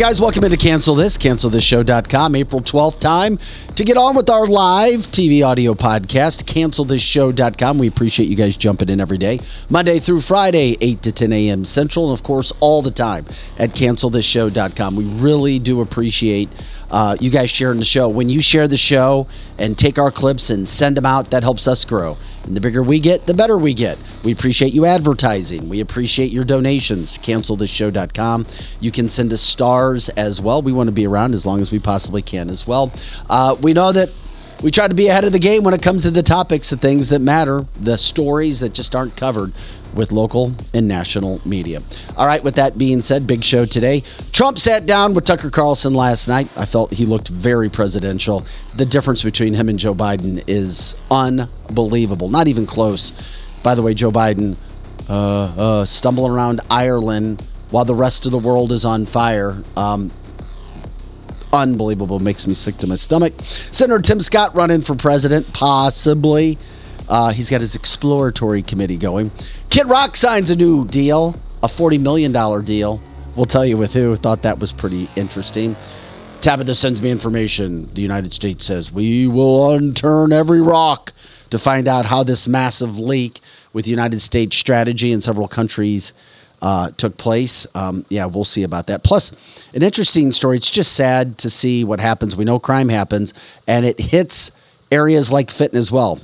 Guys, 0.00 0.18
welcome 0.18 0.44
into 0.44 0.56
Cancel 0.56 0.94
This, 0.94 1.18
cancelthisshow.com, 1.18 2.34
April 2.34 2.62
12th 2.62 3.00
time 3.00 3.36
to 3.76 3.84
get 3.84 3.96
on 3.96 4.14
with 4.14 4.28
our 4.28 4.46
live 4.46 5.00
TV 5.00 5.46
audio 5.46 5.74
podcast, 5.74 6.44
cancelthisshow.com. 6.44 7.78
We 7.78 7.88
appreciate 7.88 8.26
you 8.26 8.36
guys 8.36 8.56
jumping 8.56 8.88
in 8.88 9.00
every 9.00 9.18
day, 9.18 9.40
Monday 9.68 9.98
through 9.98 10.20
Friday, 10.20 10.76
8 10.80 11.02
to 11.02 11.12
10 11.12 11.32
a.m. 11.32 11.64
Central, 11.64 12.10
and 12.10 12.18
of 12.18 12.22
course, 12.22 12.52
all 12.60 12.82
the 12.82 12.90
time 12.90 13.26
at 13.58 13.70
cancelthisshow.com. 13.70 14.96
We 14.96 15.04
really 15.04 15.58
do 15.58 15.80
appreciate 15.80 16.48
uh, 16.90 17.16
you 17.20 17.30
guys 17.30 17.50
sharing 17.50 17.78
the 17.78 17.84
show. 17.84 18.08
When 18.08 18.28
you 18.28 18.42
share 18.42 18.66
the 18.66 18.76
show 18.76 19.26
and 19.58 19.78
take 19.78 19.98
our 19.98 20.10
clips 20.10 20.50
and 20.50 20.68
send 20.68 20.96
them 20.96 21.06
out, 21.06 21.30
that 21.30 21.42
helps 21.42 21.68
us 21.68 21.84
grow. 21.84 22.18
And 22.44 22.56
the 22.56 22.60
bigger 22.60 22.82
we 22.82 23.00
get, 23.00 23.26
the 23.26 23.34
better 23.34 23.56
we 23.56 23.74
get. 23.74 23.98
We 24.24 24.32
appreciate 24.32 24.72
you 24.72 24.86
advertising. 24.86 25.68
We 25.68 25.80
appreciate 25.80 26.32
your 26.32 26.44
donations. 26.44 27.18
CancelThisShow.com. 27.18 28.46
You 28.80 28.90
can 28.90 29.08
send 29.08 29.32
us 29.32 29.40
stars 29.40 30.08
as 30.10 30.40
well. 30.40 30.62
We 30.62 30.72
want 30.72 30.88
to 30.88 30.92
be 30.92 31.06
around 31.06 31.34
as 31.34 31.46
long 31.46 31.60
as 31.60 31.70
we 31.70 31.78
possibly 31.78 32.22
can 32.22 32.50
as 32.50 32.66
well. 32.66 32.92
Uh, 33.28 33.56
we 33.62 33.72
know 33.72 33.92
that 33.92 34.10
we 34.62 34.70
try 34.70 34.86
to 34.86 34.94
be 34.94 35.08
ahead 35.08 35.24
of 35.24 35.32
the 35.32 35.38
game 35.38 35.64
when 35.64 35.72
it 35.72 35.80
comes 35.80 36.02
to 36.02 36.10
the 36.10 36.22
topics, 36.22 36.68
the 36.68 36.76
things 36.76 37.08
that 37.08 37.20
matter, 37.20 37.64
the 37.80 37.96
stories 37.96 38.60
that 38.60 38.74
just 38.74 38.94
aren't 38.94 39.16
covered 39.16 39.52
with 39.94 40.12
local 40.12 40.52
and 40.74 40.86
national 40.86 41.40
media. 41.48 41.80
All 42.16 42.26
right, 42.26 42.44
with 42.44 42.56
that 42.56 42.76
being 42.76 43.00
said, 43.00 43.26
big 43.26 43.42
show 43.42 43.64
today. 43.64 44.02
Trump 44.32 44.58
sat 44.58 44.84
down 44.84 45.14
with 45.14 45.24
Tucker 45.24 45.48
Carlson 45.48 45.94
last 45.94 46.28
night. 46.28 46.48
I 46.56 46.66
felt 46.66 46.92
he 46.92 47.06
looked 47.06 47.28
very 47.28 47.70
presidential. 47.70 48.44
The 48.76 48.84
difference 48.84 49.22
between 49.22 49.54
him 49.54 49.70
and 49.70 49.78
Joe 49.78 49.94
Biden 49.94 50.44
is 50.46 50.94
unbelievable, 51.10 52.28
not 52.28 52.46
even 52.46 52.66
close. 52.66 53.12
By 53.62 53.74
the 53.74 53.82
way, 53.82 53.94
Joe 53.94 54.12
Biden 54.12 54.56
uh, 55.08 55.44
uh, 55.56 55.84
stumbling 55.86 56.32
around 56.32 56.60
Ireland 56.68 57.42
while 57.70 57.84
the 57.84 57.94
rest 57.94 58.26
of 58.26 58.32
the 58.32 58.38
world 58.38 58.72
is 58.72 58.84
on 58.84 59.06
fire. 59.06 59.62
Um, 59.76 60.10
unbelievable. 61.52 62.18
Makes 62.18 62.46
me 62.46 62.54
sick 62.54 62.76
to 62.78 62.86
my 62.86 62.94
stomach. 62.94 63.34
Senator 63.40 64.00
Tim 64.00 64.20
Scott 64.20 64.54
running 64.54 64.82
for 64.82 64.94
president, 64.94 65.52
possibly. 65.52 66.58
Uh, 67.08 67.32
he's 67.32 67.50
got 67.50 67.60
his 67.60 67.74
exploratory 67.74 68.62
committee 68.62 68.96
going. 68.96 69.30
Kid 69.68 69.88
Rock 69.88 70.16
signs 70.16 70.50
a 70.50 70.56
new 70.56 70.84
deal, 70.86 71.34
a 71.62 71.66
$40 71.66 72.00
million 72.00 72.32
deal. 72.64 73.00
We'll 73.34 73.46
tell 73.46 73.64
you 73.64 73.76
with 73.76 73.92
who. 73.92 74.14
Thought 74.16 74.42
that 74.42 74.58
was 74.58 74.72
pretty 74.72 75.08
interesting. 75.16 75.76
Tabitha 76.40 76.74
sends 76.74 77.02
me 77.02 77.10
information. 77.10 77.92
The 77.94 78.00
United 78.00 78.32
States 78.32 78.64
says 78.64 78.92
we 78.92 79.26
will 79.26 79.76
unturn 79.76 80.32
every 80.32 80.60
rock 80.60 81.12
to 81.50 81.58
find 81.58 81.86
out 81.86 82.06
how 82.06 82.22
this 82.22 82.48
massive 82.48 82.98
leak 82.98 83.40
with 83.72 83.86
United 83.86 84.20
States 84.20 84.56
strategy 84.56 85.12
in 85.12 85.20
several 85.20 85.48
countries 85.48 86.12
uh, 86.62 86.90
took 86.92 87.16
place. 87.16 87.66
Um, 87.74 88.04
yeah, 88.08 88.26
we'll 88.26 88.44
see 88.44 88.62
about 88.62 88.86
that. 88.88 89.02
Plus, 89.02 89.32
an 89.74 89.82
interesting 89.82 90.32
story. 90.32 90.56
It's 90.56 90.70
just 90.70 90.92
sad 90.92 91.38
to 91.38 91.50
see 91.50 91.84
what 91.84 92.00
happens. 92.00 92.36
We 92.36 92.44
know 92.44 92.58
crime 92.58 92.88
happens, 92.88 93.34
and 93.66 93.84
it 93.86 93.98
hits 93.98 94.52
areas 94.90 95.30
like 95.32 95.50
fitness 95.50 95.80
as 95.80 95.92
well. 95.92 96.20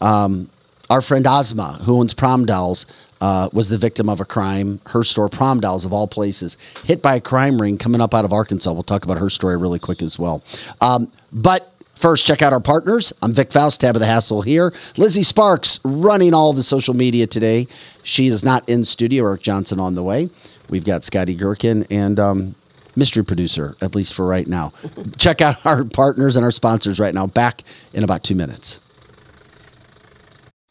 Um, 0.00 0.50
our 0.90 1.00
friend 1.00 1.26
Asma, 1.26 1.80
who 1.84 1.98
owns 1.98 2.12
Prom 2.12 2.44
Dolls, 2.44 2.86
uh, 3.22 3.48
was 3.52 3.68
the 3.68 3.78
victim 3.78 4.08
of 4.08 4.20
a 4.20 4.24
crime. 4.24 4.80
Her 4.86 5.02
store, 5.04 5.28
Prom 5.28 5.60
Dolls, 5.60 5.84
of 5.84 5.92
all 5.92 6.08
places, 6.08 6.56
hit 6.84 7.00
by 7.00 7.14
a 7.14 7.20
crime 7.20 7.60
ring 7.60 7.78
coming 7.78 8.00
up 8.00 8.14
out 8.14 8.24
of 8.24 8.32
Arkansas. 8.32 8.72
We'll 8.72 8.82
talk 8.82 9.04
about 9.04 9.18
her 9.18 9.30
story 9.30 9.56
really 9.56 9.78
quick 9.78 10.02
as 10.02 10.18
well. 10.18 10.42
Um, 10.80 11.10
but 11.32 11.71
First, 12.02 12.26
check 12.26 12.42
out 12.42 12.52
our 12.52 12.58
partners. 12.58 13.12
I'm 13.22 13.32
Vic 13.32 13.52
Faust, 13.52 13.80
Tabitha 13.80 14.04
Hassle 14.04 14.42
here. 14.42 14.74
Lizzie 14.96 15.22
Sparks 15.22 15.78
running 15.84 16.34
all 16.34 16.52
the 16.52 16.64
social 16.64 16.94
media 16.94 17.28
today. 17.28 17.68
She 18.02 18.26
is 18.26 18.42
not 18.42 18.68
in 18.68 18.82
studio. 18.82 19.24
Eric 19.24 19.42
Johnson 19.42 19.78
on 19.78 19.94
the 19.94 20.02
way. 20.02 20.28
We've 20.68 20.84
got 20.84 21.04
Scotty 21.04 21.36
Gherkin 21.36 21.86
and 21.90 22.18
um, 22.18 22.54
mystery 22.96 23.24
producer, 23.24 23.76
at 23.80 23.94
least 23.94 24.14
for 24.14 24.26
right 24.26 24.48
now. 24.48 24.72
check 25.16 25.40
out 25.40 25.64
our 25.64 25.84
partners 25.84 26.34
and 26.34 26.44
our 26.44 26.50
sponsors 26.50 26.98
right 26.98 27.14
now. 27.14 27.28
Back 27.28 27.62
in 27.92 28.02
about 28.02 28.24
two 28.24 28.34
minutes. 28.34 28.80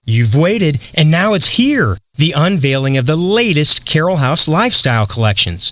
You've 0.04 0.36
waited, 0.36 0.82
and 0.94 1.10
now 1.10 1.32
it's 1.34 1.48
here 1.48 1.98
the 2.18 2.34
unveiling 2.34 2.98
of 2.98 3.06
the 3.06 3.16
latest 3.16 3.86
Carol 3.86 4.18
House 4.18 4.50
lifestyle 4.50 5.08
collections. 5.08 5.72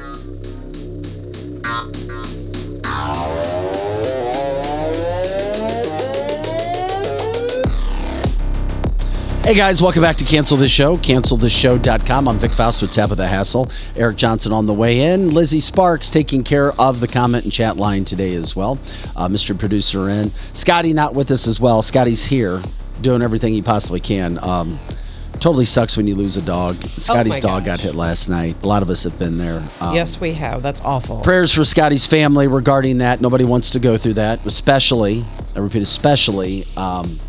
Hey 9.51 9.57
guys, 9.57 9.81
welcome 9.81 10.01
back 10.01 10.15
to 10.15 10.23
Cancel 10.23 10.55
This 10.55 10.71
Show, 10.71 10.95
cancelthisshow.com. 10.95 12.29
I'm 12.29 12.39
Vic 12.39 12.51
Faust 12.51 12.81
with 12.81 12.93
Tabitha 12.93 13.27
Hassle. 13.27 13.69
Eric 13.97 14.15
Johnson 14.15 14.53
on 14.53 14.65
the 14.65 14.73
way 14.73 15.11
in. 15.11 15.31
Lizzie 15.31 15.59
Sparks 15.59 16.09
taking 16.09 16.45
care 16.45 16.71
of 16.79 17.01
the 17.01 17.07
comment 17.09 17.43
and 17.43 17.51
chat 17.51 17.75
line 17.75 18.05
today 18.05 18.33
as 18.35 18.55
well. 18.55 18.79
Uh, 19.13 19.27
Mr. 19.27 19.59
Producer 19.59 20.07
in. 20.07 20.31
Scotty 20.53 20.93
not 20.93 21.15
with 21.15 21.29
us 21.31 21.47
as 21.47 21.59
well. 21.59 21.81
Scotty's 21.81 22.23
here, 22.23 22.61
doing 23.01 23.21
everything 23.21 23.51
he 23.51 23.61
possibly 23.61 23.99
can. 23.99 24.41
Um, 24.41 24.79
totally 25.41 25.65
sucks 25.65 25.97
when 25.97 26.07
you 26.07 26.15
lose 26.15 26.37
a 26.37 26.41
dog. 26.41 26.75
Scotty's 26.75 27.39
Oh 27.39 27.41
dog 27.41 27.65
got 27.65 27.81
hit 27.81 27.93
last 27.93 28.29
night. 28.29 28.55
A 28.63 28.67
lot 28.67 28.83
of 28.83 28.89
us 28.89 29.03
have 29.03 29.19
been 29.19 29.37
there. 29.37 29.67
Um, 29.81 29.93
yes, 29.93 30.21
we 30.21 30.31
have. 30.31 30.63
That's 30.63 30.79
awful. 30.79 31.19
Prayers 31.23 31.53
for 31.53 31.65
Scotty's 31.65 32.07
family 32.07 32.47
regarding 32.47 32.99
that. 32.99 33.19
Nobody 33.19 33.43
wants 33.43 33.71
to 33.71 33.81
go 33.81 33.97
through 33.97 34.13
that, 34.13 34.45
especially, 34.45 35.25
I 35.57 35.59
repeat, 35.59 35.81
especially 35.81 36.63
um, 36.77 37.19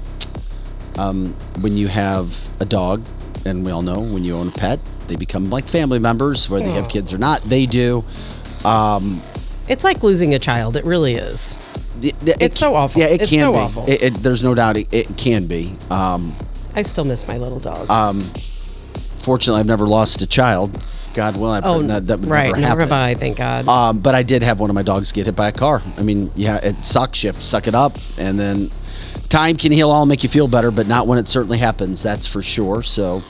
um, 0.99 1.35
when 1.61 1.77
you 1.77 1.89
have 1.89 2.37
a 2.61 2.65
dog. 2.65 3.03
And 3.45 3.65
we 3.65 3.73
all 3.73 3.83
know 3.83 3.99
when 3.99 4.23
you 4.23 4.37
own 4.37 4.49
a 4.49 4.53
pet, 4.53 4.79
they 5.09 5.17
become 5.17 5.51
like 5.51 5.67
family 5.67 5.99
members, 5.99 6.49
whether 6.49 6.65
you 6.65 6.73
have 6.75 6.89
kids 6.89 7.13
or 7.13 7.19
not. 7.19 7.43
They 7.43 7.67
do. 7.67 8.05
It's 9.69 9.85
like 9.85 10.03
losing 10.03 10.35
a 10.35 10.39
child. 10.39 10.77
It 10.77 10.85
really 10.85 11.15
is. 11.15 11.57
It- 12.01 12.15
it 12.25 12.37
It's 12.41 12.59
so 12.59 12.75
awful. 12.75 13.01
Yeah, 13.01 13.09
it 13.09 13.21
It's 13.23 13.31
can 13.31 13.41
so 13.41 13.53
be. 13.53 13.59
awful. 13.59 13.85
It, 13.89 14.03
it, 14.03 14.15
there's 14.15 14.43
no 14.43 14.55
doubt 14.55 14.77
it, 14.77 14.89
it 14.93 15.17
can 15.17 15.47
be. 15.47 15.75
Um, 15.91 16.35
I 16.75 16.83
still 16.83 17.05
miss 17.05 17.27
my 17.29 17.37
little 17.39 17.61
dog. 17.61 17.87
Uh, 17.89 18.13
fortunately, 19.19 19.61
I've 19.61 19.67
never 19.67 19.87
lost 19.87 20.23
a 20.23 20.27
child. 20.27 20.71
God 21.15 21.37
willing, 21.37 21.63
I 21.63 21.69
oh, 21.69 21.83
that, 21.83 22.07
that 22.07 22.21
would 22.21 22.29
right. 22.31 22.47
never 22.47 22.61
Never 22.61 22.67
happen. 22.81 22.81
have 22.81 22.93
I. 22.93 23.15
Thank 23.15 23.37
God. 23.37 23.69
Um, 23.69 23.99
but 23.99 24.15
I 24.15 24.23
did 24.23 24.43
have 24.43 24.61
one 24.61 24.71
of 24.71 24.75
my 24.75 24.83
dogs 24.83 25.13
get 25.13 25.27
hit 25.27 25.37
by 25.37 25.49
a 25.49 25.53
car. 25.53 25.83
I 25.99 26.03
mean, 26.03 26.31
yeah, 26.37 26.57
it 26.63 26.77
sucks. 26.79 27.23
You 27.23 27.29
have 27.29 27.37
to 27.37 27.43
suck 27.45 27.67
it 27.69 27.75
up, 27.75 27.99
and 28.19 28.39
then 28.41 28.71
time 29.33 29.57
can 29.57 29.73
heal 29.73 29.91
all, 29.91 30.07
make 30.07 30.23
you 30.23 30.29
feel 30.29 30.47
better, 30.47 30.71
but 30.71 30.87
not 30.87 31.09
when 31.09 31.19
it 31.19 31.27
certainly 31.27 31.59
happens. 31.59 32.03
That's 32.03 32.27
for 32.27 32.43
sure. 32.43 32.83
So 32.83 33.23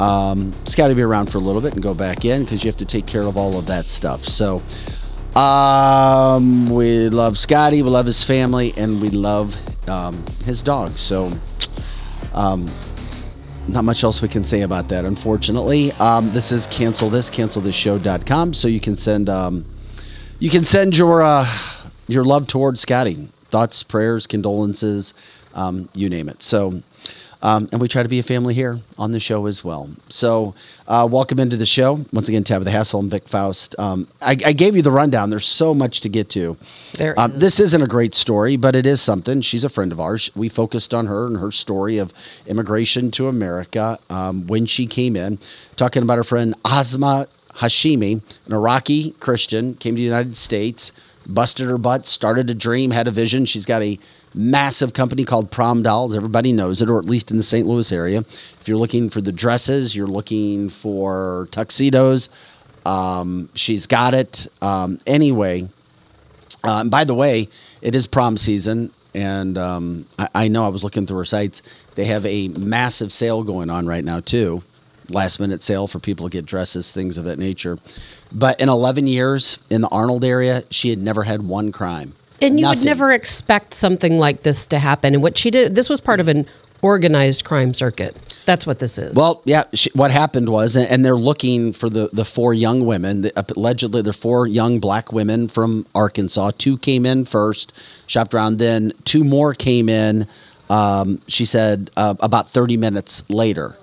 um, 0.00 0.54
it's 0.62 0.74
got 0.74 0.88
to 0.88 0.94
be 0.94 1.02
around 1.02 1.30
for 1.30 1.38
a 1.38 1.40
little 1.42 1.60
bit 1.60 1.74
and 1.74 1.82
go 1.82 1.94
back 1.94 2.24
in 2.24 2.42
because 2.44 2.64
you 2.64 2.68
have 2.68 2.78
to 2.78 2.84
take 2.84 3.06
care 3.06 3.22
of 3.22 3.36
all 3.36 3.58
of 3.58 3.66
that 3.66 3.88
stuff. 3.88 4.24
So 4.24 4.62
um, 5.38 6.70
we 6.70 7.08
love 7.10 7.38
Scotty, 7.38 7.82
we 7.82 7.90
love 7.90 8.06
his 8.06 8.24
family, 8.24 8.72
and 8.76 9.00
we 9.00 9.10
love 9.10 9.56
um, 9.88 10.24
his 10.44 10.62
dog. 10.62 10.98
So 10.98 11.32
not 13.68 13.84
much 13.84 14.04
else 14.04 14.20
we 14.22 14.28
can 14.28 14.44
say 14.44 14.62
about 14.62 14.88
that, 14.88 15.04
unfortunately. 15.04 15.92
Um, 15.92 16.32
this 16.32 16.52
is 16.52 16.66
cancel 16.66 17.10
this, 17.10 17.30
cancelthisshow.com. 17.30 18.54
So 18.54 18.68
you 18.68 18.80
can 18.80 18.96
send 18.96 19.28
um, 19.28 19.64
you 20.38 20.50
can 20.50 20.64
send 20.64 20.96
your 20.96 21.22
uh, 21.22 21.46
your 22.08 22.24
love 22.24 22.46
towards 22.46 22.80
Scotty. 22.80 23.28
Thoughts, 23.48 23.82
prayers, 23.84 24.26
condolences, 24.26 25.14
um, 25.54 25.88
you 25.94 26.08
name 26.08 26.28
it. 26.28 26.42
So 26.42 26.82
um, 27.44 27.68
and 27.72 27.80
we 27.80 27.88
try 27.88 28.02
to 28.02 28.08
be 28.08 28.18
a 28.18 28.22
family 28.22 28.54
here 28.54 28.80
on 28.98 29.12
the 29.12 29.20
show 29.20 29.44
as 29.44 29.62
well. 29.62 29.90
So, 30.08 30.54
uh, 30.88 31.06
welcome 31.10 31.38
into 31.38 31.58
the 31.58 31.66
show. 31.66 32.00
Once 32.10 32.26
again, 32.26 32.42
Tabitha 32.42 32.70
Hassel 32.70 33.00
and 33.00 33.10
Vic 33.10 33.28
Faust. 33.28 33.78
Um, 33.78 34.08
I, 34.22 34.30
I 34.30 34.52
gave 34.54 34.74
you 34.74 34.80
the 34.80 34.90
rundown. 34.90 35.28
There's 35.28 35.44
so 35.44 35.74
much 35.74 36.00
to 36.00 36.08
get 36.08 36.30
to. 36.30 36.56
There 36.94 37.14
um, 37.20 37.32
is. 37.32 37.38
This 37.40 37.60
isn't 37.60 37.82
a 37.82 37.86
great 37.86 38.14
story, 38.14 38.56
but 38.56 38.74
it 38.74 38.86
is 38.86 39.02
something. 39.02 39.42
She's 39.42 39.62
a 39.62 39.68
friend 39.68 39.92
of 39.92 40.00
ours. 40.00 40.30
We 40.34 40.48
focused 40.48 40.94
on 40.94 41.06
her 41.06 41.26
and 41.26 41.36
her 41.36 41.50
story 41.50 41.98
of 41.98 42.14
immigration 42.46 43.10
to 43.12 43.28
America 43.28 43.98
um, 44.08 44.46
when 44.46 44.64
she 44.64 44.86
came 44.86 45.14
in, 45.14 45.38
talking 45.76 46.02
about 46.02 46.16
her 46.16 46.24
friend 46.24 46.54
Asma 46.64 47.26
Hashimi, 47.56 48.22
an 48.46 48.52
Iraqi 48.54 49.10
Christian, 49.20 49.74
came 49.74 49.94
to 49.94 49.98
the 49.98 50.02
United 50.02 50.34
States, 50.36 50.92
busted 51.26 51.68
her 51.68 51.76
butt, 51.76 52.06
started 52.06 52.48
a 52.48 52.54
dream, 52.54 52.90
had 52.90 53.06
a 53.06 53.10
vision. 53.10 53.44
She's 53.44 53.66
got 53.66 53.82
a 53.82 53.98
massive 54.34 54.92
company 54.92 55.24
called 55.24 55.50
Prom 55.50 55.82
Dolls. 55.82 56.14
Everybody 56.14 56.52
knows 56.52 56.82
it, 56.82 56.90
or 56.90 56.98
at 56.98 57.04
least 57.06 57.30
in 57.30 57.36
the 57.36 57.42
St. 57.42 57.66
Louis 57.66 57.90
area. 57.92 58.20
If 58.20 58.64
you're 58.66 58.78
looking 58.78 59.10
for 59.10 59.20
the 59.20 59.32
dresses, 59.32 59.96
you're 59.96 60.06
looking 60.06 60.68
for 60.68 61.48
tuxedos. 61.50 62.28
Um, 62.84 63.48
she's 63.54 63.86
got 63.86 64.14
it. 64.14 64.46
Um, 64.60 64.98
anyway, 65.06 65.68
uh, 66.64 66.80
and 66.80 66.90
by 66.90 67.04
the 67.04 67.14
way, 67.14 67.48
it 67.80 67.94
is 67.94 68.06
prom 68.06 68.36
season, 68.36 68.90
and 69.14 69.56
um, 69.56 70.06
I, 70.18 70.28
I 70.34 70.48
know 70.48 70.64
I 70.64 70.68
was 70.68 70.84
looking 70.84 71.06
through 71.06 71.18
her 71.18 71.24
sites. 71.24 71.62
They 71.94 72.06
have 72.06 72.26
a 72.26 72.48
massive 72.48 73.12
sale 73.12 73.42
going 73.42 73.70
on 73.70 73.86
right 73.86 74.04
now 74.04 74.20
too, 74.20 74.62
last 75.08 75.40
minute 75.40 75.62
sale 75.62 75.86
for 75.86 75.98
people 75.98 76.28
to 76.28 76.30
get 76.30 76.46
dresses, 76.46 76.92
things 76.92 77.16
of 77.16 77.24
that 77.24 77.38
nature. 77.38 77.78
But 78.32 78.60
in 78.60 78.68
11 78.68 79.06
years 79.06 79.58
in 79.70 79.80
the 79.80 79.88
Arnold 79.88 80.24
area, 80.24 80.64
she 80.70 80.90
had 80.90 80.98
never 80.98 81.22
had 81.22 81.42
one 81.42 81.72
crime. 81.72 82.14
And 82.44 82.60
you 82.60 82.68
would 82.68 82.84
never 82.84 83.12
expect 83.12 83.74
something 83.74 84.18
like 84.18 84.42
this 84.42 84.66
to 84.68 84.78
happen. 84.78 85.14
And 85.14 85.22
what 85.22 85.36
she 85.36 85.50
did, 85.50 85.74
this 85.74 85.88
was 85.88 86.00
part 86.00 86.20
of 86.20 86.28
an 86.28 86.46
organized 86.82 87.44
crime 87.44 87.72
circuit. 87.72 88.14
That's 88.44 88.66
what 88.66 88.78
this 88.78 88.98
is. 88.98 89.16
Well, 89.16 89.40
yeah. 89.46 89.64
She, 89.72 89.90
what 89.94 90.10
happened 90.10 90.50
was, 90.50 90.76
and 90.76 91.04
they're 91.04 91.16
looking 91.16 91.72
for 91.72 91.88
the 91.88 92.10
the 92.12 92.24
four 92.24 92.52
young 92.52 92.84
women. 92.84 93.22
The, 93.22 93.32
allegedly, 93.56 94.02
they're 94.02 94.12
four 94.12 94.46
young 94.46 94.80
black 94.80 95.12
women 95.12 95.48
from 95.48 95.86
Arkansas. 95.94 96.52
Two 96.58 96.76
came 96.76 97.06
in 97.06 97.24
first, 97.24 97.72
shopped 98.06 98.34
around. 98.34 98.58
Then 98.58 98.92
two 99.04 99.24
more 99.24 99.54
came 99.54 99.88
in. 99.88 100.26
Um, 100.68 101.22
she 101.26 101.46
said 101.46 101.90
uh, 101.96 102.14
about 102.20 102.48
thirty 102.48 102.76
minutes 102.76 103.28
later, 103.30 103.76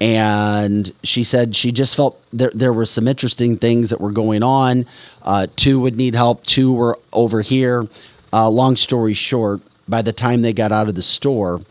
and 0.00 0.90
she 1.02 1.24
said 1.24 1.56
she 1.56 1.72
just 1.72 1.96
felt 1.96 2.20
there 2.32 2.50
there 2.54 2.72
were 2.72 2.86
some 2.86 3.08
interesting 3.08 3.56
things 3.56 3.90
that 3.90 4.00
were 4.00 4.12
going 4.12 4.42
on. 4.42 4.86
Uh, 5.22 5.46
two 5.56 5.80
would 5.80 5.96
need 5.96 6.14
help. 6.14 6.44
Two 6.44 6.72
were 6.72 6.98
over 7.12 7.40
here. 7.42 7.86
Uh, 8.32 8.48
long 8.50 8.76
story 8.76 9.14
short, 9.14 9.60
by 9.88 10.02
the 10.02 10.12
time 10.12 10.42
they 10.42 10.52
got 10.52 10.72
out 10.72 10.88
of 10.88 10.94
the 10.94 11.02
store, 11.02 11.62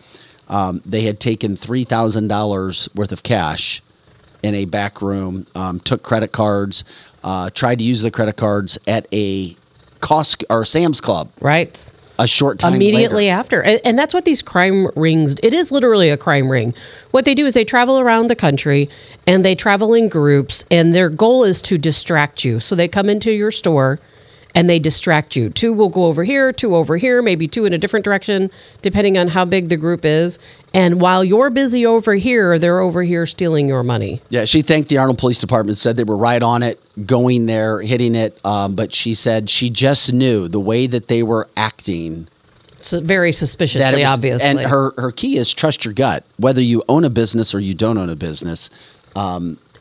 um, 0.50 0.82
they 0.86 1.02
had 1.02 1.20
taken 1.20 1.56
three 1.56 1.84
thousand 1.84 2.28
dollars 2.28 2.90
worth 2.96 3.12
of 3.12 3.24
cash 3.24 3.82
in 4.42 4.56
a 4.56 4.66
back 4.66 5.02
room. 5.02 5.46
Um, 5.56 5.80
took 5.80 6.02
credit 6.04 6.32
cards. 6.32 6.84
Uh, 7.24 7.50
tried 7.50 7.80
to 7.80 7.86
use 7.86 8.02
the 8.02 8.12
credit 8.12 8.38
cards 8.38 8.78
at 8.88 9.08
a 9.12 9.56
Costco 10.00 10.44
or 10.50 10.66
Sam's 10.66 11.02
Club. 11.02 11.30
right? 11.42 11.92
A 12.18 12.28
short 12.28 12.60
time 12.60 12.74
immediately 12.74 13.26
later. 13.26 13.40
after. 13.40 13.64
And, 13.64 13.82
and 13.84 14.00
that's 14.00 14.14
what 14.14 14.26
these 14.26 14.42
crime 14.42 14.88
rings 14.96 15.36
it 15.44 15.54
is 15.54 15.72
literally 15.72 16.10
a 16.10 16.18
crime 16.18 16.50
ring. 16.50 16.74
What 17.12 17.26
they 17.26 17.36
do 17.36 17.46
is 17.46 17.54
they 17.54 17.66
travel 17.66 18.00
around 18.00 18.28
the 18.28 18.36
country 18.36 18.90
and 19.28 19.44
they 19.44 19.56
travel 19.56 19.94
in 19.94 20.10
groups 20.10 20.64
and 20.72 20.96
their 20.96 21.10
goal 21.10 21.44
is 21.44 21.62
to 21.64 21.78
distract 21.78 22.46
you. 22.46 22.60
So 22.60 22.76
they 22.76 22.88
come 22.88 23.10
into 23.10 23.32
your 23.32 23.52
store 23.52 24.00
and 24.56 24.70
they 24.70 24.80
distract 24.80 25.36
you 25.36 25.50
two 25.50 25.72
will 25.72 25.90
go 25.90 26.06
over 26.06 26.24
here 26.24 26.52
two 26.52 26.76
over 26.76 26.98
here 26.98 27.22
maybe 27.22 27.48
two 27.48 27.66
in 27.66 27.74
a 27.74 27.78
different 27.78 28.04
direction 28.04 28.50
depending 28.82 29.18
on 29.18 29.28
how 29.28 29.46
big 29.46 29.70
the 29.70 29.78
group 29.78 30.04
is 30.04 30.40
and 30.74 31.00
while 31.00 31.24
you're 31.24 31.50
busy 31.52 31.86
over 31.86 32.16
here 32.16 32.58
they're 32.58 32.80
over 32.80 33.04
here 33.04 33.26
stealing 33.26 33.68
your 33.68 33.84
money 33.84 34.22
Yeah, 34.30 34.46
she 34.46 34.62
thanked 34.62 34.90
the 34.90 34.98
Arnold 34.98 35.18
Police 35.18 35.40
Department, 35.40 35.78
said 35.78 35.98
they 35.98 36.04
were 36.04 36.18
right 36.18 36.42
on 36.42 36.64
it, 36.64 36.80
going 37.06 37.46
there, 37.46 37.82
hitting 37.82 38.16
it. 38.16 38.40
Um, 38.46 38.76
but 38.76 38.94
she 38.94 39.14
said 39.16 39.50
she 39.50 39.70
just 39.70 40.14
knew 40.14 40.48
the 40.48 40.60
way 40.60 40.88
that 40.88 41.08
they 41.08 41.24
were 41.24 41.48
acting. 41.56 42.28
so 42.82 43.02
very 43.02 43.32
suspiciously 43.32 43.80
That 43.80 43.94
was, 43.96 44.06
obviously 44.06 44.48
And 44.48 44.60
her, 44.60 44.94
her 44.98 45.12
key 45.12 45.38
is 45.38 45.54
trust 45.54 45.86
your 45.86 45.94
gut, 45.94 46.24
whether 46.38 46.62
you 46.62 46.84
own 46.88 47.04
a 47.04 47.10
business 47.10 47.54
or 47.54 47.60
you 47.60 47.74
don't 47.74 47.98
own 47.98 48.10
a 48.10 48.16
business. 48.16 48.70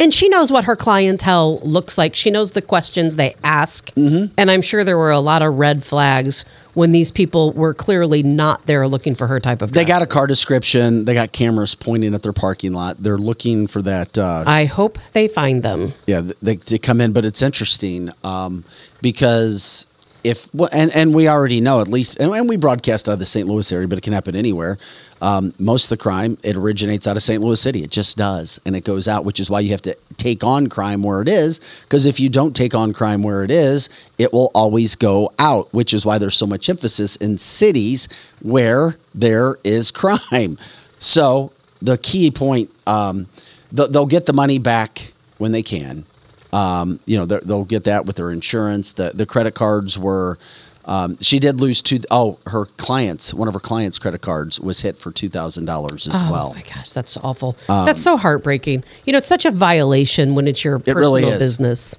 And 0.00 0.12
she 0.12 0.28
knows 0.28 0.50
what 0.50 0.64
her 0.64 0.76
clientele 0.76 1.60
looks 1.60 1.96
like. 1.98 2.14
She 2.14 2.30
knows 2.30 2.52
the 2.52 2.62
questions 2.62 3.16
they 3.16 3.34
ask. 3.44 3.92
Mm-hmm. 3.94 4.34
And 4.36 4.50
I'm 4.50 4.62
sure 4.62 4.84
there 4.84 4.98
were 4.98 5.10
a 5.10 5.20
lot 5.20 5.42
of 5.42 5.54
red 5.54 5.84
flags 5.84 6.44
when 6.74 6.92
these 6.92 7.10
people 7.10 7.52
were 7.52 7.72
clearly 7.72 8.22
not 8.22 8.66
there 8.66 8.86
looking 8.88 9.14
for 9.14 9.28
her 9.28 9.38
type 9.40 9.62
of 9.62 9.72
They 9.72 9.84
got 9.84 10.02
a 10.02 10.06
car 10.06 10.26
description. 10.26 11.04
They 11.04 11.14
got 11.14 11.32
cameras 11.32 11.74
pointing 11.74 12.14
at 12.14 12.22
their 12.22 12.32
parking 12.32 12.72
lot. 12.72 12.96
They're 12.98 13.18
looking 13.18 13.66
for 13.66 13.80
that. 13.82 14.18
Uh, 14.18 14.44
I 14.46 14.64
hope 14.64 14.98
they 15.12 15.28
find 15.28 15.62
them. 15.62 15.94
yeah, 16.06 16.22
they, 16.42 16.56
they 16.56 16.78
come 16.78 17.00
in, 17.00 17.12
but 17.12 17.24
it's 17.24 17.42
interesting 17.42 18.10
um, 18.24 18.64
because 19.00 19.86
if 20.24 20.48
and 20.72 20.90
and 20.94 21.14
we 21.14 21.28
already 21.28 21.60
know 21.60 21.80
at 21.80 21.88
least, 21.88 22.18
and, 22.18 22.32
and 22.32 22.48
we 22.48 22.56
broadcast 22.56 23.08
out 23.08 23.12
of 23.12 23.18
the 23.18 23.26
St. 23.26 23.46
Louis 23.46 23.70
area, 23.70 23.86
but 23.86 23.98
it 23.98 24.00
can 24.00 24.14
happen 24.14 24.34
anywhere. 24.34 24.78
Um, 25.20 25.52
most 25.58 25.84
of 25.84 25.90
the 25.90 25.96
crime 25.98 26.38
it 26.42 26.56
originates 26.56 27.06
out 27.06 27.16
of 27.16 27.22
St. 27.22 27.42
Louis 27.42 27.60
City. 27.60 27.84
It 27.84 27.90
just 27.90 28.16
does, 28.16 28.60
and 28.64 28.74
it 28.74 28.84
goes 28.84 29.06
out, 29.06 29.24
which 29.24 29.38
is 29.38 29.50
why 29.50 29.60
you 29.60 29.70
have 29.70 29.82
to 29.82 29.96
take 30.16 30.42
on 30.42 30.68
crime 30.68 31.02
where 31.02 31.20
it 31.20 31.28
is. 31.28 31.60
Because 31.82 32.06
if 32.06 32.18
you 32.18 32.28
don't 32.30 32.56
take 32.56 32.74
on 32.74 32.92
crime 32.94 33.22
where 33.22 33.44
it 33.44 33.50
is, 33.50 33.88
it 34.18 34.32
will 34.32 34.50
always 34.54 34.96
go 34.96 35.30
out. 35.38 35.72
Which 35.72 35.92
is 35.92 36.06
why 36.06 36.18
there's 36.18 36.36
so 36.36 36.46
much 36.46 36.68
emphasis 36.68 37.16
in 37.16 37.38
cities 37.38 38.08
where 38.40 38.96
there 39.14 39.58
is 39.62 39.90
crime. 39.90 40.56
So 40.98 41.52
the 41.82 41.98
key 41.98 42.30
point, 42.30 42.70
um, 42.86 43.28
th- 43.76 43.90
they'll 43.90 44.06
get 44.06 44.24
the 44.24 44.32
money 44.32 44.58
back 44.58 45.12
when 45.36 45.52
they 45.52 45.62
can. 45.62 46.06
Um, 46.54 47.00
you 47.04 47.18
know, 47.18 47.24
they'll 47.26 47.64
get 47.64 47.84
that 47.84 48.06
with 48.06 48.16
their 48.16 48.30
insurance. 48.30 48.92
The 48.92 49.10
the 49.14 49.26
credit 49.26 49.54
cards 49.54 49.98
were. 49.98 50.38
Um, 50.86 51.16
she 51.22 51.38
did 51.38 51.62
lose 51.62 51.80
two 51.80 52.00
oh 52.10 52.38
her 52.46 52.66
clients. 52.66 53.32
One 53.32 53.48
of 53.48 53.54
her 53.54 53.60
clients' 53.60 53.98
credit 53.98 54.20
cards 54.20 54.60
was 54.60 54.82
hit 54.82 54.98
for 54.98 55.10
two 55.10 55.30
thousand 55.30 55.64
dollars 55.64 56.06
as 56.06 56.12
Oh 56.14 56.30
well. 56.30 56.48
Oh 56.52 56.54
my 56.54 56.62
gosh, 56.62 56.90
that's 56.90 57.16
awful. 57.16 57.56
that's 57.66 58.02
so 58.02 58.18
heartbreaking. 58.18 58.84
You 59.06 59.12
know, 59.12 59.18
it's 59.18 59.26
such 59.26 59.46
a 59.46 59.50
violation 59.50 60.34
when 60.34 60.46
it's 60.46 60.62
your 60.62 60.78
personal 60.78 61.00
really 61.00 61.24
is. 61.24 61.38
business. 61.38 61.98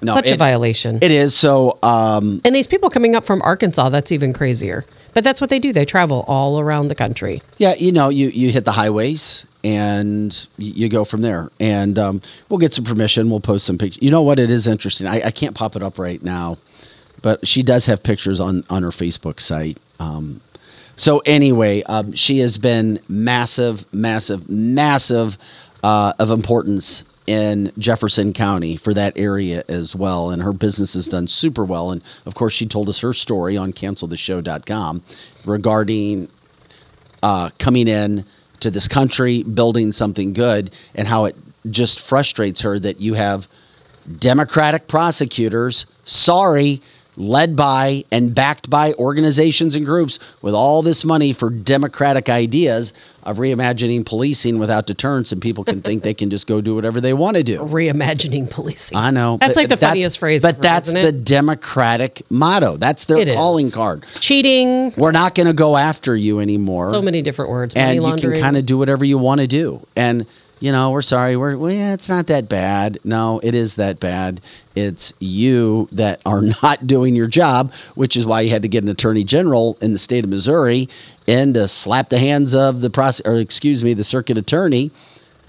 No, 0.00 0.14
such 0.14 0.28
a 0.28 0.36
violation. 0.38 1.00
It 1.02 1.10
is 1.10 1.34
so. 1.36 1.78
Um, 1.82 2.40
and 2.46 2.54
these 2.54 2.66
people 2.66 2.88
coming 2.90 3.14
up 3.14 3.26
from 3.26 3.42
Arkansas, 3.42 3.90
that's 3.90 4.10
even 4.10 4.32
crazier. 4.32 4.84
But 5.12 5.22
that's 5.22 5.40
what 5.40 5.50
they 5.50 5.58
do. 5.58 5.72
They 5.74 5.84
travel 5.84 6.24
all 6.26 6.58
around 6.58 6.88
the 6.88 6.94
country. 6.94 7.42
yeah, 7.58 7.74
you 7.78 7.92
know, 7.92 8.08
you 8.08 8.28
you 8.28 8.50
hit 8.50 8.64
the 8.64 8.72
highways 8.72 9.46
and 9.64 10.46
you 10.58 10.88
go 10.88 11.04
from 11.04 11.22
there. 11.22 11.50
And 11.58 11.98
um, 11.98 12.22
we'll 12.48 12.58
get 12.58 12.72
some 12.74 12.84
permission. 12.84 13.30
We'll 13.30 13.40
post 13.40 13.66
some 13.66 13.78
pictures. 13.78 14.02
You 14.02 14.10
know 14.10 14.22
what? 14.22 14.38
It 14.38 14.50
is 14.50 14.66
interesting. 14.66 15.06
I, 15.06 15.22
I 15.26 15.30
can't 15.30 15.54
pop 15.54 15.74
it 15.74 15.82
up 15.82 15.98
right 15.98 16.22
now, 16.22 16.58
but 17.22 17.48
she 17.48 17.62
does 17.62 17.86
have 17.86 18.02
pictures 18.02 18.38
on 18.40 18.64
on 18.70 18.82
her 18.82 18.90
Facebook 18.90 19.40
site. 19.40 19.78
Um, 19.98 20.40
So 20.96 21.18
anyway, 21.26 21.82
um, 21.84 22.12
she 22.12 22.38
has 22.38 22.56
been 22.58 23.00
massive, 23.08 23.92
massive, 23.92 24.48
massive 24.48 25.36
uh, 25.82 26.12
of 26.20 26.30
importance 26.30 27.04
in 27.26 27.72
Jefferson 27.78 28.32
County 28.32 28.76
for 28.76 28.94
that 28.94 29.18
area 29.18 29.64
as 29.68 29.96
well. 29.96 30.30
And 30.30 30.42
her 30.42 30.52
business 30.52 30.94
has 30.94 31.08
done 31.08 31.26
super 31.26 31.64
well. 31.64 31.90
And 31.90 32.02
of 32.26 32.34
course, 32.34 32.52
she 32.52 32.66
told 32.66 32.88
us 32.88 33.00
her 33.00 33.12
story 33.12 33.56
on 33.56 33.72
canceltheshow.com 33.72 35.02
regarding 35.46 36.28
uh, 37.22 37.50
coming 37.58 37.88
in 37.88 38.24
to 38.64 38.70
this 38.70 38.88
country, 38.88 39.42
building 39.42 39.92
something 39.92 40.32
good, 40.32 40.70
and 40.94 41.06
how 41.06 41.26
it 41.26 41.36
just 41.70 42.00
frustrates 42.00 42.62
her 42.62 42.78
that 42.78 43.00
you 43.00 43.14
have 43.14 43.48
Democratic 44.18 44.86
prosecutors, 44.86 45.86
sorry, 46.04 46.82
led 47.16 47.56
by 47.56 48.02
and 48.10 48.34
backed 48.34 48.68
by 48.68 48.92
organizations 48.94 49.74
and 49.74 49.86
groups 49.86 50.18
with 50.42 50.54
all 50.54 50.82
this 50.82 51.04
money 51.04 51.32
for 51.32 51.50
democratic 51.50 52.28
ideas 52.28 52.92
of 53.22 53.38
reimagining 53.38 54.04
policing 54.04 54.58
without 54.58 54.86
deterrence, 54.86 55.32
and 55.32 55.40
people 55.40 55.64
can 55.64 55.80
think 55.80 56.02
they 56.02 56.12
can 56.12 56.28
just 56.28 56.46
go 56.46 56.60
do 56.60 56.74
whatever 56.74 57.00
they 57.00 57.14
want 57.14 57.36
to 57.36 57.42
do. 57.42 57.60
Reimagining 57.60 58.50
policing. 58.50 58.96
I 58.96 59.10
know. 59.10 59.38
That's 59.40 59.56
like 59.56 59.68
the 59.68 59.76
funniest 59.76 60.18
phrase. 60.18 60.42
But 60.42 60.56
ever, 60.56 60.62
that's 60.62 60.92
the? 60.92 61.12
Democratic 61.12 62.22
motto. 62.30 62.76
That's 62.76 63.06
their 63.06 63.18
It 63.18 63.28
is. 63.28 63.34
calling 63.34 63.70
card. 63.70 64.04
cheating. 64.20 64.92
We're 64.96 65.12
not 65.12 65.34
going 65.34 65.46
to 65.46 65.52
go 65.52 65.76
after 65.76 66.14
you 66.14 66.40
anymore 66.40 66.92
So 66.92 67.02
many 67.02 67.22
different 67.22 67.50
words. 67.50 67.74
And 67.74 68.02
you 68.02 68.14
can 68.16 68.40
kind 68.40 68.56
of 68.56 68.66
do 68.66 68.76
whatever 68.78 69.04
you 69.04 69.18
want 69.18 69.40
to 69.40 69.46
do. 69.46 69.86
And 69.96 70.26
you 70.64 70.72
know, 70.72 70.92
we're 70.92 71.02
sorry. 71.02 71.36
We're 71.36 71.58
well, 71.58 71.70
yeah, 71.70 71.92
it's 71.92 72.08
not 72.08 72.26
that 72.28 72.48
bad. 72.48 72.98
No, 73.04 73.38
it 73.42 73.54
is 73.54 73.76
that 73.76 74.00
bad. 74.00 74.40
It's 74.74 75.12
you 75.20 75.88
that 75.92 76.22
are 76.24 76.40
not 76.62 76.86
doing 76.86 77.14
your 77.14 77.26
job, 77.26 77.74
which 77.94 78.16
is 78.16 78.24
why 78.24 78.40
you 78.40 78.48
had 78.48 78.62
to 78.62 78.68
get 78.68 78.82
an 78.82 78.88
attorney 78.88 79.24
general 79.24 79.76
in 79.82 79.92
the 79.92 79.98
state 79.98 80.24
of 80.24 80.30
Missouri 80.30 80.88
and 81.28 81.52
to 81.52 81.68
slap 81.68 82.08
the 82.08 82.18
hands 82.18 82.54
of 82.54 82.80
the 82.80 82.88
prose- 82.88 83.20
or 83.26 83.34
excuse 83.34 83.84
me, 83.84 83.92
the 83.92 84.04
circuit 84.04 84.38
attorney 84.38 84.90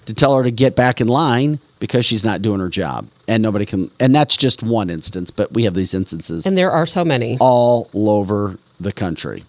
to 0.05 0.13
tell 0.13 0.35
her 0.35 0.43
to 0.43 0.51
get 0.51 0.75
back 0.75 0.99
in 0.99 1.07
line 1.07 1.59
because 1.79 2.05
she's 2.05 2.25
not 2.25 2.41
doing 2.41 2.59
her 2.59 2.67
job. 2.67 3.07
And 3.25 3.41
nobody 3.41 3.65
can 3.65 3.89
and 4.01 4.13
that's 4.13 4.35
just 4.35 4.63
one 4.63 4.89
instance, 4.89 5.31
but 5.31 5.53
we 5.53 5.63
have 5.63 5.75
these 5.75 5.93
instances 5.93 6.45
and 6.45 6.57
there 6.57 6.71
are 6.71 6.85
so 6.85 7.05
many. 7.05 7.37
all 7.39 7.89
over 7.93 8.57
the 8.81 8.91
country. 8.91 9.45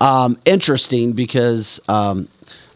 Um, 0.00 0.38
interesting 0.44 1.12
because 1.12 1.80
um, 1.88 2.28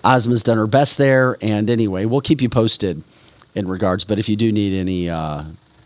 Asma's 0.04 0.42
done 0.42 0.56
her 0.56 0.66
best 0.66 0.98
there. 0.98 1.36
And 1.40 1.68
anyway, 1.68 2.04
we'll 2.04 2.20
keep 2.20 2.40
you 2.40 2.48
posted 2.48 3.02
in 3.54 3.68
regards. 3.68 4.04
But 4.04 4.18
if 4.18 4.28
you 4.28 4.36
do 4.36 4.52
need 4.52 4.78
any 4.78 5.10
uh, 5.10 5.44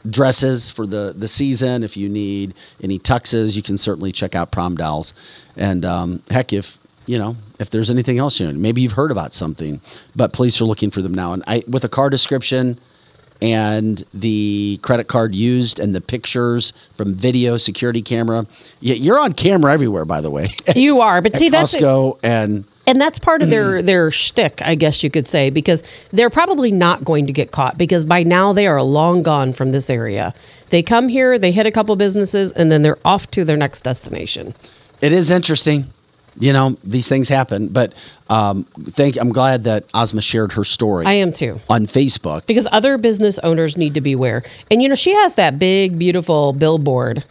dresses 0.08 0.70
for 0.70 0.86
the, 0.86 1.14
the 1.16 1.28
season, 1.28 1.82
if 1.82 1.96
you 1.96 2.08
need 2.08 2.54
any 2.82 2.98
tuxes, 2.98 3.56
you 3.56 3.62
can 3.62 3.78
certainly 3.78 4.12
check 4.12 4.34
out 4.34 4.50
Prom 4.50 4.76
Dolls. 4.76 5.14
And 5.56 5.84
um, 5.84 6.22
heck, 6.30 6.52
if 6.52 6.78
you 7.06 7.18
know 7.18 7.36
if 7.58 7.70
there's 7.70 7.90
anything 7.90 8.18
else 8.18 8.38
you 8.38 8.46
know, 8.46 8.56
maybe 8.58 8.80
you've 8.80 8.92
heard 8.92 9.10
about 9.10 9.34
something, 9.34 9.80
but 10.14 10.32
police 10.32 10.60
are 10.60 10.64
looking 10.64 10.90
for 10.90 11.02
them 11.02 11.14
now. 11.14 11.32
And 11.32 11.42
I 11.46 11.62
with 11.66 11.84
a 11.84 11.88
car 11.88 12.10
description 12.10 12.78
and 13.40 14.04
the 14.14 14.78
credit 14.82 15.08
card 15.08 15.34
used 15.34 15.80
and 15.80 15.94
the 15.96 16.00
pictures 16.00 16.72
from 16.94 17.12
video 17.12 17.56
security 17.56 18.00
camera. 18.00 18.46
Yeah, 18.80 18.94
you're 18.94 19.18
on 19.18 19.32
camera 19.32 19.72
everywhere, 19.72 20.04
by 20.04 20.20
the 20.20 20.30
way. 20.30 20.54
You 20.76 21.00
are, 21.00 21.20
but 21.20 21.32
At 21.34 21.38
see 21.38 21.48
that's 21.48 21.74
Costco 21.74 22.20
and 22.22 22.64
and 22.86 23.00
that's 23.00 23.18
part 23.18 23.42
of 23.42 23.50
their 23.50 23.80
their 23.82 24.10
shtick, 24.10 24.60
I 24.62 24.74
guess 24.74 25.02
you 25.02 25.10
could 25.10 25.28
say, 25.28 25.50
because 25.50 25.82
they're 26.10 26.30
probably 26.30 26.72
not 26.72 27.04
going 27.04 27.26
to 27.26 27.32
get 27.32 27.52
caught 27.52 27.78
because 27.78 28.04
by 28.04 28.22
now 28.22 28.52
they 28.52 28.66
are 28.66 28.82
long 28.82 29.22
gone 29.22 29.52
from 29.52 29.70
this 29.70 29.88
area. 29.88 30.34
They 30.70 30.82
come 30.82 31.08
here, 31.08 31.38
they 31.38 31.52
hit 31.52 31.66
a 31.66 31.70
couple 31.70 31.94
businesses, 31.96 32.50
and 32.52 32.72
then 32.72 32.82
they're 32.82 32.98
off 33.04 33.30
to 33.32 33.44
their 33.44 33.56
next 33.56 33.82
destination. 33.82 34.54
it 35.00 35.12
is 35.12 35.30
interesting. 35.30 35.86
You 36.38 36.54
know, 36.54 36.78
these 36.82 37.08
things 37.08 37.28
happen, 37.28 37.68
but 37.68 37.92
um, 38.30 38.64
thank. 38.64 39.16
I'm 39.20 39.32
glad 39.32 39.64
that 39.64 39.84
Asma 39.92 40.22
shared 40.22 40.52
her 40.52 40.64
story. 40.64 41.04
I 41.04 41.12
am 41.12 41.30
too. 41.30 41.60
on 41.68 41.82
Facebook. 41.82 42.46
Because 42.46 42.66
other 42.72 42.96
business 42.96 43.38
owners 43.40 43.76
need 43.76 43.92
to 43.94 44.00
beware. 44.00 44.42
And 44.70 44.82
you 44.82 44.88
know, 44.88 44.94
she 44.94 45.12
has 45.12 45.34
that 45.34 45.58
big, 45.58 45.98
beautiful 45.98 46.54
billboard 46.54 47.24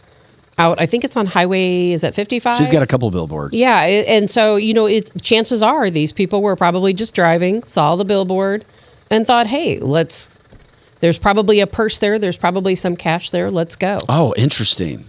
out. 0.62 0.80
I 0.80 0.86
think 0.86 1.04
it's 1.04 1.16
on 1.16 1.26
Highway. 1.26 1.90
Is 1.92 2.00
that 2.02 2.14
fifty 2.14 2.38
five? 2.40 2.58
She's 2.58 2.70
got 2.70 2.82
a 2.82 2.86
couple 2.86 3.10
billboards. 3.10 3.54
Yeah, 3.54 3.80
and 3.80 4.30
so 4.30 4.56
you 4.56 4.74
know, 4.74 4.86
it's 4.86 5.10
chances 5.20 5.62
are 5.62 5.90
these 5.90 6.12
people 6.12 6.42
were 6.42 6.56
probably 6.56 6.92
just 6.94 7.14
driving, 7.14 7.62
saw 7.64 7.96
the 7.96 8.04
billboard, 8.04 8.64
and 9.10 9.26
thought, 9.26 9.46
"Hey, 9.46 9.78
let's." 9.78 10.38
There's 11.00 11.18
probably 11.18 11.58
a 11.58 11.66
purse 11.66 11.98
there. 11.98 12.16
There's 12.16 12.36
probably 12.36 12.76
some 12.76 12.94
cash 12.94 13.30
there. 13.30 13.50
Let's 13.50 13.74
go. 13.74 13.98
Oh, 14.08 14.32
interesting. 14.36 15.04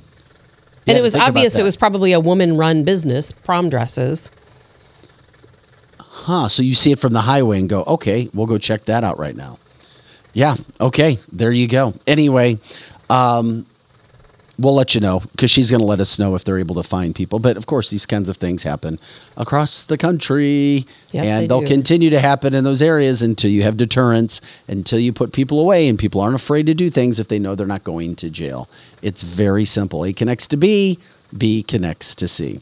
and 0.88 0.98
it 0.98 1.02
was 1.02 1.16
obvious 1.16 1.60
it 1.60 1.64
was 1.64 1.78
probably 1.78 2.14
a 2.14 2.20
woman-run 2.20 2.84
business, 2.84 3.32
prom 3.32 3.70
dresses. 3.70 4.32
Huh. 6.00 6.48
So 6.48 6.64
you 6.64 6.74
see 6.74 6.92
it 6.92 7.00
from 7.00 7.14
the 7.14 7.22
highway 7.22 7.60
and 7.60 7.70
go, 7.70 7.84
okay, 7.84 8.30
we'll 8.34 8.48
go 8.48 8.58
check 8.58 8.86
that 8.86 9.04
out 9.04 9.20
right 9.20 9.36
now. 9.36 9.60
Yeah. 10.34 10.56
Okay. 10.82 11.20
There 11.32 11.52
you 11.52 11.68
go. 11.68 11.94
Anyway, 12.08 12.58
um, 13.10 13.66
we'll 14.60 14.76
let 14.76 14.94
you 14.94 15.02
know 15.02 15.20
because 15.32 15.50
she's 15.50 15.72
going 15.72 15.80
to 15.80 15.86
let 15.86 16.00
us 16.00 16.20
know 16.20 16.36
if 16.36 16.44
they're 16.44 16.60
able 16.60 16.76
to 16.76 16.84
find 16.84 17.16
people. 17.16 17.40
But 17.40 17.58
of 17.58 17.66
course, 17.66 17.90
these 17.90 18.06
kinds 18.06 18.30
of 18.30 18.38
things 18.38 18.64
happen 18.64 19.00
across 19.36 19.84
the 19.84 19.98
country, 19.98 20.86
Yes, 21.12 21.26
and 21.26 21.44
they 21.44 21.48
they'll 21.48 21.62
do. 21.62 21.68
continue 21.68 22.10
to 22.12 22.20
happen 22.20 22.54
in 22.54 22.64
those 22.64 22.82
areas 22.82 23.22
until 23.22 23.50
you 23.50 23.64
have 23.64 23.78
deterrence, 23.78 24.42
until 24.68 25.00
you 25.00 25.12
put 25.12 25.34
people 25.34 25.60
away, 25.60 25.88
and 25.88 25.98
people 25.98 26.22
aren't 26.22 26.36
afraid 26.36 26.68
to 26.68 26.74
do 26.74 26.90
things 26.90 27.20
if 27.20 27.28
they 27.28 27.40
know 27.40 27.56
they're 27.56 27.66
not 27.68 27.84
going 27.84 28.16
to 28.18 28.30
jail. 28.30 28.70
It's 29.02 29.24
very 29.24 29.66
simple. 29.66 30.06
A 30.06 30.14
connects 30.14 30.48
to 30.50 30.58
B, 30.58 31.00
B 31.36 31.64
connects 31.64 32.16
to 32.18 32.28
C. 32.28 32.60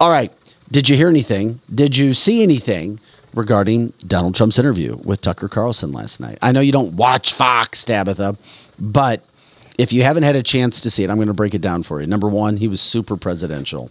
All 0.00 0.10
right. 0.10 0.32
Did 0.70 0.88
you 0.88 0.96
hear 0.96 1.08
anything? 1.08 1.60
Did 1.74 1.96
you 1.96 2.12
see 2.14 2.42
anything 2.42 3.00
regarding 3.32 3.92
Donald 4.06 4.34
Trump's 4.34 4.58
interview 4.58 4.96
with 5.04 5.20
Tucker 5.20 5.48
Carlson 5.48 5.92
last 5.92 6.18
night? 6.20 6.38
I 6.42 6.52
know 6.52 6.60
you 6.60 6.72
don't 6.72 6.94
watch 6.94 7.32
Fox, 7.32 7.84
Tabitha, 7.84 8.36
but 8.78 9.22
if 9.78 9.92
you 9.92 10.02
haven't 10.02 10.24
had 10.24 10.36
a 10.36 10.42
chance 10.42 10.80
to 10.80 10.90
see 10.90 11.04
it, 11.04 11.10
I'm 11.10 11.16
going 11.16 11.28
to 11.28 11.34
break 11.34 11.54
it 11.54 11.62
down 11.62 11.84
for 11.84 12.00
you. 12.00 12.06
Number 12.06 12.28
one, 12.28 12.56
he 12.56 12.66
was 12.68 12.80
super 12.80 13.16
presidential. 13.16 13.90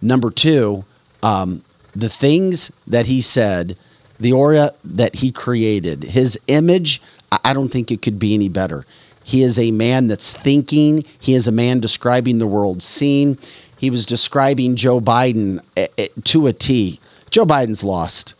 Number 0.00 0.30
two, 0.30 0.84
um, 1.22 1.62
the 1.94 2.08
things 2.08 2.70
that 2.86 3.06
he 3.06 3.20
said, 3.20 3.76
the 4.18 4.32
aura 4.32 4.70
that 4.84 5.16
he 5.16 5.32
created, 5.32 6.04
his 6.04 6.38
image, 6.46 7.02
I 7.44 7.52
don't 7.52 7.68
think 7.68 7.90
it 7.90 8.00
could 8.00 8.18
be 8.18 8.34
any 8.34 8.48
better. 8.48 8.86
He 9.24 9.42
is 9.42 9.58
a 9.58 9.70
man 9.72 10.06
that's 10.06 10.30
thinking. 10.30 11.04
He 11.18 11.34
is 11.34 11.48
a 11.48 11.52
man 11.52 11.80
describing 11.80 12.38
the 12.38 12.46
world 12.46 12.82
scene. 12.82 13.38
He 13.76 13.90
was 13.90 14.06
describing 14.06 14.76
Joe 14.76 15.00
Biden 15.00 15.60
eh, 15.76 15.88
eh, 15.98 16.08
to 16.24 16.46
a 16.46 16.52
T. 16.52 17.00
Joe 17.30 17.44
Biden's 17.44 17.82
lost. 17.82 18.34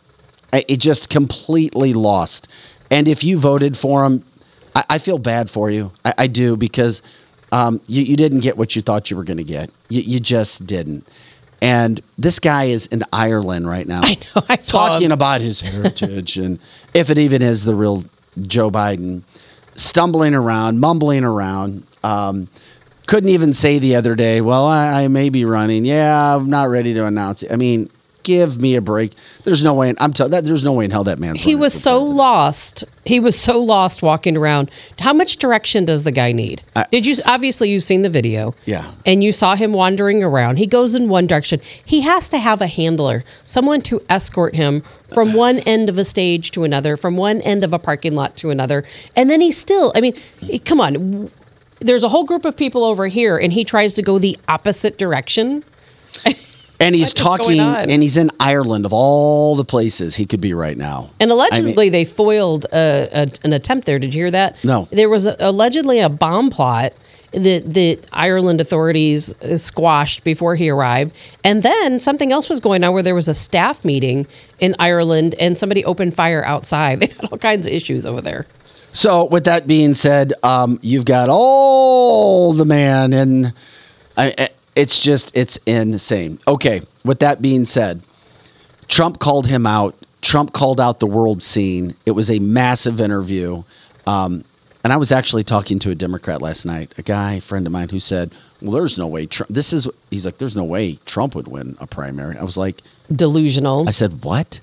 It 0.53 0.79
just 0.79 1.09
completely 1.09 1.93
lost. 1.93 2.47
And 2.89 3.07
if 3.07 3.23
you 3.23 3.37
voted 3.37 3.75
for 3.75 4.05
him, 4.05 4.23
I, 4.75 4.83
I 4.91 4.97
feel 4.97 5.17
bad 5.17 5.49
for 5.49 5.71
you. 5.71 5.91
I, 6.03 6.13
I 6.19 6.27
do 6.27 6.57
because 6.57 7.01
um, 7.51 7.81
you, 7.87 8.03
you 8.03 8.17
didn't 8.17 8.41
get 8.41 8.57
what 8.57 8.75
you 8.75 8.81
thought 8.81 9.09
you 9.09 9.17
were 9.17 9.23
going 9.23 9.37
to 9.37 9.43
get. 9.43 9.71
You, 9.89 10.01
you 10.01 10.19
just 10.19 10.67
didn't. 10.67 11.07
And 11.61 12.01
this 12.17 12.39
guy 12.39 12.65
is 12.65 12.85
in 12.87 13.03
Ireland 13.11 13.67
right 13.67 13.87
now. 13.87 14.01
I 14.03 14.15
know, 14.35 14.43
I 14.49 14.55
talking 14.57 15.07
him. 15.07 15.11
about 15.13 15.41
his 15.41 15.61
heritage 15.61 16.37
and 16.37 16.59
if 16.93 17.09
it 17.09 17.17
even 17.17 17.41
is 17.41 17.63
the 17.63 17.73
real 17.73 18.03
Joe 18.41 18.69
Biden, 18.69 19.23
stumbling 19.75 20.35
around, 20.35 20.79
mumbling 20.79 21.23
around. 21.23 21.85
Um, 22.03 22.49
couldn't 23.07 23.29
even 23.29 23.53
say 23.53 23.79
the 23.79 23.95
other 23.95 24.15
day, 24.15 24.41
well, 24.41 24.65
I, 24.65 25.03
I 25.03 25.07
may 25.07 25.29
be 25.29 25.45
running. 25.45 25.85
Yeah, 25.85 26.35
I'm 26.35 26.49
not 26.49 26.69
ready 26.69 26.93
to 26.95 27.05
announce 27.05 27.43
it. 27.43 27.51
I 27.51 27.55
mean, 27.55 27.89
give 28.25 28.59
me 28.59 28.75
a 28.75 28.81
break. 28.81 29.13
There's 29.43 29.63
no 29.63 29.73
way. 29.73 29.87
In, 29.89 29.95
I'm 30.01 30.11
telling 30.11 30.31
that 30.31 30.43
there's 30.43 30.63
no 30.63 30.73
way 30.73 30.83
in 30.85 30.91
hell 30.91 31.05
that 31.05 31.19
man's. 31.19 31.41
He 31.41 31.55
was 31.55 31.73
so 31.73 31.99
president. 31.99 32.17
lost. 32.17 32.83
He 33.05 33.19
was 33.21 33.39
so 33.39 33.63
lost 33.63 34.01
walking 34.01 34.35
around. 34.35 34.69
How 34.99 35.13
much 35.13 35.37
direction 35.37 35.85
does 35.85 36.03
the 36.03 36.11
guy 36.11 36.31
need? 36.33 36.63
Did 36.91 37.05
you 37.05 37.15
obviously 37.25 37.69
you've 37.69 37.83
seen 37.83 38.01
the 38.01 38.09
video? 38.09 38.55
Yeah. 38.65 38.91
And 39.05 39.23
you 39.23 39.31
saw 39.31 39.55
him 39.55 39.71
wandering 39.73 40.23
around. 40.23 40.57
He 40.57 40.65
goes 40.65 40.95
in 40.95 41.07
one 41.07 41.27
direction. 41.27 41.61
He 41.85 42.01
has 42.01 42.27
to 42.29 42.39
have 42.39 42.61
a 42.61 42.67
handler, 42.67 43.23
someone 43.45 43.81
to 43.83 44.01
escort 44.09 44.55
him 44.55 44.81
from 45.13 45.33
one 45.33 45.59
end 45.59 45.87
of 45.87 45.97
a 45.99 46.03
stage 46.03 46.49
to 46.51 46.63
another, 46.63 46.97
from 46.97 47.15
one 47.15 47.41
end 47.41 47.63
of 47.63 47.71
a 47.73 47.79
parking 47.79 48.15
lot 48.15 48.35
to 48.37 48.49
another. 48.49 48.83
And 49.15 49.29
then 49.29 49.39
he 49.39 49.51
still, 49.51 49.93
I 49.95 50.01
mean, 50.01 50.15
he- 50.41 50.59
come 50.59 50.81
on. 50.81 51.29
There's 51.79 52.03
a 52.03 52.09
whole 52.09 52.23
group 52.23 52.43
of 52.45 52.57
people 52.57 52.83
over 52.83 53.05
here 53.07 53.37
and 53.37 53.53
he 53.53 53.63
tries 53.63 53.93
to 53.93 54.01
go 54.01 54.17
the 54.17 54.39
opposite 54.47 54.97
direction. 54.97 55.63
and 56.79 56.93
he's 56.95 57.13
talking, 57.13 57.59
and 57.59 58.01
he's 58.03 58.17
in 58.17 58.31
Ireland 58.39 58.85
of 58.85 58.93
all 58.93 59.55
the 59.55 59.65
places 59.65 60.15
he 60.15 60.25
could 60.25 60.41
be 60.41 60.53
right 60.53 60.77
now. 60.77 61.09
And 61.19 61.31
I 61.31 61.35
mean- 61.35 61.39
allegedly, 61.51 61.89
they 61.89 62.05
foiled 62.05 62.65
a, 62.65 63.09
a, 63.23 63.27
an 63.43 63.53
attempt 63.53 63.85
there. 63.85 63.99
Did 63.99 64.13
you 64.13 64.21
hear 64.23 64.31
that? 64.31 64.63
No. 64.63 64.87
There 64.91 65.09
was 65.09 65.27
a, 65.27 65.35
allegedly 65.39 65.99
a 65.99 66.09
bomb 66.09 66.49
plot 66.49 66.93
that 67.31 67.63
the 67.69 67.99
Ireland 68.13 68.61
authorities 68.61 69.35
uh, 69.41 69.57
squashed 69.57 70.23
before 70.23 70.55
he 70.55 70.69
arrived, 70.69 71.13
and 71.43 71.63
then 71.63 71.99
something 71.99 72.31
else 72.31 72.47
was 72.49 72.59
going 72.61 72.83
on 72.83 72.93
where 72.93 73.03
there 73.03 73.15
was 73.15 73.27
a 73.27 73.33
staff 73.33 73.83
meeting 73.83 74.25
in 74.59 74.75
Ireland, 74.79 75.35
and 75.39 75.57
somebody 75.57 75.83
opened 75.83 76.13
fire 76.15 76.43
outside. 76.45 76.99
They've 77.01 77.11
had 77.11 77.31
all 77.31 77.37
kinds 77.37 77.67
of 77.67 77.73
issues 77.73 78.05
over 78.05 78.21
there. 78.21 78.45
So, 78.93 79.25
with 79.25 79.43
that 79.43 79.67
being 79.67 79.93
said, 79.93 80.31
um, 80.43 80.79
you've 80.81 81.03
got 81.03 81.27
all 81.29 82.53
the 82.53 82.63
man, 82.65 83.11
and 83.11 83.47
I, 84.15 84.33
I- 84.37 84.49
it's 84.75 84.99
just 84.99 85.35
it's 85.35 85.57
insane. 85.65 86.39
Okay. 86.47 86.81
With 87.03 87.19
that 87.19 87.41
being 87.41 87.65
said, 87.65 88.01
Trump 88.87 89.19
called 89.19 89.47
him 89.47 89.65
out. 89.65 89.95
Trump 90.21 90.53
called 90.53 90.81
out 90.81 90.99
the 90.99 91.07
world 91.07 91.41
scene. 91.43 91.95
It 92.05 92.11
was 92.11 92.29
a 92.31 92.39
massive 92.39 92.99
interview. 92.99 93.63
Um, 94.07 94.43
and 94.83 94.93
I 94.93 94.97
was 94.97 95.11
actually 95.11 95.43
talking 95.43 95.79
to 95.79 95.91
a 95.91 95.95
Democrat 95.95 96.41
last 96.41 96.65
night, 96.65 96.93
a 96.97 97.01
guy, 97.01 97.33
a 97.35 97.41
friend 97.41 97.65
of 97.65 97.71
mine, 97.73 97.89
who 97.89 97.99
said, 97.99 98.33
"Well, 98.61 98.71
there's 98.71 98.97
no 98.99 99.07
way 99.07 99.25
Trump. 99.25 99.51
This 99.51 99.73
is." 99.73 99.87
He's 100.11 100.25
like, 100.25 100.37
"There's 100.37 100.55
no 100.55 100.63
way 100.63 100.99
Trump 101.05 101.33
would 101.35 101.47
win 101.47 101.75
a 101.79 101.87
primary." 101.87 102.37
I 102.37 102.43
was 102.43 102.55
like, 102.57 102.81
Delusional. 103.13 103.87
I 103.87 103.91
said, 103.91 104.23
"What?" 104.23 104.59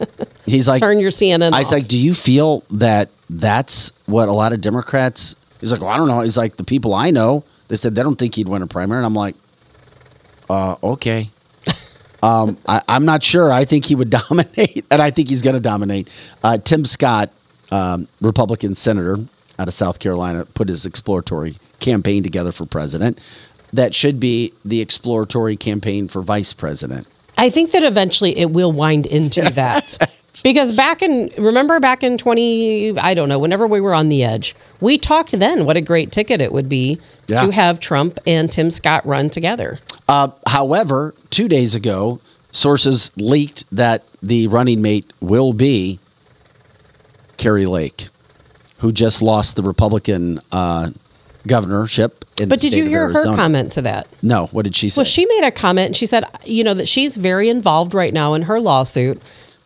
He's 0.46 0.66
like, 0.68 0.80
Turn 0.82 0.98
your 0.98 1.10
CNN 1.10 1.52
I 1.52 1.60
was 1.60 1.66
off. 1.68 1.72
like, 1.72 1.88
"Do 1.88 1.96
you 1.98 2.12
feel 2.12 2.64
that 2.70 3.08
that's 3.30 3.92
what 4.06 4.28
a 4.28 4.32
lot 4.32 4.52
of 4.52 4.60
Democrats?" 4.60 5.36
He's 5.60 5.72
like, 5.72 5.80
"Well, 5.80 5.90
I 5.90 5.96
don't 5.96 6.08
know." 6.08 6.20
He's 6.20 6.36
like, 6.36 6.56
"The 6.56 6.64
people 6.64 6.92
I 6.92 7.10
know, 7.10 7.44
they 7.68 7.76
said 7.76 7.94
they 7.94 8.02
don't 8.02 8.18
think 8.18 8.34
he'd 8.34 8.48
win 8.48 8.60
a 8.62 8.66
primary," 8.66 8.98
and 8.98 9.06
I'm 9.06 9.14
like, 9.14 9.36
"Uh, 10.52 10.76
okay." 10.82 11.30
um, 12.22 12.58
I, 12.68 12.82
I'm 12.88 13.04
not 13.04 13.22
sure. 13.22 13.50
I 13.52 13.64
think 13.64 13.84
he 13.84 13.94
would 13.94 14.10
dominate, 14.28 14.84
and 14.90 15.00
I 15.00 15.10
think 15.10 15.28
he's 15.28 15.42
going 15.42 15.54
to 15.54 15.60
dominate. 15.60 16.08
Uh, 16.42 16.58
Tim 16.58 16.84
Scott, 16.84 17.30
um, 17.70 18.08
Republican 18.20 18.74
senator 18.74 19.18
out 19.58 19.68
of 19.68 19.74
South 19.74 19.98
Carolina, 19.98 20.46
put 20.54 20.68
his 20.68 20.86
exploratory 20.86 21.56
campaign 21.80 22.22
together 22.22 22.52
for 22.52 22.66
president. 22.66 23.18
That 23.72 23.94
should 23.94 24.20
be 24.20 24.52
the 24.64 24.80
exploratory 24.80 25.56
campaign 25.56 26.08
for 26.08 26.20
vice 26.20 26.52
president. 26.52 27.08
I 27.38 27.50
think 27.50 27.72
that 27.72 27.82
eventually 27.82 28.36
it 28.38 28.50
will 28.50 28.72
wind 28.72 29.06
into 29.06 29.40
that. 29.54 29.98
Because 30.42 30.74
back 30.76 31.02
in, 31.02 31.30
remember 31.36 31.78
back 31.78 32.02
in 32.02 32.16
20, 32.16 32.98
I 32.98 33.12
don't 33.12 33.28
know, 33.28 33.38
whenever 33.38 33.66
we 33.66 33.80
were 33.80 33.92
on 33.94 34.08
the 34.08 34.24
edge, 34.24 34.56
we 34.80 34.96
talked 34.96 35.32
then 35.38 35.66
what 35.66 35.76
a 35.76 35.82
great 35.82 36.10
ticket 36.10 36.40
it 36.40 36.52
would 36.52 36.68
be 36.70 36.98
Yeah. 37.28 37.44
to 37.46 37.52
have 37.52 37.80
Trump 37.80 38.18
and 38.26 38.50
Tim 38.50 38.70
Scott 38.70 39.04
run 39.04 39.28
together. 39.28 39.78
Uh, 40.08 40.28
however, 40.46 41.14
two 41.30 41.48
days 41.48 41.74
ago, 41.74 42.20
sources 42.50 43.10
leaked 43.16 43.64
that 43.74 44.04
the 44.22 44.46
running 44.46 44.80
mate 44.80 45.12
will 45.20 45.52
be 45.52 45.98
Kari 47.36 47.66
Lake, 47.66 48.08
who 48.78 48.90
just 48.92 49.20
lost 49.20 49.56
the 49.56 49.62
Republican 49.62 50.40
uh, 50.50 50.90
governorship 51.46 52.24
in 52.38 52.48
the 52.48 52.54
U.S. 52.54 52.60
But 52.60 52.60
did 52.60 52.72
you 52.72 52.86
hear 52.86 53.10
her 53.12 53.24
comment 53.36 53.72
to 53.72 53.82
that? 53.82 54.06
No. 54.22 54.46
What 54.46 54.64
did 54.64 54.74
she 54.74 54.88
say? 54.88 55.00
Well, 55.00 55.04
she 55.04 55.26
made 55.26 55.44
a 55.44 55.50
comment 55.50 55.86
and 55.88 55.96
she 55.96 56.06
said, 56.06 56.24
you 56.44 56.62
know, 56.64 56.74
that 56.74 56.88
she's 56.88 57.16
very 57.16 57.48
involved 57.48 57.94
right 57.94 58.12
now 58.14 58.34
in 58.34 58.42
her 58.42 58.60
lawsuit 58.60 59.20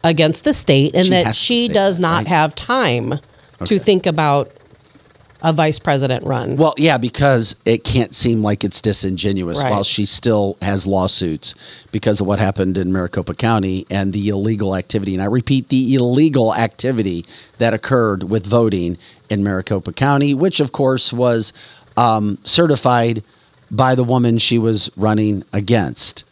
against 0.06 0.44
the 0.44 0.52
state 0.52 0.94
and 0.94 1.04
She 1.04 1.10
that 1.10 1.34
she 1.34 1.68
does 1.68 1.96
that, 1.96 2.02
not 2.02 2.16
right? 2.18 2.26
have 2.28 2.54
time 2.54 3.12
Okay. 3.60 3.66
to 3.66 3.78
think 3.78 4.06
about 4.06 4.50
a 5.42 5.52
vice 5.52 5.78
president 5.78 6.24
run. 6.24 6.56
Well, 6.56 6.74
yeah, 6.78 6.96
because 6.98 7.56
it 7.64 7.84
can't 7.84 8.14
seem 8.14 8.42
like 8.42 8.64
it's 8.64 8.80
disingenuous 8.80 9.62
Right. 9.62 9.70
while 9.70 9.84
she 9.84 10.04
still 10.06 10.56
has 10.62 10.86
lawsuits 10.86 11.54
because 11.92 12.20
of 12.20 12.26
what 12.26 12.38
happened 12.38 12.76
in 12.78 12.92
Maricopa 12.92 13.34
County 13.34 13.86
and 13.90 14.12
the 14.12 14.28
illegal 14.28 14.74
activity. 14.74 15.14
And 15.14 15.22
I 15.22 15.26
repeat, 15.26 15.68
the 15.68 15.94
illegal 15.94 16.54
activity 16.54 17.24
that 17.58 17.74
occurred 17.74 18.24
with 18.24 18.46
voting 18.46 18.96
in 19.28 19.42
Maricopa 19.44 19.92
County, 19.92 20.32
which 20.34 20.58
of 20.60 20.72
course 20.72 21.12
was 21.12 21.52
um, 21.96 22.38
certified 22.44 23.22
by 23.70 23.94
the 23.94 24.04
woman 24.04 24.38
she 24.38 24.58
was 24.58 24.90
running 24.96 25.42
against. 25.52 26.24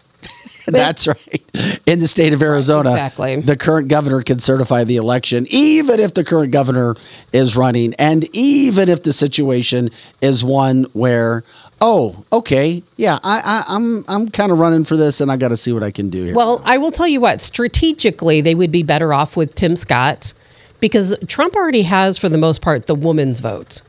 That's 0.72 1.06
right. 1.06 1.80
In 1.86 1.98
the 1.98 2.08
state 2.08 2.32
of 2.32 2.42
Arizona, 2.42 2.90
exactly. 2.90 3.40
the 3.40 3.56
current 3.56 3.88
governor 3.88 4.22
can 4.22 4.38
certify 4.38 4.84
the 4.84 4.96
election, 4.96 5.46
even 5.50 6.00
if 6.00 6.14
the 6.14 6.24
current 6.24 6.52
governor 6.52 6.96
is 7.32 7.56
running, 7.56 7.94
and 7.98 8.26
even 8.34 8.88
if 8.88 9.02
the 9.02 9.12
situation 9.12 9.90
is 10.22 10.42
one 10.42 10.84
where, 10.94 11.44
oh, 11.80 12.24
okay, 12.32 12.82
yeah, 12.96 13.18
I, 13.22 13.40
I, 13.44 13.74
I'm 13.74 14.04
I'm 14.08 14.28
kind 14.30 14.52
of 14.52 14.58
running 14.58 14.84
for 14.84 14.96
this, 14.96 15.20
and 15.20 15.30
I 15.30 15.36
got 15.36 15.48
to 15.48 15.56
see 15.56 15.72
what 15.72 15.82
I 15.82 15.90
can 15.90 16.08
do 16.08 16.24
here. 16.24 16.34
Well, 16.34 16.62
I 16.64 16.78
will 16.78 16.90
tell 16.90 17.08
you 17.08 17.20
what, 17.20 17.42
strategically, 17.42 18.40
they 18.40 18.54
would 18.54 18.72
be 18.72 18.82
better 18.82 19.12
off 19.12 19.36
with 19.36 19.54
Tim 19.54 19.76
Scott 19.76 20.32
because 20.80 21.14
Trump 21.26 21.56
already 21.56 21.82
has, 21.82 22.18
for 22.18 22.28
the 22.28 22.38
most 22.38 22.62
part, 22.62 22.86
the 22.86 22.94
woman's 22.94 23.40
vote. 23.40 23.82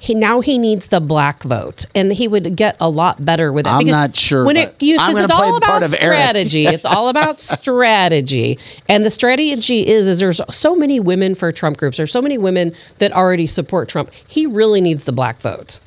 He 0.00 0.14
now 0.14 0.40
he 0.40 0.56
needs 0.56 0.86
the 0.86 0.98
black 0.98 1.42
vote, 1.42 1.84
and 1.94 2.10
he 2.10 2.26
would 2.26 2.56
get 2.56 2.74
a 2.80 2.88
lot 2.88 3.22
better 3.22 3.52
with 3.52 3.66
it. 3.66 3.70
I'm 3.70 3.86
not 3.86 4.16
sure, 4.16 4.46
when 4.46 4.56
it 4.56 4.74
you, 4.80 4.96
I'm 4.98 5.14
it's 5.14 5.26
play 5.26 5.36
all 5.36 5.54
the 5.54 5.60
part 5.60 5.82
about 5.82 5.92
of 5.92 5.94
strategy. 5.94 6.66
it's 6.66 6.86
all 6.86 7.08
about 7.08 7.38
strategy, 7.40 8.58
and 8.88 9.04
the 9.04 9.10
strategy 9.10 9.86
is 9.86 10.08
is 10.08 10.18
there's 10.18 10.40
so 10.50 10.74
many 10.74 11.00
women 11.00 11.34
for 11.34 11.52
Trump 11.52 11.76
groups. 11.76 11.98
There's 11.98 12.10
so 12.10 12.22
many 12.22 12.38
women 12.38 12.74
that 12.96 13.12
already 13.12 13.46
support 13.46 13.90
Trump. 13.90 14.10
He 14.26 14.46
really 14.46 14.80
needs 14.80 15.04
the 15.04 15.12
black 15.12 15.38
vote. 15.42 15.80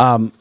Um, 0.00 0.32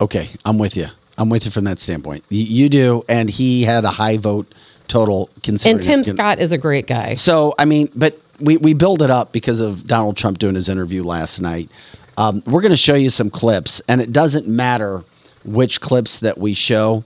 okay, 0.00 0.28
I'm 0.44 0.56
with 0.56 0.76
you. 0.76 0.86
I'm 1.18 1.30
with 1.30 1.46
you 1.46 1.50
from 1.50 1.64
that 1.64 1.80
standpoint. 1.80 2.24
You, 2.28 2.44
you 2.44 2.68
do, 2.68 3.04
and 3.08 3.28
he 3.28 3.64
had 3.64 3.84
a 3.84 3.90
high 3.90 4.18
vote 4.18 4.54
total. 4.86 5.30
Considering 5.42 5.76
And 5.76 6.04
Tim 6.04 6.14
Scott 6.14 6.38
is 6.38 6.52
a 6.52 6.58
great 6.58 6.86
guy. 6.86 7.16
So, 7.16 7.54
I 7.58 7.64
mean, 7.64 7.88
but 7.96 8.20
we, 8.40 8.56
we 8.56 8.74
build 8.74 9.02
it 9.02 9.10
up 9.10 9.32
because 9.32 9.60
of 9.60 9.86
Donald 9.86 10.16
Trump 10.16 10.38
doing 10.38 10.54
his 10.54 10.68
interview 10.68 11.02
last 11.02 11.40
night. 11.40 11.70
Um, 12.16 12.42
we're 12.46 12.60
going 12.60 12.72
to 12.72 12.76
show 12.76 12.94
you 12.94 13.10
some 13.10 13.30
clips, 13.30 13.80
and 13.88 14.00
it 14.00 14.12
doesn't 14.12 14.48
matter 14.48 15.04
which 15.44 15.80
clips 15.80 16.18
that 16.20 16.38
we 16.38 16.54
show. 16.54 17.04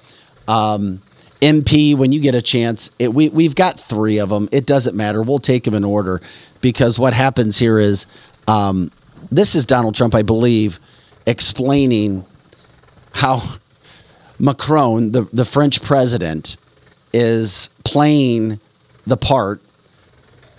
Um, 0.48 1.02
MP, 1.40 1.94
when 1.94 2.12
you 2.12 2.20
get 2.20 2.34
a 2.34 2.42
chance, 2.42 2.90
it, 2.98 3.12
we, 3.12 3.28
we've 3.28 3.54
got 3.54 3.78
three 3.78 4.18
of 4.18 4.28
them. 4.28 4.48
It 4.52 4.64
doesn't 4.64 4.96
matter. 4.96 5.22
We'll 5.22 5.38
take 5.38 5.64
them 5.64 5.74
in 5.74 5.84
order 5.84 6.20
because 6.60 6.98
what 6.98 7.14
happens 7.14 7.58
here 7.58 7.78
is 7.78 8.06
um, 8.46 8.90
this 9.30 9.54
is 9.54 9.66
Donald 9.66 9.94
Trump, 9.94 10.14
I 10.14 10.22
believe, 10.22 10.78
explaining 11.26 12.24
how 13.12 13.42
Macron, 14.38 15.12
the, 15.12 15.22
the 15.32 15.44
French 15.44 15.82
president, 15.82 16.56
is 17.12 17.70
playing 17.84 18.60
the 19.06 19.16
part. 19.16 19.60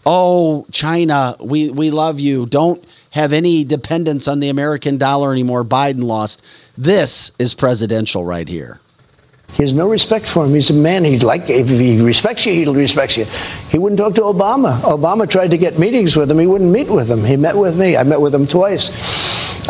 Oh, 0.06 0.66
China, 0.72 1.36
we, 1.40 1.70
we 1.70 1.92
love 1.92 2.20
you. 2.20 2.46
Don't 2.46 2.84
have 3.12 3.32
any 3.32 3.64
dependence 3.64 4.28
on 4.28 4.40
the 4.40 4.50
American 4.50 4.98
dollar 4.98 5.32
anymore. 5.32 5.64
Biden 5.64 6.04
lost. 6.04 6.44
This 6.78 7.32
is 7.40 7.54
presidential 7.54 8.26
right 8.26 8.48
here. 8.48 8.80
He 9.54 9.62
has 9.62 9.72
no 9.72 9.88
respect 9.88 10.28
for 10.28 10.46
him. 10.46 10.54
He's 10.56 10.72
a 10.72 10.74
man. 10.74 11.04
He'd 11.04 11.22
like 11.22 11.48
if 11.48 11.70
he 11.70 12.02
respects 12.02 12.46
you, 12.46 12.54
he 12.54 12.66
respects 12.66 13.18
you. 13.18 13.26
He 13.70 13.78
wouldn't 13.78 14.00
talk 14.00 14.16
to 14.16 14.22
Obama. 14.22 14.82
Obama 14.82 15.30
tried 15.30 15.52
to 15.52 15.60
get 15.60 15.78
meetings 15.78 16.18
with 16.18 16.32
him. 16.32 16.40
He 16.40 16.48
wouldn't 16.48 16.72
meet 16.72 16.90
with 16.90 17.10
him. 17.10 17.24
He 17.24 17.38
met 17.38 17.56
with 17.56 17.78
me. 17.78 17.96
I 17.96 18.02
met 18.02 18.20
with 18.20 18.34
him 18.34 18.48
twice. 18.48 18.90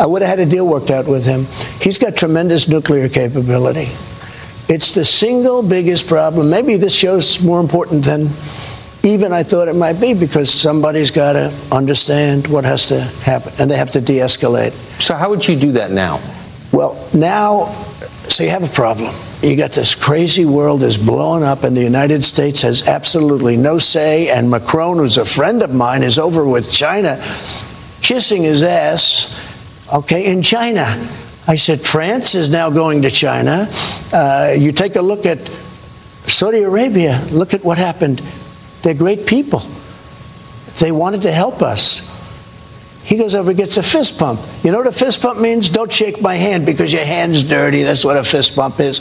I 0.00 0.06
would 0.06 0.22
have 0.22 0.30
had 0.30 0.40
a 0.40 0.50
deal 0.50 0.66
worked 0.66 0.90
out 0.90 1.06
with 1.06 1.26
him. 1.26 1.46
He's 1.82 1.98
got 1.98 2.16
tremendous 2.16 2.66
nuclear 2.66 3.10
capability. 3.10 3.90
It's 4.68 4.92
the 4.92 5.04
single 5.04 5.62
biggest 5.62 6.06
problem. 6.08 6.48
Maybe 6.48 6.78
this 6.78 6.94
show's 6.94 7.42
more 7.42 7.60
important 7.60 8.06
than 8.06 8.30
even 9.04 9.32
I 9.32 9.42
thought 9.42 9.68
it 9.68 9.76
might 9.76 10.00
be 10.00 10.14
because 10.14 10.50
somebody's 10.50 11.10
got 11.10 11.34
to 11.34 11.54
understand 11.70 12.46
what 12.46 12.64
has 12.64 12.86
to 12.86 13.00
happen 13.00 13.52
and 13.58 13.70
they 13.70 13.76
have 13.76 13.90
to 13.92 14.00
de 14.00 14.18
escalate. 14.18 14.72
So, 15.00 15.14
how 15.14 15.28
would 15.28 15.46
you 15.46 15.56
do 15.56 15.72
that 15.72 15.90
now? 15.90 16.20
Well, 16.72 17.08
now, 17.12 17.86
so 18.26 18.42
you 18.42 18.50
have 18.50 18.64
a 18.64 18.74
problem. 18.74 19.14
You 19.42 19.56
got 19.56 19.72
this 19.72 19.94
crazy 19.94 20.46
world 20.46 20.82
is 20.82 20.96
blowing 20.96 21.44
up, 21.44 21.62
and 21.62 21.76
the 21.76 21.82
United 21.82 22.24
States 22.24 22.62
has 22.62 22.88
absolutely 22.88 23.56
no 23.56 23.76
say. 23.76 24.30
And 24.30 24.50
Macron, 24.50 24.96
who's 24.96 25.18
a 25.18 25.24
friend 25.24 25.62
of 25.62 25.72
mine, 25.72 26.02
is 26.02 26.18
over 26.18 26.44
with 26.44 26.70
China, 26.70 27.22
kissing 28.00 28.42
his 28.42 28.62
ass, 28.62 29.38
okay, 29.92 30.32
in 30.32 30.42
China. 30.42 30.84
I 31.46 31.56
said, 31.56 31.84
France 31.84 32.34
is 32.34 32.48
now 32.48 32.70
going 32.70 33.02
to 33.02 33.10
China. 33.10 33.68
Uh, 34.12 34.54
you 34.58 34.72
take 34.72 34.96
a 34.96 35.02
look 35.02 35.26
at 35.26 35.50
Saudi 36.24 36.62
Arabia, 36.62 37.22
look 37.30 37.52
at 37.52 37.62
what 37.62 37.76
happened. 37.76 38.22
They're 38.84 38.94
great 38.94 39.26
people. 39.26 39.62
They 40.78 40.92
wanted 40.92 41.22
to 41.22 41.32
help 41.32 41.62
us. 41.62 42.08
He 43.02 43.16
goes 43.16 43.34
over 43.34 43.50
and 43.50 43.58
gets 43.58 43.78
a 43.78 43.82
fist 43.82 44.18
pump. 44.18 44.40
You 44.62 44.70
know 44.72 44.78
what 44.78 44.86
a 44.86 44.92
fist 44.92 45.22
pump 45.22 45.40
means? 45.40 45.70
Don't 45.70 45.90
shake 45.90 46.20
my 46.20 46.34
hand 46.34 46.66
because 46.66 46.92
your 46.92 47.04
hand's 47.04 47.42
dirty. 47.42 47.82
That's 47.82 48.04
what 48.04 48.16
a 48.16 48.22
fist 48.24 48.54
pump 48.54 48.80
is. 48.80 49.00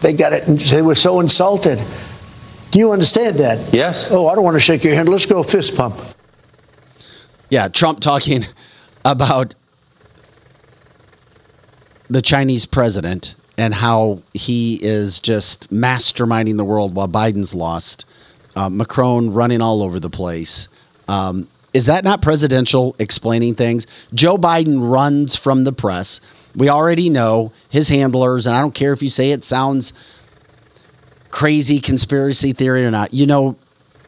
They 0.00 0.12
got 0.12 0.32
it. 0.32 0.46
and 0.46 0.58
They 0.58 0.82
were 0.82 0.94
so 0.94 1.18
insulted. 1.18 1.82
Do 2.70 2.78
you 2.78 2.92
understand 2.92 3.38
that? 3.38 3.74
Yes. 3.74 4.08
Oh, 4.10 4.28
I 4.28 4.36
don't 4.36 4.44
want 4.44 4.54
to 4.54 4.60
shake 4.60 4.84
your 4.84 4.94
hand. 4.94 5.08
Let's 5.08 5.26
go 5.26 5.42
fist 5.42 5.76
pump. 5.76 6.00
Yeah, 7.50 7.68
Trump 7.68 8.00
talking 8.00 8.44
about 9.04 9.54
the 12.08 12.22
Chinese 12.22 12.66
president 12.66 13.34
and 13.56 13.74
how 13.74 14.22
he 14.32 14.78
is 14.80 15.18
just 15.18 15.72
masterminding 15.72 16.56
the 16.56 16.64
world 16.64 16.94
while 16.94 17.08
Biden's 17.08 17.54
lost. 17.54 18.04
Uh, 18.56 18.68
Macron 18.68 19.32
running 19.32 19.60
all 19.60 19.82
over 19.82 20.00
the 20.00 20.10
place. 20.10 20.68
Um, 21.06 21.48
is 21.74 21.86
that 21.86 22.02
not 22.02 22.22
presidential 22.22 22.96
explaining 22.98 23.54
things? 23.54 23.86
Joe 24.14 24.36
Biden 24.36 24.90
runs 24.90 25.36
from 25.36 25.64
the 25.64 25.72
press. 25.72 26.20
We 26.56 26.68
already 26.68 27.10
know 27.10 27.52
his 27.68 27.88
handlers, 27.88 28.46
and 28.46 28.56
I 28.56 28.60
don't 28.60 28.74
care 28.74 28.92
if 28.92 29.02
you 29.02 29.08
say 29.08 29.30
it 29.30 29.44
sounds 29.44 29.92
crazy 31.30 31.78
conspiracy 31.78 32.52
theory 32.52 32.84
or 32.84 32.90
not. 32.90 33.12
You 33.12 33.26
know, 33.26 33.56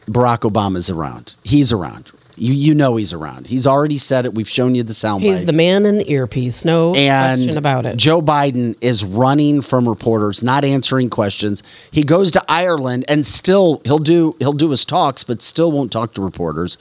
Barack 0.07 0.39
Obama's 0.39 0.89
around. 0.89 1.35
He's 1.43 1.71
around. 1.71 2.11
You 2.41 2.53
you 2.53 2.73
know 2.73 2.95
he's 2.95 3.13
around. 3.13 3.45
He's 3.45 3.67
already 3.67 3.99
said 3.99 4.25
it. 4.25 4.33
We've 4.33 4.49
shown 4.49 4.73
you 4.73 4.81
the 4.81 4.95
sound 4.95 5.21
He's 5.21 5.33
bites. 5.33 5.45
the 5.45 5.53
man 5.53 5.85
in 5.85 5.99
the 5.99 6.11
earpiece. 6.11 6.65
No 6.65 6.95
and 6.95 7.39
question 7.39 7.57
about 7.57 7.85
it. 7.85 7.97
Joe 7.97 8.19
Biden 8.19 8.75
is 8.81 9.05
running 9.05 9.61
from 9.61 9.87
reporters, 9.87 10.41
not 10.41 10.65
answering 10.65 11.11
questions. 11.11 11.61
He 11.91 12.03
goes 12.03 12.31
to 12.31 12.43
Ireland 12.49 13.05
and 13.07 13.23
still 13.25 13.79
he'll 13.85 13.99
do 13.99 14.35
he'll 14.39 14.53
do 14.53 14.71
his 14.71 14.85
talks, 14.85 15.23
but 15.23 15.41
still 15.41 15.71
won't 15.71 15.91
talk 15.91 16.15
to 16.15 16.21
reporters. 16.21 16.79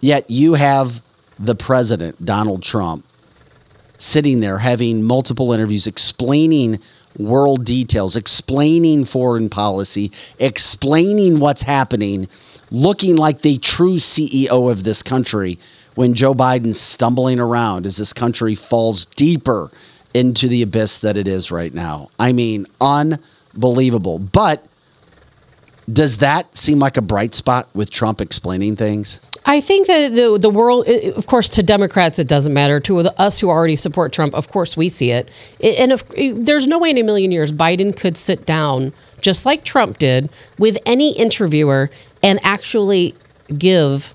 Yet 0.00 0.30
you 0.30 0.54
have 0.54 1.02
the 1.40 1.56
president, 1.56 2.24
Donald 2.24 2.62
Trump, 2.62 3.04
sitting 3.98 4.38
there 4.38 4.58
having 4.58 5.02
multiple 5.02 5.52
interviews 5.52 5.88
explaining 5.88 6.78
world 7.18 7.64
details, 7.64 8.14
explaining 8.14 9.04
foreign 9.04 9.48
policy, 9.48 10.12
explaining 10.38 11.40
what's 11.40 11.62
happening, 11.62 12.28
looking 12.70 13.16
like 13.16 13.42
the 13.42 13.58
true 13.58 13.96
CEO 13.96 14.70
of 14.70 14.84
this 14.84 15.02
country 15.02 15.58
when 15.94 16.14
Joe 16.14 16.34
Biden's 16.34 16.80
stumbling 16.80 17.40
around 17.40 17.86
as 17.86 17.96
this 17.96 18.12
country 18.12 18.54
falls 18.54 19.06
deeper 19.06 19.70
into 20.14 20.48
the 20.48 20.62
abyss 20.62 20.98
that 20.98 21.16
it 21.16 21.28
is 21.28 21.50
right 21.50 21.74
now. 21.74 22.10
I 22.18 22.32
mean, 22.32 22.66
unbelievable. 22.80 24.18
But 24.18 24.64
does 25.92 26.18
that 26.18 26.56
seem 26.56 26.78
like 26.78 26.96
a 26.96 27.02
bright 27.02 27.34
spot 27.34 27.68
with 27.74 27.90
Trump 27.90 28.20
explaining 28.20 28.76
things? 28.76 29.20
I 29.46 29.60
think 29.60 29.86
that 29.86 30.14
the 30.14 30.38
the 30.38 30.50
world, 30.50 30.86
of 30.86 31.26
course, 31.26 31.48
to 31.50 31.62
Democrats 31.62 32.18
it 32.18 32.28
doesn't 32.28 32.52
matter. 32.52 32.78
To 32.80 32.98
us 32.98 33.40
who 33.40 33.48
already 33.48 33.76
support 33.76 34.12
Trump, 34.12 34.34
of 34.34 34.48
course, 34.48 34.76
we 34.76 34.88
see 34.88 35.10
it. 35.10 35.30
And 35.62 35.92
if, 35.92 36.04
there's 36.44 36.66
no 36.66 36.78
way 36.78 36.90
in 36.90 36.98
a 36.98 37.02
million 37.02 37.32
years 37.32 37.50
Biden 37.50 37.96
could 37.96 38.16
sit 38.16 38.44
down 38.44 38.92
just 39.20 39.46
like 39.46 39.64
Trump 39.64 39.98
did 39.98 40.30
with 40.58 40.78
any 40.86 41.16
interviewer 41.16 41.90
and 42.22 42.38
actually 42.42 43.14
give 43.56 44.14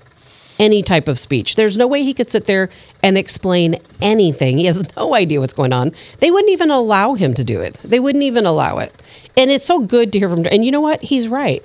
any 0.58 0.82
type 0.82 1.08
of 1.08 1.18
speech. 1.18 1.56
There's 1.56 1.76
no 1.76 1.86
way 1.86 2.02
he 2.02 2.14
could 2.14 2.30
sit 2.30 2.46
there 2.46 2.70
and 3.02 3.18
explain 3.18 3.76
anything. 4.00 4.58
He 4.58 4.64
has 4.66 4.84
no 4.96 5.14
idea 5.14 5.40
what's 5.40 5.52
going 5.52 5.72
on. 5.72 5.92
They 6.20 6.30
wouldn't 6.30 6.50
even 6.52 6.70
allow 6.70 7.14
him 7.14 7.34
to 7.34 7.44
do 7.44 7.60
it. 7.60 7.74
They 7.84 8.00
wouldn't 8.00 8.24
even 8.24 8.46
allow 8.46 8.78
it. 8.78 8.94
And 9.36 9.50
it's 9.50 9.66
so 9.66 9.80
good 9.80 10.12
to 10.12 10.18
hear 10.18 10.28
from. 10.28 10.46
And 10.50 10.64
you 10.64 10.70
know 10.70 10.80
what? 10.80 11.02
He's 11.02 11.28
right. 11.28 11.62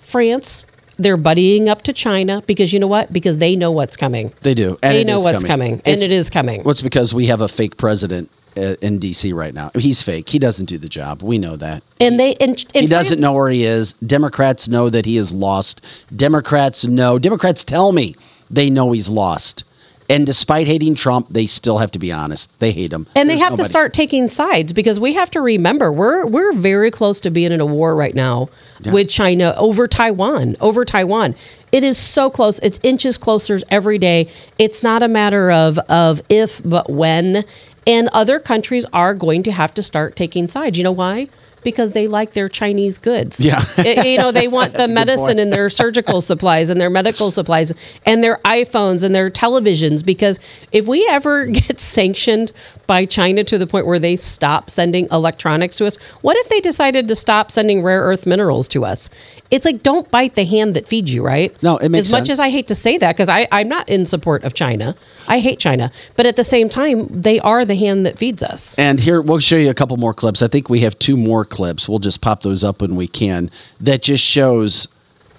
France, 0.00 0.66
they're 0.98 1.16
buddying 1.16 1.68
up 1.68 1.82
to 1.82 1.92
China 1.92 2.42
because 2.46 2.72
you 2.72 2.80
know 2.80 2.86
what? 2.86 3.12
Because 3.12 3.38
they 3.38 3.54
know 3.56 3.70
what's 3.70 3.96
coming. 3.96 4.32
They 4.42 4.54
do. 4.54 4.76
They 4.82 5.02
it 5.02 5.06
know 5.06 5.20
what's 5.20 5.44
coming, 5.44 5.74
and 5.74 5.94
It's- 5.94 6.02
it 6.02 6.12
is 6.12 6.28
coming. 6.28 6.62
It's 6.66 6.82
because 6.82 7.14
we 7.14 7.26
have 7.26 7.40
a 7.40 7.48
fake 7.48 7.76
president 7.76 8.30
Uh, 8.54 8.74
in 8.82 8.98
D.C. 8.98 9.32
right 9.32 9.54
now. 9.54 9.70
He's 9.74 10.02
fake. 10.02 10.28
He 10.28 10.38
doesn't 10.38 10.66
do 10.66 10.76
the 10.76 10.88
job. 10.88 11.22
We 11.22 11.38
know 11.38 11.56
that. 11.56 11.82
And 12.00 12.20
they 12.20 12.34
and, 12.34 12.50
and 12.74 12.82
he 12.82 12.86
doesn't 12.86 13.18
France- 13.18 13.20
know 13.22 13.32
where 13.34 13.48
he 13.48 13.64
is. 13.64 13.94
Democrats 13.94 14.68
know 14.68 14.90
that 14.90 15.06
he 15.06 15.16
is 15.16 15.32
lost. 15.32 15.80
Democrats 16.14 16.84
know. 16.84 17.18
Democrats 17.18 17.64
tell 17.64 17.92
me 17.92 18.14
they 18.50 18.68
know 18.68 18.92
he's 18.92 19.08
lost. 19.08 19.64
And 20.10 20.26
despite 20.26 20.66
hating 20.66 20.94
Trump, 20.94 21.28
they 21.30 21.46
still 21.46 21.78
have 21.78 21.90
to 21.92 21.98
be 21.98 22.12
honest. 22.12 22.50
They 22.58 22.72
hate 22.72 22.92
him. 22.92 23.06
And 23.14 23.30
they 23.30 23.36
There's 23.36 23.48
have 23.48 23.58
to 23.58 23.64
start 23.64 23.94
taking 23.94 24.28
sides 24.28 24.74
because 24.74 25.00
we 25.00 25.14
have 25.14 25.30
to 25.30 25.40
remember 25.40 25.90
we're 25.90 26.26
we're 26.26 26.52
very 26.52 26.90
close 26.90 27.20
to 27.22 27.30
being 27.30 27.52
in 27.52 27.60
a 27.60 27.66
war 27.66 27.96
right 27.96 28.14
now 28.14 28.50
with 28.84 29.08
China 29.08 29.54
over 29.56 29.88
Taiwan, 29.88 30.56
over 30.60 30.84
Taiwan. 30.84 31.34
It 31.70 31.84
is 31.84 31.96
so 31.96 32.28
close. 32.28 32.58
It's 32.58 32.78
inches 32.82 33.16
closer 33.16 33.60
every 33.70 33.96
day. 33.96 34.28
It's 34.58 34.82
not 34.82 35.02
a 35.02 35.08
matter 35.08 35.50
of 35.50 35.78
of 35.88 36.20
if 36.28 36.60
but 36.62 36.90
when. 36.90 37.44
And 37.86 38.08
other 38.12 38.38
countries 38.38 38.86
are 38.92 39.14
going 39.14 39.42
to 39.44 39.52
have 39.52 39.74
to 39.74 39.82
start 39.82 40.14
taking 40.16 40.48
sides. 40.48 40.78
You 40.78 40.84
know 40.84 40.92
why? 40.92 41.28
Because 41.64 41.92
they 41.92 42.08
like 42.08 42.32
their 42.32 42.48
Chinese 42.48 42.98
goods. 42.98 43.40
Yeah. 43.40 43.62
I- 43.78 44.02
you 44.06 44.18
know, 44.18 44.32
they 44.32 44.48
want 44.48 44.72
the 44.72 44.78
That's 44.78 44.90
a 44.90 44.92
good 44.92 44.94
medicine 44.94 45.38
and 45.38 45.52
their 45.52 45.70
surgical 45.70 46.20
supplies 46.30 46.70
and 46.70 46.80
their 46.80 46.90
medical 46.90 47.30
supplies 47.30 47.72
and 48.04 48.22
their 48.22 48.38
iPhones 48.44 49.04
and 49.04 49.14
their 49.14 49.30
televisions. 49.30 50.04
Because 50.04 50.40
if 50.72 50.86
we 50.86 51.06
ever 51.08 51.46
get 51.46 51.78
sanctioned 51.80 52.50
by 52.86 53.06
China 53.06 53.44
to 53.44 53.58
the 53.58 53.66
point 53.66 53.86
where 53.86 54.00
they 54.00 54.16
stop 54.16 54.70
sending 54.70 55.06
electronics 55.12 55.76
to 55.76 55.86
us, 55.86 55.96
what 56.22 56.36
if 56.36 56.48
they 56.48 56.60
decided 56.60 57.06
to 57.08 57.14
stop 57.14 57.50
sending 57.50 57.82
rare 57.82 58.02
earth 58.02 58.26
minerals 58.26 58.66
to 58.68 58.84
us? 58.84 59.08
It's 59.52 59.66
like 59.66 59.82
don't 59.82 60.10
bite 60.10 60.34
the 60.34 60.46
hand 60.46 60.74
that 60.76 60.88
feeds 60.88 61.12
you, 61.12 61.22
right? 61.22 61.54
No, 61.62 61.76
it 61.76 61.90
makes 61.90 62.06
as 62.06 62.12
much 62.12 62.30
as 62.30 62.40
I 62.40 62.48
hate 62.48 62.68
to 62.68 62.74
say 62.74 62.96
that 62.96 63.14
because 63.14 63.28
I 63.28 63.46
I'm 63.52 63.68
not 63.68 63.86
in 63.86 64.06
support 64.06 64.44
of 64.44 64.54
China. 64.54 64.96
I 65.28 65.40
hate 65.40 65.58
China, 65.58 65.92
but 66.16 66.24
at 66.24 66.36
the 66.36 66.42
same 66.42 66.70
time, 66.70 67.06
they 67.08 67.38
are 67.38 67.66
the 67.66 67.74
hand 67.74 68.06
that 68.06 68.18
feeds 68.18 68.42
us. 68.42 68.78
And 68.78 68.98
here, 68.98 69.20
we'll 69.20 69.40
show 69.40 69.56
you 69.56 69.68
a 69.68 69.74
couple 69.74 69.98
more 69.98 70.14
clips. 70.14 70.40
I 70.40 70.48
think 70.48 70.70
we 70.70 70.80
have 70.80 70.98
two 70.98 71.18
more 71.18 71.44
clips. 71.44 71.86
We'll 71.86 71.98
just 71.98 72.22
pop 72.22 72.42
those 72.42 72.64
up 72.64 72.80
when 72.80 72.96
we 72.96 73.06
can. 73.06 73.50
That 73.78 74.02
just 74.02 74.24
shows 74.24 74.88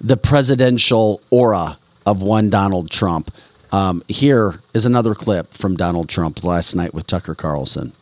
the 0.00 0.16
presidential 0.16 1.20
aura 1.30 1.76
of 2.06 2.22
one 2.22 2.50
Donald 2.50 2.90
Trump. 2.90 3.32
Um, 3.72 4.04
here 4.06 4.60
is 4.74 4.84
another 4.84 5.16
clip 5.16 5.52
from 5.52 5.76
Donald 5.76 6.08
Trump 6.08 6.44
last 6.44 6.76
night 6.76 6.94
with 6.94 7.08
Tucker 7.08 7.34
Carlson. 7.34 7.92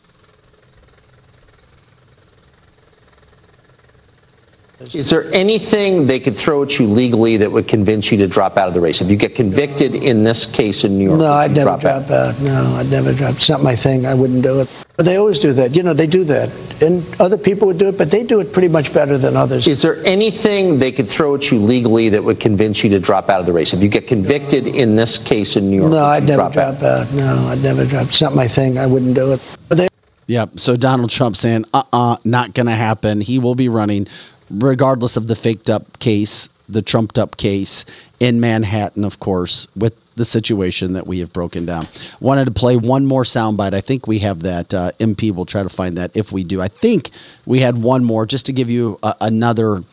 Is 4.93 5.09
there 5.09 5.31
anything 5.33 6.05
they 6.05 6.19
could 6.19 6.35
throw 6.37 6.63
at 6.63 6.77
you 6.79 6.87
legally 6.87 7.37
that 7.37 7.51
would 7.51 7.67
convince 7.67 8.11
you 8.11 8.17
to 8.19 8.27
drop 8.27 8.57
out 8.57 8.67
of 8.67 8.73
the 8.73 8.81
race? 8.81 9.01
If 9.01 9.09
you 9.09 9.15
get 9.17 9.35
convicted 9.35 9.95
in 9.95 10.23
this 10.23 10.45
case 10.45 10.83
in 10.83 10.97
New 10.97 11.05
York, 11.05 11.19
No, 11.19 11.31
I'd 11.31 11.51
never 11.51 11.77
drop 11.79 11.85
out? 11.85 12.07
drop 12.07 12.11
out. 12.11 12.41
No, 12.41 12.75
I'd 12.75 12.89
never 12.89 13.13
drop. 13.13 13.35
It's 13.35 13.49
not 13.49 13.63
my 13.63 13.75
thing. 13.75 14.05
I 14.05 14.13
wouldn't 14.13 14.41
do 14.43 14.61
it. 14.61 14.69
But 14.97 15.05
they 15.05 15.15
always 15.15 15.39
do 15.39 15.53
that. 15.53 15.75
You 15.75 15.83
know, 15.83 15.93
they 15.93 16.05
do 16.07 16.23
that. 16.25 16.51
And 16.81 17.03
other 17.19 17.37
people 17.37 17.67
would 17.67 17.77
do 17.77 17.87
it, 17.89 17.97
but 17.97 18.11
they 18.11 18.23
do 18.23 18.39
it 18.41 18.51
pretty 18.53 18.67
much 18.67 18.93
better 18.93 19.17
than 19.17 19.35
others. 19.35 19.67
Is 19.67 19.81
there 19.81 20.03
anything 20.05 20.77
they 20.77 20.91
could 20.91 21.09
throw 21.09 21.33
at 21.35 21.49
you 21.51 21.59
legally 21.59 22.09
that 22.09 22.23
would 22.23 22.39
convince 22.39 22.83
you 22.83 22.89
to 22.91 22.99
drop 22.99 23.29
out 23.29 23.39
of 23.39 23.45
the 23.45 23.53
race? 23.53 23.73
If 23.73 23.81
you 23.81 23.89
get 23.89 24.07
convicted 24.07 24.67
in 24.67 24.95
this 24.95 25.17
case 25.17 25.55
in 25.55 25.69
New 25.69 25.77
York, 25.77 25.91
no, 25.91 26.03
I'd 26.03 26.23
never 26.25 26.49
drop 26.51 26.57
out? 26.57 26.79
drop 26.79 26.83
out. 26.83 27.11
No, 27.13 27.47
I'd 27.47 27.63
never 27.63 27.85
drop. 27.85 28.07
It's 28.07 28.21
not 28.21 28.35
my 28.35 28.47
thing. 28.47 28.77
I 28.77 28.85
wouldn't 28.85 29.15
do 29.15 29.33
it. 29.33 29.41
But 29.69 29.77
they 29.77 29.87
Yep. 30.27 30.57
So 30.59 30.75
Donald 30.77 31.09
Trump 31.09 31.35
saying, 31.35 31.65
uh 31.73 31.83
uh 31.91 32.17
not 32.23 32.53
going 32.53 32.67
to 32.67 32.71
happen. 32.73 33.19
He 33.19 33.39
will 33.39 33.55
be 33.55 33.67
running, 33.67 34.07
regardless 34.53 35.17
of 35.17 35.27
the 35.27 35.35
faked 35.35 35.69
up 35.69 35.99
case, 35.99 36.49
the 36.69 36.81
trumped 36.81 37.17
up 37.17 37.37
case 37.37 37.85
in 38.19 38.39
Manhattan, 38.39 39.03
of 39.03 39.19
course, 39.19 39.67
with 39.75 39.99
the 40.15 40.25
situation 40.25 40.93
that 40.93 41.07
we 41.07 41.19
have 41.19 41.33
broken 41.33 41.65
down. 41.65 41.87
Wanted 42.19 42.45
to 42.45 42.51
play 42.51 42.77
one 42.77 43.05
more 43.05 43.23
soundbite. 43.23 43.73
I 43.73 43.81
think 43.81 44.07
we 44.07 44.19
have 44.19 44.43
that. 44.43 44.73
Uh, 44.73 44.91
MP 44.99 45.33
will 45.33 45.45
try 45.45 45.63
to 45.63 45.69
find 45.69 45.97
that 45.97 46.15
if 46.15 46.31
we 46.31 46.43
do. 46.43 46.61
I 46.61 46.67
think 46.67 47.09
we 47.45 47.59
had 47.59 47.81
one 47.81 48.03
more 48.03 48.25
just 48.25 48.45
to 48.45 48.53
give 48.53 48.69
you 48.69 48.99
a, 49.01 49.15
another 49.21 49.83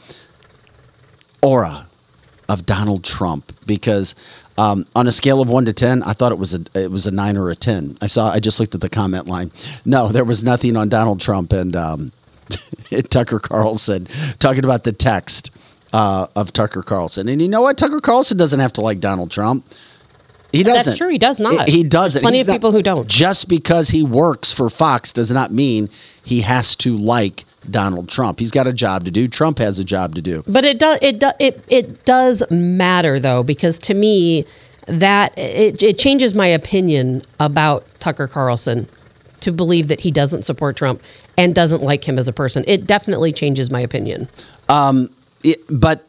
aura 1.43 1.87
of 2.49 2.67
Donald 2.67 3.05
Trump 3.05 3.53
because 3.67 4.15
um, 4.59 4.85
on 4.95 5.07
a 5.07 5.13
scale 5.13 5.41
of 5.41 5.49
one 5.49 5.65
to 5.65 5.73
ten, 5.73 6.03
I 6.03 6.13
thought 6.13 6.33
it 6.33 6.39
was 6.39 6.53
a 6.53 6.61
it 6.75 6.91
was 6.91 7.07
a 7.07 7.11
nine 7.11 7.37
or 7.37 7.49
a 7.49 7.57
ten. 7.57 7.97
I 8.03 8.09
saw 8.09 8.31
I 8.31 8.41
just 8.41 8.61
looked 8.61 8.75
at 8.75 8.83
the 8.83 8.91
comment 8.91 9.27
line. 9.27 9.53
No, 9.87 10.09
there 10.09 10.25
was 10.25 10.45
nothing 10.45 10.77
on 10.77 10.89
Donald 10.89 11.21
Trump 11.21 11.53
and 11.53 11.75
um, 11.75 12.13
Tucker 13.11 13.39
Carlson 13.39 14.07
talking 14.39 14.65
about 14.65 14.85
the 14.85 14.93
text 14.93 15.51
uh, 15.93 16.27
of 16.37 16.53
Tucker 16.53 16.83
Carlson. 16.83 17.29
And 17.29 17.41
you 17.41 17.49
know 17.49 17.63
what? 17.63 17.79
Tucker 17.79 18.01
Carlson 18.01 18.37
doesn't 18.37 18.61
have 18.61 18.73
to 18.75 18.81
like 18.81 19.01
Donald 19.01 19.31
Trump. 19.31 19.65
He 20.53 20.65
doesn't. 20.65 20.85
That's 20.85 20.99
true, 20.99 21.09
he 21.09 21.19
does 21.19 21.39
not. 21.39 21.69
He, 21.69 21.79
he 21.79 21.85
doesn't. 21.85 22.23
Plenty 22.23 22.39
He's 22.39 22.49
of 22.49 22.55
people 22.55 22.73
who 22.73 22.83
don't. 22.83 23.09
Just 23.09 23.49
because 23.49 23.91
he 23.91 24.03
works 24.03 24.51
for 24.51 24.69
Fox 24.69 25.13
does 25.13 25.31
not 25.31 25.53
mean 25.53 25.89
he 26.25 26.41
has 26.41 26.75
to 26.77 26.97
like 26.97 27.45
Donald 27.69 28.09
Trump. 28.09 28.41
He's 28.41 28.51
got 28.51 28.67
a 28.67 28.73
job 28.73 29.05
to 29.05 29.11
do. 29.11 29.29
Trump 29.29 29.59
has 29.59 29.79
a 29.79 29.85
job 29.85 30.15
to 30.17 30.23
do. 30.23 30.43
But 30.47 30.65
it 30.65 30.79
does 30.79 30.99
it 31.03 31.21
do, 31.21 31.31
it 31.39 31.65
it 31.69 32.05
does 32.05 32.43
matter 32.51 33.21
though 33.21 33.43
because 33.43 33.79
to 33.81 33.95
me 33.95 34.45
that 34.87 35.37
it, 35.39 35.83
it 35.83 35.99
changes 35.99 36.35
my 36.35 36.49
opinion 36.49 37.23
about 37.39 37.87
Tucker 38.01 38.27
Carlson 38.27 38.89
to 39.41 39.53
believe 39.53 39.89
that 39.89 40.01
he 40.01 40.11
doesn't 40.11 40.43
support 40.45 40.77
Trump 40.77 41.03
and 41.41 41.55
doesn't 41.55 41.81
like 41.83 42.07
him 42.07 42.19
as 42.19 42.29
a 42.29 42.35
person. 42.35 42.65
It 42.67 42.87
definitely 42.87 43.33
changes 43.33 43.71
my 43.71 43.81
opinion. 43.81 44.29
It, 45.43 45.63
but 45.71 46.07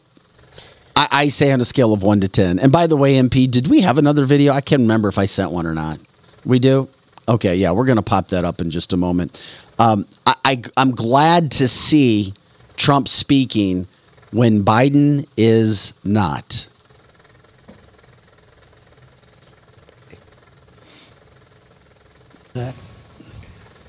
I, 0.93 1.07
I 1.11 1.29
say 1.29 1.53
on 1.53 1.61
a 1.61 1.65
scale 1.65 1.93
of 1.93 2.03
one 2.03 2.19
to 2.19 2.27
ten. 2.27 2.59
And 2.59 2.69
by 2.69 2.85
the 2.85 2.97
way, 2.97 3.15
MP, 3.15 3.49
did 3.49 3.67
we 3.67 3.79
have 3.79 3.97
another 3.97 4.25
video? 4.25 4.51
I 4.51 4.59
can't 4.59 4.81
remember 4.81 5.07
if 5.07 5.17
I 5.17 5.25
sent 5.25 5.51
one 5.51 5.65
or 5.65 5.73
not. 5.73 5.99
We 6.43 6.59
do. 6.59 6.89
Okay, 7.29 7.55
yeah, 7.55 7.71
we're 7.71 7.85
gonna 7.85 8.01
pop 8.01 8.27
that 8.29 8.43
up 8.43 8.59
in 8.59 8.71
just 8.71 8.91
a 8.91 8.97
moment. 8.97 9.41
Um, 9.79 10.05
I, 10.25 10.35
I 10.43 10.61
I'm 10.75 10.91
glad 10.91 11.51
to 11.51 11.69
see 11.69 12.33
Trump 12.75 13.07
speaking 13.07 13.87
when 14.31 14.65
Biden 14.65 15.27
is 15.37 15.93
not. 16.03 16.67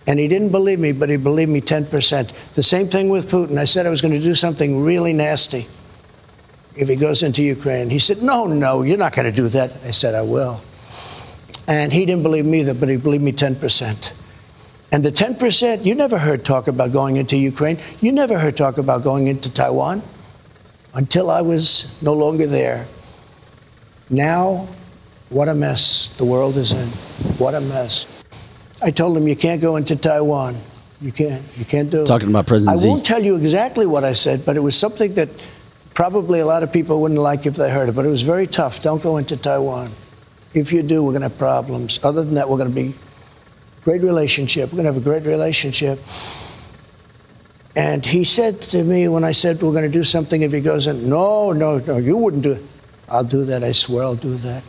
And 0.06 0.18
he 0.18 0.26
didn't 0.26 0.50
believe 0.50 0.78
me, 0.78 0.92
but 0.92 1.08
he 1.08 1.16
believed 1.16 1.50
me 1.50 1.60
10%. 1.60 2.32
The 2.54 2.62
same 2.62 2.88
thing 2.88 3.08
with 3.08 3.30
Putin. 3.30 3.58
I 3.58 3.64
said 3.64 3.86
I 3.86 3.90
was 3.90 4.02
going 4.02 4.14
to 4.14 4.20
do 4.20 4.34
something 4.34 4.82
really 4.82 5.12
nasty 5.12 5.66
if 6.74 6.88
he 6.88 6.96
goes 6.96 7.22
into 7.22 7.42
Ukraine. 7.42 7.90
He 7.90 7.98
said, 7.98 8.22
No, 8.22 8.46
no, 8.46 8.82
you're 8.82 8.98
not 8.98 9.14
going 9.14 9.26
to 9.26 9.32
do 9.32 9.48
that. 9.48 9.72
I 9.84 9.92
said, 9.92 10.14
I 10.14 10.22
will. 10.22 10.60
And 11.68 11.92
he 11.92 12.04
didn't 12.04 12.24
believe 12.24 12.44
me 12.44 12.60
either, 12.60 12.74
but 12.74 12.88
he 12.88 12.96
believed 12.96 13.22
me 13.22 13.32
10%. 13.32 14.12
And 14.90 15.04
the 15.04 15.12
10%, 15.12 15.84
you 15.84 15.94
never 15.94 16.18
heard 16.18 16.44
talk 16.44 16.68
about 16.68 16.92
going 16.92 17.16
into 17.16 17.36
Ukraine. 17.36 17.78
You 18.00 18.12
never 18.12 18.38
heard 18.38 18.56
talk 18.56 18.78
about 18.78 19.04
going 19.04 19.28
into 19.28 19.50
Taiwan 19.50 20.02
until 20.94 21.30
I 21.30 21.40
was 21.40 21.94
no 22.02 22.12
longer 22.12 22.46
there. 22.46 22.86
Now 24.10 24.68
what 25.30 25.48
a 25.48 25.54
mess 25.54 26.08
the 26.18 26.26
world 26.26 26.58
is 26.58 26.72
in. 26.72 26.88
What 27.38 27.54
a 27.54 27.60
mess. 27.60 28.21
I 28.82 28.90
told 28.90 29.16
him, 29.16 29.28
you 29.28 29.36
can't 29.36 29.60
go 29.60 29.76
into 29.76 29.96
Taiwan. 29.96 30.58
You 31.00 31.12
can't. 31.12 31.42
You 31.56 31.64
can't 31.64 31.90
do 31.90 32.02
it. 32.02 32.06
Talking 32.06 32.28
about 32.30 32.46
President 32.46 32.78
I 32.78 32.86
won't 32.86 33.04
tell 33.04 33.22
you 33.22 33.36
exactly 33.36 33.86
what 33.86 34.04
I 34.04 34.12
said, 34.12 34.44
but 34.44 34.56
it 34.56 34.60
was 34.60 34.78
something 34.78 35.14
that 35.14 35.28
probably 35.94 36.40
a 36.40 36.46
lot 36.46 36.62
of 36.62 36.72
people 36.72 37.00
wouldn't 37.00 37.20
like 37.20 37.46
if 37.46 37.54
they 37.54 37.70
heard 37.70 37.88
it. 37.88 37.92
But 37.92 38.06
it 38.06 38.08
was 38.08 38.22
very 38.22 38.46
tough. 38.46 38.82
Don't 38.82 39.02
go 39.02 39.16
into 39.16 39.36
Taiwan. 39.36 39.92
If 40.54 40.72
you 40.72 40.82
do, 40.82 41.02
we're 41.02 41.12
going 41.12 41.22
to 41.22 41.28
have 41.28 41.38
problems. 41.38 41.98
Other 42.02 42.24
than 42.24 42.34
that, 42.34 42.48
we're 42.48 42.58
going 42.58 42.68
to 42.68 42.74
be 42.74 42.94
great 43.84 44.02
relationship. 44.02 44.70
We're 44.70 44.82
going 44.82 44.86
to 44.86 44.92
have 44.92 45.02
a 45.02 45.04
great 45.04 45.24
relationship. 45.24 45.98
And 47.74 48.04
he 48.04 48.24
said 48.24 48.60
to 48.62 48.84
me 48.84 49.08
when 49.08 49.24
I 49.24 49.32
said 49.32 49.62
we're 49.62 49.72
going 49.72 49.90
to 49.90 49.98
do 49.98 50.04
something, 50.04 50.42
if 50.42 50.52
he 50.52 50.60
goes 50.60 50.86
in, 50.86 51.08
no, 51.08 51.52
no, 51.52 51.78
no, 51.78 51.96
you 51.96 52.16
wouldn't 52.16 52.42
do 52.42 52.52
it. 52.52 52.62
I'll 53.08 53.24
do 53.24 53.44
that. 53.46 53.64
I 53.64 53.72
swear 53.72 54.04
I'll 54.04 54.14
do 54.14 54.36
that. 54.36 54.62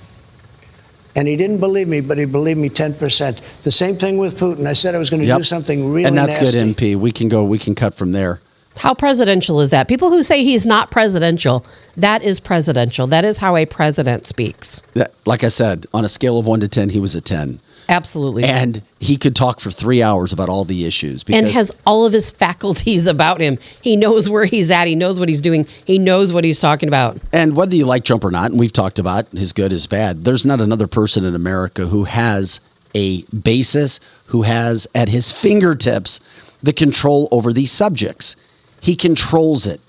And 1.16 1.28
he 1.28 1.36
didn't 1.36 1.60
believe 1.60 1.88
me, 1.88 2.02
but 2.02 2.18
he 2.18 2.26
believed 2.26 2.60
me 2.60 2.70
10%. 2.70 3.40
The 3.64 3.72
same 3.72 3.98
thing 3.98 4.18
with 4.18 4.38
Putin. 4.38 4.66
I 4.66 4.74
said 4.74 4.96
I 4.96 4.98
was 4.98 5.10
going 5.10 5.22
to 5.22 5.28
Yep. 5.28 5.38
do 5.38 5.44
something 5.44 5.92
really 5.92 6.06
and 6.06 6.18
that's 6.18 6.40
nasty. 6.40 6.60
good, 6.60 6.76
MP. 6.76 6.96
We 6.96 7.12
can 7.12 7.30
go. 7.30 7.44
We 7.44 7.60
can 7.60 7.76
cut 7.76 7.94
from 7.94 8.14
there. 8.14 8.40
How 8.78 8.96
presidential 8.96 9.62
is 9.62 9.70
that? 9.70 9.88
People 9.88 10.10
who 10.10 10.24
say 10.24 10.44
he's 10.44 10.66
not 10.66 10.90
presidential, 10.90 11.64
that 11.96 12.24
is 12.24 12.40
presidential. 12.40 13.06
That 13.06 13.24
is 13.24 13.38
how 13.38 13.56
a 13.56 13.68
president 13.68 14.26
speaks. 14.26 14.82
That, 14.94 15.14
like 15.28 15.44
I 15.44 15.50
said, 15.50 15.86
on 15.94 16.04
a 16.04 16.10
scale 16.10 16.40
of 16.40 16.48
one 16.48 16.60
to 16.62 16.68
ten, 16.68 16.90
he 16.90 17.00
was 17.00 17.14
a 17.14 17.22
ten, 17.22 17.60
Absolutely. 17.90 18.44
and 18.44 18.82
he 19.00 19.18
could 19.18 19.36
talk 19.36 19.60
for 19.60 19.70
three 19.72 20.02
hours 20.02 20.32
about 20.32 20.50
all 20.50 20.66
the 20.66 20.86
issues. 20.86 21.24
Because 21.24 21.44
and 21.44 21.52
has 21.54 21.72
all 21.86 22.06
of 22.06 22.14
his 22.14 22.32
faculties 22.44 23.08
about 23.08 23.42
him. 23.42 23.60
He 23.82 23.96
knows 23.96 24.30
where 24.30 24.46
he's 24.46 24.72
at. 24.72 24.88
He 24.88 24.96
knows 24.96 25.20
what 25.20 25.30
he's 25.30 25.42
doing. 25.42 25.68
He 25.86 26.00
knows 26.00 26.32
what 26.32 26.44
he's 26.44 26.60
talking 26.60 26.88
about. 26.88 27.18
And 27.32 27.56
whether 27.56 27.76
you 27.76 27.86
like 27.86 28.04
Trump 28.06 28.24
or 28.24 28.32
not, 28.32 28.52
and 28.52 28.60
we've 28.60 28.74
talked 28.74 29.00
about 29.00 29.28
his 29.32 29.54
good, 29.54 29.72
his 29.72 29.88
bad, 29.88 30.24
there's 30.24 30.46
not 30.46 30.62
another 30.62 30.88
person 30.88 31.26
in 31.26 31.36
America 31.36 31.88
who 31.88 32.06
has 32.06 32.62
a 32.96 33.24
basis, 33.24 34.00
who 34.28 34.44
has 34.44 34.88
at 34.94 35.10
his 35.10 35.32
fingertips 35.32 36.20
the 36.62 36.74
control 36.74 37.28
over 37.32 37.52
these 37.52 37.72
subjects. 37.72 38.36
He 38.80 38.96
controls 38.96 39.66
it. 39.66 39.82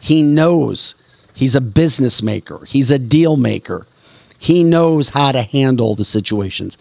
He 0.00 0.22
knows 0.22 0.94
he's 1.34 1.54
a 1.54 1.60
business 1.60 2.22
maker, 2.22 2.64
he's 2.66 2.90
a 2.90 2.98
deal 2.98 3.36
maker. 3.36 3.86
He 4.38 4.62
knows 4.62 5.08
how 5.10 5.32
to 5.32 5.42
handle 5.42 5.94
the 5.94 6.04
situations. 6.04 6.76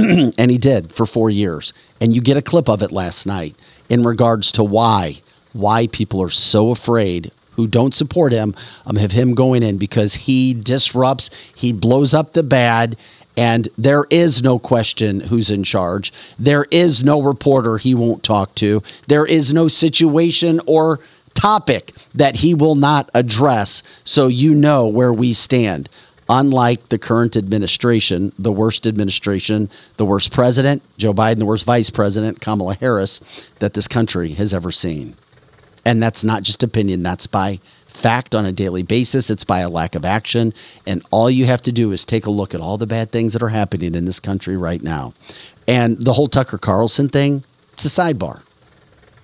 and 0.38 0.50
he 0.50 0.58
did 0.58 0.92
for 0.92 1.06
four 1.06 1.30
years. 1.30 1.72
And 2.00 2.14
you 2.14 2.20
get 2.20 2.36
a 2.36 2.42
clip 2.42 2.68
of 2.68 2.82
it 2.82 2.92
last 2.92 3.26
night 3.26 3.54
in 3.88 4.02
regards 4.02 4.52
to 4.52 4.64
why 4.64 5.16
why 5.52 5.86
people 5.88 6.22
are 6.22 6.30
so 6.30 6.70
afraid 6.70 7.32
who 7.52 7.66
don't 7.66 7.94
support 7.94 8.32
him 8.32 8.54
um, 8.86 8.96
of 8.96 9.12
him 9.12 9.34
going 9.34 9.62
in 9.62 9.76
because 9.78 10.14
he 10.14 10.54
disrupts, 10.54 11.52
he 11.56 11.72
blows 11.72 12.14
up 12.14 12.32
the 12.32 12.42
bad, 12.42 12.96
and 13.36 13.68
there 13.76 14.04
is 14.10 14.42
no 14.42 14.58
question 14.58 15.20
who's 15.20 15.50
in 15.50 15.62
charge. 15.62 16.12
There 16.38 16.66
is 16.70 17.02
no 17.02 17.20
reporter 17.20 17.78
he 17.78 17.94
won't 17.94 18.22
talk 18.22 18.54
to. 18.56 18.82
There 19.08 19.26
is 19.26 19.52
no 19.52 19.68
situation 19.68 20.60
or 20.66 21.00
topic 21.34 21.92
that 22.14 22.36
he 22.36 22.54
will 22.54 22.74
not 22.74 23.08
address 23.14 23.82
so 24.04 24.26
you 24.26 24.54
know 24.54 24.86
where 24.86 25.12
we 25.12 25.32
stand 25.32 25.88
unlike 26.30 26.88
the 26.88 26.98
current 26.98 27.36
administration, 27.36 28.32
the 28.38 28.52
worst 28.52 28.86
administration, 28.86 29.68
the 29.96 30.06
worst 30.06 30.32
president, 30.32 30.80
Joe 30.96 31.12
Biden, 31.12 31.40
the 31.40 31.44
worst 31.44 31.64
vice 31.64 31.90
president, 31.90 32.40
Kamala 32.40 32.76
Harris, 32.76 33.50
that 33.58 33.74
this 33.74 33.88
country 33.88 34.30
has 34.30 34.54
ever 34.54 34.70
seen. 34.70 35.16
And 35.84 36.00
that's 36.00 36.22
not 36.22 36.44
just 36.44 36.62
opinion, 36.62 37.02
that's 37.02 37.26
by 37.26 37.58
fact 37.88 38.34
on 38.34 38.46
a 38.46 38.52
daily 38.52 38.84
basis. 38.84 39.28
It's 39.28 39.42
by 39.42 39.60
a 39.60 39.68
lack 39.68 39.96
of 39.96 40.04
action. 40.04 40.54
And 40.86 41.02
all 41.10 41.28
you 41.28 41.46
have 41.46 41.62
to 41.62 41.72
do 41.72 41.90
is 41.90 42.04
take 42.04 42.26
a 42.26 42.30
look 42.30 42.54
at 42.54 42.60
all 42.60 42.78
the 42.78 42.86
bad 42.86 43.10
things 43.10 43.32
that 43.32 43.42
are 43.42 43.48
happening 43.48 43.96
in 43.96 44.04
this 44.04 44.20
country 44.20 44.56
right 44.56 44.82
now. 44.82 45.14
And 45.66 45.98
the 45.98 46.12
whole 46.12 46.28
Tucker 46.28 46.58
Carlson 46.58 47.08
thing, 47.08 47.42
it's 47.72 47.84
a 47.84 47.88
sidebar. 47.88 48.42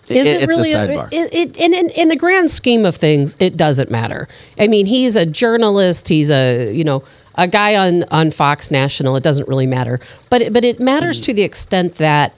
Is 0.09 0.27
it, 0.27 0.43
it's 0.43 0.47
really 0.47 0.73
a 0.73 0.77
sidebar. 0.77 1.09
It, 1.11 1.35
it, 1.35 1.57
in, 1.57 1.73
in 1.91 2.09
the 2.09 2.17
grand 2.17 2.51
scheme 2.51 2.85
of 2.85 2.97
things, 2.97 3.37
it 3.41 3.57
doesn't 3.57 3.91
matter. 3.91 4.29
I 4.59 4.67
mean, 4.69 4.87
he's 4.87 5.17
a 5.17 5.27
journalist. 5.27 6.09
He's 6.09 6.31
a 6.31 6.73
you 6.73 6.85
know 6.85 7.03
a 7.35 7.49
guy 7.49 7.75
on 7.75 8.05
on 8.05 8.31
Fox 8.31 8.71
National. 8.71 9.17
It 9.17 9.23
doesn't 9.23 9.49
really 9.49 9.67
matter, 9.67 9.99
but 10.31 10.43
it, 10.43 10.53
but 10.53 10.65
it 10.65 10.81
matters 10.81 11.21
to 11.21 11.35
the 11.35 11.43
extent 11.43 11.97
that 11.97 12.37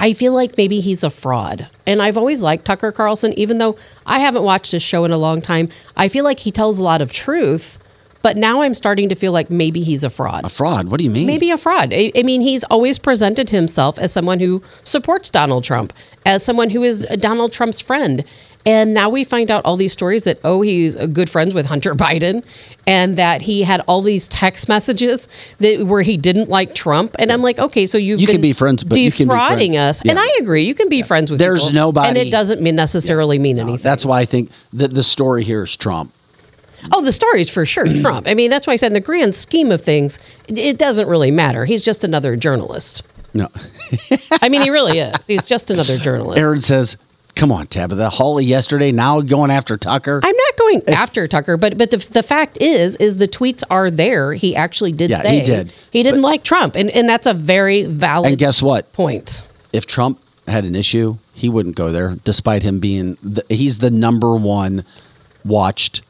I 0.00 0.14
feel 0.14 0.32
like 0.32 0.56
maybe 0.56 0.80
he's 0.80 1.04
a 1.04 1.10
fraud. 1.10 1.68
And 1.86 2.00
I've 2.00 2.16
always 2.16 2.42
liked 2.42 2.64
Tucker 2.64 2.90
Carlson, 2.90 3.34
even 3.38 3.58
though 3.58 3.76
I 4.06 4.20
haven't 4.20 4.42
watched 4.42 4.72
his 4.72 4.82
show 4.82 5.04
in 5.04 5.10
a 5.10 5.18
long 5.18 5.42
time. 5.42 5.68
I 5.94 6.08
feel 6.08 6.24
like 6.24 6.40
he 6.40 6.50
tells 6.50 6.78
a 6.78 6.82
lot 6.82 7.02
of 7.02 7.12
truth, 7.12 7.78
but 8.22 8.36
now 8.36 8.62
I'm 8.62 8.74
starting 8.74 9.08
to 9.08 9.14
feel 9.14 9.32
like 9.32 9.50
maybe 9.50 9.82
he's 9.82 10.04
a 10.04 10.10
fraud. 10.10 10.44
a 10.44 10.48
fraud. 10.48 10.88
What 10.88 10.98
do 10.98 11.04
you 11.04 11.10
mean? 11.10 11.26
Maybe 11.26 11.50
a 11.50 11.58
fraud. 11.58 11.92
I, 11.92 12.12
I 12.14 12.22
mean, 12.22 12.40
he's 12.40 12.64
always 12.64 12.98
presented 12.98 13.50
himself 13.50 13.98
as 13.98 14.12
someone 14.12 14.40
who 14.40 14.62
supports 14.84 15.30
Donald 15.30 15.64
Trump, 15.64 15.92
as 16.26 16.44
someone 16.44 16.70
who 16.70 16.82
is 16.82 17.06
Donald 17.18 17.52
Trump's 17.52 17.80
friend. 17.80 18.24
And 18.66 18.92
now 18.92 19.08
we 19.08 19.24
find 19.24 19.50
out 19.50 19.64
all 19.64 19.76
these 19.76 19.94
stories 19.94 20.24
that, 20.24 20.38
oh, 20.44 20.60
he's 20.60 20.94
a 20.94 21.06
good 21.06 21.30
friends 21.30 21.54
with 21.54 21.64
Hunter 21.64 21.94
Biden 22.06 22.44
and 22.86 23.16
that 23.16 23.40
he 23.40 23.62
had 23.62 23.80
all 23.86 24.02
these 24.02 24.28
text 24.28 24.68
messages 24.68 25.28
that 25.60 25.86
where 25.86 26.02
he 26.02 26.18
didn't 26.18 26.50
like 26.50 26.74
Trump. 26.74 27.16
And 27.18 27.32
I'm 27.32 27.40
like, 27.40 27.58
okay, 27.58 27.86
so 27.86 27.96
you've 27.96 28.20
You 28.20 28.26
can 28.26 28.42
be 28.42 28.52
friends, 28.52 28.84
but 28.84 28.98
you 28.98 29.10
can 29.10 29.28
be 29.28 29.34
defrauding 29.34 29.72
friends. 29.72 30.00
us. 30.02 30.06
And 30.06 30.18
I 30.18 30.28
agree. 30.40 30.64
You 30.64 30.74
can 30.74 30.90
be 30.90 31.00
friends 31.00 31.30
with 31.30 31.40
There's 31.40 31.68
people, 31.68 31.74
nobody- 31.74 32.08
And 32.10 32.18
it 32.18 32.30
doesn't 32.30 32.60
mean 32.60 32.76
necessarily 32.76 33.38
mean 33.38 33.58
anything. 33.58 33.82
That's 33.82 34.04
why 34.04 34.20
I 34.20 34.24
think 34.26 34.50
that 34.74 34.92
the 34.92 35.02
story 35.02 35.42
here 35.42 35.62
is 35.62 35.74
Trump. 35.74 36.12
Oh, 36.92 37.02
the 37.02 37.12
story's 37.12 37.50
for 37.50 37.64
sure 37.66 37.86
Trump. 38.00 38.26
I 38.28 38.34
mean, 38.34 38.50
that's 38.50 38.66
why 38.66 38.72
I 38.74 38.76
said 38.76 38.88
in 38.88 38.94
the 38.94 39.00
grand 39.00 39.34
scheme 39.34 39.70
of 39.72 39.82
things, 39.82 40.18
it, 40.48 40.78
doesn't 40.78 41.08
really 41.08 41.30
matter. 41.30 41.64
He's 41.64 41.84
just 41.84 42.04
another 42.04 42.36
journalist. 42.36 43.02
No. 43.34 43.48
I 44.42 44.48
mean, 44.48 44.62
he 44.62 44.70
really 44.70 44.98
is. 44.98 45.26
He's 45.26 45.44
just 45.44 45.70
another 45.70 45.96
journalist. 45.98 46.38
Aaron 46.38 46.60
says, 46.60 46.96
"Come 47.36 47.52
on, 47.52 47.68
Tabitha. 47.68 48.10
Hawley 48.10 48.44
yesterday, 48.44 48.90
now 48.90 49.20
going 49.20 49.50
after 49.52 49.76
Tucker." 49.76 50.20
I'm 50.24 50.36
not 50.36 50.56
going 50.56 50.82
after 50.88 51.28
Tucker, 51.28 51.56
but 51.56 51.78
but 51.78 51.90
the, 51.92 51.98
the 51.98 52.22
fact 52.24 52.58
is, 52.60 52.96
is 52.96 53.18
the 53.18 53.28
tweets 53.28 53.62
are 53.70 53.88
there. 53.90 54.32
He 54.32 54.56
actually 54.56 54.92
did 54.92 55.10
Yeah, 55.10 55.22
say 55.22 55.38
he 55.38 55.44
did. 55.44 55.72
He 55.92 56.02
didn't 56.02 56.22
like 56.22 56.42
Trump, 56.42 56.74
and 56.74 56.90
and 56.90 57.08
that's 57.08 57.26
a 57.26 57.34
very 57.34 57.84
valid. 57.84 58.30
and 58.30 58.38
guess 58.38 58.60
what? 58.62 58.92
Point. 58.92 59.42
If 59.72 59.86
Trump 59.86 60.20
had 60.48 60.64
an 60.64 60.74
issue, 60.74 61.18
he 61.32 61.48
wouldn't 61.48 61.76
go 61.76 61.90
there, 61.90 62.16
despite 62.24 62.64
him 62.64 62.80
being 62.80 63.16
the, 63.22 63.44
he's 63.48 63.78
the 63.78 63.90
number 63.92 64.34
one 64.34 64.84
watched 65.44 66.02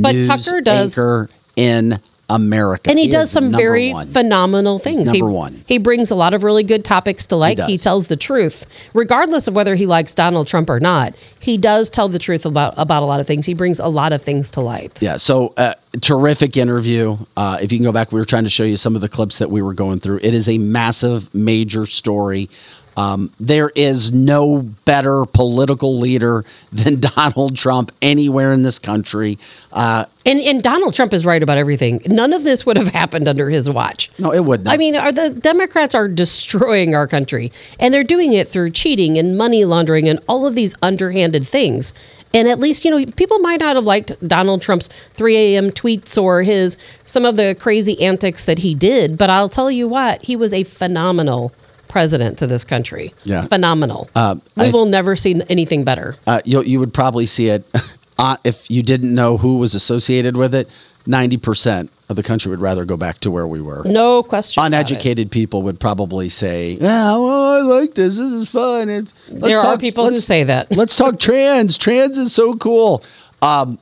But 0.00 0.14
news 0.14 0.26
Tucker 0.26 0.60
does- 0.60 0.96
anchor 0.96 1.28
in 1.56 1.98
America, 2.30 2.88
And 2.88 2.98
he, 2.98 3.06
is 3.06 3.12
does 3.12 3.30
some 3.30 3.52
very 3.52 3.92
one. 3.92 4.06
phenomenal 4.06 4.78
things. 4.78 5.00
number 5.00 5.12
he, 5.12 5.22
one. 5.22 5.64
He 5.68 5.76
brings 5.76 6.10
a 6.10 6.14
lot 6.14 6.32
of 6.32 6.44
really 6.44 6.62
good 6.62 6.82
topics 6.82 7.26
to 7.26 7.36
light. 7.36 7.58
He, 7.58 7.74
does. 7.74 7.82
tells 7.82 8.06
the 8.06 8.16
truth, 8.16 8.64
regardless 8.94 9.48
of 9.48 9.54
whether 9.54 9.74
he 9.74 9.84
likes 9.84 10.14
Donald 10.14 10.46
Trump 10.46 10.70
or 10.70 10.80
not. 10.80 11.14
He 11.40 11.58
does 11.58 11.90
tell 11.90 12.08
the 12.08 12.18
truth 12.18 12.46
about 12.46 12.72
about 12.78 13.02
a 13.02 13.06
lot 13.06 13.20
of 13.20 13.26
things. 13.26 13.44
He 13.44 13.52
brings 13.52 13.80
a 13.80 13.88
lot 13.88 14.14
of 14.14 14.22
things 14.22 14.50
to 14.52 14.62
light. 14.62 15.02
Yeah, 15.02 15.18
so 15.18 15.52
uh, 15.58 15.74
terrific 16.00 16.56
interview. 16.56 17.18
Uh, 17.36 17.58
if 17.60 17.70
you 17.70 17.76
can 17.78 17.84
go 17.84 17.92
back, 17.92 18.12
we 18.12 18.20
were 18.20 18.24
trying 18.24 18.44
to 18.44 18.50
show 18.50 18.64
you 18.64 18.78
some 18.78 18.94
of 18.94 19.02
the 19.02 19.08
clips 19.10 19.38
that 19.38 19.50
we 19.50 19.60
were 19.60 19.74
going 19.74 20.00
through. 20.00 20.20
It 20.22 20.32
is 20.32 20.48
a 20.48 20.56
massive, 20.56 21.34
major 21.34 21.84
story. 21.84 22.48
Um, 22.96 23.30
there 23.40 23.70
is 23.74 24.12
no 24.12 24.62
better 24.84 25.24
political 25.24 25.98
leader 25.98 26.44
than 26.72 27.00
Donald 27.00 27.56
Trump 27.56 27.92
anywhere 28.02 28.52
in 28.52 28.62
this 28.62 28.78
country. 28.78 29.38
Uh, 29.72 30.04
And 30.26 30.38
and 30.40 30.62
Donald 30.62 30.94
Trump 30.94 31.12
is 31.14 31.24
right 31.24 31.42
about 31.42 31.56
everything. 31.58 32.02
None 32.06 32.32
of 32.32 32.44
this 32.44 32.66
would 32.66 32.76
have 32.76 32.88
happened 32.88 33.26
under 33.28 33.48
his 33.50 33.68
watch. 33.70 34.10
no, 34.18 34.32
it 34.32 34.44
wouldn't. 34.44 34.68
I 34.68 34.76
mean, 34.76 34.94
are 34.96 35.10
the 35.12 35.30
Democrats 35.30 35.94
are 35.94 36.08
destroying 36.08 36.94
our 36.94 37.06
country, 37.08 37.50
and 37.80 37.92
they're 37.94 38.04
doing 38.04 38.32
it 38.34 38.48
through 38.48 38.70
cheating 38.70 39.18
and 39.18 39.36
money 39.38 39.64
laundering 39.64 40.08
and 40.08 40.20
all 40.28 40.46
of 40.46 40.54
these 40.54 40.74
underhanded 40.82 41.46
things. 41.46 41.92
And 42.34 42.48
at 42.48 42.58
least 42.60 42.84
you 42.84 42.90
know 42.90 43.04
people 43.12 43.38
might 43.40 43.60
not 43.60 43.76
have 43.76 43.84
liked 43.84 44.12
Donald 44.26 44.62
Trump's 44.62 44.88
3 45.14 45.36
a.m. 45.36 45.70
tweets 45.70 46.20
or 46.20 46.42
his 46.42 46.76
some 47.04 47.24
of 47.24 47.36
the 47.36 47.54
crazy 47.58 48.00
antics 48.02 48.44
that 48.44 48.58
he 48.58 48.74
did, 48.74 49.16
but 49.18 49.30
I'll 49.30 49.48
tell 49.48 49.70
you 49.70 49.88
what, 49.88 50.22
he 50.22 50.36
was 50.36 50.52
a 50.52 50.64
phenomenal 50.64 51.52
president 51.92 52.38
to 52.38 52.46
this 52.46 52.64
country. 52.64 53.12
Yeah. 53.22 53.42
phenomenal. 53.46 54.08
Um, 54.16 54.40
we 54.56 54.66
I- 54.66 54.70
will 54.70 54.86
never 54.86 55.14
see 55.14 55.40
anything 55.50 55.84
better. 55.84 56.16
uh, 56.26 56.40
you, 56.46 56.62
you 56.62 56.80
would 56.80 56.94
probably 56.94 57.26
see 57.26 57.48
it 57.48 57.64
uh, 58.18 58.38
if 58.44 58.70
you 58.70 58.82
didn't 58.82 59.14
know 59.14 59.36
who 59.36 59.58
was 59.58 59.74
associated 59.74 60.34
with 60.36 60.54
it. 60.54 60.68
Ninety 61.04 61.36
percent 61.36 61.90
of 62.08 62.14
the 62.14 62.22
country 62.22 62.48
would 62.50 62.60
rather 62.60 62.84
go 62.84 62.96
back 62.96 63.18
to 63.20 63.30
where 63.30 63.46
we 63.46 63.60
were. 63.60 63.82
No 63.84 64.22
question. 64.22 64.64
Uneducated 64.64 65.32
people 65.32 65.62
would 65.62 65.80
probably 65.80 66.28
say, 66.28 66.78
"Yeah, 66.80 67.16
well, 67.16 67.58
I 67.58 67.60
like 67.60 67.94
this. 67.94 68.16
This 68.16 68.32
is 68.32 68.48
fun." 68.48 68.88
It's 68.88 69.12
There 69.28 69.60
are 69.60 69.76
people 69.76 70.08
who 70.08 70.14
say 70.16 70.44
that. 70.44 70.70
let's 70.76 70.94
talk 70.94 71.18
trans. 71.18 71.76
Trans 71.76 72.16
is 72.16 72.32
so 72.32 72.54
cool. 72.54 73.02
Um, 73.42 73.80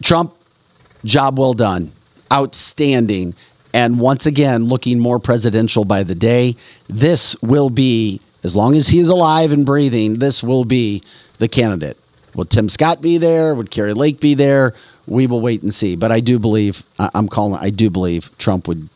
Trump, 0.00 0.32
job 1.04 1.38
well 1.40 1.54
done, 1.54 1.90
outstanding, 2.32 3.34
and 3.74 3.98
once 3.98 4.24
again 4.24 4.64
looking 4.64 5.00
more 5.00 5.18
presidential 5.18 5.84
by 5.84 6.04
the 6.04 6.14
day. 6.14 6.56
This 6.88 7.36
will 7.42 7.68
be, 7.68 8.20
as 8.44 8.54
long 8.54 8.76
as 8.76 8.88
he 8.88 9.00
is 9.00 9.08
alive 9.08 9.52
and 9.52 9.66
breathing, 9.66 10.20
this 10.20 10.42
will 10.42 10.64
be 10.64 11.02
the 11.38 11.48
candidate. 11.48 11.98
Will 12.34 12.44
Tim 12.44 12.68
Scott 12.68 13.02
be 13.02 13.18
there? 13.18 13.54
Would 13.54 13.70
Kari 13.70 13.92
Lake 13.92 14.20
be 14.20 14.34
there? 14.34 14.74
We 15.06 15.26
will 15.26 15.40
wait 15.40 15.62
and 15.62 15.74
see. 15.74 15.96
But 15.96 16.12
I 16.12 16.20
do 16.20 16.38
believe 16.38 16.84
I'm 16.98 17.28
calling. 17.28 17.60
I 17.60 17.70
do 17.70 17.90
believe 17.90 18.30
Trump 18.38 18.68
would 18.68 18.88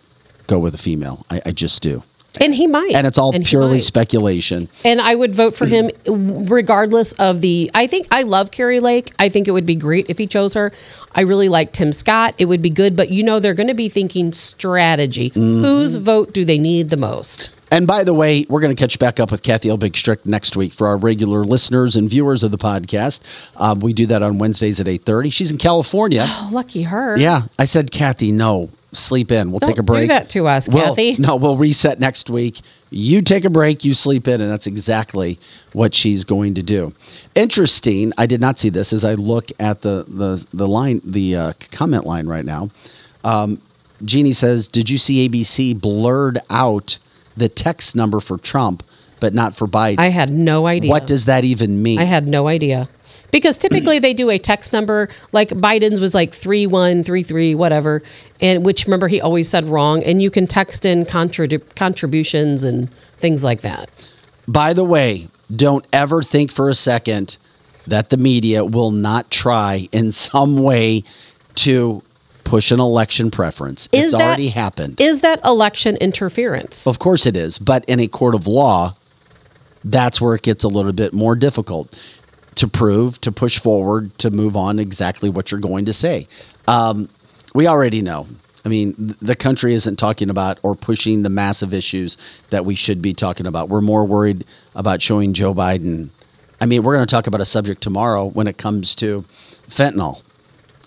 go 0.47 0.59
with 0.59 0.75
a 0.75 0.79
female. 0.79 1.27
I, 1.29 1.43
I 1.47 1.51
just 1.51 1.83
do. 1.83 2.03
And 2.41 2.55
he 2.55 2.67
might. 2.67 2.93
And 2.95 3.07
it's 3.07 3.19
all 3.19 3.35
And 3.35 3.45
purely 3.45 3.81
speculation. 3.81 4.69
And 4.85 5.01
I 5.01 5.15
would 5.15 5.35
vote 5.35 5.57
for 5.57 5.67
him 5.67 5.91
regardless 6.07 7.13
of 7.15 7.41
the. 7.41 7.71
I 7.75 7.87
think 7.87 8.07
I 8.11 8.23
love 8.23 8.51
Kari 8.51 8.81
Lake. 8.81 9.13
I 9.19 9.29
think 9.29 9.49
it 9.49 9.53
would 9.53 9.67
be 9.67 9.77
great 9.77 10.07
if 10.09 10.19
he 10.19 10.27
chose 10.27 10.55
her. 10.55 10.73
I 11.13 11.23
really 11.23 11.49
like 11.49 11.73
Tim 11.73 11.93
Scott. 11.93 12.35
It 12.39 12.47
would 12.47 12.63
be 12.63 12.71
good, 12.71 12.97
but 12.97 13.11
you 13.11 13.23
know, 13.23 13.41
they're 13.41 13.55
going 13.55 13.69
to 13.69 13.75
be 13.75 13.89
thinking 13.89 14.33
strategy. 14.33 15.31
Mm-hmm. 15.31 15.63
Whose 15.63 15.97
vote 15.97 16.33
do 16.33 16.45
they 16.45 16.59
need 16.59 16.91
the 16.91 16.97
most? 16.97 17.51
And 17.71 17.87
by 17.87 18.03
the 18.03 18.15
way, 18.15 18.47
we're 18.49 18.63
going 18.63 18.75
to 18.75 18.81
catch 18.81 18.99
back 18.99 19.21
up 19.21 19.31
with 19.31 19.43
Kathy 19.43 19.69
Elbig 19.69 19.95
Strick 19.95 20.25
next 20.25 20.57
week 20.57 20.73
for 20.73 20.87
our 20.87 20.97
regular 20.97 21.45
listeners 21.45 21.97
and 21.97 22.09
viewers 22.09 22.43
of 22.43 22.51
the 22.51 22.57
podcast. 22.57 23.21
Um, 23.61 23.81
we 23.81 23.93
do 23.93 24.07
that 24.07 24.23
on 24.23 24.39
Wednesdays 24.39 24.81
at 24.81 24.89
eight 24.89 25.05
thirty. 25.05 25.29
She's 25.29 25.51
in 25.51 25.59
California. 25.59 26.25
Oh, 26.27 26.49
lucky 26.51 26.85
her. 26.85 27.19
Yeah, 27.19 27.43
I 27.59 27.67
said, 27.67 27.91
Kathy, 27.91 28.33
no, 28.33 28.71
sleep 28.93 29.31
in. 29.31 29.51
We'll 29.51 29.59
Don't 29.59 29.71
take 29.71 29.79
a 29.79 29.83
break. 29.83 30.03
do 30.05 30.09
that 30.09 30.29
to 30.31 30.47
us, 30.47 30.69
We'll- 30.69 30.85
Kathy. 30.95 31.17
No, 31.19 31.37
we'll 31.37 31.57
reset 31.57 32.01
next 32.01 32.31
week. 32.31 32.61
You 32.91 33.21
take 33.21 33.45
a 33.45 33.51
break, 33.51 33.85
you 33.85 33.93
sleep 33.93 34.27
in, 34.27 34.41
and 34.41 34.51
that's 34.51 34.67
exactly 34.67 35.39
what 35.75 35.95
she's 35.95 36.25
going 36.25 36.55
to 36.55 36.63
do. 36.63 36.95
Interesting. 37.35 38.13
I 38.17 38.25
did 38.27 38.41
not 38.41 38.59
see 38.59 38.71
this 38.71 38.93
as 38.93 39.05
I 39.05 39.15
look 39.15 39.51
at 39.61 39.83
the 39.83 40.05
the 40.09 40.45
the 40.55 40.67
line, 40.67 41.01
the 41.05 41.37
uh, 41.37 41.53
comment 41.71 42.07
line 42.07 42.27
right 42.27 42.45
now. 42.45 42.71
Um, 43.25 43.61
Jeannie 44.05 44.33
says, 44.33 44.69
"Did 44.69 44.89
you 44.89 44.97
see 44.97 45.29
ABC 45.29 45.79
blurred 45.79 46.39
out 46.49 46.99
the 47.37 47.49
text 47.49 47.95
number 47.95 48.21
for 48.21 48.39
Trump, 48.39 48.83
but 49.21 49.35
not 49.35 49.55
for 49.55 49.67
Biden? 49.69 49.99
I 49.99 50.09
had 50.09 50.31
no 50.33 50.67
idea. 50.67 50.91
What 50.91 51.07
does 51.07 51.27
that 51.27 51.45
even 51.45 51.83
mean? 51.83 51.99
I 51.99 52.05
had 52.05 52.27
no 52.29 52.49
idea. 52.49 52.89
Because 53.31 53.59
typically 53.59 53.99
they 53.99 54.15
do 54.15 54.31
a 54.31 54.39
text 54.39 54.73
number, 54.73 55.09
like 55.33 55.51
Biden's 55.51 56.01
was 56.01 56.15
like 56.15 56.33
3133, 56.33 57.55
whatever, 57.55 58.03
and 58.41 58.65
which 58.65 58.87
remember 58.87 59.09
he 59.09 59.21
always 59.21 59.49
said 59.49 59.67
wrong. 59.67 60.03
And 60.03 60.23
you 60.23 60.31
can 60.31 60.47
text 60.47 60.87
in 60.87 61.05
contrib- 61.05 61.75
contributions 61.77 62.65
and 62.65 62.91
things 63.19 63.45
like 63.45 63.61
that. 63.61 63.91
By 64.47 64.73
the 64.73 64.85
way, 64.85 65.29
don't 65.55 65.87
ever 65.93 66.23
think 66.23 66.51
for 66.51 66.69
a 66.69 66.75
second 66.75 67.37
that 67.87 68.11
the 68.11 68.17
media 68.17 68.65
will 68.65 68.91
not 68.91 69.31
try 69.31 69.89
in 69.93 70.11
some 70.11 70.63
way 70.63 71.05
to 71.57 72.03
push 72.45 72.71
an 72.71 72.81
election 72.81 73.31
preference. 73.31 73.89
Is 73.93 74.05
it's 74.05 74.13
that- 74.13 74.21
already 74.23 74.49
happened. 74.49 75.01
Is 75.01 75.21
that 75.21 75.41
election 75.45 75.97
interference? 75.97 76.87
of 76.87 76.99
course 76.99 77.27
it 77.27 77.37
is, 77.37 77.59
but 77.59 77.85
in 77.87 78.01
a 78.01 78.09
court 78.09 78.35
of 78.35 78.47
law, 78.47 78.95
that's 79.85 80.21
where 80.21 80.35
it 80.35 80.43
gets 80.43 80.65
a 80.65 80.69
little 80.69 80.93
bit 80.93 81.13
more 81.13 81.35
difficult 81.37 81.99
to 82.59 82.67
prove, 82.67 83.21
to 83.21 83.31
push 83.31 83.59
forward, 83.59 84.17
to 84.19 84.31
move 84.31 84.57
on 84.57 84.81
exactly 84.81 85.31
what 85.31 85.51
you're 85.51 85.61
going 85.61 85.85
to 85.85 85.93
say. 85.93 86.27
Um, 86.67 87.09
we 87.55 87.69
already 87.69 88.03
know. 88.03 88.27
I 88.65 88.69
mean, 88.69 89.17
the 89.23 89.37
country 89.37 89.75
isn't 89.75 89.97
talking 89.97 90.29
about 90.29 90.59
or 90.65 90.75
pushing 90.75 91.23
the 91.23 91.31
massive 91.31 91.73
issues 91.73 92.17
that 92.51 92.65
we 92.65 92.75
should 92.75 93.01
be 93.01 93.15
talking 93.15 93.47
about. 93.47 93.69
We're 93.69 93.81
more 93.81 94.05
worried 94.05 94.45
about 94.75 95.01
showing 95.01 95.35
Joe 95.35 95.55
Biden. 95.55 96.11
I 96.61 96.67
mean, 96.67 96.83
we're 96.83 96.95
going 96.95 97.07
to 97.07 97.11
talk 97.11 97.29
about 97.29 97.41
a 97.41 97.45
subject 97.45 97.81
tomorrow 97.81 98.25
when 98.27 98.49
it 98.49 98.59
comes 98.59 98.97
to 98.97 99.25
fentanyl 99.69 100.23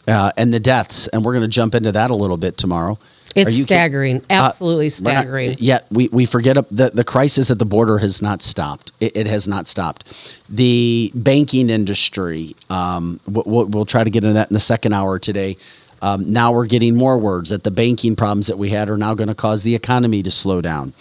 uh, 0.08 0.32
and 0.36 0.54
the 0.54 0.60
deaths, 0.60 1.08
and 1.08 1.24
we're 1.24 1.34
going 1.34 1.44
to 1.44 1.48
jump 1.48 1.74
into 1.74 1.94
that 1.94 2.12
a 2.12 2.16
little 2.16 2.38
bit 2.38 2.58
tomorrow. 2.58 3.00
It's 3.36 3.50
Are 3.50 3.52
you 3.54 3.60
kid- 3.64 3.68
staggering. 3.68 4.22
Absolutely 4.30 4.86
we're 4.86 5.14
not- 5.14 5.22
staggering. 5.22 5.56
yet 5.60 5.86
we, 5.92 6.10
we 6.10 6.26
forget 6.26 6.58
up- 6.58 6.68
the, 6.70 6.90
the 6.94 7.04
crisis 7.04 7.50
at 7.50 7.60
the 7.60 7.66
border 7.66 7.98
has 8.00 8.22
not 8.22 8.42
stopped. 8.42 8.92
It, 9.00 9.16
it 9.16 9.28
has 9.28 9.48
not 9.48 9.68
stopped. 9.68 10.38
The 10.50 11.12
banking 11.16 11.70
industry, 11.70 12.56
um, 12.70 13.20
we'll, 13.28 13.44
we'll, 13.46 13.66
we'll 13.68 13.86
try 13.86 14.04
to 14.04 14.10
get 14.10 14.24
into 14.24 14.34
that 14.34 14.50
in 14.50 14.54
the 14.54 14.60
second 14.60 14.94
hour 14.94 15.18
today. 15.20 15.56
Um, 16.02 16.34
now 16.34 16.52
we're 16.52 16.66
getting 16.66 16.96
more 16.96 17.18
words 17.18 17.52
that 17.52 17.64
the 17.64 17.72
banking 17.72 18.16
problems 18.16 18.48
that 18.48 18.58
we 18.58 18.70
had 18.70 18.90
are 18.90 18.98
now 18.98 19.14
going 19.14 19.28
to 19.30 19.36
cause 19.36 19.64
the 19.64 19.76
economy 19.76 20.24
to 20.24 20.32
slow 20.32 20.60
down. 20.60 20.94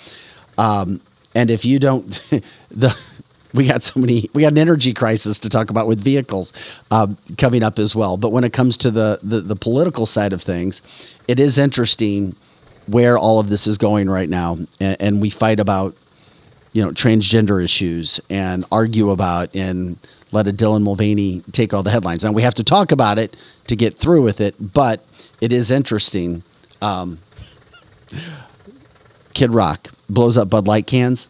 Um, 0.58 1.00
and 1.34 1.50
if 1.50 1.64
you 1.64 1.78
don't, 1.78 2.06
the 2.70 2.96
we 3.52 3.66
got 3.66 3.82
so 3.82 4.00
many, 4.00 4.28
we 4.32 4.42
got 4.42 4.52
an 4.52 4.58
energy 4.58 4.92
crisis 4.92 5.38
to 5.40 5.48
talk 5.48 5.70
about 5.70 5.86
with 5.86 6.00
vehicles 6.00 6.52
um, 6.90 7.16
coming 7.36 7.62
up 7.62 7.78
as 7.78 7.96
well. 7.96 8.16
But 8.16 8.30
when 8.30 8.44
it 8.44 8.52
comes 8.52 8.76
to 8.78 8.90
the, 8.90 9.18
the 9.22 9.40
the 9.40 9.56
political 9.56 10.06
side 10.06 10.32
of 10.32 10.42
things, 10.42 10.82
it 11.26 11.40
is 11.40 11.58
interesting 11.58 12.36
where 12.86 13.16
all 13.16 13.40
of 13.40 13.48
this 13.48 13.66
is 13.66 13.78
going 13.78 14.10
right 14.10 14.28
now, 14.28 14.58
and, 14.80 14.96
and 15.00 15.20
we 15.20 15.30
fight 15.30 15.60
about 15.60 15.96
you 16.72 16.82
know 16.82 16.90
transgender 16.90 17.62
issues 17.62 18.20
and 18.30 18.64
argue 18.70 19.10
about 19.10 19.54
and 19.56 19.98
let 20.32 20.46
a 20.46 20.52
Dylan 20.52 20.82
Mulvaney 20.82 21.42
take 21.52 21.74
all 21.74 21.82
the 21.82 21.90
headlines. 21.90 22.24
Now 22.24 22.32
we 22.32 22.42
have 22.42 22.54
to 22.54 22.64
talk 22.64 22.92
about 22.92 23.18
it 23.18 23.36
to 23.66 23.76
get 23.76 23.94
through 23.94 24.22
with 24.22 24.40
it, 24.40 24.54
but 24.72 25.04
it 25.40 25.52
is 25.52 25.70
interesting. 25.70 26.42
Um, 26.80 27.18
Kid 29.34 29.52
Rock 29.52 29.88
blows 30.08 30.36
up 30.36 30.50
Bud 30.50 30.66
Light 30.66 30.86
cans. 30.86 31.28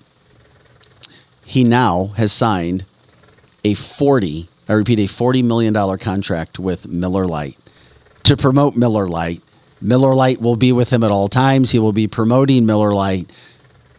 He 1.51 1.65
now 1.65 2.13
has 2.17 2.33
signed 2.33 2.85
a 3.65 3.75
40, 3.75 4.49
I 4.69 4.73
repeat, 4.75 5.01
a 5.01 5.03
$40 5.13 5.43
million 5.43 5.99
contract 5.99 6.61
with 6.61 6.87
Miller 6.87 7.27
Lite 7.27 7.59
to 8.23 8.37
promote 8.37 8.77
Miller 8.77 9.09
Lite. 9.09 9.43
Miller 9.81 10.15
Lite 10.15 10.41
will 10.41 10.55
be 10.55 10.71
with 10.71 10.91
him 10.93 11.03
at 11.03 11.11
all 11.11 11.27
times. 11.27 11.73
He 11.73 11.81
will 11.81 11.93
be 11.93 12.07
promoting 12.07 12.67
Miller 12.67 12.93
Lite. 12.93 13.33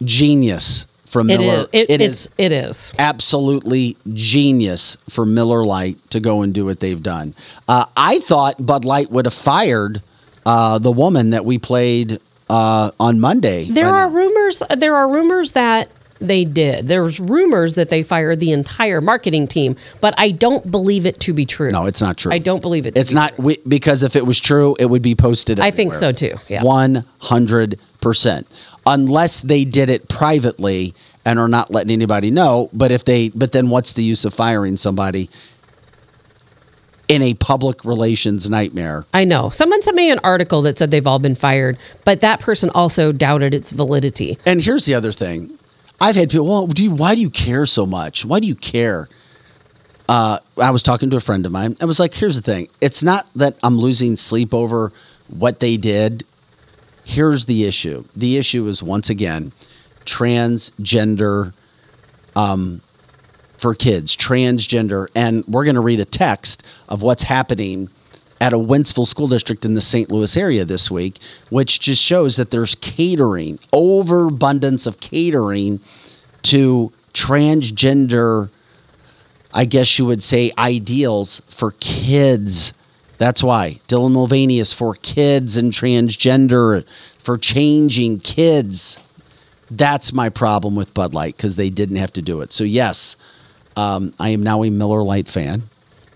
Genius 0.02 0.86
from 1.04 1.28
It 1.28 1.40
Miller. 1.40 1.58
is. 1.58 1.66
It, 1.72 1.90
it 1.90 2.00
is 2.00 2.28
it 2.38 2.52
is. 2.52 2.94
absolutely 2.98 3.98
genius 4.14 4.96
for 5.10 5.26
Miller 5.26 5.62
Lite 5.62 5.98
to 6.10 6.20
go 6.20 6.40
and 6.40 6.54
do 6.54 6.64
what 6.64 6.80
they've 6.80 7.02
done. 7.02 7.34
Uh, 7.68 7.84
I 7.94 8.18
thought 8.20 8.64
Bud 8.64 8.86
Light 8.86 9.10
would 9.10 9.26
have 9.26 9.34
fired 9.34 10.00
uh, 10.46 10.78
the 10.78 10.90
woman 10.90 11.30
that 11.30 11.44
we 11.44 11.58
played 11.58 12.18
uh, 12.48 12.92
on 12.98 13.20
Monday. 13.20 13.64
There 13.68 13.86
are 13.88 14.08
now. 14.08 14.14
rumors. 14.14 14.62
There 14.74 14.96
are 14.96 15.08
rumors 15.08 15.52
that 15.52 15.90
they 16.26 16.44
did. 16.44 16.88
There's 16.88 17.20
rumors 17.20 17.74
that 17.74 17.88
they 17.90 18.02
fired 18.02 18.40
the 18.40 18.52
entire 18.52 19.00
marketing 19.00 19.46
team, 19.46 19.76
but 20.00 20.14
I 20.16 20.30
don't 20.30 20.70
believe 20.70 21.06
it 21.06 21.20
to 21.20 21.32
be 21.32 21.44
true. 21.44 21.70
No, 21.70 21.86
it's 21.86 22.00
not 22.00 22.16
true. 22.16 22.32
I 22.32 22.38
don't 22.38 22.60
believe 22.62 22.86
it. 22.86 22.94
to 22.94 23.00
It's 23.00 23.10
be 23.10 23.16
not 23.16 23.38
we, 23.38 23.58
because 23.66 24.02
if 24.02 24.16
it 24.16 24.26
was 24.26 24.40
true, 24.40 24.76
it 24.78 24.86
would 24.86 25.02
be 25.02 25.14
posted. 25.14 25.60
I 25.60 25.70
think 25.70 25.94
so, 25.94 26.12
too. 26.12 26.36
Yeah. 26.48 26.62
one 26.62 27.04
hundred 27.18 27.78
percent. 28.00 28.46
Unless 28.86 29.42
they 29.42 29.64
did 29.64 29.90
it 29.90 30.08
privately 30.08 30.94
and 31.24 31.38
are 31.38 31.48
not 31.48 31.70
letting 31.70 31.92
anybody 31.92 32.30
know. 32.30 32.68
But 32.72 32.90
if 32.90 33.04
they, 33.04 33.28
but 33.28 33.52
then 33.52 33.68
what's 33.68 33.92
the 33.92 34.02
use 34.02 34.24
of 34.24 34.34
firing 34.34 34.76
somebody 34.76 35.30
in 37.06 37.22
a 37.22 37.34
public 37.34 37.84
relations 37.84 38.50
nightmare? 38.50 39.04
I 39.14 39.24
know. 39.24 39.50
Someone 39.50 39.82
sent 39.82 39.96
me 39.96 40.10
an 40.10 40.18
article 40.24 40.62
that 40.62 40.78
said 40.78 40.90
they've 40.90 41.06
all 41.06 41.18
been 41.20 41.34
fired, 41.36 41.78
but 42.04 42.20
that 42.20 42.40
person 42.40 42.70
also 42.70 43.12
doubted 43.12 43.54
its 43.54 43.70
validity. 43.70 44.38
And 44.46 44.60
here's 44.62 44.84
the 44.84 44.94
other 44.94 45.12
thing. 45.12 45.56
I've 46.02 46.16
had 46.16 46.30
people, 46.30 46.48
well, 46.48 46.66
do 46.66 46.82
you, 46.82 46.90
why 46.90 47.14
do 47.14 47.20
you 47.20 47.30
care 47.30 47.64
so 47.64 47.86
much? 47.86 48.24
Why 48.24 48.40
do 48.40 48.48
you 48.48 48.56
care? 48.56 49.08
Uh, 50.08 50.40
I 50.60 50.72
was 50.72 50.82
talking 50.82 51.10
to 51.10 51.16
a 51.16 51.20
friend 51.20 51.46
of 51.46 51.52
mine. 51.52 51.76
I 51.80 51.84
was 51.84 52.00
like, 52.00 52.12
here's 52.12 52.34
the 52.34 52.42
thing. 52.42 52.66
It's 52.80 53.04
not 53.04 53.28
that 53.36 53.56
I'm 53.62 53.78
losing 53.78 54.16
sleep 54.16 54.52
over 54.52 54.92
what 55.28 55.60
they 55.60 55.76
did. 55.76 56.24
Here's 57.04 57.44
the 57.44 57.64
issue. 57.64 58.04
The 58.16 58.36
issue 58.36 58.66
is 58.66 58.82
once 58.82 59.10
again 59.10 59.52
transgender 60.04 61.52
um, 62.34 62.82
for 63.56 63.72
kids, 63.72 64.16
transgender. 64.16 65.06
And 65.14 65.44
we're 65.46 65.64
going 65.64 65.76
to 65.76 65.80
read 65.80 66.00
a 66.00 66.04
text 66.04 66.66
of 66.88 67.00
what's 67.02 67.22
happening 67.22 67.90
at 68.42 68.52
a 68.52 68.58
Wentzville 68.58 69.06
school 69.06 69.28
district 69.28 69.64
in 69.64 69.74
the 69.74 69.80
St. 69.80 70.10
Louis 70.10 70.36
area 70.36 70.64
this 70.64 70.90
week, 70.90 71.18
which 71.48 71.78
just 71.78 72.02
shows 72.02 72.34
that 72.34 72.50
there's 72.50 72.74
catering, 72.74 73.60
overabundance 73.72 74.84
of 74.84 74.98
catering 74.98 75.78
to 76.42 76.92
transgender, 77.14 78.50
I 79.54 79.64
guess 79.64 79.96
you 79.96 80.06
would 80.06 80.24
say, 80.24 80.50
ideals 80.58 81.40
for 81.46 81.70
kids. 81.78 82.72
That's 83.16 83.44
why 83.44 83.78
Dylan 83.86 84.10
Mulvaney 84.10 84.58
is 84.58 84.72
for 84.72 84.96
kids 84.96 85.56
and 85.56 85.72
transgender, 85.72 86.84
for 87.18 87.38
changing 87.38 88.18
kids. 88.18 88.98
That's 89.70 90.12
my 90.12 90.30
problem 90.30 90.74
with 90.74 90.94
Bud 90.94 91.14
Light 91.14 91.36
because 91.36 91.54
they 91.54 91.70
didn't 91.70 91.96
have 91.96 92.12
to 92.14 92.22
do 92.22 92.40
it. 92.40 92.52
So, 92.52 92.64
yes, 92.64 93.14
um, 93.76 94.12
I 94.18 94.30
am 94.30 94.42
now 94.42 94.64
a 94.64 94.70
Miller 94.70 95.04
Lite 95.04 95.28
fan. 95.28 95.62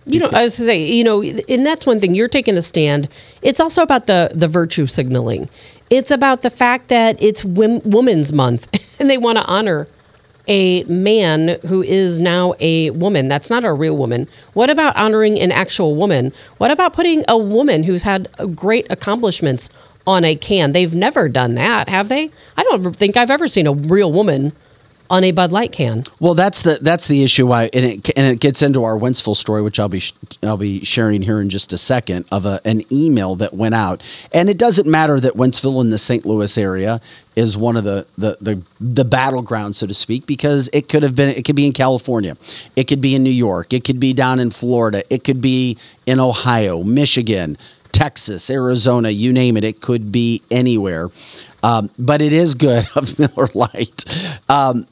You 0.06 0.20
know, 0.20 0.28
I 0.32 0.44
was 0.44 0.54
to 0.56 0.62
say, 0.62 0.84
you 0.86 1.02
know, 1.02 1.22
and 1.22 1.66
that's 1.66 1.84
one 1.84 1.98
thing. 1.98 2.14
You're 2.14 2.28
taking 2.28 2.56
a 2.56 2.62
stand. 2.62 3.08
It's 3.42 3.58
also 3.58 3.82
about 3.82 4.06
the 4.06 4.30
the 4.32 4.46
virtue 4.46 4.86
signaling. 4.86 5.48
It's 5.90 6.10
about 6.12 6.42
the 6.42 6.50
fact 6.50 6.88
that 6.88 7.20
it's 7.20 7.44
Wom- 7.44 7.80
Women's 7.84 8.32
Month, 8.32 8.68
and 9.00 9.10
they 9.10 9.18
want 9.18 9.38
to 9.38 9.44
honor 9.44 9.88
a 10.48 10.84
man 10.84 11.58
who 11.66 11.82
is 11.82 12.18
now 12.20 12.54
a 12.60 12.90
woman. 12.90 13.28
That's 13.28 13.50
not 13.50 13.64
a 13.64 13.72
real 13.72 13.96
woman. 13.96 14.28
What 14.52 14.70
about 14.70 14.96
honoring 14.96 15.40
an 15.40 15.50
actual 15.50 15.96
woman? 15.96 16.32
What 16.58 16.70
about 16.70 16.92
putting 16.92 17.24
a 17.28 17.36
woman 17.36 17.82
who's 17.82 18.04
had 18.04 18.28
great 18.54 18.86
accomplishments 18.90 19.70
on 20.06 20.24
a 20.24 20.36
can? 20.36 20.70
They've 20.72 20.94
never 20.94 21.28
done 21.28 21.54
that, 21.56 21.88
have 21.88 22.08
they? 22.08 22.30
I 22.56 22.62
don't 22.62 22.94
think 22.94 23.16
I've 23.16 23.30
ever 23.30 23.48
seen 23.48 23.66
a 23.66 23.72
real 23.72 24.12
woman 24.12 24.52
on 25.10 25.24
a 25.24 25.30
Bud 25.30 25.52
Light 25.52 25.72
can. 25.72 26.04
Well, 26.20 26.34
that's 26.34 26.62
the 26.62 26.78
that's 26.80 27.08
the 27.08 27.22
issue. 27.22 27.46
Why 27.46 27.70
and 27.72 27.84
it 27.84 28.10
and 28.16 28.26
it 28.26 28.40
gets 28.40 28.62
into 28.62 28.84
our 28.84 28.98
Wentzville 28.98 29.36
story, 29.36 29.62
which 29.62 29.78
I'll 29.78 29.88
be 29.88 30.02
I'll 30.42 30.56
be 30.56 30.84
sharing 30.84 31.22
here 31.22 31.40
in 31.40 31.50
just 31.50 31.72
a 31.72 31.78
second 31.78 32.26
of 32.32 32.46
a, 32.46 32.60
an 32.64 32.82
email 32.92 33.36
that 33.36 33.54
went 33.54 33.74
out, 33.74 34.02
and 34.32 34.48
it 34.48 34.58
doesn't 34.58 34.88
matter 34.88 35.20
that 35.20 35.34
Wentzville 35.34 35.80
in 35.80 35.90
the 35.90 35.98
St. 35.98 36.24
Louis 36.24 36.56
area 36.58 37.00
is 37.34 37.56
one 37.56 37.76
of 37.76 37.84
the 37.84 38.06
the 38.16 38.36
the, 38.40 38.62
the 38.80 39.04
battlegrounds, 39.04 39.76
so 39.76 39.86
to 39.86 39.94
speak, 39.94 40.26
because 40.26 40.68
it 40.72 40.88
could 40.88 41.02
have 41.02 41.14
been 41.14 41.28
it 41.28 41.44
could 41.44 41.56
be 41.56 41.66
in 41.66 41.72
California, 41.72 42.36
it 42.74 42.84
could 42.84 43.00
be 43.00 43.14
in 43.14 43.22
New 43.22 43.30
York, 43.30 43.72
it 43.72 43.84
could 43.84 44.00
be 44.00 44.12
down 44.12 44.40
in 44.40 44.50
Florida, 44.50 45.02
it 45.10 45.24
could 45.24 45.40
be 45.40 45.76
in 46.06 46.20
Ohio, 46.20 46.82
Michigan. 46.82 47.56
Texas, 47.92 48.50
Arizona, 48.50 49.08
you 49.08 49.32
name 49.32 49.56
it, 49.56 49.64
it 49.64 49.80
could 49.80 50.12
be 50.12 50.42
anywhere. 50.50 51.08
Um, 51.62 51.88
but 51.98 52.20
it 52.20 52.34
is 52.34 52.54
good 52.54 52.86
of 52.94 53.18
Miller 53.18 53.48
Lite. 53.54 54.04
Um, 54.50 54.86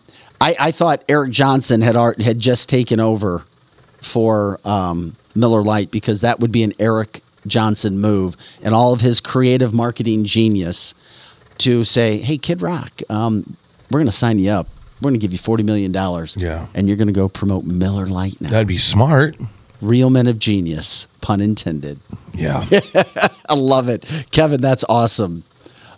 I, 0.45 0.57
I 0.61 0.71
thought 0.73 1.03
Eric 1.09 1.31
Johnson 1.31 1.81
had 1.81 1.97
art, 1.97 2.21
had 2.21 2.39
just 2.39 2.69
taken 2.69 3.01
over 3.01 3.45
for 4.03 4.61
um, 4.65 5.17
Miller 5.35 5.63
Lite 5.63 5.91
because 5.91 6.21
that 6.21 6.39
would 6.41 6.53
be 6.53 6.63
an 6.63 6.75
Eric 6.79 7.23
Johnson 7.47 7.99
move 7.99 8.37
and 8.63 8.75
all 8.75 8.93
of 8.93 9.01
his 9.01 9.21
creative 9.21 9.73
marketing 9.73 10.25
genius 10.25 10.95
to 11.59 11.85
say, 11.85 12.19
"Hey, 12.19 12.37
Kid 12.37 12.61
Rock, 12.63 12.91
um, 13.09 13.57
we're 13.91 13.99
going 14.01 14.07
to 14.07 14.13
sign 14.13 14.39
you 14.39 14.51
up. 14.51 14.69
We're 15.01 15.11
going 15.11 15.21
to 15.21 15.25
give 15.25 15.33
you 15.33 15.39
forty 15.39 15.63
million 15.63 15.93
dollars, 15.93 16.37
Yeah. 16.39 16.67
and 16.75 16.89
you're 16.89 16.97
going 16.97 17.09
to 17.09 17.13
go 17.15 17.29
promote 17.29 17.65
Miller 17.65 18.07
Lite 18.07 18.41
now." 18.41 18.51
That'd 18.51 18.69
be 18.69 18.79
smart. 18.79 19.37
Real 19.81 20.09
men 20.11 20.27
of 20.27 20.39
genius, 20.39 21.07
pun 21.21 21.41
intended. 21.41 22.01
Yeah. 22.33 22.65
I 23.49 23.55
love 23.55 23.89
it, 23.89 24.05
Kevin. 24.31 24.61
That's 24.61 24.85
awesome. 24.89 25.45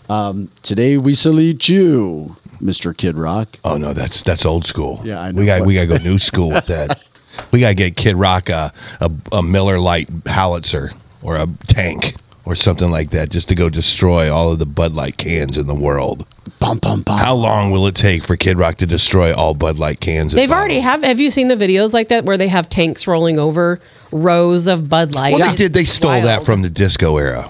Um, 0.08 0.50
today 0.62 0.96
we 0.96 1.14
salute 1.14 1.68
you, 1.68 2.36
Mr. 2.66 2.96
Kid 2.96 3.16
Rock. 3.16 3.58
Oh 3.64 3.76
no, 3.76 3.92
that's 3.92 4.22
that's 4.22 4.44
old 4.44 4.64
school. 4.64 5.00
Yeah, 5.04 5.20
I 5.20 5.30
We 5.30 5.40
know. 5.40 5.46
got 5.58 5.66
we 5.66 5.74
got 5.74 5.80
to 5.82 5.86
go 5.86 5.96
new 5.98 6.18
school 6.18 6.48
with 6.50 6.66
that. 6.66 7.00
we 7.52 7.60
got 7.60 7.68
to 7.68 7.74
get 7.74 7.96
Kid 7.96 8.16
Rock 8.16 8.48
a, 8.48 8.72
a 9.00 9.10
a 9.32 9.42
Miller 9.42 9.78
Lite 9.78 10.08
howitzer 10.26 10.92
or 11.22 11.36
a 11.36 11.46
tank 11.66 12.14
or 12.44 12.54
something 12.54 12.90
like 12.90 13.10
that, 13.10 13.28
just 13.30 13.48
to 13.48 13.54
go 13.54 13.68
destroy 13.68 14.32
all 14.32 14.52
of 14.52 14.58
the 14.58 14.66
Bud 14.66 14.92
Light 14.94 15.16
cans 15.16 15.58
in 15.58 15.66
the 15.66 15.74
world. 15.74 16.26
Bum 16.58 16.78
bum 16.78 17.02
bum. 17.02 17.18
How 17.18 17.34
long 17.34 17.70
will 17.70 17.86
it 17.86 17.94
take 17.94 18.22
for 18.22 18.36
Kid 18.36 18.58
Rock 18.58 18.76
to 18.78 18.86
destroy 18.86 19.34
all 19.34 19.54
Bud 19.54 19.78
Light 19.78 20.00
cans? 20.00 20.32
They've 20.32 20.50
already 20.50 20.80
have. 20.80 21.02
Have 21.02 21.20
you 21.20 21.30
seen 21.30 21.48
the 21.48 21.54
videos 21.54 21.92
like 21.92 22.08
that 22.08 22.24
where 22.24 22.38
they 22.38 22.48
have 22.48 22.68
tanks 22.68 23.06
rolling 23.06 23.38
over 23.38 23.78
rows 24.10 24.66
of 24.66 24.88
Bud 24.88 25.14
Light? 25.14 25.34
Well, 25.34 25.50
they 25.50 25.54
did. 25.56 25.74
They 25.74 25.84
stole 25.84 26.22
that 26.22 26.44
from 26.46 26.62
the 26.62 26.70
disco 26.70 27.18
era, 27.18 27.42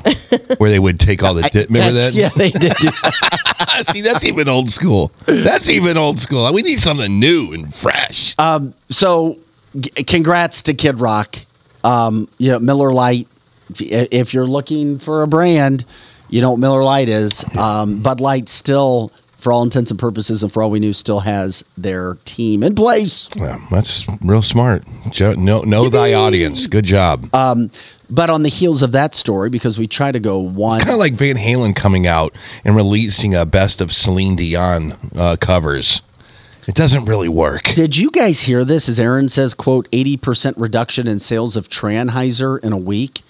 where 0.59 0.71
they 0.71 0.79
would 0.81 0.99
take 0.99 1.23
all 1.23 1.35
the. 1.35 1.43
Di- 1.53 1.67
remember 1.67 1.93
that? 2.01 2.15
Yeah, 2.15 2.31
they 2.31 2.51
did. 2.51 2.75
See, 3.93 4.01
that's 4.01 4.25
even 4.25 4.49
old 4.49 4.71
school. 4.71 5.13
That's 5.27 5.69
even 5.69 5.97
old 5.97 6.19
school. 6.19 6.53
We 6.53 6.63
need 6.63 6.81
something 6.81 7.21
new 7.21 7.53
and 7.53 7.73
fresh. 7.75 8.35
so 8.89 9.39
g- 9.79 9.91
congrats 10.05 10.63
to 10.63 10.75
Kid 10.75 10.99
Rock. 11.01 11.37
Um, 11.85 12.29
you 12.39 12.51
know, 12.51 12.59
Miller 12.59 12.93
Lite. 12.93 13.29
If 13.71 14.09
if 14.11 14.35
you're 14.35 14.47
looking 14.47 14.99
for 14.99 15.23
a 15.23 15.27
brand, 15.27 15.85
you 16.29 16.41
know 16.41 16.51
what 16.53 16.61
Miller 16.61 16.83
Lite 16.83 17.09
is. 17.09 17.45
Um, 17.57 18.01
Bud 18.03 18.21
Light 18.21 18.49
still, 18.49 19.13
for 19.37 19.53
all 19.53 19.63
intents 19.63 19.91
and 19.91 20.01
purposes, 20.01 20.43
and 20.43 20.53
for 20.53 20.63
all 20.63 20.71
we 20.71 20.79
knew, 20.81 20.93
still 20.93 21.21
has 21.21 21.65
their 21.77 22.17
team 22.25 22.63
in 22.63 22.75
place. 22.75 23.29
Yeah, 23.37 23.61
that's 23.71 24.07
real 24.23 24.43
smart. 24.43 24.85
Jo- 25.11 25.35
Know, 25.35 25.63
know 25.63 25.89
thy 25.89 26.15
audience. 26.15 26.67
Good 26.67 26.85
job. 26.85 27.29
But 28.09 28.31
on 28.31 28.45
the 28.45 28.49
heels 28.49 28.83
of 28.85 28.93
that 28.93 29.17
story, 29.17 29.51
because 29.51 29.79
we 29.81 29.89
try 29.89 30.13
to 30.13 30.21
go 30.21 30.39
one. 30.39 30.79
kind 30.79 30.93
of 30.93 30.99
like 30.99 31.15
Van 31.15 31.35
Halen 31.37 31.75
coming 31.75 32.07
out 32.07 32.33
and 32.65 32.77
releasing 32.77 33.35
a 33.35 33.45
best 33.45 33.81
of 33.81 33.91
Celine 33.93 34.37
Dion 34.37 34.95
uh, 35.17 35.37
covers. 35.41 36.03
It 36.69 36.75
doesn't 36.77 37.05
really 37.07 37.29
work. 37.29 37.65
Did 37.75 37.97
you 37.97 38.11
guys 38.13 38.43
hear 38.43 38.65
this? 38.65 38.89
As 38.89 38.99
Aaron 39.01 39.29
says, 39.29 39.55
"quote 39.55 39.89
eighty 39.93 40.17
percent 40.17 40.57
reduction 40.59 41.07
in 41.09 41.19
sales 41.19 41.57
of 41.57 41.69
Tranheiser 41.69 42.59
in 42.63 42.73
a 42.73 42.79
week." 42.79 43.23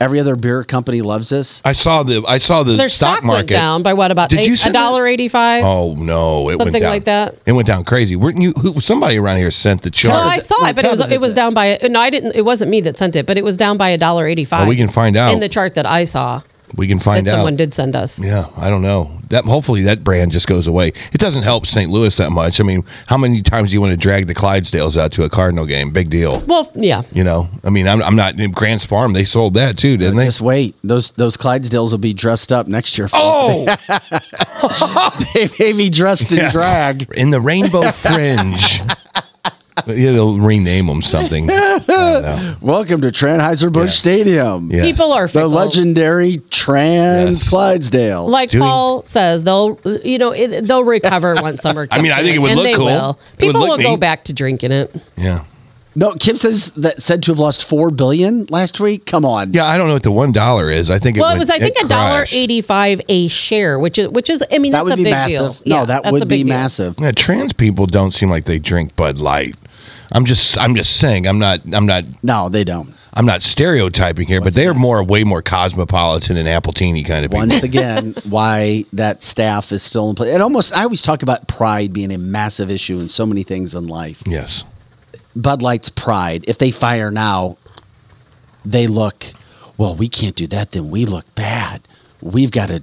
Every 0.00 0.18
other 0.18 0.34
beer 0.34 0.64
company 0.64 1.02
loves 1.02 1.28
this. 1.28 1.60
I 1.62 1.72
saw 1.74 2.02
the 2.02 2.24
I 2.26 2.38
saw 2.38 2.62
the 2.62 2.72
Their 2.72 2.88
stock, 2.88 3.18
stock, 3.18 3.24
market 3.24 3.38
went 3.40 3.48
down 3.50 3.82
by 3.82 3.92
what 3.92 4.10
about 4.10 4.30
Did 4.30 4.46
you 4.46 4.52
eight, 4.52 4.54
a 4.54 4.56
send 4.56 4.72
dollar 4.74 5.06
eighty 5.06 5.28
five? 5.28 5.62
Oh 5.62 5.94
no! 5.94 6.48
It 6.48 6.56
went 6.56 6.60
Something 6.68 6.82
down. 6.82 6.90
like 6.90 7.04
that? 7.04 7.34
It 7.44 7.52
went 7.52 7.66
down 7.66 7.84
crazy. 7.84 8.16
Weren't 8.16 8.38
you? 8.38 8.52
Who, 8.52 8.80
somebody 8.80 9.18
around 9.18 9.36
here 9.36 9.50
sent 9.50 9.82
the 9.82 9.90
No, 9.90 9.92
chart. 9.92 10.26
I 10.26 10.38
saw 10.38 10.56
No, 10.60 10.68
it, 10.68 10.76
but 10.76 10.84
it 10.86 10.90
was 10.90 11.00
it 11.00 11.20
was 11.20 11.34
down 11.34 11.52
by 11.52 11.78
no, 11.82 12.00
I 12.00 12.08
didn't. 12.08 12.34
It 12.34 12.46
wasn't 12.46 12.70
me 12.70 12.80
that 12.80 12.96
sent 12.96 13.14
it, 13.14 13.26
but 13.26 13.36
it 13.36 13.44
was 13.44 13.58
down 13.58 13.76
by 13.76 13.90
a 13.90 13.98
dollar 13.98 14.26
eighty 14.26 14.46
five. 14.46 14.66
Oh, 14.66 14.68
we 14.68 14.76
can 14.76 14.88
find 14.88 15.16
out. 15.16 15.32
in 15.34 15.40
the 15.40 15.48
chart 15.50 15.74
that 15.74 15.84
I 15.84 16.04
saw 16.04 16.40
we 16.74 16.86
can 16.86 16.98
that 16.98 17.04
find 17.04 17.28
out. 17.28 17.32
someone 17.36 17.56
did 17.56 17.74
send 17.74 17.96
us. 17.96 18.22
Yeah, 18.22 18.46
I 18.56 18.68
don't 18.70 18.82
know. 18.82 19.10
That 19.30 19.44
hopefully 19.44 19.82
that 19.82 20.02
brand 20.02 20.32
just 20.32 20.46
goes 20.48 20.66
away. 20.66 20.88
It 21.12 21.18
doesn't 21.18 21.44
help 21.44 21.66
St. 21.66 21.88
Louis 21.90 22.16
that 22.16 22.30
much. 22.30 22.60
I 22.60 22.64
mean, 22.64 22.84
how 23.06 23.16
many 23.16 23.42
times 23.42 23.70
do 23.70 23.74
you 23.74 23.80
want 23.80 23.92
to 23.92 23.96
drag 23.96 24.26
the 24.26 24.34
Clydesdales 24.34 24.96
out 24.96 25.12
to 25.12 25.22
a 25.22 25.28
Cardinal 25.30 25.66
game? 25.66 25.90
Big 25.92 26.10
deal. 26.10 26.40
Well, 26.40 26.70
yeah. 26.74 27.02
You 27.12 27.22
know, 27.22 27.48
I 27.62 27.70
mean, 27.70 27.86
I'm, 27.86 28.02
I'm 28.02 28.16
not 28.16 28.34
Grant's 28.52 28.84
Farm. 28.84 29.12
They 29.12 29.24
sold 29.24 29.54
that 29.54 29.78
too, 29.78 29.96
didn't 29.96 30.16
they? 30.16 30.24
Just 30.26 30.40
wait; 30.40 30.74
those 30.82 31.10
those 31.12 31.36
Clydesdales 31.36 31.92
will 31.92 31.98
be 31.98 32.12
dressed 32.12 32.50
up 32.50 32.66
next 32.66 32.98
year. 32.98 33.08
Oh, 33.12 33.66
they 35.34 35.48
may 35.58 35.72
be 35.72 35.90
dressed 35.90 36.32
in 36.32 36.38
Yes. 36.38 36.52
drag. 36.52 37.06
in 37.14 37.30
the 37.30 37.40
Rainbow 37.40 37.90
Fringe. 37.92 38.80
Yeah, 39.94 40.12
they'll 40.12 40.38
rename 40.38 40.86
them 40.86 41.02
something. 41.02 41.48
I 41.50 41.78
don't 41.86 42.22
know. 42.22 42.56
Welcome 42.60 43.00
to 43.02 43.08
Tranheiser 43.08 43.72
Busch 43.72 43.86
Yes. 43.88 43.96
Stadium. 43.96 44.70
Yes. 44.70 44.84
People 44.84 45.12
are 45.12 45.26
The 45.26 45.32
fickle. 45.32 45.48
legendary 45.50 46.38
Trans 46.50 47.40
Yes. 47.42 47.48
Clydesdale. 47.48 48.28
Like 48.28 48.50
Doing- 48.50 48.62
Paul 48.62 49.04
says, 49.06 49.42
they'll 49.42 49.78
you 50.04 50.18
know 50.18 50.30
it, 50.32 50.62
they'll 50.66 50.84
recover 50.84 51.34
once 51.40 51.62
summer. 51.62 51.86
I 51.90 52.00
mean, 52.00 52.12
I 52.12 52.22
think 52.22 52.36
it 52.36 52.38
would 52.40 52.50
and 52.52 52.58
look 52.60 52.66
they 52.66 52.74
cool. 52.74 52.86
Will. 52.86 53.10
It 53.10 53.16
would 53.16 53.38
People 53.38 53.60
look 53.62 53.70
will 53.70 53.78
go 53.78 53.90
neat. 53.92 54.00
back 54.00 54.24
to 54.24 54.32
drinking 54.32 54.72
it. 54.72 54.94
Yeah. 55.16 55.44
No, 55.94 56.12
Kim 56.14 56.36
says 56.36 56.70
that 56.72 57.02
said 57.02 57.22
to 57.24 57.32
have 57.32 57.38
lost 57.38 57.64
four 57.64 57.90
billion 57.90 58.46
last 58.50 58.78
week. 58.80 59.06
Come 59.06 59.24
on. 59.24 59.52
Yeah, 59.52 59.66
I 59.66 59.76
don't 59.76 59.88
know 59.88 59.94
what 59.94 60.02
the 60.04 60.12
one 60.12 60.32
dollar 60.32 60.70
is. 60.70 60.90
I 60.90 60.98
think 60.98 61.16
it 61.16 61.20
Well, 61.20 61.30
it 61.30 61.32
went- 61.32 61.40
was 61.40 61.50
I 61.50 61.58
think 61.58 61.76
a 61.82 61.88
dollar 61.88 62.26
eighty 62.30 62.60
five 62.60 63.00
a 63.08 63.28
share, 63.28 63.78
which 63.78 63.98
is 63.98 64.08
which 64.08 64.30
is 64.30 64.44
I 64.52 64.58
mean 64.58 64.72
that 64.72 64.78
that's 64.78 64.84
would 64.84 64.92
a 64.94 64.96
be 64.96 65.04
big 65.04 65.12
massive. 65.12 65.62
deal. 65.62 65.62
No, 65.66 65.76
Yeah, 65.80 65.84
that 65.86 66.12
would 66.12 66.28
be 66.28 66.38
deal. 66.44 66.46
massive. 66.48 66.94
Yeah, 67.00 67.12
trans 67.12 67.52
people 67.52 67.86
don't 67.86 68.12
seem 68.12 68.30
like 68.30 68.44
they 68.44 68.58
drink 68.58 68.94
Bud 68.96 69.18
Light. 69.18 69.56
I'm 70.12 70.24
just 70.24 70.58
I'm 70.58 70.74
just 70.74 70.96
saying 70.96 71.26
I'm 71.26 71.38
not 71.38 71.60
I'm 71.72 71.86
not 71.86 72.04
No, 72.22 72.48
they 72.48 72.64
don't. 72.64 72.94
I'm 73.12 73.26
not 73.26 73.42
stereotyping 73.42 74.28
here, 74.28 74.40
but 74.40 74.54
they 74.54 74.68
are 74.68 74.74
more 74.74 75.02
way 75.02 75.24
more 75.24 75.42
cosmopolitan 75.42 76.36
and 76.36 76.46
Appletini 76.46 77.04
kind 77.04 77.24
of 77.24 77.32
people. 77.32 77.44
Once 77.48 77.64
again, 77.64 78.14
why 78.28 78.84
that 78.92 79.24
staff 79.24 79.72
is 79.72 79.82
still 79.82 80.08
in 80.10 80.14
place. 80.14 80.32
It 80.32 80.40
almost, 80.40 80.72
I 80.76 80.84
always 80.84 81.02
talk 81.02 81.24
about 81.24 81.48
pride 81.48 81.92
being 81.92 82.12
a 82.12 82.18
massive 82.18 82.70
issue 82.70 83.00
in 83.00 83.08
so 83.08 83.26
many 83.26 83.42
things 83.42 83.74
in 83.74 83.88
life. 83.88 84.22
yes. 84.26 84.64
Bud 85.36 85.62
Light's 85.62 85.88
pride. 85.88 86.44
If 86.48 86.58
they 86.58 86.70
fire 86.70 87.10
now, 87.10 87.56
they 88.64 88.86
look, 88.86 89.26
well, 89.76 89.94
we 89.94 90.08
can't 90.08 90.36
do 90.36 90.46
that, 90.48 90.72
then 90.72 90.90
we 90.90 91.06
look 91.06 91.32
bad. 91.34 91.82
We've 92.22 92.50
got 92.50 92.68
to 92.68 92.82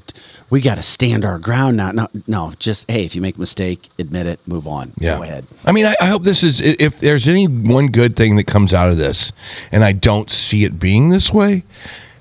we 0.50 0.62
got 0.62 0.76
to 0.76 0.82
stand 0.82 1.26
our 1.26 1.40
ground 1.40 1.78
now. 1.78 1.92
No, 1.92 2.08
no, 2.26 2.54
just 2.58 2.90
hey, 2.90 3.06
if 3.06 3.16
you 3.16 3.22
make 3.22 3.36
a 3.36 3.40
mistake, 3.40 3.90
admit 4.00 4.26
it, 4.26 4.40
move 4.48 4.68
on. 4.68 4.94
Yeah. 4.98 5.18
Go 5.18 5.24
ahead. 5.24 5.46
I 5.66 5.72
mean, 5.72 5.86
I, 5.86 5.96
I 6.00 6.06
hope 6.06 6.24
this 6.24 6.44
is, 6.44 6.62
if 6.62 7.00
there's 7.00 7.28
any 7.28 7.48
one 7.48 7.88
good 7.88 8.16
thing 8.16 8.38
that 8.38 8.46
comes 8.46 8.74
out 8.74 8.90
of 8.90 8.98
this, 8.98 9.32
and 9.72 9.84
I 9.84 9.92
don't 9.92 10.30
see 10.30 10.64
it 10.64 10.80
being 10.80 11.10
this 11.10 11.34
way, 11.34 11.64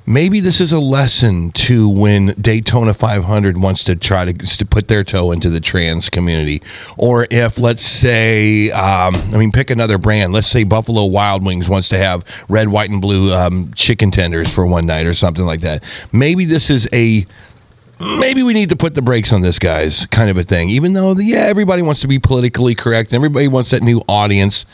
maybe 0.06 0.40
this 0.40 0.60
is 0.60 0.72
a 0.72 0.78
lesson 0.78 1.50
to 1.50 1.88
when 1.88 2.26
Daytona 2.40 2.94
500 2.94 3.58
wants 3.58 3.84
to 3.84 3.96
try 3.96 4.24
to, 4.24 4.32
to 4.32 4.64
put 4.64 4.88
their 4.88 5.04
toe 5.04 5.32
into 5.32 5.50
the 5.50 5.60
trans 5.60 6.08
community. 6.08 6.62
Or 6.96 7.26
if, 7.30 7.58
let's 7.58 7.84
say, 7.84 8.70
um, 8.70 9.16
I 9.16 9.38
mean, 9.38 9.52
pick 9.52 9.70
another 9.70 9.98
brand. 9.98 10.32
Let's 10.32 10.46
say 10.46 10.64
Buffalo 10.64 11.04
Wild 11.06 11.44
Wings 11.44 11.68
wants 11.68 11.88
to 11.90 11.98
have 11.98 12.24
red, 12.48 12.68
white, 12.68 12.90
and 12.90 13.02
blue 13.02 13.34
um, 13.34 13.72
chicken 13.74 14.10
tenders 14.10 14.52
for 14.52 14.66
one 14.66 14.86
night 14.86 15.06
or 15.06 15.14
something 15.14 15.44
like 15.44 15.60
that. 15.62 15.82
Maybe 16.12 16.44
this 16.44 16.70
is 16.70 16.88
a 16.92 17.26
maybe 17.98 18.42
we 18.42 18.52
need 18.52 18.68
to 18.68 18.76
put 18.76 18.94
the 18.94 19.00
brakes 19.00 19.32
on 19.32 19.40
this 19.40 19.58
guys 19.58 20.04
kind 20.06 20.28
of 20.28 20.36
a 20.36 20.42
thing 20.42 20.68
even 20.68 20.92
though 20.92 21.14
the, 21.14 21.24
yeah 21.24 21.38
everybody 21.38 21.80
wants 21.80 22.02
to 22.02 22.06
be 22.06 22.18
politically 22.18 22.74
correct 22.74 23.14
everybody 23.14 23.48
wants 23.48 23.70
that 23.70 23.82
new 23.82 24.02
audience 24.06 24.66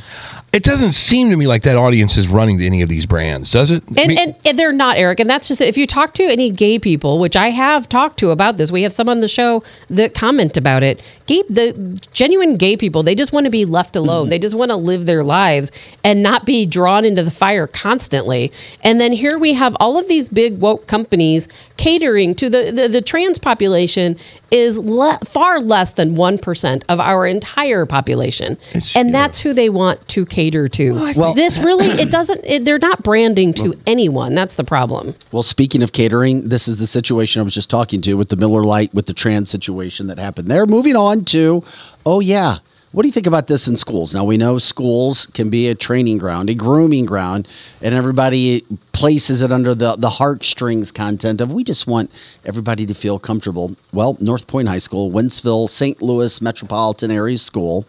it 0.53 0.62
doesn't 0.62 0.92
seem 0.92 1.30
to 1.30 1.36
me 1.36 1.46
like 1.46 1.62
that 1.62 1.76
audience 1.76 2.16
is 2.18 2.28
running 2.28 2.59
to 2.59 2.66
any 2.66 2.82
of 2.82 2.88
these 2.90 3.07
brands 3.07 3.50
does 3.53 3.70
it 3.70 3.82
I 3.96 4.00
And, 4.03 4.09
mean- 4.09 4.18
and, 4.18 4.38
and 4.44 4.59
they're 4.59 4.72
not, 4.72 4.96
Eric. 4.98 5.20
And 5.20 5.30
that's 5.30 5.48
just 5.48 5.61
it. 5.61 5.68
If 5.68 5.76
you 5.78 5.86
talk 5.86 6.12
to 6.14 6.24
any 6.24 6.50
gay 6.50 6.78
people, 6.78 7.18
which 7.18 7.36
I 7.36 7.48
have 7.50 7.88
talked 7.88 8.18
to 8.18 8.30
about 8.30 8.57
this, 8.59 8.70
we 8.70 8.82
have 8.82 8.92
some 8.92 9.09
on 9.09 9.20
the 9.20 9.28
show 9.28 9.62
that 9.88 10.14
comment 10.14 10.57
about 10.59 10.82
it. 10.82 11.00
Gay, 11.26 11.42
the 11.48 11.72
genuine 12.12 12.57
gay 12.57 12.76
people, 12.76 13.03
they 13.03 13.14
just 13.14 13.32
want 13.32 13.44
to 13.46 13.50
be 13.50 13.64
left 13.64 13.96
alone. 13.96 14.28
They 14.28 14.38
just 14.38 14.55
want 14.55 14.70
to 14.70 14.76
live 14.76 15.07
their 15.07 15.22
lives 15.24 15.70
and 16.05 16.22
not 16.22 16.44
be 16.44 16.66
drawn 16.66 17.05
into 17.05 17.22
the 17.22 17.30
fire 17.30 17.66
constantly. 17.66 18.53
And 18.82 19.00
then 19.00 19.12
here 19.12 19.38
we 19.38 19.55
have 19.55 19.74
all 19.80 19.98
of 19.98 20.09
these 20.09 20.28
big 20.28 20.59
woke 20.61 20.86
companies 20.86 21.48
catering 21.76 22.34
to 22.36 22.50
the, 22.50 22.70
the, 22.72 22.88
the 22.88 23.00
trans 23.03 23.38
population 23.38 24.16
is 24.50 24.78
le- 24.78 25.18
far 25.24 25.61
less 25.61 25.92
than 25.92 26.14
1% 26.16 26.82
of 26.88 27.00
our 27.00 27.26
entire 27.26 27.86
population. 27.86 28.53
It's- 28.70 28.94
and 28.96 29.09
yeah. 29.09 29.12
that's 29.12 29.40
who 29.40 29.55
they 29.55 29.68
want 29.70 30.07
to 30.09 30.26
cater 30.26 30.41
to. 30.51 31.12
Well- 31.16 31.34
this 31.34 31.59
really, 31.59 31.86
it 31.86 32.11
doesn't, 32.18 32.40
it, 32.45 32.64
they're 32.64 32.78
not 32.78 33.03
branding 33.03 33.53
to 33.55 33.74
anyone. 33.86 34.34
That's 34.34 34.55
the 34.55 34.64
problem. 34.64 35.14
Well, 35.30 35.43
speaking 35.43 35.82
of 35.82 35.93
catering, 35.93 36.49
this 36.49 36.68
is 36.68 36.78
the 36.78 36.86
situation 36.86 37.40
I 37.40 37.45
was 37.45 37.55
just 37.55 37.70
talking 37.70 38.01
to 38.03 38.14
with 38.14 38.28
the 38.28 38.36
Miller 38.36 38.64
Lite 38.64 38.93
with 38.95 39.07
the 39.07 39.14
trans 39.14 39.51
situation 39.51 40.07
that 40.09 40.18
happened 40.18 40.49
there. 40.51 40.66
Moving 40.66 40.97
on 40.97 41.24
to, 41.26 41.62
oh 42.05 42.20
yeah, 42.20 42.59
What 42.93 43.03
do 43.05 43.09
you 43.09 43.12
think 43.12 43.26
about 43.26 43.47
this 43.47 43.66
in 43.68 43.76
schools? 43.78 44.12
Now 44.14 44.24
we 44.26 44.36
know 44.36 44.59
schools 44.59 45.26
can 45.32 45.49
be 45.49 45.68
a 45.70 45.74
training 45.74 46.18
ground, 46.18 46.51
a 46.51 46.55
grooming 46.55 47.07
ground, 47.07 47.49
and 47.80 47.95
everybody 47.95 48.66
places 48.93 49.40
it 49.40 49.51
under 49.51 49.74
the 49.74 49.97
the 49.97 50.11
heartstrings 50.11 50.93
content 50.93 51.40
of 51.40 51.55
we 51.55 51.64
just 51.64 51.86
want 51.86 52.11
everybody 52.45 52.84
to 52.84 52.93
feel 52.95 53.18
comfortable. 53.18 53.76
Well, 53.95 54.18
North 54.20 54.47
Point 54.47 54.68
High 54.68 54.78
School, 54.80 55.11
Wentzville, 55.11 55.68
St. 55.70 56.03
Louis 56.03 56.40
Metropolitan 56.43 57.11
Area 57.11 57.38
School, 57.38 57.86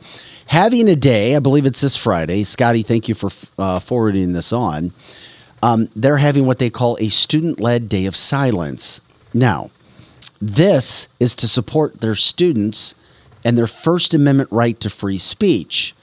having 0.47 0.89
a 0.89 0.95
day. 0.95 1.35
I 1.35 1.39
believe 1.39 1.65
it's 1.65 1.81
this 1.81 1.95
Friday. 1.95 2.43
Scotty, 2.43 2.83
thank 2.83 3.07
you 3.07 3.15
for 3.15 3.29
uh, 3.57 3.79
forwarding 3.79 4.33
this 4.33 4.53
on. 4.53 4.93
Um, 5.61 5.89
they're 5.95 6.17
having 6.17 6.45
what 6.45 6.59
they 6.59 6.69
call 6.69 6.97
a 6.99 7.09
student 7.09 7.59
led 7.59 7.87
day 7.87 8.05
of 8.05 8.15
silence. 8.15 8.99
Now, 9.33 9.71
this 10.41 11.07
is 11.19 11.35
to 11.35 11.47
support 11.47 12.01
their 12.01 12.15
students 12.15 12.95
and 13.45 13.57
their 13.57 13.67
First 13.67 14.13
Amendment 14.13 14.49
right 14.51 14.79
to 14.81 14.89
free 14.89 15.17
speech. 15.17 15.95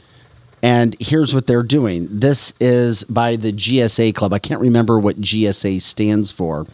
And 0.63 0.95
here's 1.01 1.35
what 1.35 1.47
they're 1.47 1.63
doing. 1.63 2.09
This 2.11 2.53
is 2.61 3.05
by 3.05 3.37
the 3.37 3.53
GSA 3.53 4.15
Club. 4.15 4.33
I 4.33 4.39
can't 4.39 4.61
remember 4.61 4.99
what 4.99 5.21
GSA 5.21 5.81
stands 5.81 6.31
for, 6.31 6.67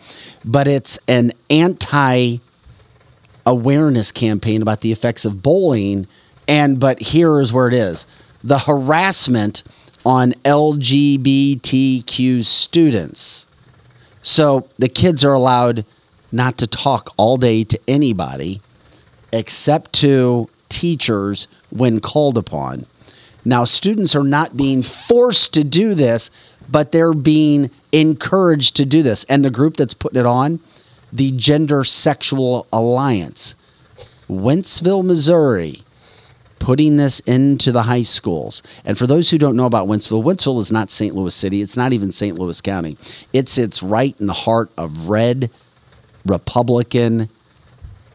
but 0.44 0.66
it's 0.66 0.98
an 1.06 1.32
anti 1.50 2.38
awareness 3.44 4.10
campaign 4.10 4.60
about 4.60 4.80
the 4.80 4.90
effects 4.90 5.24
of 5.24 5.42
bullying. 5.42 6.08
And, 6.48 6.78
but 6.78 7.00
here 7.00 7.40
is 7.40 7.52
where 7.52 7.66
it 7.68 7.74
is 7.74 8.06
the 8.42 8.58
harassment 8.60 9.64
on 10.04 10.32
LGBTQ 10.44 12.44
students. 12.44 13.48
So 14.22 14.68
the 14.78 14.88
kids 14.88 15.24
are 15.24 15.32
allowed 15.32 15.84
not 16.30 16.58
to 16.58 16.68
talk 16.68 17.12
all 17.16 17.38
day 17.38 17.64
to 17.64 17.80
anybody 17.88 18.60
except 19.32 19.92
to 19.94 20.48
teachers 20.68 21.48
when 21.70 22.00
called 22.00 22.38
upon. 22.38 22.86
Now, 23.44 23.64
students 23.64 24.14
are 24.14 24.24
not 24.24 24.56
being 24.56 24.82
forced 24.82 25.52
to 25.54 25.64
do 25.64 25.94
this, 25.94 26.30
but 26.68 26.92
they're 26.92 27.14
being 27.14 27.70
encouraged 27.92 28.76
to 28.76 28.84
do 28.84 29.02
this. 29.02 29.24
And 29.24 29.44
the 29.44 29.50
group 29.50 29.76
that's 29.76 29.94
putting 29.94 30.20
it 30.20 30.26
on, 30.26 30.60
the 31.12 31.32
Gender 31.32 31.84
Sexual 31.84 32.66
Alliance, 32.72 33.54
Wentzville, 34.28 35.04
Missouri, 35.04 35.82
putting 36.58 36.96
this 36.96 37.20
into 37.20 37.72
the 37.72 37.82
high 37.82 38.02
schools. 38.02 38.62
And 38.84 38.96
for 38.96 39.06
those 39.06 39.30
who 39.30 39.38
don't 39.38 39.56
know 39.56 39.66
about 39.66 39.86
Wentzville, 39.86 40.22
Wentzville 40.22 40.58
is 40.58 40.72
not 40.72 40.90
St. 40.90 41.14
Louis 41.14 41.34
City. 41.34 41.62
It's 41.62 41.76
not 41.76 41.92
even 41.92 42.10
St. 42.10 42.38
Louis 42.38 42.60
County. 42.60 42.96
It 43.32 43.48
sits 43.48 43.82
right 43.82 44.14
in 44.18 44.26
the 44.26 44.32
heart 44.32 44.70
of 44.76 45.08
red 45.08 45.50
Republican 46.24 47.28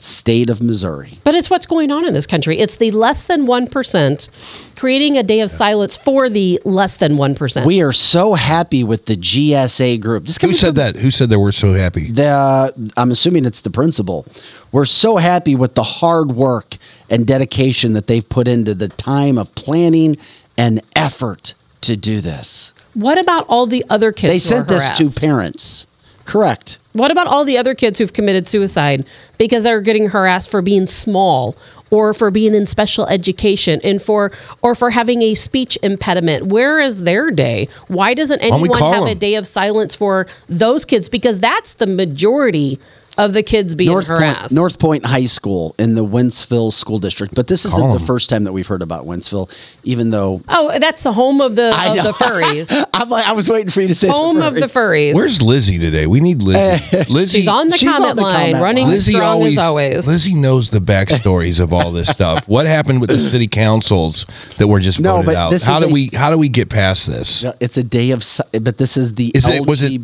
state 0.04 0.50
of 0.50 0.62
Missouri. 0.62 1.20
But 1.24 1.36
it's 1.36 1.50
what's 1.50 1.66
going 1.66 1.92
on 1.92 2.06
in 2.06 2.14
this 2.14 2.26
country. 2.26 2.58
It's 2.60 2.76
the 2.76 2.92
less 2.92 3.24
than 3.24 3.46
1% 3.46 4.76
creating 4.76 5.18
a 5.18 5.24
day 5.24 5.40
of 5.42 5.52
silence 5.52 5.96
for 5.96 6.30
the 6.30 6.60
less 6.66 6.98
than 6.98 7.14
1%. 7.14 7.66
We 7.66 7.82
are 7.82 7.92
so 7.92 8.34
happy 8.34 8.84
with 8.84 9.06
the 9.06 9.16
GSA 9.16 10.02
group. 10.02 10.26
This 10.26 10.38
Who 10.38 10.54
said 10.54 10.68
from 10.68 10.76
that? 10.76 10.96
Who 10.98 11.12
said 11.12 11.30
that 11.30 11.40
we're 11.40 11.52
so 11.52 11.74
happy? 11.74 12.12
The 12.12 12.92
I'm 12.98 13.12
assuming 13.12 13.46
it's 13.46 13.62
the 13.62 13.70
principal. 13.70 14.26
We're 14.72 14.86
so 14.86 15.18
happy 15.18 15.56
with 15.56 15.76
the 15.76 15.84
hard 15.84 16.32
work 16.32 16.78
and 17.10 17.28
dedication 17.28 17.94
that 17.94 18.08
they've 18.08 18.28
put 18.28 18.48
into 18.48 18.74
the 18.74 18.88
time 18.90 19.38
of 19.38 19.54
planning 19.56 20.18
and 20.58 20.82
effort 20.96 21.54
to 21.82 21.96
do 21.98 22.22
this. 22.22 22.74
what 22.94 23.18
about 23.18 23.46
all 23.48 23.66
the 23.66 23.84
other 23.90 24.12
kids 24.12 24.32
They 24.32 24.40
sent 24.40 24.68
this 24.68 24.90
to 24.98 25.20
parents. 25.20 25.88
Correct. 26.32 26.80
What 26.94 27.12
about 27.12 27.28
all 27.28 27.44
the 27.44 27.58
other 27.58 27.76
kids 27.76 28.00
who've 28.00 28.14
committed 28.14 28.48
suicide 28.48 29.06
because 29.38 29.64
they're 29.64 29.82
getting 29.82 30.08
harassed 30.08 30.50
for 30.50 30.62
being 30.62 30.86
small 30.86 31.58
or 31.90 32.14
for 32.14 32.32
being 32.32 32.56
in 32.56 32.66
special 32.66 33.06
education 33.08 33.82
and 33.84 34.02
for 34.02 34.32
or 34.62 34.74
for 34.74 34.92
having 34.92 35.22
a 35.24 35.34
speech 35.34 35.78
impediment? 35.84 36.46
Where 36.46 36.80
is 36.80 37.04
their 37.04 37.32
day? 37.32 37.68
Why 37.90 38.14
doesn't 38.14 38.40
anyone 38.40 38.80
call 38.80 38.94
have 38.94 39.08
a 39.08 39.16
day 39.16 39.36
of 39.36 39.46
silence 39.46 39.94
for 39.94 40.26
those 40.48 40.86
kids 40.86 41.10
because 41.10 41.42
that's 41.42 41.74
the 41.74 41.88
majority 41.88 42.80
of 43.18 43.34
the 43.34 43.44
kids 43.44 43.76
being 43.76 43.90
North 43.92 44.08
Point, 44.08 44.20
harassed. 44.20 44.54
North 44.54 44.80
Point 44.80 45.06
High 45.06 45.26
School 45.26 45.76
in 45.78 45.96
the 45.96 46.06
Wentzville 46.06 46.72
School 46.74 47.00
District. 47.00 47.34
But 47.36 47.48
this 47.48 47.66
isn't 47.66 47.94
the 47.94 48.00
first 48.00 48.30
time 48.30 48.44
that 48.46 48.54
we've 48.54 48.68
heard 48.68 48.82
about 48.82 49.06
Wentzville, 49.06 49.50
even 49.84 50.10
though 50.12 50.42
Oh, 50.48 50.78
that's 50.80 51.04
the 51.04 51.14
home 51.14 51.42
of 51.42 51.56
the 51.56 51.72
I 51.76 51.98
of 51.98 52.04
the 52.04 52.12
furries. 52.24 52.86
I'm 52.94 53.10
like, 53.10 53.26
I 53.28 53.34
was 53.34 53.50
waiting 53.50 53.70
for 53.72 53.82
you 53.82 53.88
to 53.90 53.96
say 53.96 54.08
home 54.08 54.42
of 54.42 54.56
the 54.56 54.62
furries. 54.62 55.14
Where's 55.14 55.42
Lizzie 55.42 55.78
today? 55.80 56.08
We 56.08 56.20
need 56.20 56.42
Lizzie. 56.42 56.98
Eh. 56.98 57.04
Lizzie. 57.10 57.40
She's 57.42 57.48
on 57.48 57.68
the 57.68 57.78
She's 57.78 57.90
on 57.90 57.96
comment 57.98 58.16
the 58.18 58.22
line, 58.24 58.34
comment 58.54 58.64
running 58.64 58.84
line. 58.86 58.94
Lizzie 58.94 59.14
strong 59.14 59.28
always, 59.30 59.54
as 59.54 59.64
always. 59.64 60.08
Lizzie 60.08 60.36
knows 60.36 60.70
the 60.72 60.80
backstories 60.80 61.60
of 61.60 61.74
all 61.74 61.92
this 61.92 62.08
stuff. 62.08 62.48
What 62.48 62.66
happened 62.66 63.02
with 63.02 63.10
the 63.10 63.20
city 63.20 63.48
councils 63.48 64.26
that 64.58 64.68
were 64.68 64.80
just 64.80 65.00
No, 65.00 65.14
voted 65.18 65.26
but 65.28 65.36
out? 65.36 65.52
this 65.52 65.64
How 65.66 65.78
is 65.80 65.84
do 65.86 65.90
a- 65.90 65.94
we 65.94 66.10
how 66.14 66.30
do 66.32 66.38
we 66.38 66.50
get 66.50 66.70
past 66.70 67.08
this? 67.08 67.46
It's 67.60 67.78
a 67.78 67.84
day 67.84 68.12
of, 68.12 68.24
si- 68.24 68.44
but 68.60 68.78
this 68.78 68.98
is 68.98 69.14
the 69.16 69.32
Is 69.34 69.48
it- 69.48 69.66
was 69.66 69.82
it- 69.82 70.02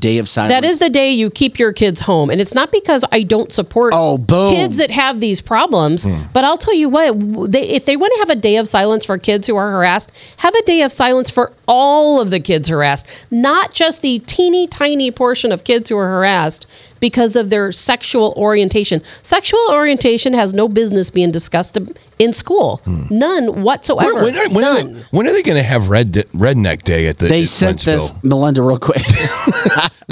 Day 0.00 0.18
of 0.18 0.28
Silence. 0.28 0.52
That 0.52 0.64
is 0.64 0.78
the 0.78 0.90
day 0.90 1.10
you 1.12 1.30
keep 1.30 1.58
your 1.58 1.72
kids 1.72 2.00
home. 2.00 2.30
And 2.34 2.40
it's 2.40 2.52
not 2.52 2.72
because 2.72 3.04
I 3.12 3.22
don't 3.22 3.52
support 3.52 3.92
Oh, 3.94 4.18
boom. 4.18 4.52
kids 4.52 4.76
that 4.78 4.90
have 4.90 5.20
these 5.20 5.40
problems, 5.40 6.02
hmm. 6.02 6.22
but 6.32 6.42
I'll 6.42 6.58
tell 6.58 6.74
you 6.74 6.88
what, 6.88 7.52
they, 7.52 7.68
if 7.68 7.84
they 7.84 7.96
want 7.96 8.12
to 8.14 8.18
have 8.18 8.30
a 8.30 8.34
day 8.34 8.56
of 8.56 8.66
silence 8.66 9.04
for 9.04 9.18
kids 9.18 9.46
who 9.46 9.54
are 9.54 9.70
harassed, 9.70 10.10
have 10.38 10.52
a 10.52 10.62
day 10.62 10.82
of 10.82 10.90
silence 10.90 11.30
for 11.30 11.52
all 11.68 12.20
of 12.20 12.30
the 12.32 12.40
kids 12.40 12.68
harassed, 12.68 13.06
not 13.30 13.72
just 13.72 14.02
the 14.02 14.18
teeny 14.26 14.66
tiny 14.66 15.12
portion 15.12 15.52
of 15.52 15.62
kids 15.62 15.88
who 15.90 15.96
are 15.96 16.08
harassed 16.08 16.66
because 17.04 17.36
of 17.36 17.50
their 17.50 17.70
sexual 17.70 18.32
orientation. 18.34 19.02
Sexual 19.22 19.60
orientation 19.72 20.32
has 20.32 20.54
no 20.54 20.68
business 20.68 21.10
being 21.10 21.30
discussed 21.30 21.76
in 22.18 22.32
school. 22.32 22.80
None 23.10 23.62
whatsoever. 23.62 24.14
When, 24.24 24.34
when 24.34 24.38
are, 24.38 24.48
when, 24.54 24.64
are 24.64 24.74
they, 24.82 25.00
when 25.10 25.28
are 25.28 25.32
they 25.34 25.42
going 25.42 25.58
to 25.58 25.62
have 25.62 25.90
red 25.90 26.12
Redneck 26.32 26.82
Day 26.82 27.06
at 27.08 27.18
the? 27.18 27.26
They 27.28 27.42
at 27.42 27.48
sent 27.48 27.84
this, 27.84 28.10
Melinda, 28.24 28.62
real 28.62 28.78
quick. 28.78 29.02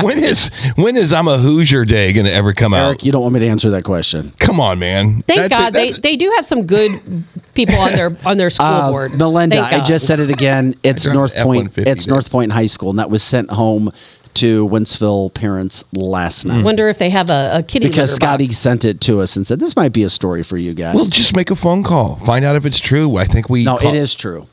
When 0.03 0.18
is 0.24 0.49
when 0.76 0.97
is 0.97 1.12
I'm 1.12 1.28
a 1.28 1.36
Hoosier 1.36 1.84
Day 1.84 2.14
going 2.14 2.24
to 2.24 2.32
ever 2.32 2.55
come 2.55 2.72
out? 2.72 2.86
Eric, 2.86 3.05
you 3.05 3.12
don't 3.12 3.20
want 3.20 3.34
me 3.34 3.40
to 3.40 3.47
answer 3.47 3.68
that 3.70 3.84
question. 3.84 4.32
Come 4.38 4.59
on, 4.59 4.78
man. 4.78 5.20
Thank 5.20 5.51
That's 5.51 5.55
God 5.55 5.68
it. 5.68 5.72
they, 5.74 5.86
That's- 5.88 6.03
they 6.03 6.16
do 6.16 6.32
have 6.36 6.47
some 6.47 6.66
good 6.66 7.24
people 7.53 7.74
on 7.76 7.93
their 7.93 8.16
on 8.24 8.38
their 8.38 8.49
school 8.49 8.66
Uh, 8.66 8.90
board. 8.90 9.18
Melinda, 9.18 9.57
Thank 9.57 9.66
I 9.72 9.76
God. 9.78 9.84
just 9.86 10.07
said 10.07 10.18
it 10.18 10.30
again. 10.30 10.74
It's 10.82 11.07
North 11.07 11.36
Point. 11.36 11.66
F-150 11.76 11.86
It's 11.86 12.07
there. 12.07 12.14
North 12.14 12.30
Point 12.30 12.53
High 12.53 12.66
School, 12.68 12.88
and 12.88 12.99
that 12.99 13.11
was 13.11 13.22
sent 13.22 13.51
home 13.51 13.93
to 14.35 14.68
Wentzville 14.68 15.33
parents 15.35 15.85
last 15.93 16.45
night 16.45 16.64
Wonder 16.64 16.89
if 16.89 16.99
they 16.99 17.11
have 17.11 17.30
a, 17.30 17.59
a 17.59 17.62
kitty 17.62 17.89
because 17.89 18.11
litter 18.12 18.24
Scotty 18.26 18.47
box. 18.49 18.59
sent 18.59 18.85
it 18.85 19.01
to 19.03 19.20
us 19.20 19.37
and 19.37 19.47
said 19.47 19.61
this 19.61 19.76
might 19.76 19.93
be 19.93 20.03
a 20.05 20.11
story 20.11 20.43
for 20.43 20.57
you 20.57 20.74
guys. 20.74 20.95
well, 20.95 21.07
just 21.07 21.37
make 21.37 21.51
a 21.51 21.57
phone 21.57 21.83
call. 21.83 22.16
Find 22.16 22.45
out 22.45 22.57
if 22.57 22.64
it's 22.66 22.80
true. 22.80 23.16
I 23.16 23.24
think 23.24 23.49
we. 23.51 23.64
no, 23.64 23.78
call- 23.78 23.89
it 23.91 23.97
is 23.97 24.14
true. 24.14 24.47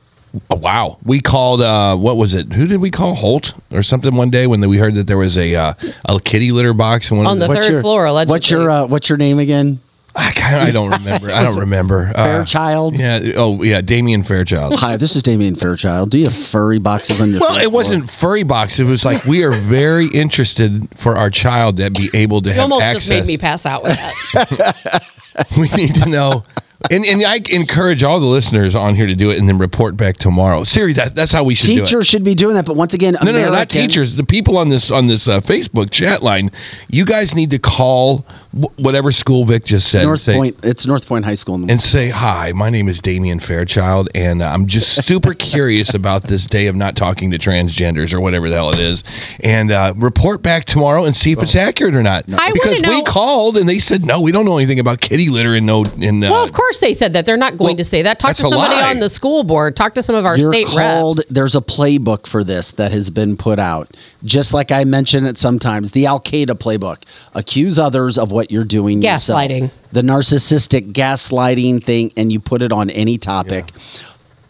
Oh, 0.52 0.58
wow. 0.58 0.98
We 1.04 1.22
called. 1.22 1.62
uh 1.62 1.96
What 1.98 2.18
was 2.18 2.34
it? 2.36 2.54
Who 2.54 2.68
did 2.68 2.78
we 2.82 2.92
call? 2.92 3.16
Holt 3.16 3.56
or 3.72 3.82
something 3.82 4.16
one 4.16 4.30
day 4.30 4.46
when 4.46 4.62
we 4.70 4.78
heard 4.78 4.94
that 4.96 5.08
there 5.08 5.18
was 5.18 5.38
a 5.38 5.56
uh, 5.56 5.74
a 6.08 6.20
kitty 6.20 6.52
litter 6.52 6.74
box 6.74 7.10
in 7.10 7.18
one 7.18 7.26
On 7.26 7.34
of 7.42 7.48
the 7.48 7.54
the. 7.54 7.60
third 7.62 7.72
your, 7.72 7.82
floor, 7.82 8.06
allegedly. 8.06 8.32
What's 8.36 8.50
your 8.52 8.70
uh, 8.70 8.88
What's 8.88 9.10
your 9.10 9.18
name 9.18 9.40
again? 9.40 9.80
I, 10.16 10.32
kinda, 10.32 10.60
I 10.62 10.72
don't 10.72 10.90
remember. 10.92 11.32
I 11.32 11.44
don't 11.44 11.60
remember. 11.60 12.12
Uh, 12.16 12.26
Fairchild? 12.26 12.98
Yeah. 13.00 13.20
Oh, 13.38 13.62
yeah. 13.64 13.82
Damien 13.82 14.24
Fairchild. 14.24 14.80
Hi, 14.80 14.98
this 14.98 15.16
is 15.16 15.24
Damien 15.24 15.56
Fairchild. 15.56 16.10
Do 16.10 16.18
you 16.18 16.26
have 16.26 16.36
furry 16.36 16.80
boxes 16.80 17.22
on 17.22 17.32
your? 17.32 17.40
Well, 17.42 17.58
it 17.60 17.72
wasn't 17.72 18.10
furry 18.10 18.44
box. 18.44 18.80
It 18.80 18.86
was 18.86 19.06
like 19.06 19.24
we 19.26 19.44
are 19.44 19.52
very 19.52 20.08
interested 20.08 20.88
for 20.98 21.16
our 21.18 21.30
child 21.30 21.78
to 21.78 21.90
be 21.92 22.10
able 22.14 22.42
to 22.42 22.50
You 22.50 22.56
have 22.56 22.64
almost 22.64 22.84
access. 22.84 23.08
just 23.08 23.10
made 23.22 23.28
me 23.28 23.38
pass 23.38 23.66
out 23.66 23.84
with 23.84 23.96
that. 24.34 25.04
we 25.58 25.70
need 25.70 25.96
to 25.96 26.10
know. 26.10 26.44
And, 26.90 27.06
and 27.06 27.22
I 27.26 27.42
encourage 27.50 28.04
all 28.04 28.22
the 28.22 28.26
listeners 28.26 28.74
on 28.74 28.96
here 28.96 29.06
to 29.06 29.14
do 29.14 29.32
it 29.32 29.38
and 29.38 29.50
then 29.50 29.58
report 29.58 29.98
back 29.98 30.16
tomorrow. 30.16 30.64
Siri, 30.64 30.94
that, 30.94 31.14
that's 31.14 31.32
how 31.34 31.44
we 31.44 31.54
should 31.54 31.68
do. 31.68 31.82
Teachers 31.82 32.08
should 32.08 32.24
be 32.24 32.34
doing 32.36 32.56
that, 32.56 32.66
but 32.66 32.78
once 32.78 32.94
again, 32.94 33.18
No, 33.22 33.32
no, 33.32 33.42
no, 33.42 33.52
not 33.52 33.70
teachers. 33.70 34.16
The 34.16 34.24
people 34.24 34.58
on 34.58 34.70
this 34.70 34.90
on 34.90 35.08
this 35.08 35.28
uh, 35.28 35.42
Facebook 35.42 35.92
chat 35.92 36.24
line. 36.24 36.52
You 36.90 37.04
guys 37.04 37.36
need 37.36 37.52
to 37.52 37.60
call 37.60 38.20
wh- 38.20 38.49
whatever 38.52 39.12
school 39.12 39.46
Vic 39.46 39.66
just 39.66 39.90
said. 39.90 40.06
North 40.06 40.22
say, 40.22 40.36
Point. 40.36 40.58
It's 40.64 40.86
North 40.86 41.08
Point 41.08 41.26
High 41.26 41.36
School. 41.36 41.56
In 41.56 41.68
the 41.68 41.72
and 41.74 41.82
say 41.82 42.10
hi. 42.10 42.52
My 42.52 42.70
name 42.70 42.88
is 42.88 43.00
Damian 43.00 43.40
Fairchild, 43.40 44.10
and 44.16 44.42
uh, 44.42 44.48
I'm 44.48 44.66
just 44.66 45.06
super 45.06 45.34
curious 45.34 45.94
about 45.94 46.24
this 46.24 46.48
day 46.48 46.68
of 46.68 46.76
not 46.76 46.96
talking 46.96 47.32
to 47.32 47.38
transgenders 47.38 48.14
or 48.14 48.20
whatever 48.20 48.50
the 48.50 48.56
hell 48.56 48.72
it 48.72 48.80
is. 48.80 49.04
And 49.42 49.72
uh, 49.72 49.94
report 49.98 50.42
back 50.42 50.66
tomorrow 50.66 51.06
and 51.06 51.16
see 51.16 51.32
if 51.32 51.42
it's 51.44 51.56
accurate 51.56 51.94
or 51.94 52.02
not. 52.04 52.26
I 52.28 52.32
wanna 52.48 52.54
because 52.54 52.82
we 52.82 53.04
called 53.04 53.58
and 53.58 53.70
they 53.70 53.80
said 53.80 54.04
no, 54.04 54.22
we 54.22 54.32
don't 54.32 54.46
know 54.46 54.58
anything 54.58 54.80
about 54.80 55.00
kitty 55.00 55.30
litter 55.30 55.54
and 55.54 55.66
no. 55.66 55.84
In, 56.00 56.24
uh, 56.24 56.32
well, 56.32 56.44
of 56.44 56.54
course 56.54 56.80
they 56.80 56.94
said 56.94 57.14
that. 57.14 57.26
They're 57.26 57.38
not 57.38 57.58
going 57.58 57.70
Well, 57.70 57.78
to 57.78 57.84
say 57.84 58.02
that. 58.02 58.20
Talk 58.20 58.36
to 58.38 58.42
somebody 58.42 58.76
on 58.82 59.00
the 59.00 59.10
school 59.10 59.44
board. 59.44 59.76
Talk 59.76 59.94
to 59.96 60.02
some 60.02 60.16
of 60.16 60.26
our 60.26 60.38
You're 60.38 60.54
state 60.54 60.68
called. 60.68 61.18
reps. 61.18 61.30
There's 61.30 61.56
a 61.56 61.62
playbook 61.62 62.26
for 62.26 62.44
this 62.44 62.72
that 62.72 62.92
has 62.92 63.10
been 63.10 63.38
put 63.38 63.60
out. 63.60 63.96
Just 64.24 64.54
like 64.54 64.72
I 64.72 64.84
mention 64.84 65.26
it 65.26 65.38
sometimes, 65.38 65.92
the 65.92 66.06
Al 66.08 66.20
Qaeda 66.20 66.48
playbook. 66.48 67.04
Accuse 67.34 67.78
others 67.78 68.18
of 68.18 68.32
what 68.32 68.49
you're 68.52 68.64
doing. 68.66 69.02
yourself. 69.02 69.40
Gaslighting. 69.40 69.72
The 69.92 70.02
narcissistic 70.02 70.94
gaslighting 70.94 71.84
thing, 71.84 72.12
and 72.18 72.32
you 72.32 72.40
put 72.40 72.62
it 72.62 72.72
on 72.72 72.90
any 72.90 73.18
topic. 73.18 73.72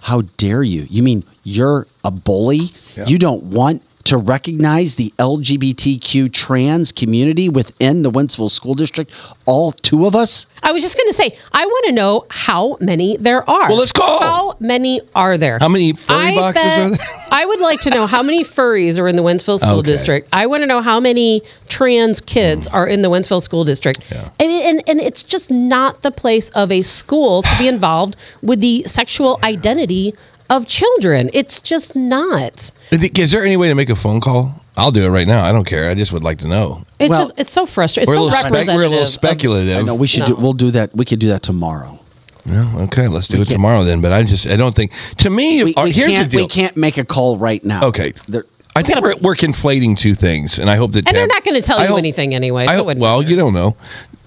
How 0.01 0.21
dare 0.37 0.63
you? 0.63 0.87
You 0.89 1.03
mean 1.03 1.23
you're 1.43 1.87
a 2.03 2.11
bully? 2.11 2.71
You 3.05 3.17
don't 3.17 3.43
want 3.45 3.83
to 4.09 4.17
recognize 4.17 4.95
the 4.95 5.13
LGBTQ 5.19 6.33
trans 6.33 6.91
community 6.91 7.47
within 7.47 8.01
the 8.01 8.09
Wentzville 8.09 8.49
School 8.49 8.73
District. 8.73 9.13
All 9.45 9.71
two 9.71 10.07
of 10.07 10.15
us. 10.15 10.47
I 10.63 10.71
was 10.71 10.81
just 10.81 10.97
going 10.97 11.07
to 11.09 11.13
say, 11.13 11.37
I 11.53 11.63
want 11.63 11.85
to 11.85 11.91
know 11.91 12.25
how 12.31 12.77
many 12.79 13.17
there 13.17 13.47
are. 13.47 13.69
Well, 13.69 13.77
let's 13.77 13.91
call. 13.91 14.19
How 14.19 14.57
many 14.59 15.01
are 15.13 15.37
there? 15.37 15.59
How 15.59 15.69
many 15.69 15.93
furry 15.93 16.29
I 16.29 16.35
boxes 16.35 16.63
bet- 16.63 16.79
are 16.79 16.89
there? 16.89 17.07
I 17.31 17.45
would 17.45 17.59
like 17.59 17.81
to 17.81 17.91
know 17.91 18.07
how 18.07 18.23
many 18.23 18.43
furries 18.43 18.97
are 18.97 19.07
in 19.07 19.15
the 19.15 19.21
Wentzville 19.21 19.59
School 19.59 19.79
Okay. 19.79 19.91
District. 19.91 20.27
I 20.33 20.47
want 20.47 20.63
to 20.63 20.67
know 20.67 20.81
how 20.81 20.99
many 20.99 21.43
trans 21.67 22.19
kids 22.19 22.67
mm. 22.67 22.73
are 22.73 22.87
in 22.87 23.03
the 23.03 23.11
Wentzville 23.11 23.43
School 23.43 23.63
District. 23.63 24.03
Yeah. 24.11 24.29
And, 24.39 24.51
and, 24.51 24.83
and 24.87 24.99
it's 24.99 25.21
just 25.21 25.51
not 25.51 26.01
the 26.01 26.09
place 26.09 26.49
of 26.49 26.71
a 26.71 26.81
school 26.81 27.43
to 27.43 27.57
be 27.59 27.67
involved 27.67 28.15
with 28.41 28.59
the 28.59 28.81
sexual 28.87 29.39
identity 29.43 30.15
of 30.49 30.67
children. 30.67 31.29
It's 31.33 31.61
just 31.61 31.95
not. 31.95 32.71
Is 32.91 33.31
there 33.31 33.43
any 33.43 33.57
way 33.57 33.67
to 33.69 33.75
make 33.75 33.89
a 33.89 33.95
phone 33.95 34.19
call? 34.21 34.55
I'll 34.77 34.91
do 34.91 35.03
it 35.03 35.09
right 35.09 35.27
now. 35.27 35.43
I 35.43 35.51
don't 35.51 35.65
care. 35.65 35.89
I 35.89 35.93
just 35.95 36.13
would 36.13 36.23
like 36.23 36.39
to 36.39 36.47
know. 36.47 36.83
It's 36.99 37.09
Well, 37.09 37.21
just 37.21 37.33
it's 37.37 37.51
so 37.51 37.65
frustrating. 37.65 38.13
We're 38.13 38.27
It's 38.27 38.35
a 38.35 38.41
so 38.43 38.49
little, 38.49 38.61
spec- 38.63 38.75
we're 38.75 38.83
a 38.83 38.89
little 38.89 39.03
of- 39.03 39.09
speculative. 39.09 39.77
I 39.77 39.81
know 39.81 39.95
we 39.95 40.07
should 40.07 40.21
No. 40.21 40.27
do. 40.27 40.35
We'll 40.35 40.53
do 40.53 40.71
that. 40.71 40.95
We 40.95 41.05
could 41.05 41.19
do 41.19 41.27
that 41.29 41.41
tomorrow. 41.43 41.99
Yeah, 42.45 42.71
okay, 42.83 43.07
let's 43.07 43.27
do 43.27 43.41
it 43.41 43.47
tomorrow 43.47 43.83
then. 43.83 43.99
But 44.01 44.13
I 44.13 44.23
just 44.23 44.47
I 44.49 44.55
don't 44.55 44.75
think 44.75 44.91
to 45.17 45.29
me. 45.29 45.63
We, 45.65 45.73
uh, 45.75 45.83
we 45.83 45.91
here's 45.91 46.11
can't. 46.11 46.31
the 46.31 46.37
deal. 46.37 46.45
We 46.45 46.49
can't 46.49 46.77
make 46.77 46.97
a 46.97 47.03
call 47.05 47.37
right 47.37 47.63
now. 47.63 47.85
Okay. 47.87 48.13
There- 48.27 48.45
I 48.75 48.81
think 48.81 49.01
we're, 49.01 49.15
we're 49.21 49.35
conflating 49.35 49.97
two 49.97 50.15
things, 50.15 50.57
and 50.57 50.69
I 50.69 50.77
hope 50.77 50.93
that 50.93 51.05
And 51.07 51.15
they're 51.17 51.27
not 51.27 51.43
gonna 51.43 51.61
tell 51.61 51.79
I 51.79 51.83
you 51.83 51.87
hope- 51.89 51.97
anything 51.97 52.33
anyway, 52.33 52.65
so 52.67 52.71
it 52.71 52.75
hope- 52.77 52.97
well, 52.97 53.17
matter. 53.19 53.29
you 53.29 53.35
don't 53.35 53.53
know. 53.53 53.75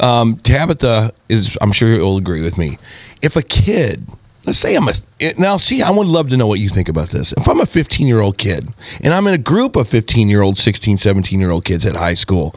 Um, 0.01 0.37
Tabitha 0.37 1.13
is, 1.31 1.57
I'm 1.63 1.73
sure 1.73 1.89
you'll 1.89 2.19
agree 2.19 2.43
with 2.43 2.59
me. 2.59 2.77
If 3.23 3.35
a 3.37 3.43
kid, 3.43 4.07
let's 4.45 4.59
say 4.59 4.75
I'm 4.75 4.89
a 4.89 4.93
now, 5.39 5.57
see, 5.57 5.83
I 5.83 5.91
would 5.91 6.07
love 6.07 6.29
to 6.31 6.37
know 6.37 6.47
what 6.47 6.59
you 6.59 6.69
think 6.69 6.89
about 6.89 7.11
this. 7.11 7.33
If 7.33 7.49
I'm 7.49 7.61
a 7.61 7.67
15 7.67 8.07
year 8.07 8.21
old 8.21 8.39
kid, 8.39 8.69
and 9.01 9.15
I'm 9.15 9.27
in 9.27 9.35
a 9.35 9.39
group 9.39 9.77
of 9.77 9.89
15 9.89 10.29
year 10.29 10.43
old, 10.43 10.59
16, 10.59 10.97
17 10.97 11.41
year 11.41 11.51
old 11.51 11.65
kids 11.65 11.87
at 11.87 11.97
high 11.97 12.15
school, 12.15 12.55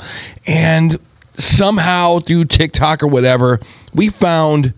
and 0.48 0.98
somehow 1.36 2.20
through 2.20 2.46
TikTok 2.46 3.04
or 3.04 3.08
whatever, 3.08 3.60
we 3.94 4.10
found 4.10 4.74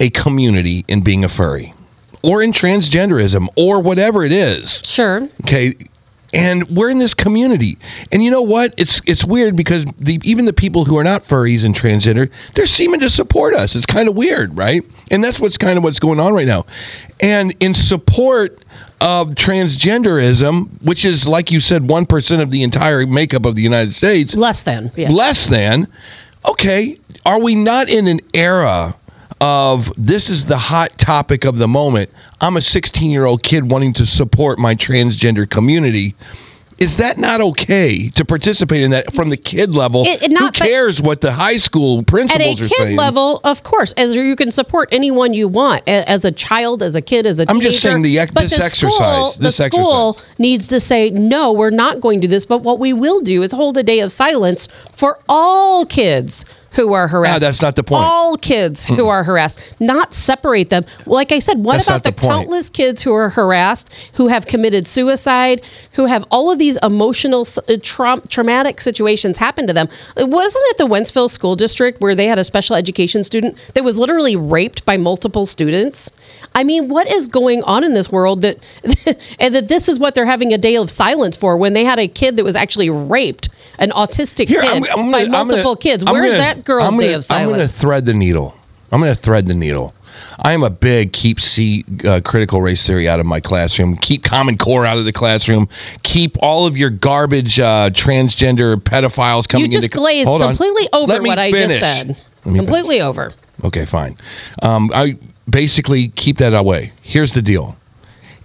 a 0.00 0.10
community 0.10 0.84
in 0.88 1.02
being 1.02 1.24
a 1.24 1.28
furry, 1.28 1.74
or 2.22 2.42
in 2.42 2.52
transgenderism, 2.52 3.48
or 3.56 3.80
whatever 3.80 4.24
it 4.24 4.32
is. 4.32 4.82
Sure. 4.84 5.28
Okay. 5.42 5.74
And 6.36 6.68
we're 6.76 6.90
in 6.90 6.98
this 6.98 7.14
community, 7.14 7.78
and 8.12 8.22
you 8.22 8.30
know 8.30 8.42
what? 8.42 8.74
It's 8.76 9.00
it's 9.06 9.24
weird 9.24 9.56
because 9.56 9.86
the 9.98 10.20
even 10.22 10.44
the 10.44 10.52
people 10.52 10.84
who 10.84 10.98
are 10.98 11.02
not 11.04 11.24
furries 11.24 11.64
and 11.64 11.74
transgender, 11.74 12.30
they're 12.52 12.66
seeming 12.66 13.00
to 13.00 13.08
support 13.08 13.54
us. 13.54 13.74
It's 13.74 13.86
kind 13.86 14.06
of 14.06 14.14
weird, 14.14 14.54
right? 14.54 14.82
And 15.10 15.24
that's 15.24 15.40
what's 15.40 15.56
kind 15.56 15.78
of 15.78 15.82
what's 15.82 15.98
going 15.98 16.20
on 16.20 16.34
right 16.34 16.46
now. 16.46 16.66
And 17.20 17.54
in 17.58 17.72
support 17.72 18.62
of 19.00 19.30
transgenderism, 19.30 20.82
which 20.82 21.06
is 21.06 21.26
like 21.26 21.50
you 21.50 21.60
said, 21.60 21.88
one 21.88 22.04
percent 22.04 22.42
of 22.42 22.50
the 22.50 22.62
entire 22.62 23.06
makeup 23.06 23.46
of 23.46 23.54
the 23.56 23.62
United 23.62 23.94
States, 23.94 24.34
Less 24.34 24.62
than. 24.62 24.92
Yeah. 24.94 25.10
less 25.10 25.46
than. 25.46 25.88
Okay, 26.50 26.98
are 27.24 27.40
we 27.40 27.54
not 27.54 27.88
in 27.88 28.06
an 28.06 28.20
era 28.34 28.96
of 29.40 29.92
this 29.96 30.28
is 30.30 30.46
the 30.46 30.58
hot 30.58 30.98
topic 30.98 31.44
of 31.44 31.58
the 31.58 31.68
moment? 31.68 32.10
I'm 32.40 32.56
a 32.56 32.62
16 32.62 33.10
year 33.10 33.24
old 33.26 33.42
kid 33.42 33.70
wanting 33.70 33.92
to 33.94 34.06
support 34.06 34.58
my 34.58 34.74
transgender 34.74 35.48
community. 35.48 36.14
Is 36.78 36.98
that 36.98 37.16
not 37.16 37.40
okay 37.40 38.10
to 38.10 38.22
participate 38.26 38.82
in 38.82 38.90
that 38.90 39.14
from 39.14 39.30
the 39.30 39.38
kid 39.38 39.74
level? 39.74 40.04
It- 40.06 40.24
it 40.24 40.30
not- 40.30 40.54
Who 40.58 40.64
cares 40.66 41.00
what 41.00 41.22
the 41.22 41.32
high 41.32 41.56
school 41.56 42.00
At 42.00 42.02
a 42.02 42.04
principals 42.04 42.60
are 42.60 42.68
kid 42.68 42.76
saying? 42.76 42.96
level, 42.98 43.40
of 43.44 43.62
course, 43.62 43.94
as 43.96 44.14
you 44.14 44.36
can 44.36 44.50
support 44.50 44.90
anyone 44.92 45.32
you 45.32 45.48
want, 45.48 45.84
as 45.88 46.26
a 46.26 46.30
child, 46.30 46.82
as 46.82 46.94
a 46.94 47.00
kid, 47.00 47.24
as 47.24 47.38
a 47.38 47.44
I'm 47.48 47.56
teenager. 47.60 47.70
just 47.70 47.80
saying 47.82 48.02
the 48.02 48.18
but 48.34 48.42
this 48.42 48.58
the 48.58 48.62
exercise, 48.64 48.92
School, 48.98 49.34
this 49.40 49.56
the 49.56 49.64
school 49.70 50.08
exercise. 50.10 50.34
needs 50.38 50.68
to 50.68 50.78
say 50.78 51.08
no, 51.08 51.50
we're 51.50 51.70
not 51.70 52.02
going 52.02 52.20
to 52.20 52.26
do 52.26 52.30
this. 52.30 52.44
But 52.44 52.58
what 52.60 52.78
we 52.78 52.92
will 52.92 53.20
do 53.20 53.42
is 53.42 53.52
hold 53.52 53.78
a 53.78 53.82
day 53.82 54.00
of 54.00 54.12
silence 54.12 54.68
for 54.92 55.18
all 55.30 55.86
kids 55.86 56.44
who 56.76 56.92
are 56.92 57.08
harassed. 57.08 57.40
that's 57.40 57.62
not 57.62 57.74
the 57.74 57.82
point. 57.82 58.04
All 58.04 58.36
kids 58.36 58.84
who 58.84 59.08
are 59.08 59.24
harassed, 59.24 59.60
not 59.80 60.14
separate 60.14 60.70
them. 60.70 60.84
Like 61.06 61.32
I 61.32 61.38
said, 61.38 61.58
what 61.58 61.74
That's 61.74 61.88
about 61.88 62.04
the, 62.04 62.12
the 62.12 62.20
countless 62.20 62.70
kids 62.70 63.02
who 63.02 63.12
are 63.14 63.30
harassed, 63.30 63.92
who 64.14 64.28
have 64.28 64.46
committed 64.46 64.86
suicide, 64.86 65.62
who 65.92 66.06
have 66.06 66.24
all 66.30 66.50
of 66.50 66.58
these 66.58 66.78
emotional, 66.82 67.46
uh, 67.68 67.76
traum 67.82 68.22
traumatic 68.28 68.80
situations 68.80 69.38
happen 69.38 69.66
to 69.66 69.72
them? 69.72 69.88
Uh, 70.20 70.26
Wasn't 70.26 70.64
it 70.68 70.78
the 70.78 70.86
Wentzville 70.86 71.30
School 71.30 71.56
District 71.56 72.00
where 72.00 72.14
they 72.14 72.26
had 72.26 72.38
a 72.38 72.44
special 72.44 72.76
education 72.76 73.24
student 73.24 73.56
that 73.74 73.82
was 73.82 73.96
literally 73.96 74.36
raped 74.36 74.84
by 74.84 74.96
multiple 74.96 75.46
students? 75.46 76.12
I 76.54 76.62
mean, 76.64 76.88
what 76.88 77.10
is 77.10 77.26
going 77.26 77.62
on 77.62 77.84
in 77.84 77.94
this 77.94 78.12
world 78.12 78.42
that, 78.42 78.58
and 79.38 79.54
that 79.54 79.68
this 79.68 79.88
is 79.88 79.98
what 79.98 80.14
they're 80.14 80.26
having 80.26 80.52
a 80.52 80.58
day 80.58 80.76
of 80.76 80.90
silence 80.90 81.36
for 81.36 81.56
when 81.56 81.72
they 81.72 81.84
had 81.84 81.98
a 81.98 82.08
kid 82.08 82.36
that 82.36 82.44
was 82.44 82.56
actually 82.56 82.90
raped, 82.90 83.48
an 83.78 83.90
autistic 83.90 84.48
Here, 84.48 84.60
kid 84.60 84.70
I'm- 84.70 84.84
I'm 84.96 85.10
by 85.12 85.20
gonna- 85.24 85.30
multiple 85.32 85.62
gonna- 85.74 85.76
kids? 85.76 86.04
Where's 86.04 86.26
gonna- 86.26 86.38
that 86.38 86.64
girl's 86.64 86.94
day 86.96 87.12
of 87.12 87.24
silence? 87.24 87.48
I'm 87.50 87.54
going 87.56 87.66
to 87.66 87.72
thread 87.72 88.04
the 88.06 88.14
needle. 88.14 88.56
I'm 88.92 89.00
going 89.00 89.14
to 89.14 89.20
thread 89.20 89.46
the 89.46 89.54
needle. 89.54 89.92
I 90.38 90.52
am 90.52 90.62
a 90.62 90.70
big 90.70 91.12
keep 91.12 91.40
C 91.40 91.84
uh, 92.06 92.20
critical 92.24 92.62
race 92.62 92.86
theory 92.86 93.06
out 93.08 93.20
of 93.20 93.26
my 93.26 93.40
classroom. 93.40 93.96
Keep 93.96 94.22
Common 94.24 94.56
Core 94.56 94.86
out 94.86 94.96
of 94.96 95.04
the 95.04 95.12
classroom. 95.12 95.68
Keep 96.02 96.36
all 96.40 96.66
of 96.66 96.76
your 96.78 96.88
garbage 96.88 97.60
uh, 97.60 97.90
transgender 97.90 98.76
pedophiles 98.76 99.46
coming 99.46 99.66
you 99.66 99.72
just 99.72 99.84
into 99.86 99.98
glazed 99.98 100.28
Hold 100.28 100.40
on. 100.40 100.48
completely 100.56 100.88
over 100.92 101.12
Let 101.12 101.22
what 101.22 101.38
I 101.38 101.50
just 101.52 101.80
said. 101.80 102.16
Completely 102.44 103.00
over. 103.02 103.34
Okay, 103.64 103.84
fine. 103.84 104.16
Um, 104.62 104.90
I 104.94 105.16
basically 105.50 106.08
keep 106.08 106.38
that 106.38 106.54
away. 106.54 106.92
Here's 107.02 107.34
the 107.34 107.42
deal: 107.42 107.76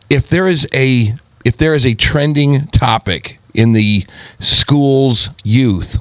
if 0.10 0.28
there 0.28 0.48
is 0.48 0.68
a 0.74 1.14
if 1.46 1.56
there 1.56 1.74
is 1.74 1.86
a 1.86 1.94
trending 1.94 2.66
topic 2.68 3.40
in 3.54 3.74
the 3.74 4.06
school's 4.40 5.30
youth, 5.44 5.98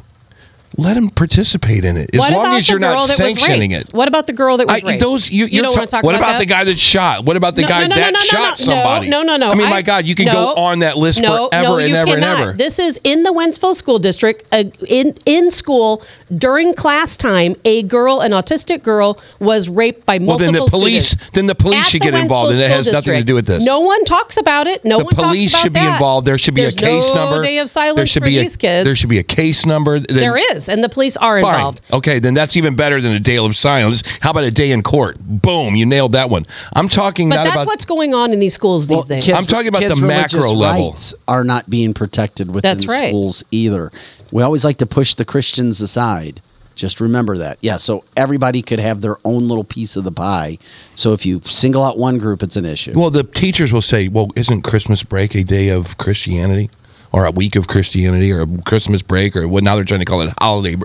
let 0.76 0.96
him 0.96 1.08
participate 1.10 1.84
in 1.84 1.96
it. 1.96 2.10
As 2.14 2.18
what 2.20 2.32
long 2.32 2.54
as 2.56 2.68
you're 2.68 2.78
not 2.78 3.06
sanctioning 3.08 3.72
it. 3.72 3.92
What 3.92 4.08
about 4.08 4.26
the 4.26 4.32
girl 4.32 4.56
that 4.58 4.66
was 4.68 4.82
I, 4.82 4.86
raped? 4.86 5.00
those 5.00 5.30
you, 5.30 5.46
you're 5.46 5.62
don't 5.62 5.72
ta- 5.72 5.80
want 5.80 5.90
to 5.90 5.96
talk 5.96 6.04
what 6.04 6.14
about, 6.14 6.30
about, 6.30 6.38
the 6.38 6.46
guy 6.46 6.64
that 6.64 6.78
shot? 6.78 7.24
What 7.24 7.36
about 7.36 7.56
the 7.56 7.62
No, 7.62 7.68
guy 7.68 7.80
no, 7.82 7.86
no, 7.88 7.94
that 7.96 8.12
no, 8.12 8.18
no, 8.20 8.24
shot 8.24 8.58
no, 8.60 8.64
somebody? 8.64 9.08
No, 9.08 9.22
no, 9.22 9.36
no. 9.36 9.50
I 9.50 9.54
mean, 9.56 9.66
I- 9.66 9.70
my 9.70 9.82
God, 9.82 10.04
you 10.06 10.14
can 10.14 10.26
go 10.26 10.54
on 10.54 10.78
that 10.80 10.96
list 10.96 11.18
forever 11.24 11.80
and 11.80 11.88
you 11.88 11.96
ever 11.96 12.14
and 12.14 12.24
ever. 12.24 12.52
This 12.52 12.78
is 12.78 13.00
in 13.04 13.24
the 13.24 13.30
Wentzville 13.32 13.74
School 13.74 13.98
District. 13.98 14.46
Uh, 14.52 14.64
in 14.88 15.14
in 15.26 15.50
school 15.50 16.02
during 16.36 16.74
class 16.74 17.16
time, 17.16 17.56
a 17.64 17.82
girl, 17.82 18.20
an 18.20 18.30
autistic 18.32 18.82
girl, 18.82 19.18
was 19.40 19.68
raped 19.68 20.06
by 20.06 20.18
Well, 20.18 20.38
multiple 20.38 20.52
then 20.52 20.64
the 20.64 20.70
police- 20.70 21.08
students. 21.08 21.30
then 21.30 21.46
the 21.46 21.54
police 21.54 21.80
At 21.80 21.86
should 21.86 22.02
the 22.02 22.10
get 22.12 22.14
involved, 22.14 22.52
and 22.52 22.60
it 22.60 22.70
has 22.70 22.86
nothing 22.90 23.14
to 23.14 23.24
do 23.24 23.34
with 23.34 23.46
this. 23.46 23.62
No 23.64 23.80
one 23.80 24.04
talks 24.04 24.36
about 24.36 24.66
it. 24.66 24.84
No 24.84 24.98
the 24.98 25.04
one 25.04 25.14
talks 25.14 25.26
police 25.28 25.56
should 25.56 25.72
be 25.72 25.80
involved. 25.80 26.26
There 26.26 26.38
should 26.38 26.54
be 26.54 26.64
a 26.64 26.72
case 26.72 27.12
number. 27.14 27.42
Day 27.42 27.58
of 27.58 27.68
silence 27.68 27.96
there 27.96 28.06
should 28.06 28.22
for 28.22 28.28
be 28.28 28.38
a 28.38 28.42
these 28.42 28.56
kids. 28.56 28.84
there 28.84 28.94
should 28.96 29.08
be 29.10 29.18
a 29.18 29.22
case 29.24 29.66
number. 29.66 29.98
There 30.00 30.36
is, 30.36 30.59
and 30.68 30.82
the 30.84 30.88
police 30.88 31.16
are 31.16 31.40
Fine. 31.40 31.54
involved. 31.54 31.80
Okay, 31.92 32.18
then 32.18 32.34
that's 32.34 32.56
even 32.56 32.74
better 32.76 33.00
than 33.00 33.12
a 33.12 33.20
day 33.20 33.38
of 33.38 33.56
silence. 33.56 34.02
How 34.20 34.30
about 34.30 34.44
a 34.44 34.50
day 34.50 34.70
in 34.72 34.82
court? 34.82 35.16
Boom, 35.20 35.74
you 35.76 35.86
nailed 35.86 36.12
that 36.12 36.30
one. 36.30 36.46
I'm 36.74 36.88
talking 36.88 37.28
But 37.28 37.36
not 37.36 37.44
that's 37.44 37.54
about 37.56 37.66
what's 37.66 37.84
going 37.84 38.14
on 38.14 38.32
in 38.32 38.40
these 38.40 38.54
schools 38.54 38.86
these 38.86 38.96
Well, 38.96 39.04
days. 39.04 39.24
kids- 39.24 39.36
I'm 39.38 39.46
talking 39.46 39.68
about 39.68 39.82
kids' 39.82 40.00
the 40.00 40.06
macro 40.06 40.40
religious 40.40 40.58
level. 40.58 40.88
Rights 40.90 41.14
are 41.28 41.44
not 41.44 41.70
being 41.70 41.94
protected 41.94 42.54
within 42.54 42.76
That's 42.76 42.86
right. 42.86 43.08
schools 43.08 43.42
either. 43.50 43.90
We 44.30 44.42
always 44.42 44.64
like 44.64 44.78
to 44.78 44.86
push 44.86 45.14
the 45.14 45.24
Christians 45.24 45.80
aside. 45.80 46.40
Just 46.76 47.00
remember 47.00 47.36
that. 47.36 47.58
Yeah, 47.60 47.76
so 47.76 48.04
everybody 48.16 48.62
could 48.62 48.78
have 48.78 49.02
their 49.02 49.18
own 49.24 49.48
little 49.48 49.64
piece 49.64 49.96
of 49.96 50.04
the 50.04 50.12
pie. 50.12 50.56
So 50.94 51.12
if 51.12 51.26
you 51.26 51.42
single 51.44 51.82
out 51.84 51.98
one 51.98 52.16
group, 52.16 52.42
it's 52.42 52.56
an 52.56 52.64
issue. 52.64 52.92
Well, 52.94 53.10
the 53.10 53.22
teachers 53.24 53.70
will 53.70 53.82
say, 53.82 54.08
"Well, 54.08 54.28
isn't 54.34 54.62
Christmas 54.62 55.02
break 55.02 55.34
a 55.34 55.42
day 55.44 55.68
of 55.68 55.98
Christianity, 55.98 56.70
or 57.12 57.24
a 57.24 57.30
week 57.30 57.56
of 57.56 57.66
Christianity, 57.66 58.32
or 58.32 58.42
a 58.42 58.46
Christmas 58.66 59.02
break, 59.02 59.36
or 59.36 59.46
what? 59.48 59.64
Now 59.64 59.74
they're 59.76 59.84
trying 59.84 60.00
to 60.00 60.06
call 60.06 60.20
it 60.22 60.32
holiday, 60.40 60.80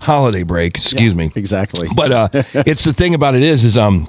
holiday 0.00 0.42
break. 0.42 0.76
Excuse 0.76 1.14
me. 1.14 1.32
exactly. 1.34 1.88
But 1.94 2.12
uh, 2.12 2.28
it's 2.54 2.84
the 2.84 2.92
thing 2.92 3.14
about 3.14 3.34
it 3.34 3.42
is, 3.42 3.64
is 3.64 3.76
um, 3.76 4.08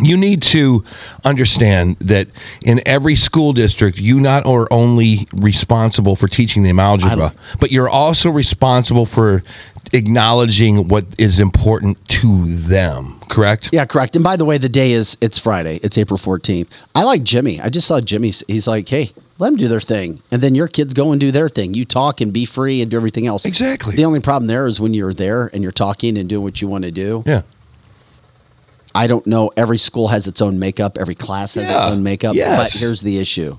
you 0.00 0.16
need 0.16 0.42
to 0.42 0.84
understand 1.24 1.96
that 2.00 2.28
in 2.62 2.80
every 2.86 3.16
school 3.16 3.52
district, 3.52 3.98
you 3.98 4.20
not 4.20 4.44
are 4.46 4.68
only 4.70 5.26
responsible 5.32 6.16
for 6.16 6.28
teaching 6.28 6.62
them 6.62 6.78
algebra, 6.78 7.32
but 7.60 7.72
you're 7.72 7.88
also 7.88 8.30
responsible 8.30 9.06
for 9.06 9.42
acknowledging 9.92 10.88
what 10.88 11.04
is 11.18 11.38
important 11.40 12.06
to 12.08 12.44
them. 12.46 13.20
Correct? 13.28 13.70
Yeah, 13.72 13.84
correct. 13.86 14.14
And 14.16 14.24
by 14.24 14.36
the 14.36 14.44
way, 14.44 14.58
the 14.58 14.68
day 14.68 14.92
is 14.92 15.16
it's 15.20 15.38
Friday. 15.38 15.78
It's 15.82 15.98
April 15.98 16.18
14th. 16.18 16.68
I 16.94 17.04
like 17.04 17.22
Jimmy. 17.22 17.60
I 17.60 17.68
just 17.68 17.86
saw 17.86 18.00
Jimmy. 18.00 18.32
He's 18.46 18.66
like, 18.66 18.88
"Hey, 18.88 19.10
let 19.38 19.48
them 19.48 19.56
do 19.56 19.68
their 19.68 19.80
thing." 19.80 20.22
And 20.30 20.40
then 20.42 20.54
your 20.54 20.68
kids 20.68 20.94
go 20.94 21.10
and 21.12 21.20
do 21.20 21.30
their 21.30 21.48
thing. 21.48 21.74
You 21.74 21.84
talk 21.84 22.20
and 22.20 22.32
be 22.32 22.44
free 22.44 22.80
and 22.82 22.90
do 22.90 22.96
everything 22.96 23.26
else. 23.26 23.44
Exactly. 23.44 23.96
The 23.96 24.04
only 24.04 24.20
problem 24.20 24.46
there 24.46 24.66
is 24.66 24.80
when 24.80 24.94
you're 24.94 25.14
there 25.14 25.48
and 25.52 25.62
you're 25.62 25.72
talking 25.72 26.16
and 26.16 26.28
doing 26.28 26.42
what 26.42 26.62
you 26.62 26.68
want 26.68 26.84
to 26.84 26.90
do. 26.92 27.22
Yeah. 27.26 27.42
I 28.94 29.06
don't 29.06 29.26
know. 29.26 29.50
Every 29.56 29.76
school 29.78 30.08
has 30.08 30.26
its 30.26 30.40
own 30.40 30.58
makeup. 30.58 30.96
Every 30.98 31.14
class 31.14 31.54
has 31.54 31.64
Yeah. 31.68 31.84
its 31.84 31.92
own 31.92 32.02
makeup. 32.02 32.34
Yes. 32.34 32.56
But 32.72 32.80
here's 32.80 33.02
the 33.02 33.18
issue: 33.18 33.58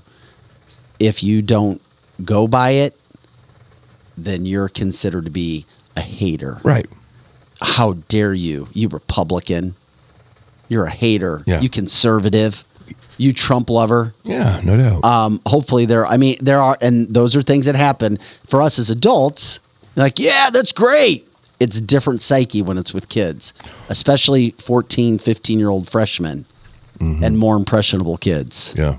if 0.98 1.22
you 1.22 1.42
don't 1.42 1.80
go 2.24 2.48
by 2.48 2.70
it, 2.72 2.96
then 4.16 4.44
you're 4.46 4.68
considered 4.68 5.24
to 5.26 5.30
be 5.30 5.64
a 5.98 6.00
hater. 6.00 6.58
Right. 6.62 6.86
How 7.60 7.94
dare 8.08 8.32
you, 8.32 8.68
you 8.72 8.88
Republican? 8.88 9.74
You're 10.68 10.86
a 10.86 10.90
hater. 10.90 11.42
Yeah. 11.46 11.60
You 11.60 11.68
conservative. 11.68 12.64
you 13.16 13.32
Trump 13.32 13.68
lover. 13.68 14.14
Yeah, 14.22 14.60
no 14.62 14.76
doubt. 14.76 15.04
Um, 15.04 15.40
hopefully 15.44 15.86
there. 15.86 16.06
I 16.06 16.16
mean, 16.16 16.36
there 16.40 16.60
are, 16.60 16.78
and 16.80 17.12
those 17.12 17.34
are 17.34 17.42
things 17.42 17.66
that 17.66 17.74
happen 17.74 18.18
for 18.46 18.62
us 18.62 18.78
as 18.78 18.90
adults. 18.90 19.60
Like, 19.96 20.18
yeah, 20.18 20.50
that's 20.50 20.72
great. 20.72 21.26
It's 21.58 21.76
a 21.76 21.82
different 21.82 22.22
psyche 22.22 22.62
when 22.62 22.78
it's 22.78 22.94
with 22.94 23.08
kids, 23.08 23.52
especially 23.88 24.50
14, 24.50 25.18
15 25.18 25.58
year 25.58 25.68
old 25.68 25.88
freshmen 25.88 26.46
Mm-hmm. 26.98 27.22
and 27.22 27.38
more 27.38 27.54
impressionable 27.54 28.16
kids. 28.16 28.74
Yeah, 28.76 28.98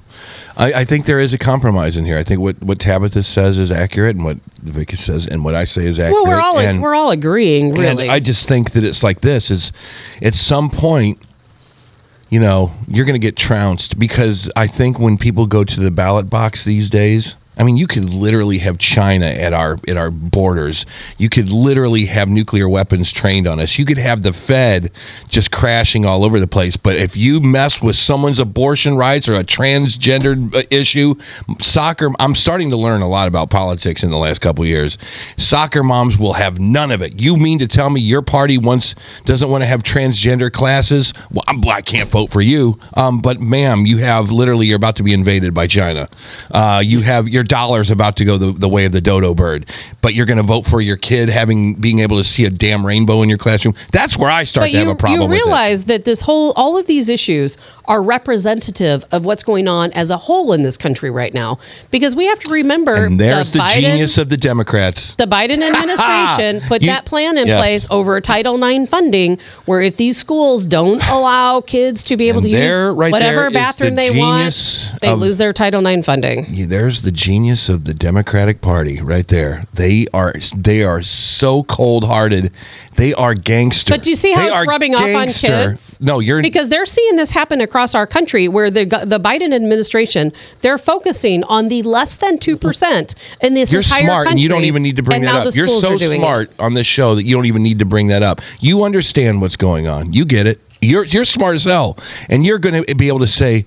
I, 0.56 0.74
I 0.74 0.86
think 0.86 1.06
there 1.06 1.20
is 1.20 1.34
a 1.34 1.38
compromise 1.38 1.98
in 1.98 2.06
here. 2.06 2.18
I 2.18 2.24
think 2.24 2.40
what, 2.40 2.62
what 2.62 2.80
Tabitha 2.80 3.24
says 3.24 3.58
is 3.58 3.72
accurate, 3.72 4.16
and 4.16 4.24
what 4.24 4.38
Vicky 4.62 4.96
says, 4.96 5.28
and 5.28 5.44
what 5.44 5.54
I 5.54 5.66
say 5.66 5.84
is 5.84 6.00
accurate. 6.00 6.14
Well, 6.24 6.26
we're 6.26 6.42
all 6.42 6.60
and, 6.60 6.82
we're 6.82 6.96
all 6.96 7.12
agreeing, 7.12 7.72
and 7.72 7.78
really. 7.78 8.08
I 8.08 8.20
just 8.22 8.48
think 8.48 8.72
that 8.72 8.86
it's 8.86 9.04
like 9.04 9.20
this: 9.20 9.52
is 9.52 9.74
at 10.22 10.34
some 10.34 10.70
point, 10.70 11.22
you 12.30 12.40
know, 12.40 12.72
you're 12.88 13.06
going 13.06 13.20
to 13.20 13.26
get 13.28 13.36
trounced 13.36 14.00
because 14.00 14.50
I 14.56 14.68
think 14.68 14.98
when 14.98 15.18
people 15.18 15.46
go 15.46 15.66
to 15.66 15.80
the 15.80 15.92
ballot 15.92 16.30
box 16.30 16.64
these 16.64 16.90
days. 16.90 17.36
I 17.60 17.64
mean, 17.64 17.76
you 17.76 17.88
could 17.88 18.06
literally 18.06 18.60
have 18.60 18.78
China 18.78 19.26
at 19.26 19.52
our 19.52 19.78
at 19.88 19.98
our 19.98 20.10
borders. 20.10 20.86
You 21.18 21.28
could 21.28 21.52
literally 21.52 22.06
have 22.06 22.30
nuclear 22.30 22.70
weapons 22.70 23.12
trained 23.12 23.48
on 23.48 23.60
us. 23.60 23.78
You 23.78 23.86
could 23.86 23.98
have 23.98 24.24
the 24.24 24.32
Fed 24.32 24.92
just 25.28 25.52
crashing 25.52 26.06
all 26.06 26.24
over 26.24 26.40
the 26.40 26.48
place. 26.48 26.78
But 26.78 26.96
if 26.96 27.18
you 27.18 27.42
mess 27.42 27.82
with 27.82 27.98
someone's 27.98 28.40
abortion 28.40 28.96
rights 28.96 29.28
or 29.28 29.36
a 29.36 29.44
transgendered 29.44 30.56
uh, 30.56 30.64
issue, 30.72 31.16
soccer. 31.60 32.10
I'm 32.20 32.34
starting 32.34 32.70
to 32.70 32.78
learn 32.78 33.02
a 33.02 33.10
lot 33.10 33.28
about 33.28 33.50
politics 33.50 34.04
in 34.04 34.12
the 34.12 34.18
last 34.18 34.40
couple 34.40 34.66
years. 34.66 34.98
Soccer 35.38 35.84
moms 35.84 36.18
will 36.18 36.34
have 36.34 36.60
none 36.60 36.92
of 36.92 37.02
it. 37.02 37.22
You 37.22 37.36
mean 37.36 37.60
to 37.60 37.68
tell 37.68 37.90
me 37.90 38.00
your 38.00 38.22
party 38.22 38.58
wants 38.58 38.96
doesn't 39.26 39.50
want 39.50 39.64
to 39.64 39.68
have 39.68 39.84
transgender 39.84 40.52
classes? 40.52 41.14
Well, 41.30 41.44
I'm, 41.48 41.68
I 41.68 41.82
can't 41.82 42.10
vote 42.10 42.30
for 42.30 42.42
you. 42.42 42.80
Um, 42.96 43.20
but 43.20 43.42
ma'am, 43.42 43.86
you 43.86 43.98
have 43.98 44.32
literally 44.32 44.68
you're 44.68 44.78
about 44.78 44.96
to 44.98 45.04
be 45.04 45.14
invaded 45.14 45.54
by 45.54 45.68
China. 45.68 46.08
Uh, 46.52 46.82
you 46.84 47.02
have 47.02 47.28
your 47.28 47.44
dollar's 47.50 47.92
about 47.92 48.16
to 48.18 48.26
go 48.26 48.38
the, 48.38 48.54
the 48.54 48.70
way 48.70 48.86
of 48.86 48.94
the 48.94 49.02
dodo 49.02 49.34
bird, 49.34 49.66
but 50.02 50.14
you're 50.14 50.26
going 50.26 50.38
to 50.38 50.44
vote 50.44 50.66
for 50.66 50.80
your 50.80 50.96
kid 50.96 51.28
having 51.30 51.76
being 51.76 52.00
able 52.00 52.16
to 52.18 52.24
see 52.24 52.46
a 52.46 52.50
damn 52.50 52.86
rainbow 52.86 53.22
in 53.22 53.28
your 53.30 53.38
classroom. 53.38 53.74
That's 53.92 54.18
where 54.18 54.32
I 54.32 54.46
start 54.46 54.64
but 54.66 54.68
to 54.68 54.72
you, 54.74 54.80
have 54.80 54.88
a 54.88 54.96
problem 54.96 55.30
you 55.32 55.36
realize 55.36 55.84
that 55.86 56.06
this 56.06 56.22
whole 56.22 56.54
all 56.56 56.78
of 56.78 56.88
these 56.88 57.10
issues 57.10 57.58
are 57.86 58.02
representative 58.02 59.04
of 59.12 59.26
what's 59.26 59.44
going 59.44 59.68
on 59.68 59.92
as 59.94 60.10
a 60.12 60.18
whole 60.18 60.54
in 60.54 60.62
this 60.62 60.78
country 60.78 61.10
right 61.10 61.34
now 61.34 61.58
because 61.92 62.16
we 62.16 62.26
have 62.28 62.40
to 62.40 62.52
remember 62.52 62.94
And 63.06 63.20
there's 63.20 63.52
the, 63.52 63.60
Biden, 63.60 63.82
genius 63.82 64.18
of 64.20 64.30
the 64.30 64.38
Democrats. 64.38 65.16
the 65.16 65.26
Biden 65.26 65.62
administration 65.68 66.62
put 66.68 66.82
You- 66.84 66.88
that 66.88 67.06
plan 67.06 67.38
in 67.38 67.48
Yes. 67.48 67.60
place 67.60 67.88
over 67.90 68.22
Title 68.22 68.64
IX 68.64 68.88
funding, 68.88 69.40
where 69.66 69.82
if 69.82 69.98
these 69.98 70.18
schools 70.18 70.68
don't 70.68 71.02
allow 71.10 71.62
kids 71.62 72.04
to 72.04 72.16
be 72.18 72.28
able 72.30 72.40
And 72.40 72.52
to 72.52 72.60
use 72.60 72.96
right 72.96 73.12
whatever 73.12 73.50
bathroom 73.50 73.92
the 73.92 73.96
they 73.96 74.12
want, 74.20 74.94
they 75.02 75.10
of- 75.10 75.20
lose 75.20 75.38
their 75.40 75.52
Title 75.52 75.84
IX 75.86 76.06
funding. 76.06 76.46
Yeah, 76.50 76.68
there's 76.68 77.02
the 77.02 77.12
genius 77.30 77.70
of 77.70 77.84
the 77.84 77.94
Democratic 77.94 78.60
Party 78.60 79.00
right 79.00 79.28
there. 79.28 79.66
They 79.72 80.08
are 80.16 80.34
they 80.56 80.82
are 80.82 81.04
so 81.04 81.62
cold 81.62 82.06
hearted. 82.06 82.52
They 82.96 83.14
are 83.14 83.36
gangster. 83.36 83.94
But 83.94 84.02
do 84.02 84.10
you 84.10 84.16
see 84.16 84.32
how 84.32 84.42
They 84.42 84.48
it's 84.48 84.56
are 84.56 84.66
rubbing 84.66 84.96
off 84.96 85.14
on 85.14 85.28
kids? 85.28 85.96
No, 86.02 86.20
you're 86.20 86.42
because 86.42 86.70
they're 86.70 86.88
seeing 86.88 87.18
this 87.18 87.30
happen 87.30 87.62
across 87.62 87.94
our 87.94 88.08
country, 88.08 88.48
where 88.48 88.72
the 88.72 88.86
the 89.06 89.20
Biden 89.20 89.54
administration 89.54 90.34
they're 90.62 90.80
focusing 90.80 91.44
on 91.44 91.68
the 91.68 91.84
less 91.84 92.18
than 92.18 92.40
two 92.40 92.58
percent 92.58 93.14
in 93.42 93.54
this 93.54 93.72
you're 93.72 93.84
entire 93.84 94.06
smart, 94.06 94.26
country, 94.26 94.32
and 94.32 94.40
you 94.40 94.50
don't 94.50 94.64
even 94.64 94.82
need 94.82 94.96
to 94.96 95.04
bring 95.04 95.22
that 95.22 95.48
up. 95.48 95.56
You're 95.56 95.68
so 95.68 96.00
doing 96.00 96.22
it. 96.22 96.24
smart 96.24 96.52
on 96.58 96.74
this 96.74 96.88
show 96.88 97.14
that 97.14 97.26
you 97.26 97.36
don't 97.36 97.46
even 97.46 97.62
need 97.62 97.78
to 97.78 97.86
bring 97.86 98.08
that 98.08 98.24
up. 98.24 98.42
You 98.60 98.84
understand 98.84 99.40
what's 99.40 99.56
going 99.56 99.88
on. 99.88 100.14
You 100.14 100.26
get 100.26 100.48
it. 100.48 100.60
You're 100.82 101.06
you're 101.06 101.26
smart 101.26 101.58
as 101.58 101.66
hell, 101.66 101.96
and 102.28 102.44
you're 102.44 102.58
going 102.58 102.84
to 102.84 102.96
be 102.96 103.08
able 103.08 103.20
to 103.20 103.28
say 103.28 103.66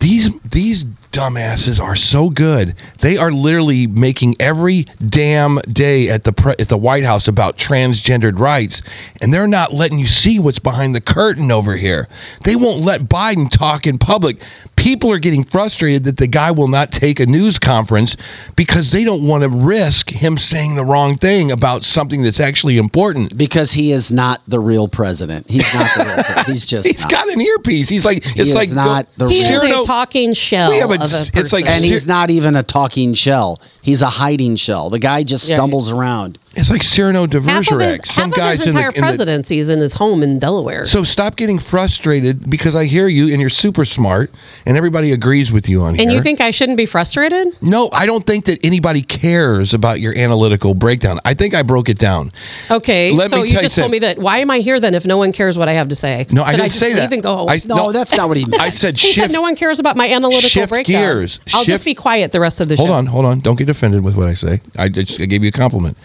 these 0.00 0.28
these 0.40 0.84
dumbasses 1.16 1.80
are 1.82 1.96
so 1.96 2.28
good. 2.28 2.74
They 3.00 3.16
are 3.16 3.32
literally 3.32 3.86
making 3.86 4.36
every 4.38 4.84
damn 5.06 5.56
day 5.60 6.10
at 6.10 6.24
the 6.24 6.32
pre- 6.32 6.54
at 6.58 6.68
the 6.68 6.76
White 6.76 7.04
House 7.04 7.26
about 7.26 7.56
transgendered 7.56 8.38
rights, 8.38 8.82
and 9.22 9.32
they're 9.32 9.46
not 9.48 9.72
letting 9.72 9.98
you 9.98 10.06
see 10.06 10.38
what's 10.38 10.58
behind 10.58 10.94
the 10.94 11.00
curtain 11.00 11.50
over 11.50 11.76
here. 11.76 12.06
They 12.44 12.54
won't 12.54 12.80
let 12.82 13.02
Biden 13.04 13.48
talk 13.50 13.86
in 13.86 13.98
public. 13.98 14.42
People 14.76 15.10
are 15.10 15.18
getting 15.18 15.42
frustrated 15.42 16.04
that 16.04 16.18
the 16.18 16.26
guy 16.26 16.50
will 16.50 16.68
not 16.68 16.92
take 16.92 17.18
a 17.18 17.24
news 17.26 17.58
conference 17.58 18.16
because 18.54 18.90
they 18.92 19.04
don't 19.04 19.26
want 19.26 19.42
to 19.42 19.48
risk 19.48 20.10
him 20.10 20.36
saying 20.36 20.74
the 20.74 20.84
wrong 20.84 21.16
thing 21.16 21.50
about 21.50 21.82
something 21.82 22.22
that's 22.22 22.38
actually 22.40 22.76
important. 22.76 23.36
Because 23.38 23.72
he 23.72 23.90
is 23.90 24.12
not 24.12 24.42
the 24.46 24.60
real 24.60 24.86
president. 24.86 25.48
He's 25.48 25.62
not 25.72 25.90
the 25.96 26.04
real 26.04 26.14
president. 26.24 26.46
He's 26.48 26.66
just 26.66 26.86
He's 26.86 27.00
not. 27.02 27.10
got 27.10 27.28
an 27.30 27.40
earpiece. 27.40 27.88
He's 27.88 28.04
like 28.04 28.22
He 28.22 28.40
it's 28.40 28.50
is 28.50 28.54
like 28.54 28.70
not 28.70 29.08
the 29.16 29.28
He 29.28 29.40
is 29.40 29.48
Cyrano- 29.48 29.82
a 29.82 29.86
talking 29.86 30.34
shell. 30.34 30.70
We 30.70 30.76
have 30.78 30.90
a- 30.90 31.05
of 31.14 31.34
a 31.34 31.38
it's 31.40 31.52
like- 31.52 31.66
and 31.68 31.84
he's 31.84 32.06
not 32.06 32.30
even 32.30 32.56
a 32.56 32.62
talking 32.62 33.14
shell. 33.14 33.60
He's 33.82 34.02
a 34.02 34.06
hiding 34.08 34.56
shell. 34.56 34.90
The 34.90 34.98
guy 34.98 35.22
just 35.22 35.48
Yeah. 35.48 35.56
stumbles 35.56 35.90
around. 35.90 36.38
It's 36.56 36.70
like 36.70 36.82
Cyrano 36.82 37.26
de 37.26 37.40
half 37.42 37.70
of 37.70 37.78
his, 37.80 37.98
Bergerac. 37.98 38.06
Some 38.06 38.24
half 38.24 38.32
of 38.32 38.36
guys 38.38 38.58
his 38.60 38.68
in 38.68 38.74
the, 38.74 38.78
entire 38.80 38.88
in 38.90 38.94
the 38.94 39.00
presidency 39.00 39.58
is 39.58 39.68
in 39.68 39.78
his 39.80 39.92
home 39.94 40.22
in 40.22 40.38
Delaware. 40.38 40.86
So 40.86 41.04
stop 41.04 41.36
getting 41.36 41.58
frustrated 41.58 42.48
because 42.48 42.74
I 42.74 42.86
hear 42.86 43.08
you 43.08 43.30
and 43.30 43.40
you're 43.40 43.50
super 43.50 43.84
smart 43.84 44.30
and 44.64 44.76
everybody 44.76 45.12
agrees 45.12 45.52
with 45.52 45.68
you 45.68 45.82
on 45.82 45.94
here. 45.94 46.02
and 46.02 46.12
you 46.12 46.22
think 46.22 46.40
I 46.40 46.50
shouldn't 46.50 46.78
be 46.78 46.86
frustrated? 46.86 47.48
No, 47.62 47.90
I 47.92 48.06
don't 48.06 48.24
think 48.26 48.46
that 48.46 48.58
anybody 48.64 49.02
cares 49.02 49.74
about 49.74 50.00
your 50.00 50.16
analytical 50.16 50.74
breakdown. 50.74 51.20
I 51.24 51.34
think 51.34 51.54
I 51.54 51.62
broke 51.62 51.88
it 51.90 51.98
down. 51.98 52.32
Okay, 52.70 53.12
Let 53.12 53.30
so 53.30 53.36
me 53.36 53.42
you 53.42 53.48
tell 53.48 53.62
you 53.62 53.66
just 53.68 53.76
told 53.78 53.90
me 53.90 53.98
that. 54.00 54.18
Why 54.18 54.38
am 54.38 54.50
I 54.50 54.60
here 54.60 54.80
then 54.80 54.94
if 54.94 55.04
no 55.04 55.18
one 55.18 55.32
cares 55.32 55.58
what 55.58 55.68
I 55.68 55.72
have 55.74 55.88
to 55.88 55.94
say? 55.94 56.26
No, 56.30 56.42
I 56.42 56.52
Should 56.52 56.56
didn't 56.56 56.68
just 56.68 56.80
say 56.80 56.92
that. 56.94 57.00
leave 57.02 57.12
and 57.12 57.22
go. 57.22 57.46
I- 57.48 57.60
No, 57.66 57.76
No. 57.76 57.92
that's 57.92 58.16
not 58.16 58.28
what 58.28 58.36
he 58.38 58.46
meant. 58.46 58.62
I 58.62 58.70
said 58.70 58.98
he 58.98 59.08
shift. 59.12 59.26
said 59.26 59.32
no 59.32 59.42
one 59.42 59.56
cares 59.56 59.78
about 59.78 59.96
my 59.96 60.08
analytical 60.08 60.48
shift 60.48 60.70
breakdown. 60.70 61.02
gears. 61.02 61.40
I'll 61.52 61.60
Shift- 61.64 61.68
just 61.68 61.84
be 61.84 61.94
quiet 61.94 62.32
the 62.32 62.40
rest 62.40 62.60
of 62.60 62.68
the 62.68 62.76
show. 62.76 62.86
Hold 62.86 62.96
on, 62.96 63.06
hold 63.06 63.26
on. 63.26 63.40
Don't 63.40 63.56
get 63.58 63.68
offended 63.68 64.02
with 64.02 64.16
what 64.16 64.28
I 64.28 64.34
say. 64.34 64.60
I 64.78 64.88
just 64.88 65.20
I 65.20 65.26
gave 65.26 65.42
you 65.42 65.48
a 65.48 65.52
compliment. 65.52 65.96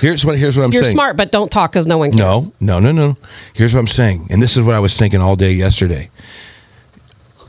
Here's 0.00 0.24
what 0.24 0.38
here's 0.38 0.56
what 0.56 0.64
I'm 0.64 0.70
saying. 0.70 0.82
You're 0.82 0.82
saying. 0.84 0.96
smart, 0.96 1.16
but 1.16 1.32
don't 1.32 1.50
talk 1.50 1.72
because 1.72 1.86
no 1.86 1.98
one 1.98 2.10
cares. 2.10 2.18
No, 2.18 2.52
no, 2.60 2.78
no, 2.78 2.92
no. 2.92 3.14
Here's 3.54 3.74
what 3.74 3.80
I'm 3.80 3.88
saying, 3.88 4.28
and 4.30 4.42
this 4.42 4.56
is 4.56 4.62
what 4.62 4.74
I 4.74 4.80
was 4.80 4.96
thinking 4.96 5.20
all 5.20 5.36
day 5.36 5.52
yesterday. 5.52 6.10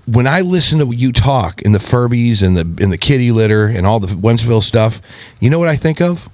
When 0.07 0.25
I 0.25 0.41
listen 0.41 0.79
to 0.79 0.95
you 0.95 1.11
talk 1.11 1.61
in 1.61 1.71
the 1.71 1.79
Furbies 1.79 2.41
and 2.41 2.57
the 2.57 2.83
in 2.83 2.89
the 2.89 2.97
kitty 2.97 3.31
litter 3.31 3.67
and 3.67 3.85
all 3.85 3.99
the 3.99 4.07
Wentzville 4.07 4.63
stuff, 4.63 5.01
you 5.39 5.49
know 5.49 5.59
what 5.59 5.67
I 5.67 5.75
think 5.75 6.01
of? 6.01 6.29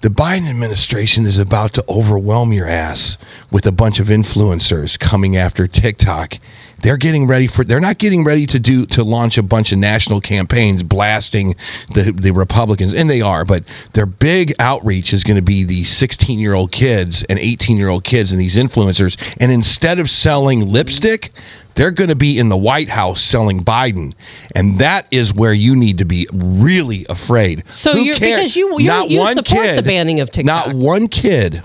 The 0.00 0.08
Biden 0.10 0.48
administration 0.48 1.26
is 1.26 1.38
about 1.40 1.72
to 1.72 1.84
overwhelm 1.88 2.52
your 2.52 2.68
ass 2.68 3.18
with 3.50 3.66
a 3.66 3.72
bunch 3.72 3.98
of 3.98 4.06
influencers 4.06 4.96
coming 4.98 5.36
after 5.36 5.66
TikTok. 5.66 6.34
They're 6.82 6.96
getting 6.96 7.26
ready 7.26 7.46
for 7.48 7.64
they're 7.64 7.80
not 7.80 7.98
getting 7.98 8.24
ready 8.24 8.46
to 8.46 8.58
do 8.58 8.86
to 8.86 9.02
launch 9.02 9.36
a 9.36 9.42
bunch 9.42 9.72
of 9.72 9.78
national 9.78 10.20
campaigns 10.20 10.82
blasting 10.82 11.56
the 11.94 12.12
the 12.12 12.30
Republicans 12.30 12.94
and 12.94 13.10
they 13.10 13.20
are, 13.20 13.44
but 13.44 13.64
their 13.94 14.06
big 14.06 14.54
outreach 14.58 15.12
is 15.12 15.24
going 15.24 15.36
to 15.36 15.42
be 15.42 15.64
the 15.64 15.82
16-year-old 15.82 16.70
kids 16.72 17.24
and 17.24 17.38
18-year-old 17.38 18.04
kids 18.04 18.30
and 18.32 18.40
these 18.40 18.56
influencers 18.56 19.16
and 19.40 19.50
instead 19.50 19.98
of 19.98 20.08
selling 20.08 20.68
lipstick, 20.70 21.32
they're 21.74 21.90
going 21.90 22.08
to 22.08 22.16
be 22.16 22.38
in 22.38 22.48
the 22.48 22.56
White 22.56 22.88
House 22.88 23.22
selling 23.22 23.60
Biden. 23.64 24.12
And 24.54 24.78
that 24.78 25.06
is 25.10 25.32
where 25.34 25.52
you 25.52 25.76
need 25.76 25.98
to 25.98 26.04
be 26.04 26.26
really 26.32 27.06
afraid. 27.08 27.62
So 27.70 27.92
Who 27.94 28.00
you're- 28.02 28.18
cares? 28.18 28.36
because 28.36 28.56
you- 28.56 28.78
you- 28.80 29.06
you 29.08 29.34
support 29.34 29.76
the 29.76 29.82
banning 29.82 30.20
of 30.20 30.30
TikTok. 30.30 30.66
Not 30.66 30.74
one 30.74 31.06
kid, 31.08 31.62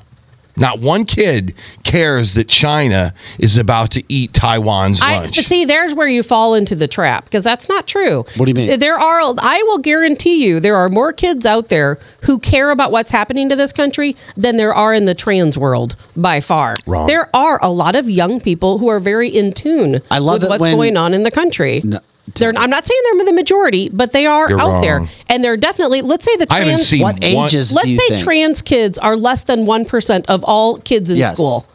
not 0.55 0.79
one 0.79 1.05
kid 1.05 1.53
cares 1.83 2.33
that 2.35 2.47
China 2.47 3.13
is 3.39 3.57
about 3.57 3.91
to 3.91 4.03
eat 4.07 4.33
Taiwan's 4.33 5.01
I, 5.01 5.17
lunch. 5.21 5.35
but 5.35 5.45
see, 5.45 5.65
there's 5.65 5.93
where 5.93 6.07
you 6.07 6.23
fall 6.23 6.53
into 6.53 6.75
the 6.75 6.87
trap 6.87 7.25
because 7.25 7.43
that's 7.43 7.67
not 7.69 7.87
true. 7.87 8.25
What 8.37 8.45
do 8.45 8.49
you 8.49 8.55
mean? 8.55 8.79
There 8.79 8.97
are, 8.97 9.21
I 9.39 9.63
will 9.67 9.79
guarantee 9.79 10.45
you, 10.45 10.59
there 10.59 10.75
are 10.75 10.89
more 10.89 11.11
kids 11.13 11.45
out 11.45 11.69
there 11.69 11.99
who 12.23 12.39
care 12.39 12.71
about 12.71 12.91
what's 12.91 13.11
happening 13.11 13.49
to 13.49 13.55
this 13.55 13.73
country 13.73 14.15
than 14.35 14.57
there 14.57 14.73
are 14.73 14.93
in 14.93 15.05
the 15.05 15.15
trans 15.15 15.57
world 15.57 15.95
by 16.15 16.39
far. 16.39 16.77
Wrong. 16.85 17.07
There 17.07 17.29
are 17.35 17.59
a 17.61 17.71
lot 17.71 17.95
of 17.95 18.09
young 18.09 18.39
people 18.39 18.77
who 18.77 18.87
are 18.89 18.99
very 18.99 19.29
in 19.29 19.53
tune 19.53 20.01
I 20.11 20.19
love 20.19 20.41
with 20.41 20.49
what's 20.49 20.61
when- 20.61 20.75
going 20.75 20.97
on 20.97 21.13
in 21.13 21.23
the 21.23 21.31
country. 21.31 21.81
No, 21.83 21.99
They're, 22.35 22.53
I'm 22.55 22.69
not 22.69 22.85
saying 22.85 22.99
they're 23.17 23.25
the 23.25 23.33
majority, 23.33 23.89
but 23.89 24.11
they 24.13 24.25
are 24.25 24.49
You're 24.49 24.61
out 24.61 24.81
there, 24.81 25.07
and 25.27 25.43
they're 25.43 25.57
definitely. 25.57 26.01
Let's 26.01 26.23
say 26.25 26.35
the 26.37 26.47
I 26.49 26.59
trans. 26.59 26.69
haven't 26.71 26.85
seen 26.85 27.01
What 27.01 27.15
one- 27.15 27.23
ages 27.23 27.69
do 27.69 27.75
Let's 27.75 27.87
you 27.89 27.97
say 27.97 28.07
think? 28.09 28.23
trans 28.23 28.61
kids 28.61 28.97
are 28.97 29.17
less 29.17 29.43
than 29.43 29.65
1% 29.65 30.25
of 30.27 30.43
all 30.43 30.77
kids 30.77 31.11
in 31.11 31.17
Yes. 31.17 31.33
school. 31.35 31.65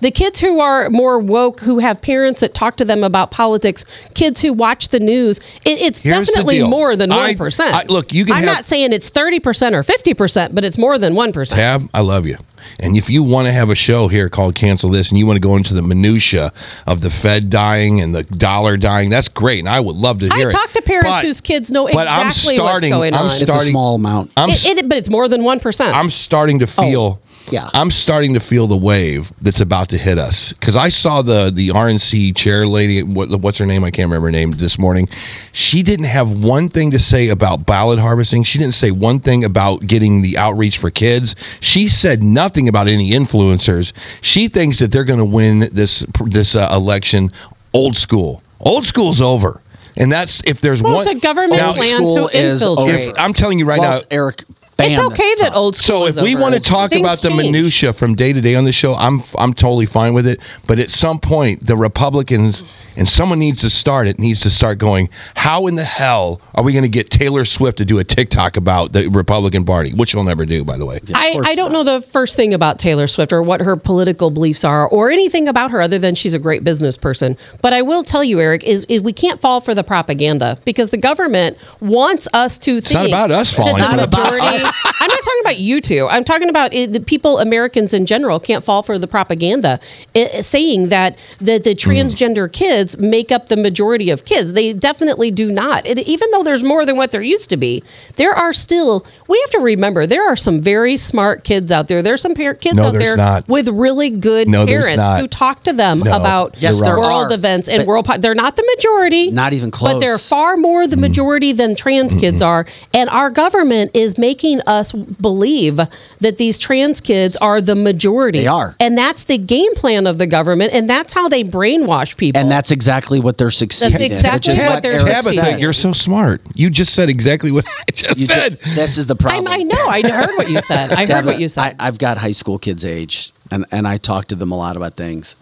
The 0.00 0.10
kids 0.12 0.38
who 0.38 0.60
are 0.60 0.88
more 0.90 1.18
woke, 1.18 1.60
who 1.60 1.80
have 1.80 2.00
parents 2.00 2.40
that 2.40 2.54
talk 2.54 2.76
to 2.76 2.84
them 2.84 3.02
about 3.04 3.30
politics, 3.32 3.84
kids 4.14 4.40
who 4.42 4.52
watch 4.52 4.88
the 4.88 5.00
news, 5.00 5.38
it, 5.64 5.80
it's 5.80 6.00
Here's 6.00 6.26
the 6.26 6.32
definitely 6.32 6.58
deal. 6.58 6.68
more 6.68 6.94
than 6.96 7.10
I- 7.12 7.34
1%. 7.34 7.74
I- 7.74 7.82
look, 7.88 8.12
you 8.12 8.24
can 8.24 8.34
I'm 8.34 8.44
have- 8.44 8.54
not 8.54 8.66
saying 8.66 8.92
it's 8.92 9.10
30% 9.10 9.74
or 9.74 9.82
50%, 9.82 10.54
but 10.54 10.64
it's 10.64 10.78
more 10.78 10.98
than 10.98 11.14
1%. 11.14 11.50
Tab, 11.56 11.82
I 11.92 12.00
love 12.00 12.26
you. 12.26 12.36
And 12.80 12.96
if 12.96 13.08
you 13.10 13.22
want 13.22 13.46
to 13.46 13.52
have 13.52 13.70
a 13.70 13.74
show 13.74 14.08
here 14.08 14.28
called 14.28 14.54
Cancel 14.54 14.90
This 14.90 15.10
and 15.10 15.18
you 15.18 15.26
want 15.26 15.36
to 15.36 15.40
go 15.40 15.56
into 15.56 15.74
the 15.74 15.82
minutia 15.82 16.52
of 16.86 17.00
the 17.00 17.10
Fed 17.10 17.50
dying 17.50 18.00
and 18.00 18.14
the 18.14 18.22
dollar 18.24 18.76
dying, 18.76 19.10
that's 19.10 19.28
great. 19.28 19.60
And 19.60 19.68
I 19.68 19.80
would 19.80 19.96
love 19.96 20.20
to 20.20 20.28
I 20.32 20.36
hear 20.36 20.48
it. 20.48 20.52
talk 20.52 20.70
to 20.72 20.82
parents 20.82 21.08
But- 21.10 21.24
whose 21.24 21.40
kids 21.40 21.70
know 21.70 21.88
but 21.92 22.06
I'm 22.08 22.28
exactly 22.28 22.60
what's 22.60 22.80
going 22.84 23.14
I'm 23.14 23.26
on. 23.26 23.32
It's 23.32 23.42
a 23.42 23.46
starting- 23.46 23.70
small 23.72 23.94
amount. 23.96 24.32
I'm, 24.36 24.50
It- 24.50 24.64
it- 24.66 24.88
but 24.88 24.98
it's 24.98 25.10
more 25.10 25.28
than 25.28 25.42
1%. 25.42 25.92
I'm 25.94 26.10
starting 26.10 26.58
to 26.60 26.64
oh. 26.64 26.82
feel 26.82 27.20
Yeah. 27.50 27.68
I'm 27.74 27.90
starting 27.90 28.34
to 28.34 28.40
feel 28.40 28.66
the 28.66 28.76
wave 28.76 29.32
that's 29.40 29.60
about 29.60 29.88
to 29.90 29.98
hit 29.98 30.18
us 30.18 30.52
because 30.52 30.76
I 30.76 30.88
saw 30.88 31.22
the 31.22 31.50
the 31.50 31.68
RNC 31.68 32.36
chair 32.36 32.66
lady. 32.66 33.02
What, 33.02 33.30
what's 33.40 33.58
her 33.58 33.66
name? 33.66 33.84
I 33.84 33.90
can't 33.90 34.06
remember 34.06 34.26
her 34.28 34.32
name 34.32 34.52
this 34.52 34.78
morning. 34.78 35.08
She 35.52 35.82
didn't 35.82 36.06
have 36.06 36.30
one 36.32 36.68
thing 36.68 36.90
to 36.92 36.98
say 36.98 37.28
about 37.28 37.66
ballot 37.66 37.98
harvesting. 37.98 38.42
She 38.42 38.58
didn't 38.58 38.74
say 38.74 38.90
one 38.90 39.20
thing 39.20 39.44
about 39.44 39.86
getting 39.86 40.22
the 40.22 40.36
outreach 40.38 40.78
for 40.78 40.90
kids. 40.90 41.34
She 41.60 41.88
said 41.88 42.22
nothing 42.22 42.68
about 42.68 42.88
any 42.88 43.12
influencers. 43.12 43.92
She 44.20 44.48
thinks 44.48 44.78
that 44.78 44.92
they're 44.92 45.04
going 45.04 45.18
to 45.20 45.24
win 45.24 45.68
this 45.72 46.06
this 46.26 46.54
uh, 46.54 46.68
election 46.72 47.32
old 47.72 47.96
school. 47.96 48.42
Old 48.60 48.86
school's 48.86 49.20
over. 49.20 49.60
And 49.96 50.12
that's 50.12 50.42
if 50.44 50.60
there's 50.60 50.80
Well, 50.82 50.96
one 50.96 51.08
it's 51.08 51.18
a 51.18 51.20
government 51.26 51.60
plan 51.60 51.96
school 51.96 52.28
to 52.28 52.36
infiltrate. 52.38 53.08
over. 53.10 53.18
I'm 53.20 53.32
telling 53.32 53.58
you 53.58 53.64
right 53.64 53.80
Well, 53.80 53.98
now, 54.00 54.06
Eric. 54.10 54.44
It's 54.80 55.02
okay 55.12 55.34
that's 55.38 55.40
that 55.42 55.54
old 55.54 55.76
school 55.76 56.00
So 56.00 56.06
is 56.06 56.16
if 56.16 56.22
we 56.22 56.34
want 56.36 56.54
to 56.54 56.60
talk 56.60 56.90
Things 56.90 57.00
about 57.00 57.20
the 57.20 57.28
change. 57.30 57.42
minutia 57.42 57.92
from 57.92 58.14
day 58.14 58.32
to 58.32 58.40
day 58.40 58.54
on 58.54 58.64
the 58.64 58.72
show, 58.72 58.94
I'm 58.94 59.22
I'm 59.36 59.52
totally 59.54 59.86
fine 59.86 60.14
with 60.14 60.26
it. 60.26 60.40
But 60.66 60.78
at 60.78 60.90
some 60.90 61.18
point, 61.18 61.66
the 61.66 61.76
Republicans 61.76 62.62
and 62.98 63.08
someone 63.08 63.38
needs 63.38 63.60
to 63.62 63.70
start 63.70 64.06
it. 64.08 64.18
Needs 64.18 64.40
to 64.40 64.50
start 64.50 64.78
going. 64.78 65.08
How 65.36 65.66
in 65.68 65.76
the 65.76 65.84
hell 65.84 66.40
are 66.54 66.62
we 66.64 66.72
going 66.72 66.82
to 66.82 66.88
get 66.88 67.10
Taylor 67.10 67.44
Swift 67.44 67.78
to 67.78 67.84
do 67.84 67.98
a 67.98 68.04
TikTok 68.04 68.56
about 68.56 68.92
the 68.92 69.08
Republican 69.08 69.64
Party, 69.64 69.94
which 69.94 70.10
she'll 70.10 70.24
never 70.24 70.44
do, 70.44 70.64
by 70.64 70.76
the 70.76 70.84
way? 70.84 71.00
I, 71.14 71.40
I 71.44 71.54
don't 71.54 71.72
know 71.72 71.84
the 71.84 72.02
first 72.02 72.36
thing 72.36 72.52
about 72.52 72.78
Taylor 72.78 73.06
Swift 73.06 73.32
or 73.32 73.42
what 73.42 73.60
her 73.60 73.76
political 73.76 74.30
beliefs 74.30 74.64
are 74.64 74.88
or 74.88 75.10
anything 75.10 75.48
about 75.48 75.70
her 75.70 75.80
other 75.80 75.98
than 75.98 76.14
she's 76.14 76.34
a 76.34 76.38
great 76.38 76.64
business 76.64 76.96
person. 76.96 77.38
But 77.62 77.72
I 77.72 77.82
will 77.82 78.02
tell 78.02 78.24
you, 78.24 78.40
Eric, 78.40 78.64
is, 78.64 78.84
is 78.88 79.00
we 79.02 79.12
can't 79.12 79.40
fall 79.40 79.60
for 79.60 79.74
the 79.74 79.84
propaganda 79.84 80.58
because 80.64 80.90
the 80.90 80.96
government 80.96 81.56
wants 81.80 82.28
us 82.34 82.58
to 82.58 82.80
think 82.80 82.94
not 82.94 83.06
about 83.06 83.30
us 83.30 83.52
falling 83.52 83.80
the 83.82 83.88
for 83.88 83.96
the 83.96 84.06
majority. 84.08 84.46
I'm 85.00 85.08
not 85.08 85.22
talking 85.22 85.40
about 85.42 85.58
you 85.58 85.80
two. 85.80 86.08
I'm 86.08 86.24
talking 86.24 86.48
about 86.48 86.74
it, 86.74 86.92
the 86.92 87.00
people, 87.00 87.38
Americans 87.38 87.94
in 87.94 88.06
general, 88.06 88.40
can't 88.40 88.64
fall 88.64 88.82
for 88.82 88.98
the 88.98 89.06
propaganda 89.06 89.78
eh, 90.14 90.42
saying 90.42 90.88
that 90.88 91.16
the, 91.38 91.58
the 91.58 91.78
Hmm. 91.78 91.90
transgender 91.90 92.52
kids 92.52 92.87
make 92.96 93.30
up 93.32 93.48
the 93.48 93.56
majority 93.56 94.08
of 94.10 94.24
kids. 94.24 94.52
They 94.52 94.72
definitely 94.72 95.30
do 95.30 95.50
not. 95.50 95.86
And 95.86 95.98
even 96.00 96.30
though 96.30 96.42
there's 96.42 96.62
more 96.62 96.86
than 96.86 96.96
what 96.96 97.10
there 97.10 97.20
used 97.22 97.50
to 97.50 97.56
be, 97.56 97.82
there 98.16 98.32
are 98.32 98.52
still. 98.52 99.04
We 99.26 99.38
have 99.42 99.50
to 99.50 99.58
remember 99.58 100.06
there 100.06 100.26
are 100.26 100.36
some 100.36 100.60
very 100.60 100.96
smart 100.96 101.44
kids 101.44 101.70
out 101.72 101.88
there. 101.88 102.02
There's 102.02 102.22
some 102.22 102.34
par- 102.34 102.54
kids 102.54 102.76
No, 102.76 102.84
out 102.86 102.94
there 102.94 103.16
not. 103.16 103.48
with 103.48 103.68
really 103.68 104.10
good 104.10 104.48
No, 104.48 104.64
parents 104.64 105.02
who 105.20 105.26
talk 105.28 105.64
to 105.64 105.72
them 105.72 106.00
No, 106.00 106.16
about 106.16 106.54
Yes, 106.58 106.80
there 106.80 106.98
world 106.98 107.30
are. 107.30 107.34
events 107.34 107.68
and 107.68 107.80
But- 107.80 107.86
world. 107.86 108.04
Po- 108.06 108.18
they're 108.18 108.34
not 108.34 108.56
the 108.56 108.64
majority. 108.76 109.30
Not 109.30 109.52
even 109.52 109.70
close. 109.70 109.94
But 109.94 110.00
they're 110.00 110.18
far 110.18 110.56
more 110.56 110.86
the 110.86 110.96
majority 110.96 111.52
than 111.52 111.74
trans 111.74 112.14
kids 112.14 112.40
are. 112.40 112.64
And 112.94 113.10
our 113.10 113.28
government 113.30 113.90
is 113.94 114.16
making 114.18 114.60
us 114.66 114.92
believe 114.92 115.80
that 116.20 116.36
these 116.38 116.58
trans 116.58 117.00
kids 117.00 117.36
are 117.36 117.60
the 117.60 117.74
majority. 117.74 118.40
They 118.40 118.46
are. 118.46 118.74
And 118.80 118.96
that's 118.96 119.24
the 119.24 119.38
game 119.38 119.74
plan 119.74 120.06
of 120.06 120.18
the 120.18 120.26
government. 120.26 120.72
And 120.72 120.88
that's 120.88 121.12
how 121.12 121.28
they 121.28 121.44
brainwash 121.44 122.16
people. 122.16 122.40
And 122.40 122.50
that's 122.50 122.67
exactly 122.70 123.20
what 123.20 123.38
they're 123.38 123.50
succeeding 123.50 124.00
in. 124.00 124.12
exactly 124.12 124.52
which 124.52 124.60
is 124.60 124.64
what 124.68 124.82
they're 124.82 124.92
Eric 124.92 125.06
succeeding 125.24 125.44
said. 125.44 125.52
in. 125.54 125.58
you're 125.60 125.72
so 125.72 125.92
smart. 125.92 126.40
You 126.54 126.70
just 126.70 126.94
said 126.94 127.08
exactly 127.08 127.50
what 127.50 127.66
I 127.66 127.92
just 127.92 128.18
You 128.18 128.26
said. 128.26 128.60
ju- 128.60 128.74
this 128.74 128.98
is 128.98 129.06
the 129.06 129.14
I, 129.14 129.18
problem. 129.18 129.48
I 129.52 129.62
know. 129.62 129.86
I 129.88 130.02
heard 130.02 130.36
what 130.36 130.48
you 130.50 130.60
said. 130.62 130.90
I 130.92 131.00
heard 131.00 131.06
Tabitha, 131.08 131.26
what 131.26 131.40
you 131.40 131.48
said. 131.48 131.76
I, 131.78 131.86
I've 131.86 131.98
got 131.98 132.18
high 132.18 132.32
school 132.32 132.58
kids' 132.58 132.84
age, 132.84 133.32
and, 133.50 133.64
and 133.72 133.86
I 133.86 133.96
talk 133.98 134.26
to 134.28 134.34
them 134.34 134.50
a 134.52 134.56
lot 134.56 134.76
about 134.76 134.94
things. 134.96 135.36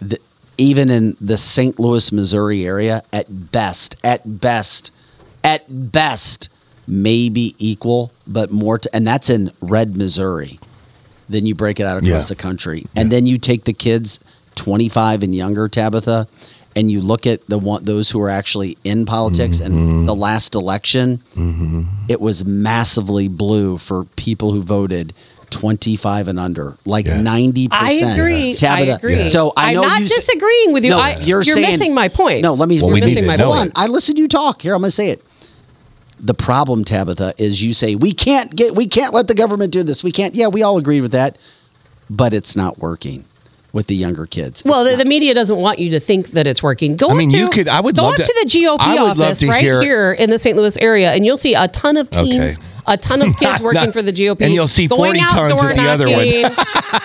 The, 0.00 0.18
even 0.58 0.90
in 0.90 1.16
the 1.20 1.36
St. 1.36 1.78
Louis, 1.78 2.12
Missouri 2.12 2.64
area, 2.66 3.02
at 3.12 3.50
best, 3.52 3.96
at 4.04 4.40
best, 4.40 4.92
at 5.42 5.64
best, 5.92 6.48
maybe 6.86 7.54
equal, 7.58 8.12
but 8.26 8.50
more, 8.50 8.78
to, 8.78 8.94
and 8.94 9.06
that's 9.06 9.30
in 9.30 9.50
red 9.60 9.96
Missouri. 9.96 10.60
Then 11.28 11.46
you 11.46 11.54
break 11.54 11.80
it 11.80 11.86
out 11.86 11.96
across 11.98 12.10
Yeah. 12.10 12.20
the 12.20 12.34
country, 12.34 12.84
and 12.94 13.10
then 13.10 13.24
you 13.26 13.38
take 13.38 13.64
the 13.64 13.72
kids 13.72 14.20
25 14.56 15.22
and 15.22 15.34
younger, 15.34 15.66
Tabitha, 15.68 16.28
and 16.74 16.90
you 16.90 17.00
look 17.00 17.26
at 17.26 17.46
the 17.48 17.58
one 17.58 17.84
those 17.84 18.10
who 18.10 18.20
are 18.22 18.30
actually 18.30 18.76
in 18.84 19.04
politics. 19.06 19.58
Mm-hmm. 19.58 19.72
And 19.74 20.08
the 20.08 20.14
last 20.14 20.54
election, 20.54 21.22
it 22.08 22.20
was 22.20 22.44
massively 22.44 23.28
blue 23.28 23.78
for 23.78 24.04
people 24.16 24.52
who 24.52 24.62
voted 24.62 25.12
25 25.50 26.28
and 26.28 26.40
under, 26.40 26.76
like 26.86 27.06
Yeah. 27.06 27.18
90%. 27.18 27.68
I 27.72 27.92
agree. 27.92 28.54
Tabitha, 28.54 28.92
I 28.92 28.96
agree. 28.96 29.28
So 29.28 29.52
I 29.56 29.70
I'm 29.70 29.82
not 29.82 30.00
you 30.00 30.06
s- 30.06 30.14
disagreeing 30.14 30.72
with 30.72 30.82
you. 30.84 30.90
No, 30.90 30.98
I, 30.98 31.16
you're, 31.18 31.44
saying 31.44 31.72
missing 31.72 31.94
my 31.94 32.08
point. 32.08 32.40
No, 32.40 32.54
let 32.54 32.68
me. 32.68 32.76
Well, 32.80 32.86
You're 32.88 32.94
we 32.94 33.00
missing 33.02 33.24
to 33.24 33.26
my 33.26 33.36
point. 33.36 33.72
I 33.76 33.86
listened 33.86 34.16
to 34.16 34.22
you 34.22 34.28
talk. 34.28 34.62
Here, 34.62 34.74
I'm 34.74 34.80
going 34.80 34.88
to 34.88 34.92
say 34.92 35.10
it. 35.10 35.22
The 36.18 36.34
problem, 36.34 36.84
Tabitha, 36.84 37.34
is 37.38 37.62
you 37.62 37.74
say 37.74 37.96
we 37.96 38.12
can't 38.12 38.54
get, 38.54 38.74
we 38.74 38.86
can't 38.86 39.12
let 39.12 39.26
the 39.26 39.34
government 39.34 39.72
do 39.72 39.82
this. 39.82 40.02
We 40.04 40.12
can't. 40.12 40.34
Yeah, 40.34 40.46
we 40.48 40.62
all 40.62 40.78
agree 40.78 41.00
with 41.00 41.12
that, 41.12 41.36
but 42.08 42.32
it's 42.32 42.56
not 42.56 42.78
working 42.78 43.24
with 43.72 43.86
the 43.86 43.94
younger 43.94 44.26
kids. 44.26 44.62
Well, 44.64 44.84
the, 44.84 44.96
the 44.96 45.04
media 45.06 45.32
doesn't 45.34 45.56
want 45.56 45.78
you 45.78 45.90
to 45.92 46.00
think 46.00 46.28
that 46.32 46.46
it's 46.46 46.62
working. 46.62 46.94
Go 46.96 47.08
I 47.08 47.14
mean, 47.14 47.30
to, 47.30 47.36
you 47.38 47.48
could- 47.50 47.68
I 47.68 47.80
would 47.80 47.96
go 47.96 48.02
love 48.02 48.12
up 48.14 48.16
to- 48.20 48.24
to, 48.26 48.40
the 48.44 48.50
GOP 48.50 48.76
I 48.80 48.92
would 48.94 49.16
love 49.16 49.20
office 49.20 49.42
right 49.42 49.62
hear- 49.62 49.80
here 49.80 50.12
in 50.12 50.28
the 50.30 50.38
St. 50.38 50.56
Louis 50.56 50.76
area, 50.78 51.12
and 51.12 51.24
you'll 51.24 51.36
see 51.38 51.54
a 51.54 51.68
ton 51.68 51.96
of 51.96 52.10
teens, 52.10 52.58
Okay. 52.58 52.66
a 52.86 52.96
ton 52.98 53.22
of 53.22 53.34
kids 53.38 53.62
working 53.62 53.84
Not- 53.84 53.92
for 53.94 54.02
the 54.02 54.12
GOP, 54.12 54.42
and 54.42 54.52
you'll 54.52 54.68
see 54.68 54.88
going 54.88 55.14
40 55.14 55.20
out 55.20 55.30
tons 55.32 55.62
at 55.64 55.76
the 55.76 55.88
other 55.88 56.06
one. 56.06 56.54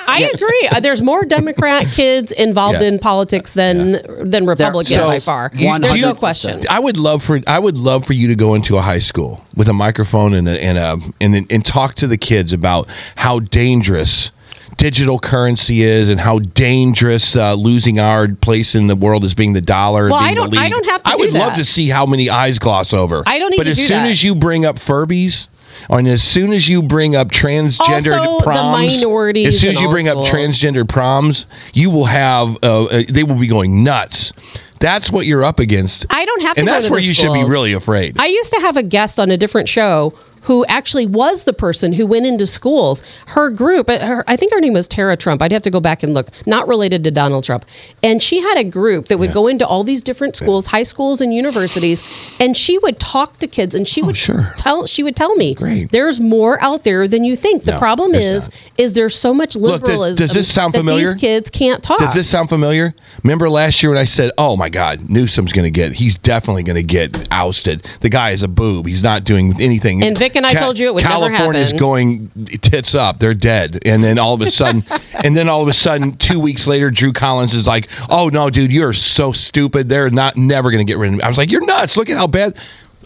I 0.10 0.30
agree. 0.34 0.70
Uh, 0.72 0.80
There's 0.82 1.02
more 1.02 1.24
Democrat 1.26 1.88
kids 1.94 2.32
involved 2.34 2.82
Yeah. 2.82 2.88
in 2.88 3.00
politics 3.00 3.54
than 3.54 4.02
than 4.30 4.46
Republicans 4.46 4.90
so- 4.90 5.08
by 5.08 5.20
far. 5.20 5.52
There's 5.54 6.02
no 6.02 6.16
question. 6.16 6.64
I 6.70 6.80
would 6.80 6.98
love 6.98 7.24
for 7.24 7.40
I 7.48 7.60
would 7.60 7.78
love 7.78 8.06
for 8.06 8.14
you 8.14 8.28
to 8.28 8.36
go 8.36 8.54
into 8.56 8.78
a 8.78 8.82
high 8.82 9.00
school 9.00 9.42
with 9.56 9.70
a 9.70 9.74
microphone 9.74 10.34
and 10.34 10.48
a, 10.50 10.62
and 10.64 10.78
a 10.78 11.00
and 11.22 11.50
and 11.52 11.66
talk 11.66 11.96
to 11.96 12.08
the 12.08 12.18
kids 12.18 12.52
about 12.52 12.88
how 13.16 13.40
dangerous 13.40 14.32
digital 14.78 15.20
currency 15.20 15.82
is 15.82 16.10
and 16.10 16.20
how 16.22 16.40
dangerous 16.40 17.36
uh, 17.36 17.54
losing 17.56 18.00
our 18.00 18.28
place 18.28 18.76
in 18.76 18.88
the 18.88 18.96
world 18.96 19.24
as 19.24 19.34
being 19.34 19.54
the 19.54 19.62
dollar. 19.62 20.06
Well, 20.10 20.16
I 20.16 20.34
don't- 20.34 20.56
I 20.58 20.70
don't 20.70 20.86
have 20.86 21.04
to 21.04 21.10
I 21.10 21.14
do 21.14 21.18
would 21.20 21.34
love 21.34 21.56
to 21.56 21.66
see 21.66 21.90
how 21.90 22.06
many 22.06 22.30
eyes 22.30 22.60
gloss 22.60 22.94
over. 22.94 23.24
I 23.26 23.40
don't 23.40 23.52
need 23.52 23.58
But 23.58 23.68
as 23.68 23.78
soon 23.86 24.04
that. 24.04 24.12
as 24.12 24.24
you 24.24 24.36
bring 24.36 24.66
up 24.66 24.78
Furbies. 24.78 25.48
And 25.92 26.08
as 26.08 26.24
soon 26.24 26.54
as 26.54 26.68
you 26.68 26.82
bring 26.82 27.16
up 27.16 27.28
transgendered 27.30 28.18
Also, 28.20 28.38
the 28.40 28.44
proms, 28.44 28.96
as 28.96 29.60
soon 29.60 29.76
as 29.76 29.80
you 29.80 29.90
bring 29.90 30.08
up 30.10 30.26
schools. 30.26 30.30
transgender 30.30 30.88
proms, 30.90 31.46
you 31.72 31.92
will 31.92 32.06
have 32.06 32.58
uh, 32.64 32.86
uh, 32.86 33.04
they 33.08 33.24
will 33.24 33.36
be 33.36 33.46
going 33.48 33.84
nuts. 33.84 34.34
That's 34.80 35.12
what 35.12 35.28
you're 35.28 35.44
up 35.44 35.60
against. 35.60 36.08
I 36.10 36.26
don't 36.26 36.42
have 36.42 36.56
to 36.56 36.60
and 36.62 36.68
that's 36.68 36.90
where 36.90 37.00
you 37.00 37.14
should 37.14 37.32
be 37.32 37.44
really 37.44 37.74
afraid. 37.74 38.20
I 38.20 38.26
used 38.26 38.52
to 38.54 38.60
have 38.62 38.76
a 38.76 38.82
guest 38.84 39.20
on 39.20 39.30
a 39.30 39.38
different 39.38 39.70
show 39.70 40.14
who 40.48 40.66
actually 40.66 41.06
was 41.06 41.44
the 41.46 41.54
person 41.54 41.94
who 41.94 42.06
went 42.06 42.26
into 42.26 42.46
schools. 42.48 43.04
Her 43.28 43.50
group, 43.50 43.90
her, 43.90 44.24
I 44.28 44.36
think 44.36 44.54
her 44.54 44.60
name 44.60 44.74
was 44.74 44.88
Tara 44.88 45.16
Trump. 45.18 45.42
I'd 45.42 45.52
have 45.52 45.62
to 45.64 45.70
go 45.70 45.80
back 45.80 46.04
and 46.04 46.14
look. 46.14 46.30
Not 46.46 46.68
related 46.68 47.04
to 47.04 47.12
Donald 47.12 47.44
Trump. 47.44 47.66
And 48.02 48.22
she 48.24 48.42
had 48.42 48.58
a 48.58 48.64
group 48.64 49.08
that 49.08 49.20
would 49.20 49.34
go 49.34 49.48
into 49.48 49.68
all 49.68 49.84
these 49.84 50.02
different 50.02 50.36
schools, 50.38 50.68
high 50.68 50.84
schools 50.84 51.20
and 51.22 51.34
universities, 51.34 52.38
and 52.40 52.56
she 52.56 52.78
would 52.80 52.98
talk 53.00 53.40
to 53.40 53.48
kids 53.48 53.76
and 53.76 53.88
she 53.88 54.02
oh, 54.02 54.06
would 54.08 54.16
Oh, 54.16 54.18
sure. 54.18 54.54
tell 54.58 54.88
she 54.88 55.04
would 55.04 55.16
tell 55.18 55.36
me, 55.36 55.54
Great. 55.54 55.92
there's 55.92 56.20
more 56.22 56.62
out 56.64 56.86
there 56.86 57.08
than 57.10 57.26
you 57.26 57.36
think. 57.36 57.64
The 57.64 57.74
No, 57.74 57.80
problem 57.80 58.16
is 58.16 58.50
is 58.78 58.94
there's 58.94 59.18
so 59.18 59.34
much 59.34 59.56
Look, 59.56 59.82
does- 59.82 59.90
liberalism 59.90 60.26
does 60.28 60.34
this 60.34 60.52
sound 60.52 60.74
that 60.74 60.80
familiar? 60.80 61.12
these 61.12 61.20
kids 61.22 61.50
can't 61.50 61.84
talk. 61.84 62.00
Does 62.00 62.14
this 62.14 62.30
sound 62.30 62.48
familiar? 62.48 62.96
Remember 63.24 63.50
last 63.50 63.84
year 63.84 63.90
when 63.90 64.00
I 64.00 64.06
said, 64.06 64.32
"Oh 64.38 64.56
my 64.56 64.70
God, 64.70 65.10
Newsom's 65.10 65.52
going 65.52 65.66
to 65.66 65.72
get. 65.72 65.92
He's 65.94 66.18
definitely 66.18 66.64
going 66.64 66.78
to 66.78 66.84
get 66.84 67.28
ousted. 67.34 67.86
The 68.00 68.10
guy 68.10 68.30
is 68.32 68.44
a 68.44 68.48
boob. 68.48 68.88
He's 68.88 69.04
not 69.04 69.26
doing 69.26 69.54
anything." 69.60 70.02
And 70.04 70.18
Vic 70.18 70.37
and 70.38 70.46
I 70.46 70.54
told 70.54 70.80
you 70.80 70.88
it 70.88 70.94
would 70.94 71.04
never 71.04 71.30
California's 71.30 71.72
happen. 71.72 71.80
going 71.80 72.30
tits 72.62 72.96
up. 72.96 73.20
They're 73.20 73.34
dead. 73.34 73.80
And 73.86 74.04
then 74.04 74.18
all 74.20 74.34
of 74.34 74.42
a 74.42 74.50
sudden, 74.60 74.84
and 75.24 75.36
then 75.36 75.50
all 75.50 75.62
of 75.62 75.68
a 75.68 75.74
sudden, 75.74 76.16
two 76.18 76.40
weeks 76.40 76.68
later, 76.68 76.90
Drew 76.90 77.12
Collins 77.12 77.54
is 77.54 77.68
like, 77.68 77.90
"Oh 78.10 78.30
no, 78.30 78.50
dude, 78.50 78.72
you're 78.72 78.94
so 78.94 79.32
stupid. 79.32 79.90
They're 79.90 80.10
not 80.10 80.38
never 80.38 80.72
going 80.72 80.86
to 80.86 80.90
get 80.90 80.98
rid 80.98 81.10
of 81.10 81.16
me." 81.16 81.22
I 81.22 81.28
was 81.28 81.38
like, 81.38 81.52
"You're 81.52 81.66
nuts. 81.66 81.98
Look 81.98 82.10
at 82.10 82.18
how 82.18 82.28
bad." 82.28 82.56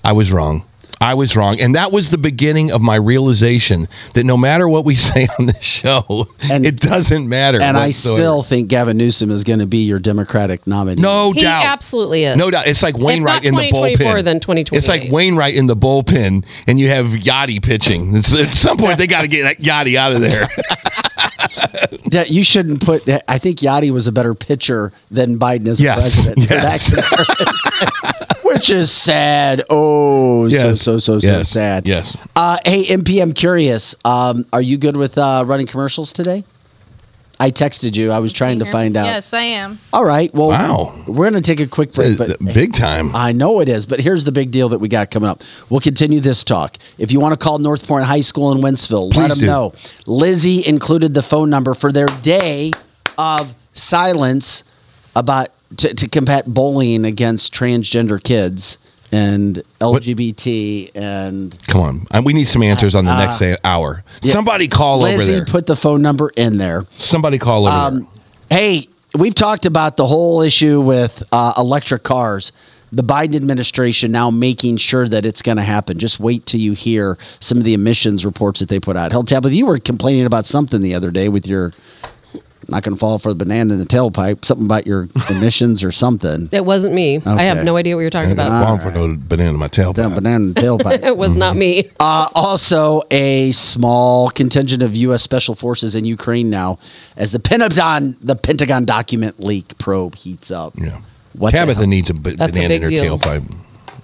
I 0.03 0.11
was 0.13 0.31
wrong. 0.31 0.63
I 1.01 1.15
was 1.15 1.35
wrong. 1.35 1.59
And 1.59 1.75
that 1.75 1.91
was 1.91 2.11
the 2.11 2.17
beginning 2.17 2.71
of 2.71 2.79
my 2.81 2.95
realization 2.95 3.87
that 4.13 4.23
no 4.23 4.37
matter 4.37 4.69
what 4.69 4.85
we 4.85 4.95
say 5.09 5.27
on 5.39 5.47
this 5.47 5.61
show, 5.63 6.27
And- 6.49 6.65
it 6.65 6.79
doesn't 6.79 7.27
matter. 7.27 7.59
and 7.59 7.75
I 7.77 7.91
still 7.91 8.43
think 8.43 8.67
Gavin 8.69 8.97
Newsom 8.97 9.31
is 9.31 9.43
going 9.43 9.59
to 9.59 9.65
be 9.65 9.79
your 9.85 9.99
Democratic 9.99 10.67
nominee. 10.67 11.01
No 11.01 11.31
He 11.31 11.41
doubt. 11.41 11.65
absolutely 11.65 12.23
is. 12.25 12.37
No 12.37 12.51
doubt. 12.51 12.67
It's 12.67 12.83
like 12.83 12.97
Wainwright 12.97 13.43
in 13.43 13.55
the 13.55 13.69
bullpen. 13.71 14.23
then 14.23 14.39
2028. 14.39 14.77
It's 14.77 14.87
like 14.87 15.11
Wainwright 15.11 15.55
in 15.55 15.65
the 15.67 15.75
bullpen, 15.75 16.45
and 16.67 16.79
you 16.79 16.89
have 16.89 17.07
Yachty 17.07 17.61
pitching. 17.61 18.15
It's, 18.15 18.31
at 18.33 18.53
some 18.55 18.77
point, 18.77 18.97
they 18.99 19.07
got 19.07 19.21
to 19.23 19.27
get 19.27 19.43
that 19.43 19.57
Yachty 19.59 19.95
out 19.95 20.13
of 20.13 20.21
there. 20.21 20.47
Yeah, 22.11 22.23
you 22.25 22.43
shouldn't 22.43 22.83
put. 22.83 23.07
I 23.27 23.37
think 23.37 23.59
Yachty 23.59 23.91
was 23.91 24.07
a 24.07 24.11
better 24.11 24.33
pitcher 24.33 24.91
than 25.09 25.37
Biden 25.39 25.67
as 25.67 25.79
Yes, 25.81 26.23
president. 26.25 26.47
for 26.47 26.53
that 26.55 26.81
yes. 28.33 28.40
Comparison. 28.61 28.77
Which 28.77 28.81
is 28.83 28.91
sad. 28.91 29.63
Oh, 29.69 30.47
Yes, 30.47 30.81
so 30.81 30.93
so 30.93 30.99
so 30.99 31.19
so 31.19 31.27
yes, 31.27 31.49
sad. 31.49 31.87
yes. 31.87 32.17
Uh, 32.35 32.57
hey, 32.65 32.85
MP, 32.85 33.21
I'm 33.21 33.33
curious. 33.33 33.95
Um, 34.05 34.45
are 34.53 34.61
you 34.61 34.77
good 34.77 34.97
with 34.97 35.17
uh, 35.17 35.43
running 35.45 35.67
commercials 35.67 36.13
today? 36.13 36.43
I 37.39 37.49
texted 37.49 37.95
you. 37.95 38.11
I 38.11 38.19
was 38.19 38.33
trying 38.33 38.59
to 38.59 38.65
find 38.65 38.95
out. 38.95 39.05
Yes, 39.05 39.33
I 39.33 39.41
am. 39.41 39.79
All 39.91 40.05
right. 40.05 40.31
Well, 40.31 40.49
Wow. 40.49 40.93
we're 41.07 41.27
going 41.31 41.41
to 41.41 41.41
take 41.41 41.59
a 41.59 41.65
quick 41.65 41.91
break. 41.91 42.15
But 42.15 42.37
Big 42.53 42.71
time. 42.73 43.15
I 43.15 43.31
know 43.31 43.61
it 43.61 43.67
is, 43.67 43.87
but 43.87 43.99
here's 43.99 44.25
the 44.25 44.31
big 44.31 44.51
deal 44.51 44.69
that 44.69 44.77
we 44.77 44.87
got 44.87 45.09
coming 45.09 45.27
up. 45.27 45.41
We'll 45.67 45.79
continue 45.79 46.19
this 46.19 46.43
talk. 46.43 46.77
If 46.99 47.11
you 47.11 47.19
want 47.19 47.33
to 47.33 47.43
call 47.43 47.57
North 47.57 47.87
Point 47.87 48.05
High 48.05 48.21
School 48.21 48.51
in 48.51 48.59
Wentzville, 48.59 49.15
let 49.15 49.29
them 49.29 49.39
do. 49.39 49.45
know. 49.47 49.73
Lizzie 50.05 50.63
included 50.67 51.15
the 51.15 51.23
phone 51.23 51.49
number 51.49 51.73
for 51.73 51.91
their 51.91 52.05
day 52.05 52.73
of 53.17 53.55
silence 53.73 54.63
about 55.15 55.49
to, 55.77 55.93
to 55.93 56.07
combat 56.09 56.45
bullying 56.53 57.05
against 57.05 57.53
transgender 57.53 58.21
kids 58.23 58.77
and 59.11 59.61
LGBT 59.81 60.91
and 60.95 61.57
Come 61.67 61.81
on. 61.81 62.07
Uh, 62.11 62.21
We 62.23 62.33
need 62.33 62.45
some 62.45 62.63
answers 62.63 62.95
on 62.95 63.05
the 63.05 63.17
next 63.17 63.39
day, 63.39 63.57
hour. 63.63 64.03
Somebody 64.21 64.67
call 64.67 64.99
Lizzie 64.99 65.33
over 65.33 65.43
there. 65.43 65.45
put 65.45 65.67
the 65.67 65.75
phone 65.75 66.01
number 66.01 66.31
in 66.37 66.57
there. 66.57 66.85
Somebody 66.97 67.37
call 67.37 67.67
over 67.67 67.75
Um, 67.77 68.07
there. 68.49 68.59
Hey, 68.59 68.87
we've 69.17 69.35
talked 69.35 69.65
about 69.65 69.97
the 69.97 70.07
whole 70.07 70.41
issue 70.41 70.79
with 70.81 71.23
uh, 71.31 71.53
electric 71.57 72.03
cars. 72.03 72.51
The 72.93 73.03
Biden 73.03 73.35
administration 73.35 74.11
now 74.11 74.31
making 74.31 74.75
sure 74.77 75.07
that 75.07 75.25
it's 75.25 75.41
going 75.41 75.55
to 75.57 75.63
happen. 75.63 75.97
Just 75.97 76.19
wait 76.19 76.45
till 76.45 76.59
you 76.59 76.73
hear 76.73 77.17
some 77.39 77.57
of 77.57 77.63
the 77.63 77.73
emissions 77.73 78.25
reports 78.25 78.59
that 78.59 78.67
they 78.67 78.81
put 78.81 78.97
out. 78.97 79.11
Hell, 79.13 79.23
Tabitha, 79.23 79.55
you 79.55 79.65
were 79.65 79.79
complaining 79.79 80.25
about 80.25 80.45
something 80.45 80.81
the 80.81 80.93
other 80.93 81.09
day 81.09 81.29
with 81.29 81.47
your 81.47 81.71
not 82.69 82.83
going 82.83 82.95
to 82.95 82.99
fall 82.99 83.19
for 83.19 83.29
the 83.29 83.35
banana 83.35 83.73
in 83.73 83.79
the 83.79 83.85
tailpipe. 83.85 84.45
Something 84.45 84.65
about 84.65 84.85
your 84.87 85.07
emissions 85.29 85.83
or 85.83 85.91
something. 85.91 86.49
It 86.51 86.65
wasn't 86.65 86.93
me. 86.95 87.19
I 87.25 87.43
have 87.43 87.63
no 87.65 87.77
idea 87.77 87.95
what 87.95 88.01
you're 88.01 88.09
talking 88.09 88.31
I 88.31 88.35
got 88.35 88.47
about. 88.47 88.65
bomb 88.65 88.79
for 88.79 88.91
no 88.91 89.15
banana 89.17 89.49
in 89.51 89.55
my 89.57 89.67
tailpipe. 89.67 89.95
Down 89.95 90.13
banana 90.15 90.35
in 90.45 90.53
the 90.53 90.61
tailpipe. 90.61 91.03
It 91.11 91.17
was 91.17 91.35
not 91.35 91.55
me. 91.55 91.89
Uh, 91.99 92.29
also, 92.35 93.01
a 93.11 93.51
small 93.51 94.29
contingent 94.29 94.83
of 94.83 94.95
U.S. 94.95 95.21
Special 95.23 95.55
Forces 95.55 95.95
in 95.95 96.05
Ukraine 96.05 96.49
now, 96.49 96.77
as 97.17 97.31
the 97.31 97.39
Pentagon 97.39 98.15
the 98.21 98.35
Pentagon 98.35 98.85
document 98.85 99.39
leak 99.39 99.77
probe 99.77 100.15
heats 100.15 100.51
up. 100.51 100.73
Yeah. 100.77 101.01
What 101.33 101.51
the 101.51 101.57
Tabitha 101.59 101.87
needs 101.87 102.09
a 102.09 102.13
b- 102.13 102.35
That's 102.35 102.49
a 102.51 102.53
banana 102.53 102.73
in 102.75 102.81
her 102.83 102.89
deal. 102.89 103.17
tailpipe. 103.17 103.53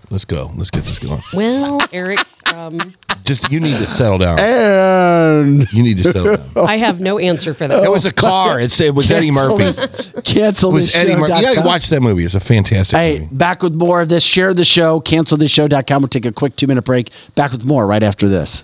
Let's 0.09 0.25
go. 0.25 0.51
Let's 0.55 0.69
get 0.71 0.85
this 0.85 0.99
going. 0.99 1.21
Well, 1.33 1.79
Eric, 1.91 2.19
um, 2.53 2.79
Just 3.25 3.51
you 3.51 3.59
need 3.59 3.77
to 3.77 3.85
settle 3.87 4.17
down. 4.17 4.39
And 4.39 5.71
You 5.73 5.83
need 5.83 5.97
to 5.97 6.03
settle 6.03 6.37
down. 6.37 6.49
I 6.55 6.77
have 6.77 7.01
no 7.01 7.19
answer 7.19 7.53
for 7.53 7.67
that. 7.67 7.83
It 7.83 7.91
was 7.91 8.05
a 8.05 8.13
car. 8.13 8.59
It's, 8.61 8.79
it 8.79 8.95
was 8.95 9.11
Eddie 9.11 9.31
Murphy. 9.31 9.65
this- 9.65 10.13
Cancel 10.23 10.69
It 10.71 10.73
was 10.75 10.85
this 10.93 10.95
Eddie 10.95 11.11
show. 11.11 11.17
Murphy. 11.19 11.33
You 11.35 11.41
gotta 11.55 11.67
watch 11.67 11.89
that 11.89 12.01
movie. 12.01 12.23
It's 12.23 12.35
a 12.35 12.39
fantastic 12.39 12.95
movie. 12.97 13.05
Hey, 13.13 13.19
movie. 13.19 13.35
back 13.35 13.61
with 13.61 13.73
more 13.73 13.99
of 14.01 14.07
this. 14.09 14.23
Share 14.23 14.53
the 14.53 14.63
show. 14.65 15.01
Cancel 15.01 15.37
the 15.37 15.47
show.com. 15.49 16.01
We'll 16.01 16.07
take 16.09 16.25
a 16.25 16.31
quick 16.31 16.55
two 16.55 16.67
minute 16.67 16.85
break. 16.85 17.11
Back 17.35 17.51
with 17.51 17.65
more 17.65 17.85
right 17.85 18.03
after 18.03 18.29
this. 18.29 18.63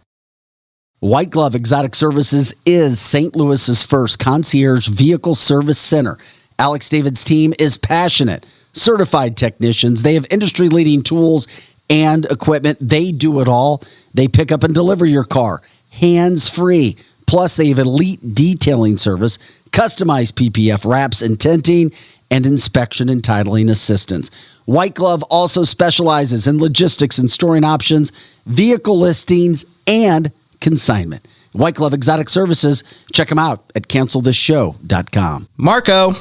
White 1.01 1.31
Glove 1.31 1.55
Exotic 1.55 1.95
Services 1.95 2.53
is 2.63 3.01
St. 3.01 3.35
Louis's 3.35 3.81
first 3.81 4.19
concierge 4.19 4.87
vehicle 4.87 5.33
service 5.33 5.79
center. 5.79 6.19
Alex 6.59 6.89
David's 6.89 7.23
team 7.23 7.55
is 7.57 7.79
passionate, 7.79 8.45
certified 8.71 9.35
technicians. 9.35 10.03
They 10.03 10.13
have 10.13 10.27
industry 10.29 10.69
leading 10.69 11.01
tools 11.01 11.47
and 11.89 12.25
equipment. 12.25 12.77
They 12.79 13.11
do 13.11 13.39
it 13.39 13.47
all. 13.47 13.81
They 14.13 14.27
pick 14.27 14.51
up 14.51 14.61
and 14.61 14.75
deliver 14.75 15.07
your 15.07 15.23
car 15.23 15.63
hands 15.89 16.47
free. 16.47 16.97
Plus, 17.25 17.55
they 17.55 17.69
have 17.69 17.79
elite 17.79 18.35
detailing 18.35 18.97
service, 18.97 19.39
customized 19.71 20.33
PPF 20.33 20.87
wraps 20.87 21.23
and 21.23 21.39
tinting, 21.39 21.91
and 22.29 22.45
inspection 22.45 23.09
and 23.09 23.23
titling 23.23 23.71
assistance. 23.71 24.29
White 24.65 24.93
Glove 24.93 25.23
also 25.31 25.63
specializes 25.63 26.45
in 26.45 26.59
logistics 26.59 27.17
and 27.17 27.31
storing 27.31 27.63
options, 27.63 28.11
vehicle 28.45 28.99
listings, 28.99 29.65
and 29.87 30.31
consignment. 30.61 31.27
White 31.51 31.75
Glove 31.75 31.93
Exotic 31.93 32.29
Services. 32.29 32.83
Check 33.11 33.27
them 33.29 33.39
out 33.39 33.71
at 33.75 33.87
cancelthisshow.com. 33.87 35.49
Marco, 35.57 36.13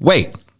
wait. 0.00 0.34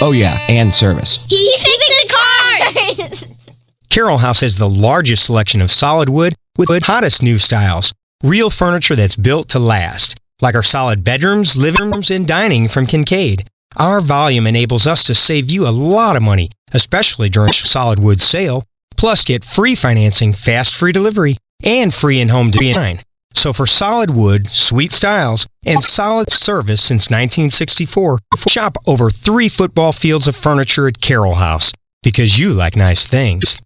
Oh, 0.00 0.12
yeah, 0.12 0.38
and 0.48 0.72
service. 0.72 1.26
He 1.28 1.36
fixed 1.58 1.88
the 1.88 2.14
cars. 2.14 3.24
Carol 3.90 4.18
House 4.18 4.40
has 4.40 4.58
the 4.58 4.68
largest 4.68 5.24
selection 5.24 5.60
of 5.60 5.70
solid 5.70 6.08
wood 6.08 6.34
with 6.56 6.68
the 6.68 6.80
hottest 6.84 7.22
new 7.22 7.38
styles. 7.38 7.94
Real 8.22 8.50
furniture 8.50 8.96
that's 8.96 9.16
built 9.16 9.48
to 9.50 9.58
last, 9.58 10.18
like 10.40 10.54
our 10.54 10.62
solid 10.62 11.04
bedrooms, 11.04 11.56
living 11.56 11.90
rooms, 11.90 12.10
and 12.10 12.26
dining 12.26 12.68
from 12.68 12.86
Kincaid. 12.86 13.48
Our 13.76 14.00
volume 14.00 14.46
enables 14.46 14.86
us 14.86 15.04
to 15.04 15.14
save 15.14 15.50
you 15.50 15.66
a 15.66 15.70
lot 15.70 16.16
of 16.16 16.22
money, 16.22 16.50
especially 16.72 17.28
during 17.28 17.52
solid 17.52 17.98
wood 17.98 18.20
sale. 18.20 18.64
Plus, 18.96 19.24
get 19.24 19.44
free 19.44 19.74
financing, 19.74 20.32
fast 20.32 20.74
free 20.74 20.92
delivery, 20.92 21.36
and 21.62 21.92
free 21.92 22.20
in-home 22.20 22.50
design. 22.50 23.02
So 23.34 23.52
for 23.52 23.66
solid 23.66 24.10
wood, 24.10 24.48
sweet 24.48 24.92
styles, 24.92 25.46
and 25.66 25.82
solid 25.82 26.30
service 26.30 26.80
since 26.80 27.10
1964, 27.10 28.18
shop 28.48 28.76
over 28.86 29.10
three 29.10 29.48
football 29.48 29.92
fields 29.92 30.28
of 30.28 30.36
furniture 30.36 30.86
at 30.86 31.00
Carol 31.00 31.34
House 31.34 31.72
because 32.02 32.38
you 32.38 32.52
like 32.52 32.76
nice 32.76 33.06
things. 33.06 33.60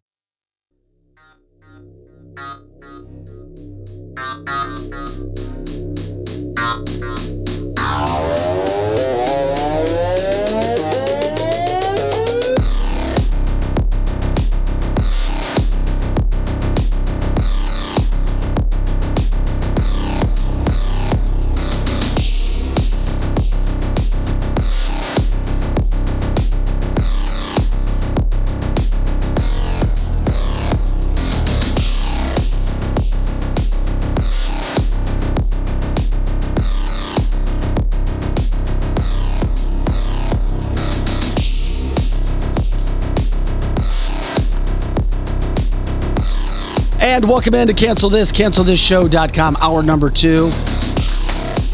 And 47.01 47.29
welcome 47.29 47.55
in 47.55 47.69
to 47.69 47.75
Cancel 47.75 48.11
This, 48.11 48.33
cancelthisshow.com, 48.33 49.57
hour 49.61 49.83
number 49.83 50.11
two. 50.11 50.49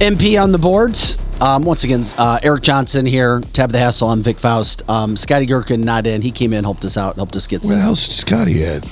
MP 0.00 0.40
on 0.40 0.52
the 0.52 0.58
boards. 0.58 1.16
Um, 1.40 1.64
once 1.64 1.82
again, 1.84 2.04
uh, 2.18 2.38
Eric 2.42 2.62
Johnson 2.62 3.06
here, 3.06 3.40
Tabitha 3.52 3.78
Hassle, 3.78 4.08
I'm 4.08 4.22
Vic 4.22 4.38
Faust. 4.38 4.88
Um, 4.88 5.16
Scotty 5.16 5.46
Gherkin 5.46 5.80
not 5.82 6.06
in. 6.06 6.22
He 6.22 6.30
came 6.30 6.52
in, 6.52 6.62
helped 6.62 6.84
us 6.84 6.96
out, 6.96 7.16
helped 7.16 7.36
us 7.36 7.46
get 7.46 7.62
Where 7.62 7.68
some. 7.68 7.76
the 7.76 7.82
hell's 7.82 8.00
Scotty 8.02 8.64
at? 8.64 8.86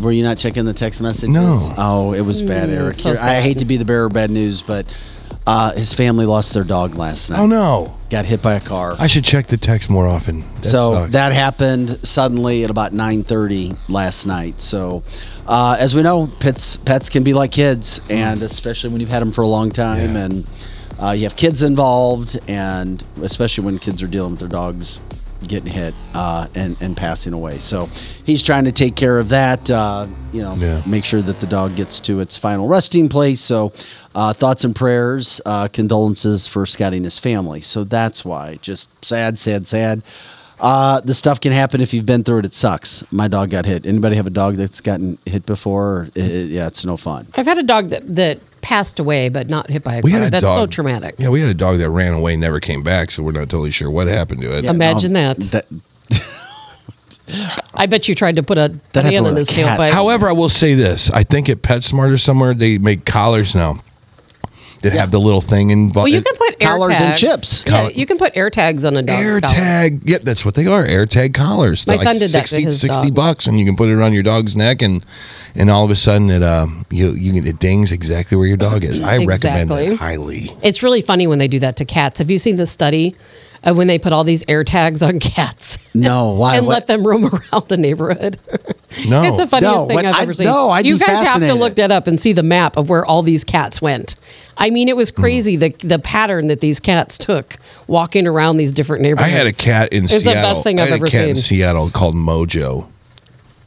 Were 0.00 0.12
you 0.12 0.22
not 0.22 0.38
checking 0.38 0.64
the 0.64 0.72
text 0.72 1.00
messages? 1.00 1.28
No. 1.30 1.74
Oh, 1.76 2.12
it 2.12 2.20
was 2.22 2.40
bad, 2.42 2.68
Mm, 2.68 2.76
Eric. 2.78 2.96
so 2.96 3.12
I 3.12 3.40
hate 3.40 3.58
to 3.58 3.64
be 3.64 3.76
the 3.78 3.84
bearer 3.84 4.06
of 4.06 4.12
bad 4.12 4.30
news, 4.30 4.62
but 4.62 4.86
uh, 5.46 5.72
his 5.72 5.92
family 5.92 6.26
lost 6.26 6.54
their 6.54 6.64
dog 6.64 6.94
last 6.94 7.30
night. 7.30 7.38
Oh 7.40 7.46
no! 7.46 7.96
Got 8.10 8.24
hit 8.26 8.42
by 8.42 8.54
a 8.54 8.60
car. 8.60 8.94
I 8.98 9.06
should 9.06 9.24
check 9.24 9.46
the 9.46 9.56
text 9.56 9.88
more 9.90 10.06
often. 10.06 10.40
That 10.56 10.64
so 10.64 10.92
sucks. 10.94 11.12
that 11.12 11.32
happened 11.32 11.98
suddenly 12.06 12.64
at 12.64 12.70
about 12.70 12.92
9:30 12.92 13.76
last 13.88 14.26
night. 14.26 14.60
So, 14.60 15.02
uh, 15.46 15.76
as 15.78 15.94
we 15.94 16.02
know, 16.02 16.26
pets 16.40 16.76
pets 16.76 17.08
can 17.08 17.22
be 17.22 17.32
like 17.34 17.52
kids, 17.52 18.00
and 18.10 18.42
especially 18.42 18.90
when 18.90 19.00
you've 19.00 19.10
had 19.10 19.20
them 19.22 19.32
for 19.32 19.42
a 19.42 19.48
long 19.48 19.70
time, 19.70 20.14
Yeah. 20.14 20.24
and 20.24 20.46
uh, 20.98 21.10
you 21.10 21.24
have 21.24 21.36
kids 21.36 21.62
involved, 21.62 22.38
and 22.48 23.04
especially 23.22 23.64
when 23.64 23.78
kids 23.78 24.02
are 24.02 24.06
dealing 24.08 24.32
with 24.32 24.40
their 24.40 24.48
dogs 24.48 25.00
getting 25.48 25.72
hit 25.72 25.94
uh, 26.14 26.46
and 26.54 26.76
and 26.80 26.96
passing 26.96 27.32
away. 27.32 27.58
So 27.58 27.86
he's 28.24 28.42
trying 28.42 28.64
to 28.64 28.72
take 28.72 28.96
care 28.96 29.18
of 29.18 29.28
that. 29.30 29.70
Uh, 29.70 30.06
you 30.32 30.42
know, 30.42 30.54
Yeah. 30.56 30.82
make 30.86 31.04
sure 31.04 31.22
that 31.22 31.40
the 31.40 31.46
dog 31.46 31.76
gets 31.76 32.00
to 32.00 32.20
its 32.20 32.36
final 32.36 32.68
resting 32.68 33.08
place. 33.08 33.40
So 33.40 33.72
uh, 34.14 34.32
thoughts 34.32 34.64
and 34.64 34.74
prayers, 34.74 35.40
uh, 35.46 35.68
condolences 35.72 36.46
for 36.46 36.64
Scotty 36.66 36.96
and 36.98 37.04
his 37.06 37.18
family. 37.18 37.60
So 37.60 37.84
that's 37.84 38.24
why, 38.24 38.58
just 38.62 38.90
sad, 39.04 39.36
sad, 39.38 39.66
sad. 39.66 40.02
Uh, 40.60 41.00
the 41.00 41.14
stuff 41.14 41.40
can 41.40 41.50
happen 41.52 41.80
if 41.80 41.92
you've 41.92 42.06
been 42.06 42.22
through 42.22 42.38
it. 42.38 42.44
It 42.46 42.54
sucks. 42.54 43.02
My 43.10 43.26
dog 43.26 43.50
got 43.50 43.66
hit. 43.66 43.84
Anybody 43.84 44.14
have 44.16 44.28
a 44.28 44.30
dog 44.30 44.54
that's 44.54 44.80
gotten 44.80 45.18
hit 45.26 45.44
before? 45.44 46.08
It- 46.14 46.30
it- 46.30 46.50
yeah, 46.50 46.68
it's 46.68 46.84
no 46.84 46.96
fun. 46.96 47.26
I've 47.34 47.46
had 47.46 47.58
a 47.58 47.64
dog 47.64 47.88
that, 47.88 48.14
that 48.14 48.38
passed 48.62 48.98
away, 48.98 49.28
but 49.28 49.48
not 49.48 49.68
hit 49.68 49.84
by 49.84 49.96
a 49.96 50.00
We 50.00 50.12
car. 50.12 50.20
had 50.20 50.28
a 50.28 50.30
That's 50.30 50.46
so 50.46 50.66
traumatic. 50.66 51.16
Yeah, 51.18 51.28
we 51.28 51.40
had 51.40 51.50
a 51.50 51.54
dog 51.54 51.78
that 51.78 51.90
ran 51.90 52.14
away, 52.14 52.36
never 52.36 52.60
came 52.60 52.82
back, 52.82 53.10
so 53.10 53.22
we're 53.22 53.32
not 53.32 53.50
totally 53.50 53.70
sure 53.70 53.90
what 53.90 54.06
happened 54.06 54.40
to 54.42 54.56
it. 54.56 54.64
Yeah, 54.64 54.70
Imagine 54.70 55.16
um, 55.16 55.34
that. 55.36 55.38
That 55.50 55.66
I 57.74 57.86
bet 57.86 58.08
you 58.08 58.14
tried 58.14 58.36
to 58.36 58.42
put 58.42 58.58
a 58.58 58.74
That 58.92 59.04
happened 59.04 59.14
hand 59.14 59.16
in 59.16 59.24
with 59.24 59.36
his 59.36 59.50
a 59.50 59.52
tailpipe. 59.52 59.90
However, 59.90 60.28
I 60.28 60.32
will 60.32 60.48
say 60.48 60.74
this: 60.74 61.10
I 61.10 61.22
think 61.24 61.48
at 61.48 61.62
PetSmart 61.62 62.12
or 62.12 62.18
somewhere 62.18 62.54
they 62.54 62.78
make 62.78 63.04
collars 63.04 63.54
now 63.54 63.80
that 64.82 64.92
have 64.92 65.10
the 65.10 65.20
little 65.20 65.40
thing 65.40 65.70
involved. 65.70 65.96
well, 65.96 66.08
you 66.08 66.22
can 66.22 66.36
put 66.36 66.62
air 66.62 66.70
Collars 66.70 66.94
and 66.98 67.16
chips. 67.16 67.62
Yeah, 67.66 67.70
Collar- 67.72 67.90
you 67.92 68.06
can 68.06 68.18
put 68.18 68.36
air 68.36 68.50
tags 68.50 68.84
on 68.84 68.96
a 68.96 69.02
dog's 69.02 69.20
air 69.20 69.40
collar. 69.40 69.54
tag. 69.54 70.02
Yep, 70.08 70.22
that's 70.22 70.44
what 70.44 70.54
they 70.54 70.66
are. 70.66 70.84
Air 70.84 71.06
tag 71.06 71.34
collars. 71.34 71.86
My 71.86 71.96
They're 71.96 72.04
son 72.04 72.14
did 72.18 72.30
that 72.32 72.42
to 72.42 72.48
60, 72.48 72.62
his 72.64 72.80
60 72.80 73.02
dog. 73.08 73.14
bucks, 73.14 73.46
and 73.46 73.58
you 73.58 73.66
can 73.66 73.76
put 73.76 73.88
it 73.88 73.92
around 73.94 74.12
your 74.12 74.22
dog's 74.22 74.54
neck, 74.56 74.82
and 74.82 75.04
and 75.54 75.70
all 75.70 75.84
of 75.84 75.90
a 75.90 75.96
sudden 75.96 76.30
it 76.30 76.42
uh 76.42 76.66
you 76.90 77.10
you 77.12 77.32
can, 77.32 77.46
it 77.46 77.58
dings 77.58 77.92
exactly 77.92 78.36
where 78.36 78.46
your 78.46 78.56
dog 78.56 78.84
is. 78.84 79.02
I 79.02 79.24
recommend 79.24 79.70
Exactly. 79.70 79.86
it 79.86 79.96
highly. 79.98 80.56
It's 80.62 80.82
really 80.82 81.00
funny 81.02 81.26
when 81.26 81.38
they 81.38 81.48
do 81.48 81.58
that 81.60 81.76
to 81.76 81.84
cats. 81.84 82.18
Have 82.18 82.30
you 82.30 82.38
seen 82.38 82.56
the 82.56 82.66
study 82.66 83.14
of 83.64 83.76
when 83.76 83.86
they 83.86 83.96
put 83.98 84.12
all 84.12 84.24
these 84.24 84.44
air 84.48 84.64
tags 84.64 85.02
on 85.02 85.18
cats? 85.20 85.78
No, 85.94 86.32
why? 86.32 86.56
and 86.56 86.66
What- 86.66 86.72
let 86.72 86.86
them 86.88 87.06
roam 87.06 87.26
around 87.52 87.68
the 87.68 87.76
neighborhood. 87.76 88.38
No. 89.08 89.22
it's 89.24 89.36
the 89.36 89.46
funniest 89.46 89.74
No, 89.74 89.86
thing 89.86 89.98
I've 90.06 90.14
I- 90.16 90.22
ever 90.22 90.32
seen. 90.32 90.46
no, 90.46 90.70
I'd 90.70 90.86
you 90.86 90.98
be 90.98 91.04
guys 91.04 91.26
have 91.26 91.40
to 91.40 91.54
look 91.54 91.76
that 91.76 91.92
up 91.92 92.06
and 92.06 92.20
see 92.20 92.32
the 92.32 92.42
map 92.42 92.76
of 92.76 92.88
where 92.88 93.04
all 93.06 93.22
these 93.22 93.44
cats 93.44 93.80
went. 93.80 94.16
I 94.62 94.70
mean, 94.70 94.88
it 94.88 94.96
was 94.96 95.10
Hmm. 95.10 95.20
crazy 95.22 95.56
the 95.56 95.74
the 95.80 95.98
pattern 95.98 96.46
that 96.46 96.60
these 96.60 96.78
cats 96.80 97.18
took 97.18 97.56
walking 97.86 98.26
around 98.26 98.56
these 98.58 98.72
different 98.72 99.02
neighborhoods. 99.02 99.32
I 99.32 99.36
had 99.36 99.46
a 99.46 99.52
cat 99.52 99.92
in 99.92 100.04
It's 100.04 100.12
Seattle. 100.12 100.34
the 100.34 100.40
best 100.40 100.62
thing 100.62 100.78
I 100.80 100.84
I've 100.84 100.88
had 100.90 100.96
ever 100.96 101.06
a 101.06 101.10
cat 101.10 101.28
in 101.28 101.34
seen. 101.36 101.42
Seattle 101.58 101.90
called 101.90 102.14
Mojo. 102.14 102.86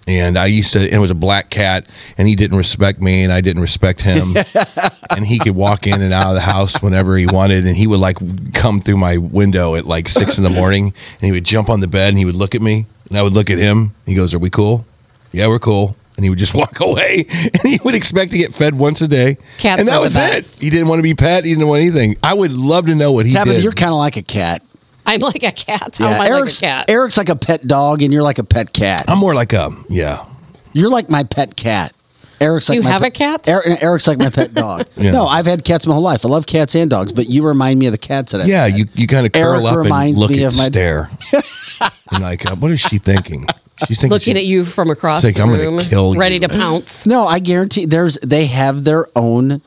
And 0.07 0.37
I 0.37 0.45
used 0.45 0.73
to, 0.73 0.79
and 0.81 0.93
it 0.93 0.99
was 0.99 1.09
a 1.09 1.15
black 1.15 1.49
cat, 1.49 1.87
and 2.15 2.27
he 2.27 2.35
didn't 2.35 2.57
respect 2.59 3.01
me, 3.01 3.23
and 3.23 3.33
I 3.33 3.41
didn't 3.41 3.63
respect 3.63 4.01
him. 4.01 4.37
and 5.09 5.25
he 5.25 5.39
could 5.39 5.55
walk 5.55 5.87
in 5.87 5.99
and 5.99 6.13
out 6.13 6.27
of 6.27 6.35
the 6.35 6.41
house 6.41 6.79
whenever 6.79 7.17
he 7.17 7.25
wanted, 7.25 7.65
and 7.65 7.75
he 7.75 7.87
would 7.87 7.99
like 7.99 8.17
come 8.53 8.81
through 8.81 8.97
my 8.97 9.17
window 9.17 9.73
at 9.75 9.87
like 9.87 10.07
six 10.07 10.37
in 10.37 10.43
the 10.43 10.49
morning, 10.51 10.93
and 11.19 11.21
he 11.25 11.31
would 11.31 11.43
jump 11.43 11.69
on 11.69 11.79
the 11.79 11.87
bed, 11.87 12.09
and 12.09 12.19
he 12.19 12.25
would 12.25 12.35
look 12.35 12.53
at 12.53 12.61
me, 12.61 12.85
and 13.09 13.17
I 13.17 13.23
would 13.23 13.33
look 13.33 13.49
at 13.49 13.57
him. 13.57 13.95
He 14.05 14.13
goes, 14.13 14.31
"Are 14.35 14.39
we 14.39 14.51
cool? 14.51 14.85
Yeah, 15.31 15.47
we're 15.47 15.57
cool." 15.57 15.95
And 16.17 16.23
he 16.23 16.29
would 16.29 16.39
just 16.39 16.53
walk 16.55 16.79
away, 16.79 17.25
and 17.29 17.61
he 17.63 17.79
would 17.83 17.93
expect 17.95 18.31
to 18.31 18.37
get 18.37 18.55
fed 18.55 18.75
once 18.75 19.01
a 19.01 19.07
day. 19.07 19.37
Cats 19.57 19.79
and 19.79 19.87
that 19.89 19.99
was 19.99 20.13
best. 20.13 20.57
it. 20.59 20.63
He 20.63 20.69
didn't 20.69 20.87
want 20.87 20.99
to 20.99 21.03
be 21.03 21.13
pet. 21.13 21.43
He 21.43 21.51
didn't 21.53 21.67
want 21.67 21.81
anything. 21.81 22.15
I 22.23 22.33
would 22.33 22.53
love 22.53 22.85
to 22.85 22.95
know 22.95 23.11
what 23.11 23.25
he 23.25 23.33
Tabitha, 23.33 23.55
did. 23.55 23.63
you're 23.63 23.73
kind 23.73 23.91
of 23.91 23.97
like 23.97 24.15
a 24.15 24.21
cat. 24.21 24.61
I'm 25.05 25.19
like 25.19 25.43
a 25.43 25.51
cat. 25.51 25.97
How 25.97 26.09
Yeah, 26.09 26.15
am 26.15 26.21
I 26.21 26.27
Eric's, 26.29 26.61
like 26.61 26.71
a 26.71 26.73
cat? 26.73 26.89
Eric's 26.89 27.17
like 27.17 27.29
a 27.29 27.35
pet 27.35 27.67
dog, 27.67 28.01
and 28.01 28.11
you're 28.13 28.23
like 28.23 28.39
a 28.39 28.43
pet 28.43 28.71
cat. 28.73 29.05
I'm 29.07 29.17
more 29.19 29.35
like 29.35 29.53
a 29.53 29.71
yeah. 29.89 30.25
You're 30.73 30.89
like 30.89 31.09
my 31.09 31.23
pet 31.23 31.55
cat. 31.55 31.93
Eric's 32.41 32.67
like 32.67 32.77
you 32.77 32.83
my 32.83 32.89
have 32.89 33.01
pet- 33.01 33.07
a 33.09 33.11
cat? 33.11 33.47
Eric, 33.47 33.83
Eric's 33.83 34.07
like 34.07 34.17
my 34.17 34.29
pet 34.29 34.53
dog. 34.53 34.87
Yeah. 34.97 35.11
No, 35.11 35.25
I've 35.27 35.45
had 35.45 35.63
cats 35.63 35.85
my 35.87 35.93
whole 35.93 36.01
life. 36.03 36.25
I 36.25 36.29
love 36.29 36.45
cats 36.47 36.75
and 36.75 36.89
dogs, 36.89 37.13
but 37.13 37.29
you 37.29 37.45
remind 37.45 37.79
me 37.79 37.85
of 37.85 37.91
the 37.91 37.97
cats 37.97 38.31
that 38.31 38.41
I 38.41 38.45
Yeah, 38.45 38.65
you, 38.65 38.85
you 38.93 39.07
kind 39.07 39.25
of 39.25 39.31
curl 39.31 39.65
Eric 39.67 39.85
up 39.91 39.91
and 39.93 40.17
look 40.17 40.31
me 40.31 40.43
at 40.43 40.53
of 40.53 40.57
my- 40.57 40.67
stare. 40.67 41.09
and 42.11 42.21
like, 42.23 42.49
uh, 42.49 42.55
what 42.55 42.71
is 42.71 42.79
she 42.79 42.97
thinking? 42.97 43.47
She's 43.87 43.99
thinking 43.99 44.09
Looking 44.11 44.35
she- 44.35 44.39
at 44.39 44.45
you 44.45 44.63
from 44.65 44.89
across 44.89 45.23
It's 45.23 45.25
like, 45.25 45.35
the 45.35 45.41
I'm 45.43 45.49
gonna 45.49 45.63
room, 45.69 45.79
kill 45.81 46.13
you. 46.13 46.19
ready 46.19 46.39
to 46.39 46.47
pounce. 46.49 47.05
No, 47.05 47.27
I 47.27 47.39
guarantee 47.39 47.85
there's 47.85 48.17
they 48.23 48.45
have 48.45 48.83
their 48.85 49.07
own 49.15 49.61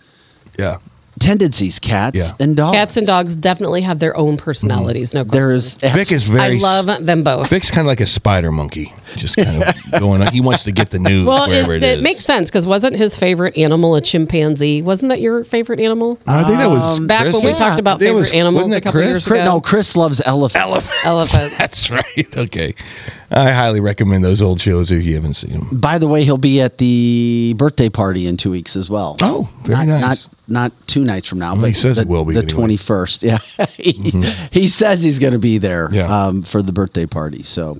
Yeah. 0.58 0.78
Tendencies, 1.20 1.78
cats 1.78 2.18
Yeah. 2.18 2.30
and 2.44 2.56
dogs. 2.56 2.74
Cats 2.74 2.96
and 2.96 3.06
dogs 3.06 3.36
definitely 3.36 3.82
have 3.82 3.98
their 3.98 4.16
own 4.16 4.36
personalities. 4.36 5.14
No, 5.14 5.24
question. 5.24 5.40
There 5.40 5.52
is 5.52 5.74
Vic 5.74 6.12
is 6.12 6.24
very 6.24 6.40
I 6.40 6.48
very. 6.48 6.60
love 6.60 7.04
them 7.06 7.22
both. 7.22 7.48
Vic's 7.48 7.70
kind 7.70 7.80
of 7.86 7.86
like 7.86 8.00
a 8.00 8.06
spider 8.06 8.50
monkey, 8.52 8.92
just 9.16 9.36
kind 9.36 9.62
of 9.62 9.74
going. 10.00 10.22
on. 10.22 10.32
He 10.32 10.40
wants 10.40 10.64
to 10.64 10.72
get 10.72 10.90
the 10.90 10.98
news 10.98 11.26
Well, 11.26 11.44
it, 11.44 11.48
wherever 11.50 11.74
it 11.74 11.82
it 11.82 11.98
is. 11.98 12.02
makes 12.02 12.24
sense 12.24 12.50
because 12.50 12.66
wasn't 12.66 12.96
his 12.96 13.16
favorite 13.16 13.56
animal 13.56 13.94
a 13.94 14.00
chimpanzee? 14.00 14.82
Wasn't 14.82 15.08
that 15.10 15.20
your 15.20 15.44
favorite 15.44 15.80
animal? 15.80 16.18
I 16.26 16.44
think 16.44 16.58
that 16.58 16.68
was 16.68 16.98
um, 16.98 17.06
Back 17.06 17.24
when 17.24 17.34
we 17.34 17.40
Chris. 17.42 17.58
talked 17.58 17.80
about 17.80 18.00
It 18.00 18.06
favorite 18.06 18.18
was- 18.20 18.32
animals 18.32 18.62
wasn't 18.64 18.78
a 18.78 18.80
couple 18.82 19.00
Chris? 19.00 19.08
years 19.08 19.28
Chris- 19.28 19.40
ago. 19.40 19.50
no, 19.54 19.60
Chris 19.60 19.96
loves 19.96 20.20
elephants. 20.24 20.56
Elephant. 20.66 21.06
Elephants. 21.06 21.58
That's 21.58 21.90
right. 21.90 22.36
Okay, 22.36 22.74
I 23.30 23.50
highly 23.52 23.80
recommend 23.80 24.24
those 24.24 24.40
old 24.42 24.60
shows 24.60 24.90
if 24.90 25.04
you 25.04 25.14
haven't 25.14 25.34
seen 25.34 25.52
them. 25.58 25.68
By 25.72 25.98
the 25.98 26.06
way, 26.08 26.24
he'll 26.24 26.38
be 26.38 26.60
at 26.60 26.78
the 26.78 27.54
birthday 27.56 27.88
party 27.88 28.26
in 28.26 28.36
two 28.36 28.50
weeks 28.50 28.76
as 28.76 28.88
well. 28.90 29.16
Oh, 29.22 29.48
very 29.62 29.86
not, 29.86 30.00
nice. 30.00 30.00
Not 30.26 30.26
not 30.48 30.72
two 30.86 31.04
nights 31.04 31.26
from 31.28 31.38
now, 31.38 31.52
Well, 31.52 31.62
but 31.62 31.66
he 31.68 31.74
says 31.74 31.96
the, 31.96 32.02
it 32.02 32.08
will 32.08 32.24
be 32.24 32.34
the 32.34 32.40
anyway. 32.40 32.50
twenty 32.50 32.76
first. 32.76 33.22
Yeah, 33.22 33.38
he, 33.76 33.92
he 34.52 34.68
says 34.68 35.02
he's 35.02 35.18
going 35.18 35.32
to 35.34 35.38
be 35.38 35.58
there 35.58 35.88
Yeah. 35.92 36.06
um, 36.06 36.42
for 36.42 36.62
the 36.62 36.72
birthday 36.72 37.06
party. 37.06 37.42
So, 37.42 37.78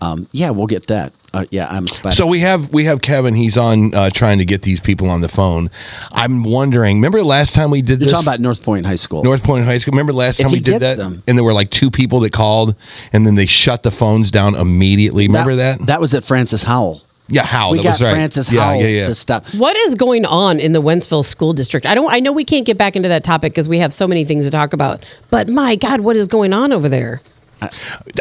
um, 0.00 0.28
yeah, 0.32 0.50
we'll 0.50 0.66
get 0.66 0.86
that. 0.88 1.12
Uh, 1.32 1.44
yeah, 1.50 1.68
I'm. 1.70 1.86
Spider- 1.86 2.16
So 2.16 2.26
we 2.26 2.40
have 2.40 2.72
we 2.72 2.84
have 2.86 3.00
Kevin. 3.02 3.34
He's 3.34 3.56
on 3.56 3.94
uh, 3.94 4.10
trying 4.10 4.38
to 4.38 4.44
get 4.44 4.62
these 4.62 4.80
people 4.80 5.08
on 5.08 5.20
the 5.20 5.28
phone. 5.28 5.70
I'm 6.10 6.42
wondering. 6.42 6.96
Remember 6.96 7.22
last 7.22 7.54
time 7.54 7.70
we 7.70 7.82
did 7.82 8.00
you're 8.00 8.06
this? 8.06 8.10
talking 8.12 8.26
about 8.26 8.40
North 8.40 8.64
Point 8.64 8.84
High 8.84 8.96
School. 8.96 9.22
North 9.22 9.44
Point 9.44 9.64
High 9.64 9.78
School. 9.78 9.92
Remember 9.92 10.12
last 10.12 10.40
If 10.40 10.44
time 10.46 10.52
we 10.52 10.58
did 10.60 10.82
that, 10.82 10.96
them. 10.98 11.22
and 11.28 11.38
there 11.38 11.44
were 11.44 11.52
like 11.52 11.70
two 11.70 11.90
people 11.90 12.18
that 12.20 12.32
called, 12.32 12.74
and 13.12 13.24
then 13.26 13.36
they 13.36 13.46
shut 13.46 13.84
the 13.84 13.92
phones 13.92 14.30
down 14.32 14.56
immediately. 14.56 15.28
Remember 15.28 15.54
that? 15.56 15.86
That 15.86 16.00
was 16.00 16.14
at 16.14 16.24
Francis 16.24 16.64
Howell. 16.64 17.00
Yeah, 17.30 17.44
how 17.44 17.70
we 17.70 17.78
that 17.78 17.84
got 17.84 17.90
was 17.92 18.02
right. 18.02 18.12
Francis 18.12 18.50
yeah, 18.52 18.64
Howell 18.64 18.80
yeah, 18.80 18.86
yeah. 18.86 19.06
to 19.08 19.14
stop. 19.14 19.46
What 19.54 19.76
is 19.76 19.94
going 19.94 20.24
on 20.24 20.58
in 20.60 20.72
the 20.72 20.82
Wentzville 20.82 21.24
School 21.24 21.52
District? 21.52 21.86
I 21.86 21.94
don't. 21.94 22.12
I 22.12 22.20
know 22.20 22.32
we 22.32 22.44
can't 22.44 22.66
get 22.66 22.76
back 22.76 22.96
into 22.96 23.08
that 23.08 23.24
topic 23.24 23.52
because 23.52 23.68
we 23.68 23.78
have 23.78 23.92
so 23.92 24.06
many 24.06 24.24
things 24.24 24.44
to 24.44 24.50
talk 24.50 24.72
about. 24.72 25.04
But 25.30 25.48
my 25.48 25.76
God, 25.76 26.00
what 26.00 26.16
is 26.16 26.26
going 26.26 26.52
on 26.52 26.72
over 26.72 26.88
there? 26.88 27.20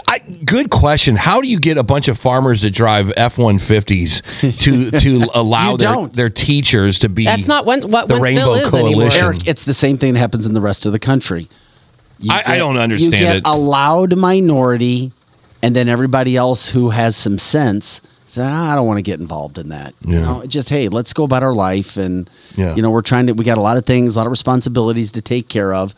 I, 0.08 0.20
good 0.44 0.70
question. 0.70 1.16
How 1.16 1.40
do 1.40 1.48
you 1.48 1.60
get 1.60 1.78
a 1.78 1.84
bunch 1.84 2.10
of 2.10 2.20
farmers 2.20 2.62
that 2.64 2.72
drive 2.72 3.14
F 3.16 3.38
one 3.38 3.58
fifties 3.58 4.22
to 4.42 4.92
to 4.92 5.24
allow 5.34 5.78
their, 5.78 6.08
their 6.08 6.30
teachers 6.30 7.00
to 7.00 7.10
be? 7.10 7.26
That's 7.26 7.48
not 7.48 7.66
Wen- 7.66 7.82
what 7.90 8.10
the 8.10 8.16
Wentzville 8.16 8.22
Rainbow 8.22 8.54
is 8.56 8.74
anymore. 8.74 8.92
Coalition. 8.92 9.24
Eric, 9.26 9.48
it's 9.48 9.64
the 9.64 9.74
same 9.74 9.98
thing 9.98 10.14
that 10.14 10.20
happens 10.20 10.46
in 10.46 10.54
the 10.54 10.62
rest 10.62 10.86
of 10.86 10.92
the 10.92 11.00
country. 11.00 11.48
You 12.20 12.34
I- 12.34 12.56
I 12.56 12.58
don't 12.58 12.76
understand 12.78 13.14
You 13.14 13.20
get 13.20 13.36
it. 13.38 13.44
a 13.46 13.58
loud 13.58 14.18
minority, 14.18 15.14
and 15.64 15.74
then 15.74 15.88
everybody 15.88 16.36
else 16.36 16.68
who 16.70 16.90
has 16.90 17.16
some 17.16 17.38
sense 17.38 18.02
says, 18.32 18.46
"Ah, 18.50 18.72
"I 18.72 18.76
don't 18.76 18.86
want 18.88 18.98
to 18.98 19.02
get 19.04 19.20
involved 19.20 19.58
in 19.58 19.70
that." 19.70 19.94
You 20.06 20.22
know, 20.22 20.44
just 20.48 20.70
hey, 20.70 20.88
let's 20.90 21.14
go 21.14 21.24
about 21.24 21.44
our 21.44 21.54
life, 21.54 21.98
and 21.98 22.30
Yeah. 22.56 22.76
you 22.76 22.82
know, 22.82 22.92
we're 22.92 23.02
trying 23.02 23.28
to. 23.28 23.34
We 23.34 23.44
got 23.46 23.58
a 23.58 23.62
lot 23.62 23.78
of 23.78 23.86
things, 23.86 24.16
a 24.16 24.18
lot 24.20 24.28
of 24.28 24.32
responsibilities 24.32 25.12
to 25.12 25.22
take 25.22 25.48
care 25.50 25.74
of. 25.74 25.94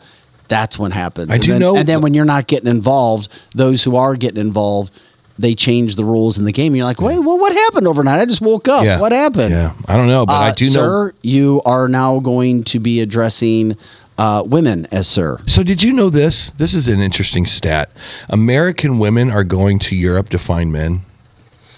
That's 0.48 0.78
when 0.78 0.90
happens. 0.90 1.30
I 1.30 1.34
and 1.34 1.42
do 1.42 1.52
then, 1.52 1.60
know- 1.60 1.76
And 1.76 1.88
then 1.88 2.00
when 2.02 2.12
you're 2.14 2.24
not 2.26 2.46
getting 2.46 2.68
involved, 2.68 3.28
those 3.54 3.82
who 3.84 3.96
are 3.96 4.16
getting 4.16 4.40
involved. 4.40 4.92
They 5.38 5.54
change 5.54 5.96
the 5.96 6.04
rules 6.04 6.36
in 6.36 6.44
the 6.44 6.52
game. 6.52 6.74
You're 6.76 6.84
like, 6.84 7.00
wait, 7.00 7.18
well, 7.18 7.38
what 7.38 7.52
happened 7.54 7.88
overnight? 7.88 8.20
I 8.20 8.26
just 8.26 8.42
woke 8.42 8.68
up. 8.68 8.84
Yeah. 8.84 9.00
What 9.00 9.12
happened? 9.12 9.50
Yeah, 9.50 9.72
I 9.88 9.96
don't 9.96 10.06
know, 10.06 10.26
but 10.26 10.34
I 10.34 10.50
Uh, 10.50 10.54
do 10.54 10.66
know. 10.66 10.70
sir, 10.70 11.12
you 11.22 11.62
are 11.64 11.88
now 11.88 12.18
going 12.20 12.64
to 12.64 12.78
be 12.78 13.00
addressing 13.00 13.74
uh, 14.18 14.42
women 14.46 14.86
as 14.92 15.08
sir. 15.08 15.38
So 15.46 15.62
did 15.62 15.82
you 15.82 15.94
know 15.94 16.10
this? 16.10 16.52
This 16.58 16.74
is 16.74 16.86
an 16.86 17.00
interesting 17.00 17.46
stat. 17.46 17.90
American 18.28 18.98
women 18.98 19.30
are 19.30 19.42
going 19.42 19.78
to 19.80 19.96
Europe 19.96 20.28
to 20.28 20.38
find 20.38 20.70
men. 20.70 21.00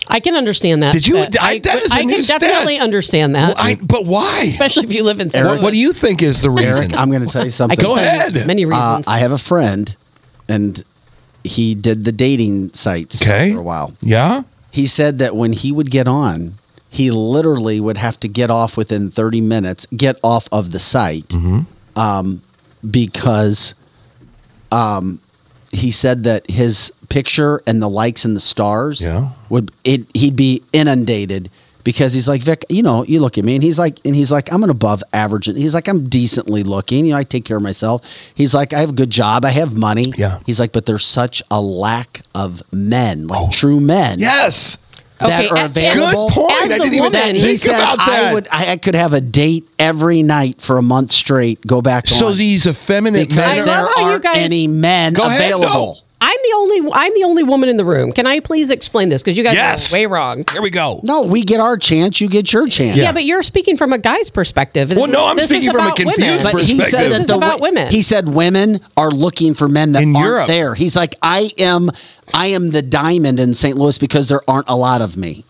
I 0.08 0.20
can 0.20 0.34
understand 0.34 0.82
that. 0.82 0.92
Did 0.92 1.06
you- 1.06 1.14
but 1.14 1.40
I- 1.40 1.50
I, 1.52 1.58
that 1.60 1.82
is 1.82 1.92
a 1.92 1.96
I 1.96 2.02
new 2.02 2.14
can 2.16 2.24
stat. 2.24 2.40
definitely 2.40 2.78
understand 2.78 3.34
that. 3.36 3.56
Well, 3.56 3.66
I, 3.66 3.74
but 3.76 4.04
why? 4.04 4.42
especially 4.42 4.84
if 4.84 4.92
you 4.92 5.02
live 5.04 5.20
in 5.20 5.30
St. 5.30 5.44
What, 5.46 5.62
what 5.62 5.70
do 5.72 5.78
you 5.78 5.92
think 5.92 6.22
is 6.22 6.40
the 6.42 6.50
reason? 6.50 6.72
Eric, 6.74 6.92
I'm 6.94 7.10
going 7.10 7.22
to 7.22 7.28
tell 7.28 7.44
you 7.44 7.50
something. 7.50 7.78
Go 7.78 7.96
ahead. 7.96 8.34
Many 8.46 8.64
Uh, 8.64 8.68
reasons. 8.68 9.08
I 9.08 9.18
have 9.18 9.32
a 9.32 9.38
friend, 9.38 9.94
and 10.48 10.82
he 11.42 11.74
did 11.74 12.04
the 12.04 12.12
dating 12.12 12.72
sites 12.74 13.20
okay. 13.22 13.52
for 13.52 13.58
a 13.60 13.62
while. 13.62 13.94
Yeah. 14.00 14.42
He 14.70 14.86
said 14.86 15.18
that 15.20 15.36
when 15.36 15.52
he 15.52 15.72
would 15.72 15.90
get 15.90 16.06
on, 16.08 16.54
he 16.90 17.10
literally 17.10 17.80
would 17.80 17.96
have 17.96 18.18
to 18.20 18.28
get 18.28 18.50
off 18.50 18.76
within 18.76 19.10
30 19.10 19.40
minutes, 19.40 19.86
get 19.96 20.18
off 20.22 20.48
of 20.52 20.70
the 20.72 20.78
site, 20.80 21.28
Mm-hmm. 21.28 21.98
um, 21.98 22.42
because 22.88 23.74
um, 24.72 25.20
he 25.72 25.90
said 25.90 26.24
that 26.24 26.50
his 26.50 26.92
picture 27.08 27.62
and 27.66 27.80
the 27.82 27.88
likes 27.88 28.24
and 28.24 28.34
the 28.36 28.40
stars 28.40 29.00
Yeah. 29.00 29.30
would 29.48 29.70
it 29.84 30.04
he'd 30.14 30.36
be 30.36 30.62
inundated 30.72 31.50
because 31.84 32.14
he's 32.14 32.26
like 32.26 32.40
Vic, 32.42 32.64
you 32.70 32.82
know, 32.82 33.04
you 33.04 33.20
look 33.20 33.36
at 33.36 33.44
me 33.44 33.54
and 33.54 33.62
he's 33.62 33.78
like 33.78 33.98
and 34.06 34.14
he's 34.14 34.32
like 34.32 34.50
I'm 34.52 34.62
an 34.64 34.70
above 34.70 35.02
average. 35.12 35.48
and 35.48 35.58
He's 35.58 35.74
like 35.74 35.86
I'm 35.88 36.08
decently 36.08 36.62
looking, 36.62 37.04
you 37.04 37.12
know, 37.12 37.18
I 37.18 37.24
take 37.24 37.44
care 37.44 37.58
of 37.58 37.62
myself. 37.62 38.32
He's 38.34 38.54
like 38.54 38.72
I 38.72 38.80
have 38.80 38.90
a 38.90 38.94
good 38.94 39.10
job, 39.10 39.44
I 39.44 39.50
have 39.50 39.76
money. 39.76 40.12
Yeah. 40.16 40.40
He's 40.46 40.58
like 40.58 40.72
but 40.72 40.86
there's 40.86 41.06
such 41.06 41.42
a 41.50 41.60
lack 41.60 42.22
of 42.34 42.62
men, 42.72 43.26
like 43.26 43.40
Oh. 43.42 43.50
true 43.50 43.80
men 43.80 44.18
Yes. 44.18 44.78
that 45.20 45.44
Okay, 45.44 45.48
are 45.48 45.66
available. 45.66 46.28
Good 46.28 46.34
point. 46.34 46.52
As 46.52 46.72
I 46.72 46.78
didn't 46.78 46.94
even 46.94 47.12
woman- 47.12 47.34
He 47.36 47.56
said 47.58 47.76
about 47.76 47.98
that. 47.98 48.08
I 48.08 48.32
would 48.32 48.48
I, 48.50 48.72
I 48.72 48.76
could 48.78 48.94
have 48.94 49.12
a 49.12 49.20
date 49.20 49.68
every 49.78 50.22
night 50.22 50.60
for 50.62 50.78
a 50.78 50.82
month 50.82 51.12
straight. 51.12 51.64
Go 51.66 51.82
back 51.82 52.06
So 52.06 52.28
on, 52.28 52.36
these 52.36 52.66
effeminate 52.66 53.28
because 53.28 53.44
I 53.44 53.56
men. 53.58 53.66
love 53.66 53.66
there 53.66 53.86
how 53.94 54.00
you 54.00 54.06
aren't 54.12 54.22
guys- 54.24 54.36
any 54.38 54.66
men 54.68 55.12
Go 55.12 55.24
ahead, 55.24 55.38
available. 55.52 56.00
I'm 56.26 56.38
the 56.42 56.52
only 56.56 56.90
I'm 56.94 57.12
the 57.14 57.24
only 57.24 57.42
woman 57.42 57.68
in 57.68 57.76
the 57.76 57.84
room. 57.84 58.10
Can 58.12 58.26
I 58.26 58.40
please 58.40 58.70
explain 58.70 59.10
this? 59.10 59.20
Because 59.22 59.36
you 59.36 59.44
guys 59.44 59.54
Yes. 59.54 59.92
are 59.92 59.96
way 59.96 60.06
wrong. 60.06 60.44
Here 60.50 60.62
we 60.62 60.70
go. 60.70 61.00
No, 61.02 61.20
we 61.22 61.42
get 61.44 61.60
our 61.60 61.76
chance. 61.76 62.18
You 62.18 62.30
get 62.30 62.50
your 62.50 62.66
chance. 62.66 62.96
Yeah. 62.96 63.12
but 63.12 63.24
you're 63.24 63.42
speaking 63.42 63.76
from 63.76 63.92
a 63.92 63.98
guy's 63.98 64.30
perspective. 64.30 64.90
Well, 64.96 65.06
no, 65.06 65.26
I'm 65.26 65.36
This 65.36 65.50
speaking 65.50 65.70
from 65.70 65.86
a 65.86 65.92
confused 65.94 66.18
women. 66.20 66.42
But 66.42 66.62
he 66.64 66.78
perspective. 66.78 66.84
said 66.90 67.04
This 67.04 67.12
that 67.12 67.20
is 67.20 67.26
the 67.26 67.36
about 67.36 67.60
women. 67.60 67.90
He 67.90 68.00
said 68.00 68.28
women 68.30 68.80
are 68.96 69.10
looking 69.10 69.52
for 69.52 69.68
men 69.68 69.92
that 69.92 70.02
In 70.02 70.16
aren't 70.16 70.26
Europe. 70.26 70.46
there. 70.48 70.74
He's 70.74 70.96
like, 70.96 71.14
I 71.20 71.50
am, 71.58 71.90
I 72.32 72.46
am 72.48 72.70
the 72.70 72.80
diamond 72.82 73.38
in 73.38 73.52
St. 73.52 73.76
Louis 73.76 73.98
because 73.98 74.28
there 74.30 74.40
aren't 74.48 74.68
a 74.70 74.76
lot 74.76 75.02
of 75.02 75.18
me. 75.18 75.44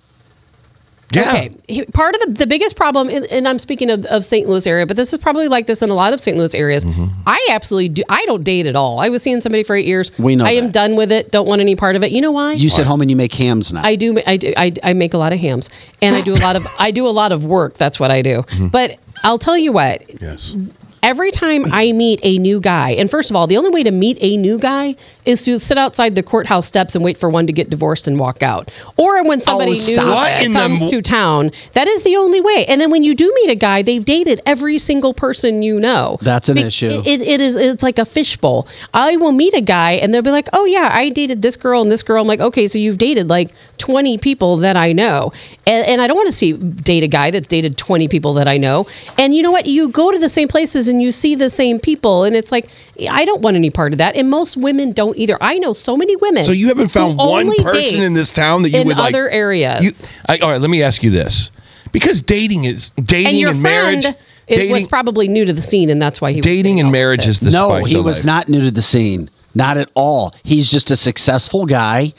Yeah. 1.14 1.48
Okay, 1.70 1.84
part 1.86 2.14
of 2.14 2.20
the, 2.22 2.30
the 2.40 2.46
biggest 2.46 2.76
problem, 2.76 3.08
and, 3.08 3.46
I'm 3.48 3.58
speaking 3.58 3.90
of, 3.90 4.04
of 4.06 4.24
St. 4.24 4.48
Louis 4.48 4.66
area, 4.66 4.86
but 4.86 4.96
this 4.96 5.12
is 5.12 5.18
probably 5.18 5.48
like 5.48 5.66
this 5.66 5.82
in 5.82 5.90
a 5.90 5.94
lot 5.94 6.12
of 6.12 6.20
St. 6.20 6.36
Louis 6.36 6.54
areas. 6.54 6.84
Mm-hmm. 6.84 7.06
I 7.26 7.46
absolutely 7.50 7.90
do. 7.90 8.02
I 8.08 8.24
don't 8.26 8.42
date 8.42 8.66
at 8.66 8.76
all. 8.76 9.00
I 9.00 9.08
was 9.08 9.22
seeing 9.22 9.40
somebody 9.40 9.62
for 9.62 9.76
eight 9.76 9.86
years. 9.86 10.16
We 10.18 10.36
know 10.36 10.44
I 10.44 10.52
am 10.52 10.70
done 10.70 10.96
with 10.96 11.12
it. 11.12 11.30
Don't 11.30 11.46
want 11.46 11.60
any 11.60 11.76
part 11.76 11.96
of 11.96 12.02
it. 12.02 12.12
You 12.12 12.20
know 12.20 12.32
why? 12.32 12.54
You 12.54 12.70
sit 12.70 12.86
home 12.86 13.00
and 13.00 13.10
you 13.10 13.16
make 13.16 13.34
hams 13.34 13.72
now. 13.72 13.82
I 13.82 13.96
do. 13.96 14.20
I 14.26 14.36
do. 14.36 14.54
I, 14.56 14.72
I 14.82 14.92
make 14.92 15.14
a 15.14 15.18
lot 15.18 15.32
of 15.32 15.38
hams, 15.38 15.70
and 16.00 16.16
I 16.16 16.20
do 16.20 16.34
a 16.34 16.40
lot 16.40 16.56
of. 16.56 16.66
I 16.78 16.90
do 16.90 17.06
a 17.06 17.10
lot 17.10 17.32
of 17.32 17.44
work. 17.44 17.74
That's 17.74 18.00
what 18.00 18.10
I 18.10 18.22
do. 18.22 18.42
Mm-hmm. 18.42 18.68
But 18.68 18.98
I'll 19.22 19.38
tell 19.38 19.58
you 19.58 19.72
what. 19.72 20.20
Yes. 20.20 20.56
Every 21.02 21.30
time 21.32 21.66
I 21.70 21.92
meet 21.92 22.20
a 22.22 22.38
new 22.38 22.60
guy, 22.60 22.92
and 22.92 23.10
first 23.10 23.28
of 23.28 23.36
all, 23.36 23.46
the 23.46 23.58
only 23.58 23.68
way 23.68 23.82
to 23.82 23.90
meet 23.90 24.16
a 24.22 24.38
new 24.38 24.58
guy 24.58 24.96
is 25.24 25.44
to 25.44 25.58
sit 25.58 25.78
outside 25.78 26.14
the 26.14 26.22
courthouse 26.22 26.66
steps 26.66 26.94
and 26.94 27.04
wait 27.04 27.16
for 27.16 27.28
one 27.30 27.46
to 27.46 27.52
get 27.52 27.70
divorced 27.70 28.06
and 28.06 28.18
walk 28.18 28.42
out. 28.42 28.70
Or 28.96 29.22
when 29.24 29.40
somebody 29.40 29.72
oh, 29.72 29.74
new 29.74 29.80
stop 29.80 30.06
What 30.06 30.42
in 30.42 30.52
the 30.52 30.58
comes 30.58 30.90
to 30.90 31.00
town, 31.00 31.50
that 31.72 31.88
is 31.88 32.02
the 32.02 32.16
only 32.16 32.40
way. 32.40 32.64
And 32.66 32.80
then 32.80 32.90
when 32.90 33.04
you 33.04 33.14
do 33.14 33.32
meet 33.34 33.50
a 33.50 33.54
guy, 33.54 33.82
they've 33.82 34.04
dated 34.04 34.40
every 34.46 34.78
single 34.78 35.14
person 35.14 35.62
you 35.62 35.80
know. 35.80 36.18
That's 36.20 36.48
an 36.48 36.56
Be- 36.56 36.62
issue. 36.62 37.02
It, 37.04 37.20
it 37.20 37.40
is. 37.40 37.56
It's 37.56 37.82
like 37.82 37.98
a 37.98 38.04
fishbowl. 38.04 38.68
I 38.92 39.16
will 39.16 39.32
meet 39.32 39.54
a 39.54 39.60
guy 39.60 39.92
and 39.92 40.12
they'll 40.12 40.22
be 40.22 40.30
like, 40.30 40.48
"Oh 40.52 40.64
yeah, 40.64 40.90
I 40.92 41.08
dated 41.08 41.42
this 41.42 41.56
girl 41.56 41.82
and 41.82 41.90
this 41.90 42.02
girl." 42.02 42.22
I'm 42.22 42.28
like, 42.28 42.40
"Okay, 42.40 42.66
so 42.66 42.78
you've 42.78 42.98
dated 42.98 43.28
like 43.28 43.50
20 43.78 44.18
people 44.18 44.58
that 44.58 44.76
I 44.76 44.92
know," 44.92 45.32
and, 45.66 45.86
and 45.86 46.00
I 46.00 46.06
don't 46.06 46.16
want 46.16 46.28
to 46.28 46.32
see 46.32 46.52
date 46.52 47.02
a 47.02 47.08
guy 47.08 47.30
that's 47.30 47.48
dated 47.48 47.76
20 47.76 48.08
people 48.08 48.34
that 48.34 48.48
I 48.48 48.56
know. 48.56 48.86
And 49.18 49.34
you 49.34 49.42
know 49.42 49.50
what? 49.50 49.66
You 49.66 49.88
go 49.88 50.10
to 50.10 50.18
the 50.18 50.28
same 50.28 50.48
places 50.48 50.88
and 50.88 51.00
you 51.00 51.12
see 51.12 51.34
the 51.34 51.50
same 51.50 51.78
people, 51.78 52.24
and 52.24 52.36
it's 52.36 52.52
like, 52.52 52.68
I 53.10 53.24
don't 53.24 53.42
want 53.42 53.56
any 53.56 53.70
part 53.70 53.92
of 53.92 53.98
that. 53.98 54.16
And 54.16 54.30
most 54.30 54.56
women 54.56 54.92
don't 54.92 55.13
either. 55.16 55.36
I 55.40 55.58
know 55.58 55.72
so 55.74 55.96
many 55.96 56.16
women. 56.16 56.44
So 56.44 56.52
you 56.52 56.68
haven't 56.68 56.88
found 56.88 57.12
who 57.20 57.28
one 57.28 57.44
only 57.46 57.62
person 57.62 58.02
in 58.02 58.12
this 58.14 58.32
town 58.32 58.62
that 58.62 58.70
you 58.70 58.80
in 58.80 58.86
would 58.88 58.96
like 58.96 59.14
other 59.14 59.28
areas. 59.28 59.84
You, 59.84 59.92
I, 60.28 60.38
all 60.38 60.50
right, 60.50 60.60
let 60.60 60.70
me 60.70 60.82
ask 60.82 61.02
you 61.02 61.10
this: 61.10 61.50
because 61.92 62.20
dating 62.22 62.64
is 62.64 62.90
dating 62.90 63.26
and 63.28 63.38
your 63.38 63.50
and 63.50 63.60
friend 63.60 64.02
marriage. 64.02 64.16
it 64.46 64.56
dating, 64.56 64.72
was 64.72 64.86
probably 64.86 65.28
new 65.28 65.44
to 65.44 65.52
the 65.52 65.62
scene, 65.62 65.90
and 65.90 66.00
that's 66.00 66.20
why 66.20 66.30
he 66.32 66.38
was 66.38 66.44
dating 66.44 66.64
saying 66.64 66.80
and 66.80 66.86
all 66.86 66.92
marriage 66.92 67.26
this. 67.26 67.36
is 67.36 67.40
the 67.40 67.50
no, 67.50 67.68
spice 67.70 67.86
he 67.86 67.98
of 67.98 68.04
was 68.04 68.18
life. 68.18 68.24
not 68.26 68.48
new 68.48 68.60
to 68.62 68.70
the 68.70 68.82
scene. 68.82 69.30
Not 69.54 69.78
at 69.78 69.88
all. 69.94 70.34
He's 70.42 70.68
just 70.70 70.90
a 70.90 70.96
successful 70.96 71.64
guy. 71.64 72.12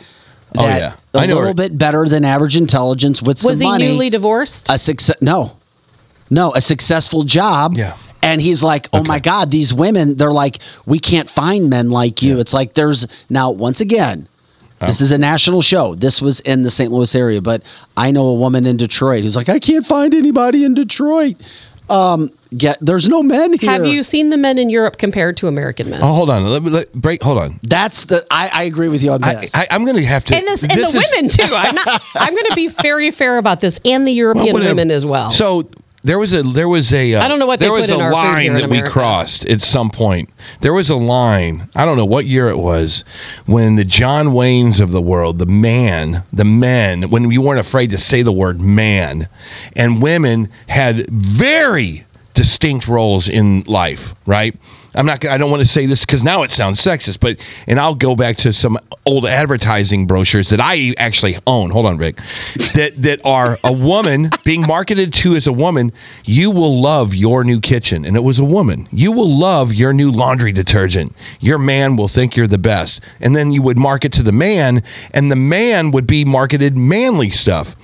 Oh, 0.58 0.66
yeah. 0.66 0.96
a 1.14 1.18
I 1.18 1.26
know 1.26 1.34
a 1.34 1.36
little 1.36 1.50
it. 1.52 1.58
bit 1.58 1.78
better 1.78 2.06
than 2.08 2.24
average 2.24 2.56
intelligence 2.56 3.22
with 3.22 3.44
Was 3.44 3.58
some 3.58 3.60
he 3.60 3.68
money. 3.68 3.88
newly 3.90 4.10
divorced? 4.10 4.70
a 4.70 4.78
success? 4.78 5.22
No, 5.22 5.58
no, 6.30 6.54
a 6.56 6.62
successful 6.62 7.24
job. 7.24 7.74
Yeah. 7.76 7.98
And 8.22 8.42
he's 8.42 8.64
like, 8.64 8.88
oh 8.92 9.04
my 9.04 9.20
God, 9.20 9.52
these 9.52 9.74
women, 9.74 10.16
they're 10.16 10.32
like, 10.32 10.58
we 10.86 10.98
can't 11.00 11.30
find 11.30 11.70
men 11.70 11.92
like 11.92 12.22
you. 12.24 12.40
It's 12.40 12.54
like 12.54 12.74
there's 12.74 13.06
now, 13.30 13.52
once 13.52 13.82
again, 13.82 14.28
Oh. 14.82 14.88
this 14.88 15.00
is 15.00 15.14
a 15.14 15.18
national 15.18 15.62
show. 15.62 15.96
This 15.96 16.22
was 16.22 16.42
in 16.42 16.64
the 16.64 16.70
St. 16.70 16.92
Louis 16.92 17.16
area, 17.16 17.42
but 17.42 17.64
I 17.96 18.12
know 18.12 18.28
a 18.28 18.34
woman 18.34 18.66
in 18.66 18.76
Detroit 18.76 19.24
who's 19.24 19.36
like, 19.38 19.48
I 19.48 19.58
can't 19.58 19.86
find 19.86 20.14
anybody 20.14 20.66
in 20.66 20.74
Detroit. 20.74 21.38
Um, 21.90 22.30
get 22.58 22.78
there's 22.82 23.08
no 23.08 23.24
men 23.24 23.54
here. 23.58 23.70
Have 23.72 23.86
you 23.86 24.04
seen 24.04 24.32
the 24.32 24.38
men 24.38 24.58
in 24.58 24.70
Europe 24.70 24.98
compared 24.98 25.38
to 25.38 25.48
American 25.48 25.90
men? 25.90 26.02
Oh, 26.04 26.14
hold 26.14 26.30
on. 26.30 26.46
Let 26.46 26.62
me 26.64 26.72
let, 26.72 26.92
break. 26.92 27.24
Hold 27.24 27.38
on. 27.38 27.60
That's 27.64 28.04
the. 28.06 28.26
I, 28.30 28.50
I 28.52 28.64
agree 28.64 28.90
with 28.90 29.02
you 29.02 29.12
on 29.12 29.24
I, 29.24 29.36
this. 29.36 29.56
I, 29.56 29.68
I'm 29.72 29.86
going 29.86 29.96
to 29.98 30.04
have 30.06 30.26
to. 30.26 30.36
and 30.36 30.46
this, 30.46 30.64
and 30.64 30.72
this 30.72 30.92
the 30.92 30.98
is- 31.00 31.14
women 31.16 31.30
too. 31.30 31.56
I'm 31.56 31.76
not. 31.76 32.02
I'm 32.16 32.34
going 32.34 32.48
to 32.50 32.56
be 32.56 32.68
very 32.68 33.12
fair 33.12 33.38
about 33.38 33.62
this, 33.62 33.80
and 33.86 34.06
the 34.08 34.12
European 34.12 34.52
whatever. 34.52 34.72
women 34.72 34.92
as 34.92 35.06
well. 35.06 35.30
So 35.32 35.70
there 36.06 36.20
was 36.20 36.34
a 36.34 36.44
there 36.44 36.70
was 36.70 36.94
a 36.94 37.16
uh, 37.16 37.24
I 37.24 37.28
don't 37.28 37.40
know 37.40 37.48
what 37.48 37.60
they 37.60 37.66
there 37.66 37.74
was 37.74 37.90
put 37.90 37.96
in 37.96 38.00
a 38.00 38.04
our 38.04 38.12
line 38.12 38.54
that 38.54 38.70
we 38.70 38.82
crossed 38.84 39.44
at 39.46 39.62
some 39.62 39.90
point. 39.90 40.30
There 40.62 40.74
was 40.74 40.90
a 40.90 40.96
line. 40.96 41.68
I 41.76 41.84
don't 41.84 41.98
know 41.98 42.06
what 42.06 42.28
year 42.28 42.48
it 42.48 42.60
was 42.60 43.04
when 43.48 43.76
the 43.76 43.84
John 43.84 44.28
Waynes 44.28 44.80
of 44.80 44.92
the 44.92 45.02
world, 45.02 45.40
the 45.40 45.48
man, 45.48 46.24
the 46.32 46.46
men, 46.46 47.10
when 47.10 47.32
you 47.32 47.42
weren't 47.42 47.60
afraid 47.60 47.90
to 47.90 47.98
say 47.98 48.22
the 48.22 48.32
word 48.32 48.62
man, 48.62 49.28
and 49.76 50.00
women 50.00 50.50
had 50.70 51.10
very 51.10 52.06
distinct 52.36 52.88
roles 52.88 53.28
in 53.28 53.64
life. 53.66 54.14
Right. 54.28 54.56
I'm 54.96 55.06
not. 55.06 55.26
I 55.26 55.38
don't 55.38 55.52
want 55.52 55.62
to 55.62 55.68
say 55.68 55.86
this 55.86 56.06
because 56.06 56.24
now 56.24 56.44
it 56.44 56.52
sounds 56.52 56.80
sexist, 56.80 57.20
but 57.20 57.40
and 57.68 57.80
I'll 57.80 57.96
go 57.96 58.16
back 58.16 58.38
to 58.38 58.54
some 58.54 58.80
old 59.06 59.26
advertising 59.26 60.08
brochures 60.08 60.50
that 60.50 60.60
I 60.62 60.94
actually 60.98 61.38
own. 61.46 61.70
Hold 61.72 61.86
on, 61.86 61.98
Rick. 61.98 62.18
That 62.74 62.94
that 62.98 63.22
are 63.26 63.60
a 63.64 63.74
woman 63.74 64.30
being 64.44 64.62
marketed 64.62 65.14
to 65.16 65.36
as 65.36 65.48
a 65.48 65.54
woman. 65.54 65.92
You 66.24 66.50
will 66.50 66.82
love 66.82 67.14
your 67.14 67.44
new 67.44 67.60
kitchen, 67.60 68.06
and 68.06 68.16
it 68.16 68.22
was 68.22 68.40
a 68.40 68.46
woman. 68.46 68.88
You 68.92 69.12
will 69.12 69.30
love 69.30 69.74
your 69.74 69.94
new 69.94 70.10
laundry 70.12 70.52
detergent. 70.52 71.14
Your 71.40 71.58
man 71.58 71.98
will 71.98 72.08
think 72.08 72.36
you're 72.36 72.48
the 72.48 72.58
best, 72.58 73.02
and 73.20 73.36
then 73.36 73.52
you 73.52 73.62
would 73.62 73.78
market 73.78 74.14
to 74.14 74.24
the 74.24 74.32
man, 74.32 74.82
and 75.12 75.30
the 75.30 75.36
man 75.36 75.92
would 75.92 76.08
be 76.08 76.24
marketed 76.24 76.78
manly 76.78 77.30
stuff. 77.30 77.76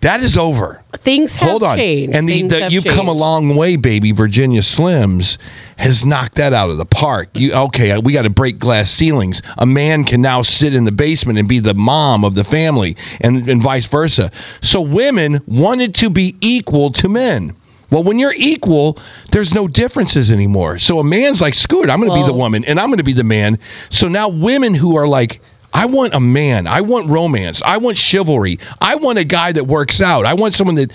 That 0.00 0.22
is 0.22 0.36
over. 0.36 0.82
Things 0.94 1.36
have 1.36 1.50
Hold 1.50 1.62
on. 1.62 1.76
changed. 1.76 2.16
And 2.16 2.26
the, 2.26 2.42
the, 2.42 2.70
you've 2.70 2.86
come 2.86 3.06
a 3.06 3.12
long 3.12 3.54
way, 3.54 3.76
baby. 3.76 4.12
Virginia 4.12 4.62
Slims 4.62 5.36
has 5.76 6.06
knocked 6.06 6.36
that 6.36 6.54
out 6.54 6.70
of 6.70 6.78
the 6.78 6.86
park. 6.86 7.28
You 7.34 7.52
okay? 7.52 7.90
Uh, 7.90 8.00
we 8.00 8.14
got 8.14 8.22
to 8.22 8.30
break 8.30 8.58
glass 8.58 8.90
ceilings. 8.90 9.42
A 9.58 9.66
man 9.66 10.04
can 10.04 10.22
now 10.22 10.40
sit 10.40 10.74
in 10.74 10.84
the 10.84 10.92
basement 10.92 11.38
and 11.38 11.46
be 11.46 11.58
the 11.58 11.74
mom 11.74 12.24
of 12.24 12.34
the 12.34 12.44
family, 12.44 12.96
and, 13.20 13.46
and 13.46 13.62
vice 13.62 13.86
versa. 13.86 14.30
So 14.62 14.80
women 14.80 15.40
wanted 15.46 15.94
to 15.96 16.08
be 16.08 16.36
equal 16.40 16.90
to 16.92 17.08
men. 17.08 17.54
Well, 17.90 18.02
when 18.02 18.18
you're 18.18 18.34
equal, 18.36 18.96
there's 19.32 19.52
no 19.52 19.68
differences 19.68 20.30
anymore. 20.30 20.78
So 20.78 20.98
a 20.98 21.04
man's 21.04 21.40
like, 21.40 21.54
screw 21.54 21.82
it, 21.82 21.90
I'm 21.90 22.00
going 22.00 22.10
to 22.12 22.22
be 22.22 22.26
the 22.26 22.32
woman, 22.32 22.64
and 22.64 22.78
I'm 22.78 22.88
going 22.88 22.98
to 22.98 23.04
be 23.04 23.12
the 23.12 23.24
man. 23.24 23.58
So 23.90 24.08
now 24.08 24.28
women 24.28 24.74
who 24.74 24.96
are 24.96 25.08
like, 25.08 25.42
I 25.72 25.86
want 25.86 26.14
a 26.14 26.20
man. 26.20 26.66
I 26.66 26.80
want 26.80 27.08
romance. 27.08 27.62
I 27.62 27.78
want 27.78 27.96
chivalry. 27.96 28.58
I 28.80 28.96
want 28.96 29.18
a 29.18 29.24
guy 29.24 29.52
that 29.52 29.66
works 29.66 30.00
out. 30.00 30.26
I 30.26 30.34
want 30.34 30.54
someone 30.54 30.76
that. 30.76 30.92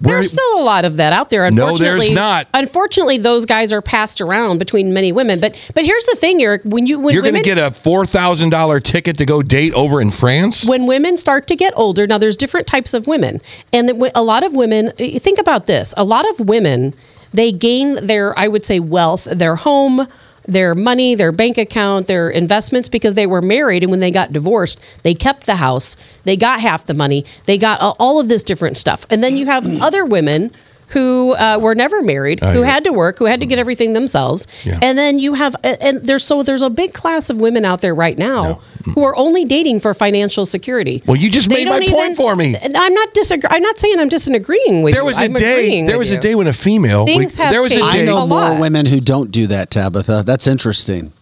There's 0.00 0.32
still 0.32 0.60
a 0.60 0.64
lot 0.64 0.84
of 0.84 0.96
that 0.96 1.12
out 1.12 1.30
there. 1.30 1.48
No, 1.50 1.78
there's 1.78 1.80
Unfortunately, 1.80 2.14
not. 2.14 2.48
Unfortunately, 2.52 3.16
those 3.16 3.46
guys 3.46 3.72
are 3.72 3.80
passed 3.80 4.20
around 4.20 4.58
between 4.58 4.92
many 4.92 5.12
women. 5.12 5.38
But 5.38 5.54
but 5.72 5.84
here's 5.84 6.04
the 6.06 6.16
thing, 6.16 6.42
Eric. 6.42 6.62
When 6.64 6.86
you 6.86 6.98
when 6.98 7.14
you're 7.14 7.22
going 7.22 7.36
to 7.36 7.42
get 7.42 7.58
a 7.58 7.70
four 7.70 8.04
thousand 8.04 8.50
dollar 8.50 8.80
ticket 8.80 9.16
to 9.18 9.24
go 9.24 9.40
date 9.40 9.72
over 9.72 10.00
in 10.00 10.10
France. 10.10 10.64
when 10.64 10.86
women 10.86 11.16
start 11.16 11.46
to 11.46 11.56
get 11.56 11.72
older, 11.76 12.06
now 12.08 12.18
there's 12.18 12.36
different 12.36 12.66
types 12.66 12.92
of 12.92 13.06
women, 13.06 13.40
and 13.72 13.88
a 14.14 14.22
lot 14.22 14.44
of 14.44 14.52
women. 14.52 14.92
Eh, 14.98 15.18
think 15.20 15.38
about 15.38 15.66
this: 15.66 15.94
a 15.96 16.04
lot 16.04 16.28
of 16.28 16.40
women 16.40 16.92
they 17.34 17.50
gain 17.50 18.06
their, 18.06 18.38
I 18.38 18.46
would 18.46 18.64
say, 18.64 18.78
wealth, 18.78 19.24
their 19.24 19.56
home, 19.56 20.06
their 20.46 20.74
money, 20.74 21.14
their 21.14 21.32
bank 21.32 21.58
account, 21.58 22.06
their 22.06 22.30
investments 22.30 22.88
because 22.88 23.14
they 23.14 23.26
were 23.26 23.42
married, 23.42 23.82
and 23.82 23.90
when 23.90 24.00
they 24.00 24.10
got 24.10 24.32
divorced, 24.32 24.80
they 25.02 25.14
kept 25.14 25.46
the 25.46 25.56
house, 25.56 25.96
they 26.24 26.36
got 26.36 26.60
half 26.60 26.86
the 26.86 26.94
money, 26.94 27.24
they 27.46 27.58
got 27.58 27.80
all 27.98 28.20
of 28.20 28.28
this 28.28 28.42
different 28.42 28.76
stuff, 28.76 29.06
and 29.10 29.22
then 29.22 29.36
you 29.36 29.46
have 29.46 29.64
other 29.80 30.04
women. 30.04 30.50
Who 30.94 31.34
uh, 31.34 31.58
were 31.60 31.74
never 31.74 32.02
married, 32.02 32.42
I 32.42 32.52
who 32.52 32.60
agree. 32.60 32.68
had 32.70 32.84
to 32.84 32.92
work, 32.92 33.18
who 33.18 33.26
had 33.26 33.40
to 33.40 33.46
get 33.46 33.58
everything 33.58 33.92
themselves, 33.92 34.46
Yeah. 34.64 34.78
and 34.80 34.96
then 34.96 35.18
you 35.18 35.34
have, 35.34 35.54
and 35.62 36.00
there's 36.02 36.24
so 36.24 36.42
there's 36.42 36.62
a 36.62 36.70
big 36.70 36.92
class 36.94 37.30
of 37.30 37.36
women 37.38 37.64
out 37.64 37.80
there 37.80 37.94
right 37.94 38.16
now 38.16 38.60
who 38.94 39.02
are 39.04 39.16
only 39.16 39.44
dating 39.44 39.80
for 39.80 39.92
financial 39.92 40.46
security. 40.46 41.02
Well, 41.06 41.16
you 41.16 41.30
just 41.30 41.48
They 41.48 41.64
made 41.64 41.68
my 41.68 41.80
don't 41.80 41.92
point 41.94 42.16
for 42.16 42.36
me. 42.36 42.56
and 42.56 42.76
I'm 42.76 42.94
not 42.94 43.12
disagree. 43.12 43.48
I'm 43.50 43.62
not 43.62 43.78
saying 43.78 43.98
I'm 43.98 44.08
disagreeing 44.08 44.82
with 44.82 44.94
There 44.94 45.02
you. 45.02 45.06
was 45.06 45.18
a 45.18 45.22
I'm 45.24 45.32
day. 45.34 45.84
There 45.84 45.98
with 45.98 46.08
was 46.08 46.16
a 46.16 46.20
day 46.20 46.34
when 46.34 46.46
a 46.46 46.52
female. 46.52 47.06
Things 47.06 47.34
have 47.36 47.50
there 47.52 47.62
was 47.62 47.72
a 47.72 47.76
day. 47.76 47.82
I 47.82 48.04
know 48.04 48.26
more 48.26 48.58
women 48.60 48.86
who 48.86 49.00
don't 49.00 49.30
do 49.30 49.46
that, 49.48 49.70
Tabitha. 49.70 50.22
That's 50.24 50.46
interesting. 50.46 51.12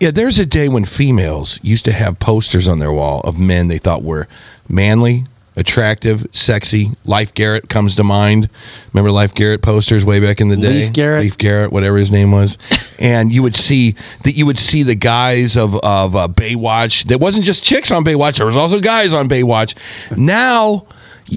Yeah, 0.00 0.10
there's 0.10 0.38
a 0.38 0.46
day 0.46 0.68
when 0.68 0.84
females 0.84 1.58
used 1.62 1.84
to 1.86 1.92
have 1.92 2.18
posters 2.18 2.66
on 2.68 2.80
their 2.80 2.92
wall 2.92 3.20
of 3.22 3.38
men 3.38 3.68
they 3.68 3.78
thought 3.78 4.02
were 4.02 4.26
manly, 4.68 5.24
attractive, 5.56 6.26
sexy. 6.32 6.90
Life 7.04 7.34
Garrett 7.34 7.68
comes 7.68 7.96
to 7.96 8.04
mind. 8.04 8.48
Remember 8.92 9.10
Life 9.10 9.34
Garrett 9.34 9.62
posters 9.62 10.04
way 10.04 10.20
back 10.20 10.40
in 10.40 10.48
the 10.48 10.56
day? 10.56 10.82
Leif 10.82 10.92
Garrett? 10.92 11.22
Leif 11.22 11.38
Garrett, 11.38 11.72
whatever 11.72 11.96
his 11.96 12.10
name 12.10 12.32
was. 12.32 12.58
and 13.00 13.32
you 13.32 13.42
would 13.42 13.56
see 13.56 13.94
that 14.24 14.32
you 14.32 14.46
would 14.46 14.58
see 14.58 14.82
the 14.82 14.94
guys 14.94 15.56
of 15.56 15.76
of 15.76 16.16
uh, 16.16 16.28
Baywatch. 16.28 17.04
There 17.04 17.18
wasn't 17.18 17.44
just 17.44 17.62
chicks 17.62 17.90
on 17.90 18.04
Baywatch. 18.04 18.38
There 18.38 18.46
was 18.46 18.56
also 18.56 18.80
guys 18.80 19.12
on 19.12 19.28
Baywatch. 19.28 19.76
Now 20.16 20.86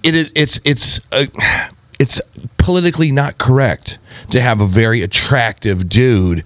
it 0.04 0.16
is 0.16 0.32
it's 0.36 0.60
it's 0.64 1.00
uh, 1.12 1.26
it's 2.00 2.20
politically 2.58 3.12
not 3.12 3.38
correct 3.38 4.00
to 4.32 4.42
have 4.42 4.60
a 4.60 4.66
very 4.66 5.02
attractive 5.02 5.88
dude 5.88 6.44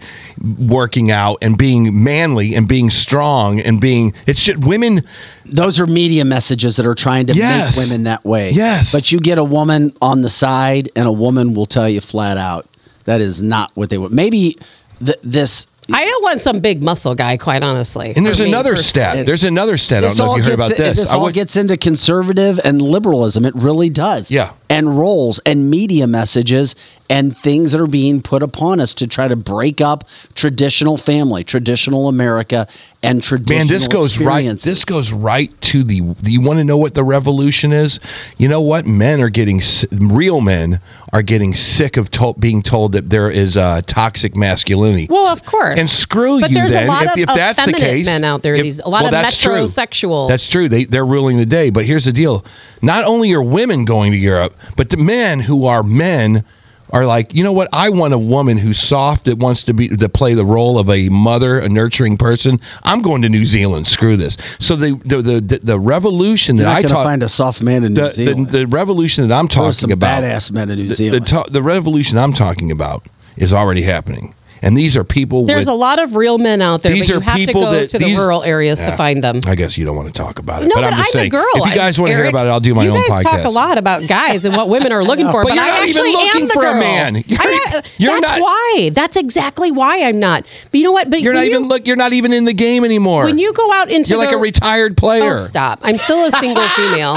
working 0.58 1.12
out 1.12 1.38
and 1.42 1.58
being 1.58 2.04
manly 2.04 2.56
and 2.56 2.68
being 2.68 2.90
strong 2.90 3.60
and 3.60 3.80
being 3.82 4.14
it's 4.28 4.44
just 4.44 4.60
women 4.60 5.02
Those 5.46 5.80
are 5.80 5.88
media 5.88 6.26
messages 6.26 6.76
that 6.78 6.86
are 6.86 6.94
trying 6.96 7.26
to 7.28 7.34
Yes. 7.34 7.76
make 7.78 7.86
women 7.88 8.04
that 8.04 8.24
way. 8.26 8.52
Yes. 8.52 8.92
But 8.92 9.12
you 9.12 9.20
get 9.20 9.38
a 9.38 9.44
woman 9.44 9.94
on 10.02 10.22
the 10.22 10.30
side, 10.30 10.90
and 10.96 11.08
a 11.08 11.12
woman 11.12 11.54
will 11.56 11.66
tell 11.66 11.90
you 11.90 12.02
flat 12.02 12.38
out 12.38 12.68
that 13.06 13.20
is 13.22 13.42
not 13.42 13.72
what 13.74 13.90
they 13.90 13.98
want. 13.98 14.14
Maybe 14.14 14.56
th- 15.04 15.18
this. 15.24 15.66
I 15.92 16.06
don't 16.06 16.22
want 16.24 16.42
some 16.42 16.60
big 16.60 16.84
muscle 16.84 17.16
guy, 17.16 17.38
quite 17.38 17.64
honestly. 17.64 18.14
And 18.16 18.24
there's 18.24 18.40
another 18.42 18.76
personally. 18.76 18.84
stat. 19.16 19.26
There's 19.26 19.44
another 19.44 19.78
stat. 19.80 20.04
I 20.04 20.10
don't 20.10 20.18
know 20.20 20.32
if 20.34 20.38
you 20.38 20.44
heard 20.44 20.54
about 20.54 20.70
this. 20.70 20.98
This 20.98 21.12
I 21.12 21.16
all 21.16 21.24
would- 21.24 21.34
gets 21.34 21.56
into 21.56 21.76
conservative 21.78 22.60
and 22.64 22.80
liberalism. 22.80 23.44
It 23.46 23.56
really 23.56 23.90
does. 23.90 24.30
Yeah. 24.30 24.52
And 24.72 25.00
roles 25.00 25.40
and 25.48 25.70
media 25.70 26.06
messages 26.06 26.76
and 27.10 27.36
things 27.36 27.72
that 27.72 27.82
are 27.82 27.88
being 27.88 28.22
put 28.22 28.44
upon 28.44 28.80
us 28.80 28.94
to 28.96 29.08
try 29.08 29.28
to 29.28 29.36
break 29.36 29.82
up 29.82 30.08
traditional 30.36 30.96
family, 30.96 31.44
traditional 31.44 32.08
America, 32.08 32.68
and 33.02 33.24
traditional 33.24 33.58
Man, 33.66 33.68
this 33.68 33.88
goes 33.88 34.20
right. 34.20 34.46
This 34.58 34.86
goes 34.86 35.12
right 35.12 35.60
to 35.62 35.84
the. 35.84 36.02
Do 36.02 36.32
you 36.32 36.42
want 36.42 36.60
to 36.60 36.64
know 36.64 36.78
what 36.78 36.94
the 36.94 37.04
revolution 37.04 37.72
is? 37.72 38.00
You 38.38 38.48
know 38.48 38.62
what? 38.62 38.86
Men 38.86 39.22
are 39.22 39.30
getting 39.30 39.60
real 39.92 40.40
men 40.40 40.82
are 41.12 41.24
getting 41.24 41.54
sick 41.54 41.98
of 41.98 42.12
to, 42.12 42.34
being 42.38 42.62
told 42.62 42.92
that 42.92 43.10
there 43.10 43.32
is 43.32 43.58
uh, 43.58 43.82
toxic 43.88 44.36
masculinity. 44.36 45.08
Well, 45.10 45.28
of 45.34 45.44
course. 45.46 45.80
And 45.80 45.90
screw 45.90 46.42
But 46.42 46.52
you 46.52 46.58
there's 46.58 46.72
a 46.72 46.74
then. 46.76 46.88
lot 46.88 47.06
if, 47.06 47.12
of 47.14 47.18
if 47.20 47.28
that's 47.28 47.66
the 47.66 47.74
case, 47.74 48.06
men 48.06 48.24
out 48.24 48.44
there, 48.44 48.56
these- 48.62 48.80
a 48.82 48.90
lot 48.90 49.06
of 49.06 49.12
that's 49.12 49.36
true. 49.38 49.54
metrosexual- 49.54 50.28
That's 50.30 50.48
true. 50.48 50.70
They 50.70 50.84
they're 50.84 51.06
ruling 51.06 51.38
the 51.38 51.46
day. 51.48 51.72
But 51.72 51.86
here's 51.86 52.06
the 52.06 52.14
deal: 52.14 52.46
not 52.84 53.06
only 53.06 53.34
are 53.34 53.42
women 53.42 53.86
going 53.86 54.12
to 54.12 54.18
Europe, 54.18 54.56
but 54.76 54.90
the 54.90 54.98
men 54.98 55.42
who 55.42 55.66
are 55.66 55.84
men 55.84 56.44
are 56.92 57.06
like, 57.06 57.36
you 57.36 57.44
know 57.44 57.52
what? 57.54 57.70
I 57.72 57.90
want 57.90 58.14
a 58.14 58.18
woman 58.18 58.58
who's 58.58 58.80
soft 58.80 59.26
that 59.26 59.38
wants 59.38 59.64
to 59.66 59.74
be 59.74 59.90
to 59.90 60.10
play 60.10 60.34
the 60.34 60.46
role 60.46 60.80
of 60.80 60.90
a 60.90 61.08
mother, 61.10 61.60
a 61.60 61.70
nurturing 61.70 62.18
person. 62.18 62.60
I'm 62.84 63.02
going 63.02 63.22
to 63.22 63.30
New 63.30 63.46
Zealand. 63.46 63.86
Screw 63.88 64.18
this. 64.18 64.38
So 64.60 64.76
the 64.76 64.96
the 65.06 65.22
the, 65.22 65.60
the 65.62 65.80
revolution 65.80 66.56
You're 66.58 66.66
that 66.66 66.82
not 66.82 66.86
I 66.86 66.96
talk 66.96 67.04
find 67.04 67.22
a 67.22 67.30
soft 67.30 67.62
man 67.62 67.84
in 67.84 67.94
New 67.94 68.02
the, 68.02 68.12
Zealand. 68.12 68.48
the, 68.48 68.60
the 68.60 68.68
revolution 68.68 69.28
that 69.28 69.38
I'm 69.38 69.48
talking 69.48 69.74
some 69.74 69.92
about, 69.92 70.24
badass 70.24 70.52
men 70.52 70.72
in 70.72 70.80
New 70.80 70.90
Zealand. 70.90 71.28
The, 71.28 71.46
the 71.52 71.62
revolution 71.62 72.18
I'm 72.18 72.34
talking 72.34 72.72
about 72.72 73.06
is 73.38 73.54
already 73.54 73.84
happening, 73.84 74.34
and 74.62 74.78
these 74.78 74.96
are 74.98 75.04
people. 75.04 75.46
There's 75.46 75.60
with, 75.62 75.68
a 75.70 75.74
lot 75.74 76.00
of 76.02 76.16
real 76.16 76.38
men 76.38 76.62
out 76.62 76.82
there, 76.84 76.92
These 76.94 77.08
but 77.08 77.10
you 77.14 77.18
are 77.18 77.22
have 77.22 77.38
to 77.38 77.46
people 77.46 77.62
go 77.62 77.72
that- 77.72 77.90
to 77.92 78.00
the 78.00 78.06
these- 78.06 78.18
rural 78.18 78.44
areas 78.44 78.82
to 78.84 78.96
find 78.96 79.24
them. 79.24 79.42
I 79.46 79.56
guess 79.56 79.78
you 79.78 79.86
don't 79.86 79.96
want 79.96 80.08
to 80.08 80.14
talk 80.14 80.40
about 80.40 80.64
it, 80.64 80.68
No, 80.68 80.76
but, 80.76 80.82
but, 80.82 80.94
I'm 80.94 80.98
just 81.00 81.10
I'm 81.16 81.20
saying. 81.20 81.28
a 81.28 81.30
girl. 81.30 81.46
If 81.56 81.66
you 81.70 81.76
guys 81.76 82.00
want 82.00 82.12
to 82.12 82.16
hear 82.18 82.26
about 82.26 82.46
it, 82.48 82.50
I'll 82.50 82.60
do 82.60 82.74
my 82.76 82.84
you 82.84 82.92
own 82.92 83.02
guys 83.08 83.24
podcast. 83.24 83.32
talk 83.32 83.46
a 83.46 83.50
lot 83.50 83.78
about 83.78 84.08
guys 84.08 84.46
and 84.46 84.56
what 84.56 84.70
women 84.70 84.92
are 84.92 85.04
looking 85.04 85.28
for, 85.32 85.44
But 85.44 85.50
but, 85.50 85.60
I 85.60 85.68
not 85.68 85.88
even 85.88 85.90
actually 85.90 86.12
looking 86.14 86.42
am 86.44 86.48
the 86.48 86.54
for 86.54 86.66
a 86.66 86.72
girl. 86.72 86.80
man. 86.80 87.16
You're- 87.28 87.38
I, 87.42 87.84
you're 87.98 88.20
that's 88.22 88.32
not- 88.38 88.42
why. 88.42 88.92
That's 88.94 89.18
exactly 89.18 89.72
why 89.72 90.04
I'm 90.04 90.20
not. 90.20 90.46
But 90.72 90.78
you 90.80 90.84
know 90.84 90.92
what? 90.92 91.10
But 91.10 91.22
You're 91.22 91.34
not 91.34 91.46
you, 91.46 91.52
even 91.52 91.68
look. 91.68 91.88
You're 91.88 91.96
not 91.96 92.14
even 92.14 92.34
in 92.34 92.46
the 92.46 92.54
game 92.54 92.84
anymore. 92.84 93.24
when 93.26 93.38
you 93.40 93.54
go 93.54 93.72
out 93.74 93.90
into 93.92 94.10
you're 94.10 94.18
like 94.20 94.32
a 94.32 94.38
retired 94.38 94.98
player. 94.98 95.34
Oh, 95.36 95.46
stop! 95.46 95.80
I'm 95.84 95.98
still 95.98 96.26
a 96.26 96.32
single 96.32 96.68
female. 96.76 97.16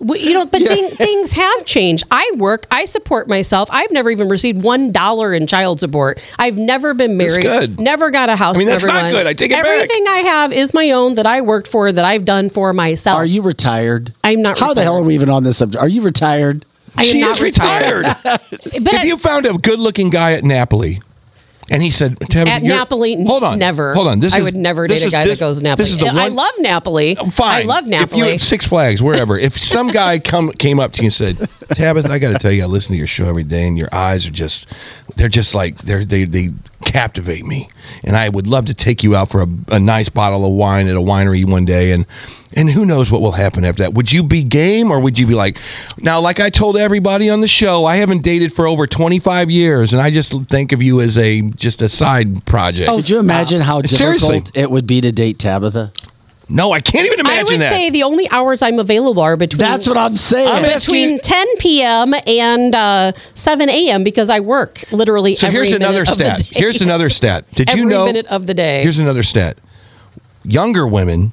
We- 0.00 0.18
You 0.20 0.32
know, 0.34 0.46
but 0.46 0.62
thing, 0.62 0.90
things 0.96 1.32
have 1.32 1.64
changed. 1.66 2.04
I 2.10 2.30
work. 2.36 2.66
I 2.70 2.86
support 2.86 3.28
myself. 3.28 3.68
I've 3.70 3.90
never 3.90 4.10
even 4.10 4.28
received 4.28 4.62
one 4.62 4.90
dollar 4.92 5.32
in 5.34 5.46
child 5.46 5.78
support. 5.78 6.20
I've 6.38 6.56
never 6.56 6.94
been 6.94 7.16
married. 7.16 7.42
good. 7.42 7.78
Never 7.78 8.10
got 8.10 8.28
a 8.30 8.36
house. 8.36 8.56
I 8.56 8.58
mean, 8.60 8.66
for 8.68 8.72
that's 8.72 8.84
not 8.86 9.10
good. 9.12 9.26
I 9.26 9.34
take 9.34 9.50
it 9.50 9.54
back. 9.62 9.66
Everything 9.66 10.04
I 10.08 10.18
have 10.18 10.52
is 10.52 10.72
my 10.74 10.90
own 10.90 11.14
that 11.16 11.26
I 11.26 11.42
worked 11.42 11.68
for 11.68 11.92
that 11.92 12.04
I've 12.04 12.24
done 12.24 12.48
for 12.50 12.72
myself. 12.72 13.16
Are 13.18 13.26
you 13.26 13.42
retired? 13.42 14.12
I'm 14.24 14.40
not 14.42 14.58
How 14.58 14.72
the 14.74 14.82
hell 14.82 14.96
are 14.96 15.02
we 15.02 15.14
even 15.14 15.28
on 15.28 15.42
this 15.44 15.58
subject? 15.58 15.80
Are 15.82 15.88
you 15.88 16.00
retired? 16.02 16.64
I 16.96 17.02
am 17.02 17.06
she 17.08 17.20
not 17.20 17.36
is 17.36 17.42
retired. 17.42 18.06
But 18.24 18.94
if 18.94 19.04
you 19.04 19.16
found 19.16 19.46
a 19.46 19.52
good-looking 19.56 20.10
guy 20.10 20.32
at 20.32 20.42
Napoli, 20.44 21.00
and 21.70 21.82
he 21.82 21.90
said, 21.90 22.18
Tabitha, 22.20 22.50
at 22.56 22.62
Napoli, 22.62 23.24
hold 23.24 23.42
on, 23.44 23.58
never. 23.58 23.94
hold 23.94 24.08
on. 24.08 24.20
This 24.20 24.34
I 24.34 24.38
is, 24.38 24.44
would 24.44 24.56
never 24.56 24.86
date 24.86 25.04
a 25.04 25.10
guy 25.10 25.24
this- 25.24 25.38
that 25.38 25.44
goes 25.44 25.58
to 25.58 25.62
Napoli. 25.64 25.84
This 25.84 25.90
is 25.92 25.98
the 25.98 26.08
I 26.08 26.14
one, 26.28 26.34
love 26.34 26.52
Napoli. 26.58 27.14
Fine. 27.14 27.30
I 27.48 27.62
love 27.62 27.84
If 27.84 27.90
Napoli. 27.90 28.18
you're 28.18 28.34
at 28.34 28.40
Six 28.40 28.66
Flags, 28.66 29.00
wherever, 29.00 29.38
if 29.38 29.56
some 29.56 29.88
guy 29.92 30.18
come 30.18 30.50
came 30.52 30.78
up 30.80 30.92
to 30.94 31.02
you 31.02 31.06
and 31.06 31.12
said, 31.14 31.48
"Tabitha, 31.68 32.10
I 32.10 32.18
got 32.18 32.32
to 32.32 32.38
tell 32.38 32.52
you, 32.52 32.62
I 32.64 32.66
listen 32.66 32.92
to 32.92 32.98
your 32.98 33.06
show 33.06 33.28
every 33.28 33.44
day, 33.44 33.66
and 33.68 33.78
your 33.78 33.88
eyes 33.92 34.26
are 34.26 34.30
just—they're 34.32 35.28
just 35.28 35.54
like 35.54 35.78
they're 35.78 36.04
they 36.04 36.24
they 36.24 36.50
captivate 36.84 37.44
me, 37.46 37.68
and 38.04 38.16
I 38.16 38.28
would 38.28 38.46
love 38.46 38.66
to 38.66 38.74
take 38.74 39.02
you 39.02 39.14
out 39.16 39.30
for 39.30 39.42
a, 39.42 39.48
a 39.68 39.80
nice 39.80 40.08
bottle 40.08 40.44
of 40.44 40.52
wine 40.52 40.88
at 40.88 40.96
a 40.96 41.00
winery 41.00 41.48
one 41.48 41.64
day, 41.64 41.92
and 41.92 42.06
and 42.54 42.68
who 42.70 42.84
knows 42.84 43.10
what 43.10 43.20
will 43.20 43.32
happen 43.32 43.64
after 43.64 43.82
that? 43.84 43.94
Would 43.94 44.10
you 44.10 44.22
be 44.22 44.42
game, 44.42 44.90
or 44.90 44.98
would 45.00 45.18
you 45.18 45.26
be 45.26 45.34
like, 45.34 45.58
now, 45.98 46.20
like 46.20 46.40
I 46.40 46.50
told 46.50 46.76
everybody 46.76 47.30
on 47.30 47.40
the 47.40 47.48
show, 47.48 47.84
I 47.84 47.96
haven't 47.96 48.22
dated 48.22 48.52
for 48.52 48.66
over 48.66 48.86
25 48.86 49.50
years, 49.50 49.92
and 49.92 50.02
I 50.02 50.10
just 50.10 50.32
think 50.48 50.72
of 50.72 50.82
you 50.82 51.00
as 51.00 51.16
a 51.16 51.42
just 51.42 51.80
a 51.82 51.88
side 51.88 52.44
project. 52.46 52.90
Oh, 52.90 52.96
could 52.96 53.08
you 53.08 53.18
imagine 53.18 53.60
how 53.60 53.80
difficult 53.80 54.20
Seriously. 54.20 54.42
it 54.54 54.70
would 54.70 54.86
be 54.86 55.00
to 55.00 55.12
date 55.12 55.38
Tabitha? 55.38 55.92
No, 56.50 56.72
I 56.72 56.80
can't 56.80 57.06
even 57.06 57.20
imagine 57.20 57.46
I 57.46 57.52
would 57.52 57.60
that. 57.60 57.70
say 57.70 57.90
the 57.90 58.02
only 58.02 58.28
hours 58.30 58.60
I'm 58.60 58.78
available 58.80 59.22
are 59.22 59.36
between. 59.36 59.58
That's 59.58 59.86
what 59.88 59.96
I'm 59.96 60.16
saying. 60.16 60.48
I'm 60.48 60.64
asking- 60.64 60.78
between 61.16 61.20
10 61.20 61.46
p.m. 61.58 62.12
and 62.26 62.74
uh, 62.74 63.12
7 63.34 63.68
a.m. 63.68 64.02
because 64.02 64.28
I 64.28 64.40
work 64.40 64.84
literally. 64.92 65.36
So 65.36 65.48
here's 65.50 65.72
another 65.72 66.04
stat. 66.04 66.42
Here's 66.42 66.80
another 66.80 67.08
stat. 67.20 67.44
Did 67.54 67.68
you 67.72 67.82
Every 67.82 67.92
know? 67.92 68.04
minute 68.04 68.26
of 68.26 68.46
the 68.48 68.54
day. 68.54 68.82
Here's 68.82 68.98
another 68.98 69.22
stat. 69.22 69.58
Younger 70.44 70.86
women 70.86 71.32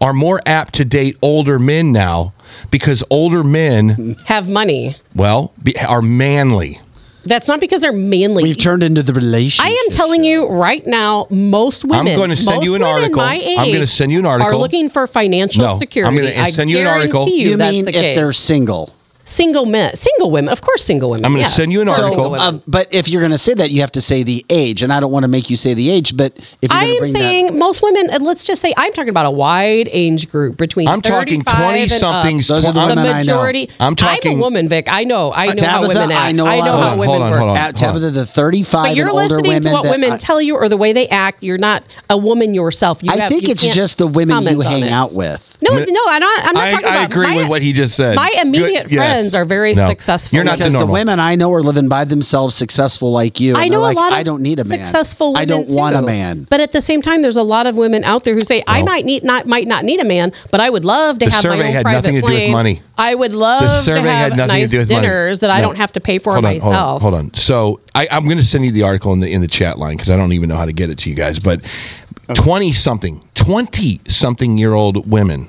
are 0.00 0.12
more 0.12 0.40
apt 0.44 0.74
to 0.74 0.84
date 0.84 1.16
older 1.22 1.58
men 1.58 1.90
now 1.92 2.34
because 2.70 3.02
older 3.10 3.42
men, 3.42 4.16
have 4.26 4.48
money. 4.48 4.96
well, 5.14 5.52
be, 5.62 5.76
are 5.78 6.02
manly. 6.02 6.78
That's 7.26 7.48
not 7.48 7.60
because 7.60 7.80
they're 7.82 7.92
manly. 7.92 8.42
We've 8.42 8.56
turned 8.56 8.82
into 8.82 9.02
the 9.02 9.12
relationship. 9.12 9.66
I 9.70 9.84
am 9.86 9.92
telling 9.92 10.24
you 10.24 10.46
right 10.46 10.86
now, 10.86 11.26
most 11.30 11.84
women. 11.84 12.08
I'm 12.12 12.18
gonna 12.18 12.36
send 12.36 12.64
you 12.64 12.74
an 12.74 12.82
women 12.82 12.94
article. 12.96 13.16
My 13.22 13.34
age 13.34 13.58
I'm 13.58 13.72
gonna 13.72 13.86
send 13.86 14.12
you 14.12 14.18
an 14.20 14.26
article. 14.26 14.54
Are 14.54 14.58
looking 14.58 14.88
for 14.88 15.06
financial 15.06 15.64
No, 15.64 15.72
I'm 15.72 15.78
security. 15.78 16.16
gonna 16.16 16.30
I 16.42 16.50
send 16.50 16.70
you 16.70 16.78
an 16.78 16.86
article. 16.86 17.28
You, 17.28 17.50
You 17.50 17.56
that's 17.56 17.72
mean 17.72 17.84
the 17.84 17.90
if 17.90 17.96
case. 18.02 18.16
they're 18.16 18.32
single? 18.32 18.95
Single 19.26 19.66
men, 19.66 19.94
single 19.96 20.30
women, 20.30 20.50
of 20.50 20.60
course, 20.62 20.84
single 20.84 21.10
women. 21.10 21.26
I'm 21.26 21.32
gonna 21.32 21.42
yes. 21.42 21.54
send 21.56 21.72
you 21.72 21.82
an 21.82 21.88
So, 21.88 22.04
article. 22.04 22.24
Single 22.36 22.40
uh, 22.40 22.60
but 22.66 22.88
if 22.94 23.08
you're 23.08 23.20
going 23.20 23.32
to 23.32 23.38
say 23.38 23.52
that, 23.54 23.70
you 23.70 23.80
have 23.82 23.92
to 23.92 24.00
say 24.00 24.22
the 24.22 24.44
age, 24.48 24.82
and 24.82 24.92
I 24.92 25.00
don't 25.00 25.12
want 25.12 25.24
to 25.24 25.28
make 25.28 25.50
you 25.50 25.56
say 25.56 25.74
the 25.74 25.90
age. 25.90 26.16
But 26.16 26.32
if 26.62 26.70
you're 26.70 26.80
I 26.80 26.84
am 26.84 26.98
bring 26.98 27.12
that- 27.12 27.54
most 27.54 27.82
women. 27.82 28.08
uh, 28.10 28.18
Let's 28.20 28.46
just 28.46 28.62
say 28.62 28.72
I'm 28.76 28.92
talking 28.92 29.10
about 29.10 29.26
a 29.26 29.30
wide 29.30 29.88
age 29.92 30.28
group 30.30 30.56
between. 30.56 30.88
I'm 30.88 31.02
talking 31.02 31.42
20 31.42 31.82
and 31.82 31.92
up. 31.92 31.98
somethings. 31.98 32.48
Those 32.48 32.64
are 32.64 32.72
the 32.72 32.80
The 32.80 32.86
women 32.86 33.06
I 33.06 33.10
know. 33.12 33.18
majority. 33.34 33.68
I'm 33.80 33.96
talking- 33.96 34.32
I'm 34.32 34.38
a 34.38 34.42
woman, 34.42 34.68
Vic. 34.68 34.86
I 34.90 35.04
know. 35.04 35.32
I 35.32 35.52
know 35.54 35.66
how 35.66 35.82
women 35.86 36.10
act. 36.10 36.20
I 36.20 36.32
know 36.32 36.44
a 36.44 36.56
lot 36.56 36.64
know 36.64 36.74
of- 36.74 36.80
how 36.80 36.92
on, 36.92 36.98
women 36.98 37.08
hold 37.10 37.22
on, 37.22 37.30
work. 37.30 37.38
hold 37.40 37.50
on. 37.52 37.56
At 37.56 37.76
Tabitha, 37.76 38.10
the 38.10 38.26
35 38.26 38.82
But 38.90 38.96
you're 38.96 39.12
listening 39.12 39.42
women 39.44 39.62
to 39.62 39.70
what 39.72 39.84
women 39.84 40.12
I, 40.12 40.16
tell 40.18 40.40
you 40.40 40.56
or 40.56 40.68
the 40.68 40.76
way 40.76 40.92
they 40.92 41.08
act. 41.08 41.42
You're 41.42 41.58
not 41.58 41.82
a 42.08 42.16
woman 42.16 42.54
yourself. 42.54 43.02
You 43.02 43.10
I 43.12 43.16
have, 43.16 43.28
think 43.30 43.44
you 43.46 43.52
it's 43.52 43.66
just 43.66 43.98
the 43.98 44.06
women 44.06 44.42
you 44.44 44.60
hang 44.60 44.88
out 44.88 45.14
with. 45.14 45.58
No, 45.62 45.70
no, 45.74 46.02
I'm 46.08 46.20
not. 46.20 46.44
I'm 46.46 46.54
not 46.54 46.64
I, 46.64 46.70
talking 46.72 46.86
I 46.88 47.02
agree 47.04 47.36
with 47.36 47.48
what 47.48 47.62
he 47.62 47.72
just 47.72 47.96
said. 47.96 48.14
My 48.16 48.32
immediate 48.42 48.84
Good- 48.84 48.92
yes. 48.92 49.15
Friends 49.16 49.34
are 49.34 49.44
very 49.44 49.74
No. 49.74 49.88
successful. 49.88 50.36
You're 50.36 50.44
not 50.44 50.58
because 50.58 50.72
the 50.72 50.78
the, 50.78 50.84
normal. 50.84 50.92
women 50.94 51.20
I 51.20 51.34
know 51.34 51.52
are 51.54 51.62
living 51.62 51.88
by 51.88 52.04
themselves, 52.04 52.54
successful 52.54 53.10
like 53.12 53.40
you. 53.40 53.50
and 53.54 53.58
I 53.58 53.68
they're 53.68 53.78
know 53.78 53.80
like, 53.82 53.96
a 53.96 54.00
lot 54.00 54.12
of 54.12 54.18
I 54.18 54.22
don't 54.22 54.42
need 54.42 54.58
a 54.58 54.64
man. 54.64 54.78
successful 54.84 55.32
women 55.32 55.42
I 55.42 55.44
don't 55.44 55.68
want 55.68 55.96
a 55.96 56.00
too. 56.00 56.06
man. 56.06 56.46
But 56.50 56.60
at 56.60 56.72
the 56.72 56.80
same 56.80 57.02
time, 57.02 57.22
there's 57.22 57.36
a 57.36 57.42
lot 57.42 57.66
of 57.66 57.74
women 57.76 58.04
out 58.04 58.24
there 58.24 58.34
who 58.34 58.40
say, 58.44 58.62
"I 58.66 58.80
No. 58.80 58.86
might 58.86 59.04
need 59.04 59.24
not 59.24 59.46
might 59.46 59.66
not 59.66 59.84
need 59.84 60.00
a 60.00 60.04
man, 60.04 60.32
but 60.50 60.60
I 60.60 60.68
would 60.70 60.84
love 60.84 61.18
to 61.20 61.26
The 61.26 61.30
have 61.32 61.44
my 61.44 61.50
survey 61.50 61.66
own 61.68 61.72
had 61.72 61.82
private 61.82 61.96
nothing 61.98 62.14
to 62.16 62.20
do 62.20 62.26
with 62.26 62.34
plane. 62.34 62.52
money. 62.52 62.82
I 62.98 63.14
would 63.14 63.32
love 63.32 63.62
The 63.62 63.68
to 63.68 63.82
survey 63.82 64.00
have 64.08 64.30
had 64.30 64.36
nothing 64.36 64.48
nice 64.60 64.70
to 64.70 64.76
do 64.76 64.78
with 64.80 64.90
money. 64.90 65.02
dinners 65.06 65.40
that 65.40 65.50
I 65.50 65.58
No. 65.60 65.66
don't 65.68 65.76
have 65.76 65.92
to 65.92 66.00
pay 66.00 66.18
for 66.18 66.32
hold 66.34 66.44
on, 66.44 66.52
hold 66.60 66.62
on, 66.64 66.70
myself." 66.72 67.02
Hold 67.02 67.14
on. 67.14 67.30
So 67.34 67.80
I, 67.94 68.08
I'm 68.10 68.24
going 68.24 68.38
to 68.38 68.46
send 68.46 68.64
you 68.64 68.70
the 68.72 68.82
article 68.82 69.12
in 69.12 69.20
the 69.20 69.32
in 69.32 69.40
the 69.40 69.48
chat 69.48 69.78
line 69.78 69.96
because 69.96 70.10
I 70.10 70.16
don't 70.16 70.32
even 70.32 70.48
know 70.48 70.56
how 70.56 70.66
to 70.66 70.72
get 70.72 70.90
it 70.90 70.98
to 70.98 71.10
you 71.10 71.16
guys. 71.16 71.38
But 71.38 71.60
twenty 72.34 72.72
something, 72.72 73.22
twenty 73.34 74.00
something 74.08 74.58
year 74.58 74.72
old 74.74 75.10
women 75.10 75.48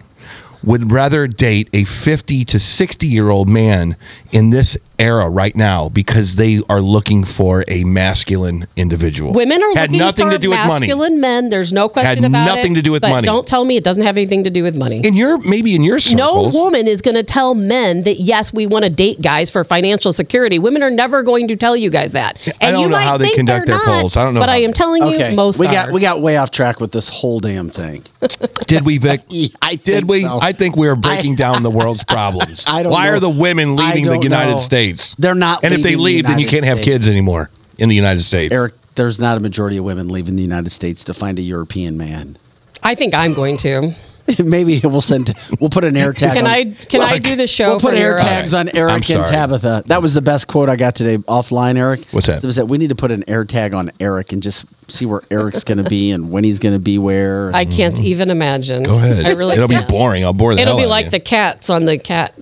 would 0.68 0.92
rather 0.92 1.28
date 1.28 1.70
a 1.72 1.86
50 1.86 2.44
to 2.44 2.60
60 2.60 3.08
year 3.08 3.30
old 3.30 3.48
man 3.48 3.96
in 4.34 4.50
this 4.50 4.78
era 5.00 5.30
right 5.30 5.56
now 5.56 5.90
because 5.90 6.36
they 6.36 6.62
are 6.70 6.82
looking 6.82 7.24
for 7.24 7.64
a 7.68 7.84
masculine 7.84 8.66
individual. 8.76 9.34
Women 9.34 9.62
are 9.62 9.74
had 9.74 9.92
looking 9.92 9.98
nothing 10.00 10.26
for 10.28 10.32
to 10.34 10.40
do 10.40 10.50
with 10.50 10.60
money. 10.60 10.88
masculine 10.88 11.22
men. 11.22 11.50
There's 11.50 11.72
no 11.74 11.90
question 11.90 12.24
Had 12.24 12.32
about 12.32 12.48
it. 12.50 12.56
nothing 12.56 12.74
to 12.76 12.82
do 12.82 12.92
with 12.92 13.02
but 13.02 13.10
money. 13.10 13.26
Don't 13.26 13.48
tell 13.48 13.64
me 13.66 13.78
it 13.78 13.84
doesn't 13.84 14.04
have 14.04 14.18
anything 14.18 14.44
to 14.46 14.50
do 14.50 14.64
with 14.64 14.76
money. 14.76 15.02
In 15.06 15.16
your 15.16 15.38
maybe 15.40 15.76
in 15.76 15.84
your 15.84 16.00
no 16.14 16.50
woman 16.50 16.88
is 16.88 17.02
going 17.02 17.16
to 17.16 17.24
tell 17.24 17.54
men 17.54 18.04
that 18.04 18.20
yes, 18.20 18.52
we 18.54 18.66
want 18.66 18.84
to 18.86 18.90
date 18.90 19.22
guys 19.22 19.50
for 19.50 19.64
financial 19.64 20.14
security. 20.14 20.58
Women 20.60 20.82
are 20.84 20.90
never 20.90 21.24
going 21.24 21.48
to 21.50 21.56
tell 21.56 21.76
you 21.76 21.90
guys 21.90 22.14
that. 22.14 22.38
And 22.48 22.56
I 22.62 22.72
don't 22.72 22.82
you 22.82 22.90
know 22.90 22.96
might 22.98 23.04
how 23.04 23.18
they 23.18 23.26
think 23.26 23.38
conduct 23.38 23.68
they're 23.68 23.78
their 23.78 23.86
not, 23.86 24.02
polls. 24.02 24.16
I 24.18 24.24
don't 24.24 24.34
know 24.34 24.40
But 24.40 24.50
how. 24.50 24.56
I 24.56 24.60
am 24.60 24.74
telling 24.74 25.04
Okay, 25.04 25.32
you, 25.32 25.36
most 25.36 25.60
we 25.60 25.68
got 25.68 25.90
are. 25.90 25.94
we 25.94 26.02
got 26.02 26.22
way 26.22 26.38
off 26.38 26.52
track 26.52 26.80
with 26.80 26.92
this 26.92 27.10
whole 27.10 27.40
damn 27.40 27.70
thing. 27.70 28.04
Did 28.68 28.86
we, 28.86 28.98
Vic? 28.98 29.22
I 29.62 29.76
think 29.76 29.84
Did 29.84 30.10
we? 30.10 30.24
so. 30.24 30.40
I 30.42 30.52
think 30.54 30.76
we 30.76 30.88
are 30.88 30.96
breaking 31.08 31.34
I- 31.34 31.36
down 31.36 31.64
the 31.64 31.72
world's 31.72 32.04
problems. 32.04 32.64
I 32.68 32.84
don't 32.84 32.92
Why 32.92 33.08
know. 33.10 33.16
are 33.16 33.20
the 33.20 33.30
women 33.30 33.78
I 33.80 33.94
leaving 33.94 34.06
the 34.06 34.20
United 34.20 34.52
know. 34.54 34.60
States? 34.60 34.87
They're 35.18 35.36
not 35.36 35.64
And 35.64 35.74
if 35.74 35.82
they 35.82 35.96
leaving 35.96 35.98
the 35.98 36.04
leave, 36.04 36.26
then 36.28 36.40
you 36.40 36.48
can't 36.48 36.66
have 36.66 36.78
States. 36.78 36.90
kids 36.90 37.08
anymore 37.08 37.50
in 37.78 37.90
the 37.90 37.96
United 37.96 38.24
States. 38.24 38.54
Eric, 38.54 38.74
there's 38.96 39.20
not 39.20 39.38
a 39.38 39.40
majority 39.40 39.78
of 39.78 39.84
women 39.86 40.10
leaving 40.10 40.36
the 40.36 40.42
United 40.42 40.72
States 40.72 41.04
to 41.06 41.14
find 41.14 41.38
a 41.40 41.42
European 41.42 41.98
man. 41.98 42.38
I 42.84 42.96
think 42.96 43.14
I'm 43.14 43.34
going 43.34 43.58
to. 43.58 43.94
Maybe 44.44 44.82
we'll 44.84 45.02
send. 45.02 45.34
We'll 45.60 45.70
put 45.70 45.86
an 45.86 45.96
air 45.96 46.12
tag. 46.12 46.36
Can 46.36 46.46
on, 46.46 46.52
I 46.52 46.66
can 46.66 47.02
I 47.02 47.18
do 47.18 47.38
the 47.38 47.48
show? 47.48 47.70
We'll 47.70 47.80
put 47.80 47.94
air 47.94 48.10
Europe? 48.10 48.22
tags 48.22 48.54
uh, 48.54 48.60
on 48.60 48.70
Eric 48.76 49.10
and. 49.10 49.26
Tabitha. 49.26 49.84
That 49.86 50.02
was 50.02 50.14
the 50.14 50.22
best 50.22 50.48
quote 50.50 50.68
I 50.68 50.76
got 50.76 50.96
today 50.96 51.18
offline, 51.18 51.78
Eric. 51.78 52.06
What's 52.12 52.28
that? 52.28 52.42
So 52.42 52.46
it 52.46 52.48
was 52.48 52.56
that 52.58 52.66
we 52.68 52.78
need 52.78 52.90
to 52.90 52.96
put 52.96 53.12
an 53.12 53.24
air 53.30 53.46
tag 53.46 53.74
on 53.74 53.90
Eric 54.02 54.34
and 54.34 54.44
just 54.44 54.66
see 54.92 55.06
where 55.06 55.22
Eric's 55.32 55.64
going 55.64 55.82
to 55.82 55.90
be 55.90 56.12
and 56.12 56.30
when 56.30 56.44
he's 56.44 56.60
going 56.60 56.74
to 56.74 56.80
be 56.80 56.98
where. 56.98 57.56
I 57.56 57.64
can't 57.64 58.02
even 58.02 58.30
imagine. 58.30 58.84
Go 58.84 58.98
ahead. 58.98 59.26
I 59.26 59.32
really 59.32 59.56
It'll 59.56 59.70
can't. 59.70 59.88
be 59.88 59.94
boring. 59.94 60.26
I'll 60.26 60.34
bore 60.34 60.56
the 60.56 60.62
It'll 60.62 60.74
hell 60.74 60.78
be 60.80 60.84
out 60.84 60.90
like 60.90 61.06
of 61.06 61.12
the 61.14 61.20
cats 61.22 61.70
on 61.70 61.86
the 61.86 61.98
cat 61.98 62.36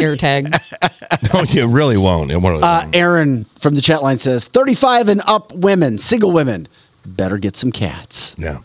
air 0.00 0.16
tag. 0.16 0.54
you. 0.54 0.88
No, 1.34 1.42
you 1.42 1.66
really 1.66 1.96
won't. 1.96 2.30
It 2.30 2.38
won't. 2.38 2.64
Uh, 2.64 2.86
Aaron 2.92 3.44
from 3.58 3.74
the 3.74 3.80
chat 3.82 4.02
line 4.02 4.18
says 4.18 4.46
35 4.46 5.08
and 5.08 5.20
up 5.26 5.52
women, 5.52 5.98
single 5.98 6.32
women, 6.32 6.66
better 7.04 7.36
get 7.36 7.56
some 7.56 7.70
cats. 7.70 8.34
Yeah. 8.38 8.60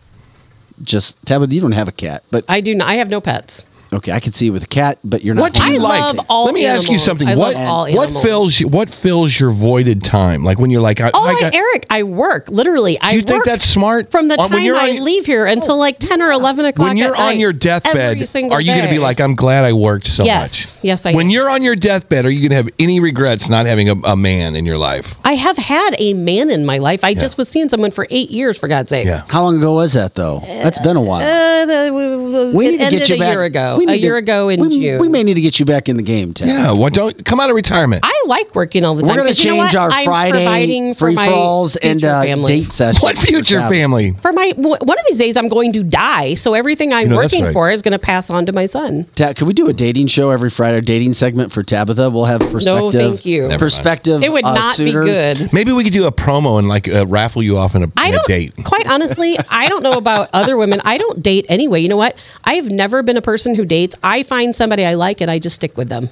Just 0.81 1.23
Tabitha, 1.25 1.53
you 1.53 1.61
don't 1.61 1.73
have 1.73 1.87
a 1.87 1.91
cat, 1.91 2.23
but 2.31 2.45
I 2.47 2.61
do. 2.61 2.73
Not, 2.75 2.87
I 2.89 2.95
have 2.95 3.09
no 3.09 3.19
pets. 3.21 3.63
Okay, 3.95 4.11
I 4.11 4.19
could 4.19 4.35
see 4.35 4.45
you 4.45 4.53
with 4.53 4.63
a 4.63 4.67
cat, 4.67 4.99
but 5.03 5.23
you're 5.23 5.35
not. 5.35 5.41
What 5.41 5.53
do 5.53 5.63
you 5.71 5.75
I 5.79 5.83
like? 5.83 6.01
love 6.15 6.25
all 6.29 6.45
Let 6.45 6.53
me 6.53 6.65
ask 6.65 6.83
you 6.83 6.89
animals. 6.95 7.03
something. 7.05 7.27
I 7.27 7.35
what 7.35 7.55
love 7.55 7.67
all 7.67 7.81
what 7.93 8.03
animals. 8.09 8.23
fills 8.23 8.59
you, 8.59 8.67
what 8.67 8.89
fills 8.89 9.39
your 9.39 9.49
voided 9.51 10.03
time? 10.03 10.43
Like 10.43 10.59
when 10.59 10.69
you're 10.69 10.81
like, 10.81 11.01
I, 11.01 11.11
Oh, 11.13 11.27
I, 11.27 11.47
I- 11.47 11.51
Eric, 11.53 11.85
I 11.89 12.03
work 12.03 12.49
literally. 12.49 12.99
I 13.01 13.11
Do 13.11 13.15
you 13.17 13.21
think 13.23 13.37
work 13.39 13.45
that's 13.45 13.65
smart? 13.65 14.11
from 14.11 14.27
the 14.27 14.35
Uh, 14.35 14.43
time 14.43 14.51
when 14.51 14.63
you're 14.63 14.75
I 14.77 14.91
on- 14.97 15.03
leave 15.03 15.25
here 15.25 15.45
until 15.45 15.77
like 15.77 15.99
ten 15.99 16.21
or 16.21 16.31
eleven 16.31 16.65
o'clock. 16.65 16.87
when 16.89 16.97
you're 16.97 17.13
at 17.15 17.19
on 17.21 17.25
night, 17.29 17.37
your 17.39 17.49
every 17.49 17.59
deathbed, 17.59 18.27
single 18.27 18.53
are 18.53 18.61
you 18.61 18.71
going 18.73 18.85
to 18.85 18.89
be 18.91 18.99
like, 18.99 19.19
I'm 19.19 19.35
glad 19.35 19.63
I 19.63 19.73
worked 19.73 20.07
so 20.07 20.23
Yes. 20.23 20.75
much? 20.77 20.83
Yes, 20.83 21.05
I 21.05 21.13
When 21.13 21.27
am. 21.27 21.31
you're 21.31 21.49
on 21.49 21.63
your 21.63 21.75
deathbed, 21.75 22.25
are 22.25 22.29
you 22.29 22.41
going 22.41 22.49
to 22.51 22.55
have 22.57 22.69
any 22.79 22.99
regrets 22.99 23.49
not 23.49 23.65
having 23.65 23.89
a, 23.89 23.95
a 24.03 24.15
man 24.15 24.55
in 24.55 24.65
your 24.65 24.77
life? 24.77 25.15
I 25.23 25.33
have 25.33 25.57
had 25.57 25.95
a 25.99 26.13
man 26.13 26.49
in 26.49 26.65
my 26.65 26.77
life. 26.77 27.03
I 27.03 27.13
just 27.13 27.37
was 27.37 27.47
seeing 27.47 27.69
someone 27.69 27.91
for 27.91 28.07
eight 28.09 28.29
years, 28.31 28.57
for 28.57 28.67
God's 28.67 28.89
sake. 28.89 29.05
Yeah. 29.07 29.23
How 29.29 29.43
long 29.43 29.57
ago 29.57 29.73
was 29.73 29.93
that 29.93 30.15
though? 30.15 30.39
That's 30.45 30.79
been 30.79 30.97
a 30.97 31.01
while. 31.01 31.21
Uh, 31.21 31.65
the, 31.65 32.51
we 32.55 32.67
it 32.67 32.71
need 32.71 32.77
to 32.79 32.83
ended 32.85 32.99
get 33.01 33.09
you 33.09 33.23
a 33.23 33.29
year 33.29 33.43
ago. 33.43 33.75
we 33.77 33.84
A 33.89 33.93
need 33.93 34.01
to- 34.01 34.03
year 34.07 34.17
ago 34.17 34.49
in 34.49 34.59
we, 34.59 34.69
June. 34.79 34.99
We 34.99 35.07
may 35.07 35.23
need 35.23 35.35
to 35.35 35.41
get 35.41 35.59
you 35.59 35.65
back 35.65 35.87
in 35.89 35.97
the 35.97 36.03
game, 36.03 36.33
Ted. 36.33 36.47
Yeah. 36.47 36.71
well, 36.71 36.89
don't 36.89 37.23
come 37.25 37.39
out 37.39 37.49
of 37.49 37.55
retirement? 37.55 38.01
I 38.05 38.23
like 38.27 38.53
working 38.55 38.83
all 38.85 38.95
the 38.95 39.01
time. 39.01 39.07
We're 39.09 39.15
time. 39.15 39.23
going 39.23 39.33
to 39.33 39.39
'cause 39.39 39.45
you 39.45 39.55
know 39.55 39.63
change 39.63 39.75
our 39.75 39.89
I'm 39.91 40.05
Friday 40.05 40.93
for 40.93 41.05
free 41.05 41.15
my 41.15 41.27
for 41.27 41.33
alls 41.33 41.75
and 41.77 41.99
future 42.01 42.13
uh, 42.13 42.45
date 42.45 42.71
session. 42.71 43.01
what 43.01 43.17
future 43.17 43.59
family? 43.61 44.11
For 44.21 44.33
my 44.33 44.53
one 44.57 44.81
of 44.81 45.05
these 45.09 45.17
days, 45.17 45.37
I'm 45.37 45.47
going 45.49 45.73
to 45.73 45.83
die. 45.83 46.33
So 46.35 46.53
everything 46.53 46.93
I'm 46.93 47.03
You 47.03 47.09
know, 47.09 47.15
working 47.17 47.43
right. 47.43 47.53
for 47.53 47.71
is 47.71 47.81
going 47.81 47.91
to 47.93 47.99
pass 47.99 48.29
on 48.29 48.45
to 48.47 48.51
my 48.51 48.65
son. 48.65 49.05
Ted, 49.15 49.35
can 49.35 49.47
we 49.47 49.53
do 49.53 49.67
a 49.67 49.73
dating 49.73 50.07
show 50.07 50.29
every 50.31 50.49
Friday? 50.49 50.77
A 50.77 50.81
dating 50.81 51.13
segment 51.13 51.51
for 51.51 51.63
Tabitha. 51.63 52.09
We'll 52.09 52.25
have 52.25 52.39
perspective. 52.41 52.65
No, 52.65 52.91
thank 52.91 53.25
you. 53.25 53.49
Perspective. 53.57 54.23
It 54.23 54.31
would 54.31 54.45
uh, 54.45 54.53
not 54.55 54.75
suitors. 54.75 55.05
be 55.05 55.11
good. 55.45 55.53
Maybe 55.53 55.71
we 55.71 55.83
could 55.83 55.93
do 55.93 56.05
a 56.05 56.11
promo 56.11 56.59
and 56.59 56.67
like 56.67 56.87
uh, 56.87 57.05
raffle 57.07 57.43
you 57.43 57.57
off 57.57 57.75
in 57.75 57.83
a, 57.83 57.91
I 57.97 58.07
in 58.09 58.13
a 58.13 58.17
don't. 58.17 58.27
date. 58.27 58.53
Quite 58.63 58.87
honestly, 58.87 59.37
I 59.49 59.67
don't 59.67 59.83
know 59.83 59.93
about 59.93 60.29
other 60.33 60.57
women. 60.57 60.81
I 60.83 60.97
don't 60.97 61.21
date 61.21 61.45
anyway. 61.49 61.81
You 61.81 61.89
know 61.89 61.97
what? 61.97 62.17
I've 62.43 62.69
never 62.69 63.03
been 63.03 63.17
a 63.17 63.21
person 63.21 63.55
who 63.55 63.63
dates. 63.65 63.74
I 64.03 64.23
find 64.23 64.55
somebody 64.55 64.85
I 64.85 64.93
like 64.95 65.21
and 65.21 65.29
I 65.29 65.39
just 65.39 65.55
stick 65.55 65.77
with 65.77 65.89
them. 65.89 66.09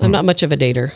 I'm 0.00 0.10
not 0.10 0.24
much 0.24 0.42
of 0.42 0.52
a 0.52 0.56
dater. 0.56 0.92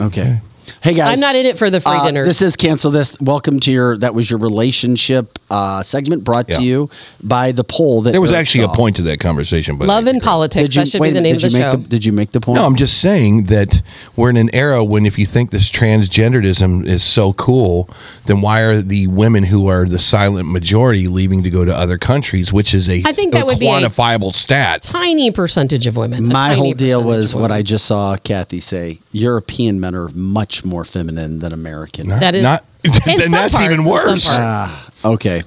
Okay. 0.00 0.40
Hey 0.80 0.94
guys, 0.94 1.14
I'm 1.14 1.20
not 1.20 1.36
in 1.36 1.46
it 1.46 1.58
for 1.58 1.70
the 1.70 1.80
free 1.80 1.92
uh, 1.92 2.04
dinner. 2.06 2.24
This 2.24 2.42
is 2.42 2.56
cancel 2.56 2.90
this. 2.90 3.18
Welcome 3.20 3.60
to 3.60 3.72
your 3.72 3.96
that 3.98 4.14
was 4.14 4.30
your 4.30 4.38
relationship 4.38 5.38
uh, 5.50 5.82
segment 5.82 6.24
brought 6.24 6.48
Yeah. 6.48 6.58
to 6.58 6.62
you 6.62 6.90
by 7.22 7.52
the 7.52 7.64
poll 7.64 8.02
that 8.02 8.12
There 8.12 8.20
was 8.20 8.32
Eric 8.32 8.40
actually 8.42 8.64
a 8.64 8.68
point 8.68 8.96
to 8.96 9.02
that 9.02 9.20
conversation, 9.20 9.76
but 9.76 9.88
Love 9.88 10.06
and 10.06 10.20
politics. 10.22 10.62
Did 10.68 10.74
you 10.74 10.80
that 10.82 10.88
should 10.90 11.00
wait 11.00 11.10
be 11.10 11.14
the 11.14 11.20
name 11.20 11.36
of 11.36 11.42
the 11.42 11.48
you 11.48 11.60
show. 11.60 11.70
make 11.72 11.82
the, 11.82 11.88
Did 11.88 12.04
you 12.04 12.12
make 12.12 12.30
the 12.32 12.40
point? 12.40 12.56
No, 12.60 12.66
I'm 12.66 12.76
just 12.76 12.98
saying 13.00 13.44
that 13.44 13.82
we're 14.16 14.30
in 14.30 14.36
an 14.36 14.50
era 14.54 14.84
when 14.84 15.06
if 15.06 15.18
you 15.18 15.26
think 15.26 15.50
this 15.50 15.70
transgenderism 15.70 16.84
is 16.86 17.02
so 17.02 17.32
cool, 17.32 17.88
then 18.26 18.40
why 18.40 18.60
are 18.60 18.80
the 18.82 19.06
women 19.08 19.44
who 19.44 19.68
are 19.68 19.84
the 19.86 19.98
silent 19.98 20.48
majority 20.48 21.06
leaving 21.08 21.42
to 21.42 21.50
go 21.50 21.64
to 21.64 21.74
other 21.74 21.98
countries, 21.98 22.52
which 22.52 22.74
is 22.74 22.88
a, 22.88 23.02
I 23.06 23.12
think 23.12 23.32
that 23.32 23.42
a 23.42 23.46
would 23.46 23.58
be 23.58 23.66
a- 23.66 23.70
quantifiable 23.70 24.32
stat? 24.34 24.82
Tiny 24.82 25.30
percentage 25.30 25.86
of 25.86 25.96
women. 25.96 26.26
My 26.26 26.54
whole 26.54 26.72
deal 26.72 27.02
was 27.02 27.34
what 27.34 27.50
I 27.50 27.62
just 27.62 27.84
saw 27.86 28.16
Kathy 28.16 28.60
say. 28.60 28.98
European 29.12 29.78
men 29.80 29.94
are 29.94 30.08
much 30.08 30.51
more 30.64 30.84
feminine 30.84 31.38
than 31.38 31.52
American. 31.52 32.08
That 32.08 32.34
is 32.34 32.42
Not, 32.42 32.64
then 32.82 33.30
that's 33.30 33.54
parts, 33.54 33.60
even 33.62 33.84
worse. 33.84 34.26
parts. 34.26 34.26
Ah, 34.30 34.90
okay. 35.04 35.42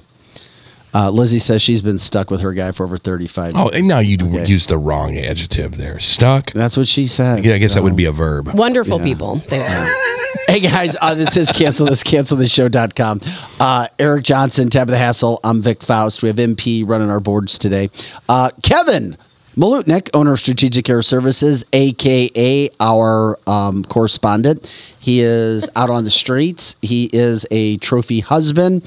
Uh, 0.94 1.10
Lizzie 1.10 1.38
says 1.38 1.60
she's 1.60 1.82
been 1.82 1.98
stuck 1.98 2.30
with 2.30 2.40
her 2.40 2.54
guy 2.54 2.72
for 2.72 2.84
over 2.84 2.96
35 2.96 3.52
Oh, 3.54 3.68
and 3.68 3.86
now 3.86 3.98
you 3.98 4.16
Okay. 4.20 4.46
used 4.46 4.68
the 4.70 4.78
wrong 4.78 5.16
adjective 5.18 5.76
there. 5.76 5.98
Stuck. 5.98 6.52
That's 6.52 6.76
what 6.76 6.88
she 6.88 7.04
said. 7.06 7.44
Yeah, 7.44 7.54
I 7.54 7.58
guess 7.58 7.74
that 7.74 7.82
would 7.82 7.96
be 7.96 8.06
a 8.06 8.12
verb. 8.12 8.48
Wonderful 8.54 8.98
people. 9.00 9.36
They 9.48 9.60
are. 9.64 9.88
Hey 10.48 10.60
guys, 10.60 10.94
uh, 11.00 11.14
this 11.14 11.36
is 11.36 11.50
cancel 11.50 11.86
this 11.86 12.04
cancelthisshow.com. 12.04 13.20
Uh, 13.58 13.88
Eric 13.98 14.22
Johnson, 14.22 14.68
Tabitha 14.68 14.96
Hassle, 14.98 15.40
I'm 15.42 15.60
Vic 15.62 15.82
Faust. 15.82 16.22
We 16.22 16.28
have 16.28 16.36
MP 16.36 16.86
running 16.86 17.10
our 17.10 17.18
boards 17.20 17.58
today. 17.58 17.90
Uh, 18.28 18.50
Kevin 18.62 19.16
Malutnik, 19.56 20.10
owner 20.12 20.32
of 20.32 20.40
Strategic 20.40 20.88
Air 20.90 21.00
Services, 21.00 21.64
aka 21.72 22.68
our 22.78 23.38
um, 23.46 23.84
correspondent. 23.84 24.66
He 25.00 25.20
is 25.22 25.68
out 25.76 25.88
on 25.88 26.04
the 26.04 26.10
streets. 26.10 26.76
He 26.82 27.08
is 27.12 27.46
a 27.50 27.78
trophy 27.78 28.20
husband, 28.20 28.82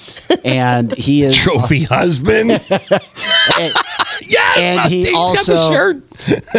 and 0.45 0.95
he 0.97 1.23
is 1.23 1.35
Trophy 1.43 1.83
husband. 1.85 2.51
and, 2.69 3.73
yes, 4.21 4.57
and 4.57 4.91
he 4.91 5.05
he's 5.05 5.11
got 5.11 5.45
the 5.45 5.53
also 5.55 5.71
shirt. 5.71 6.03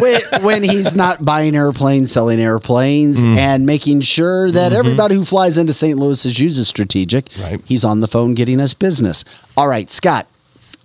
when, 0.00 0.20
when 0.42 0.62
he's 0.64 0.96
not 0.96 1.24
buying 1.24 1.54
airplanes, 1.54 2.10
selling 2.10 2.40
airplanes, 2.40 3.20
Mm. 3.20 3.36
and 3.36 3.66
making 3.66 4.00
sure 4.00 4.50
that 4.50 4.72
everybody 4.72 5.14
who 5.14 5.24
flies 5.24 5.58
into 5.58 5.72
St. 5.72 5.98
Louis 5.98 6.24
is 6.24 6.38
uses 6.40 6.68
strategic. 6.68 7.26
Mm-hmm. 7.26 7.42
Right. 7.42 7.60
He's 7.66 7.84
on 7.84 8.00
the 8.00 8.06
phone 8.08 8.34
getting 8.34 8.60
us 8.60 8.72
business. 8.74 9.24
All 9.56 9.68
right, 9.68 9.90
Scott 9.90 10.26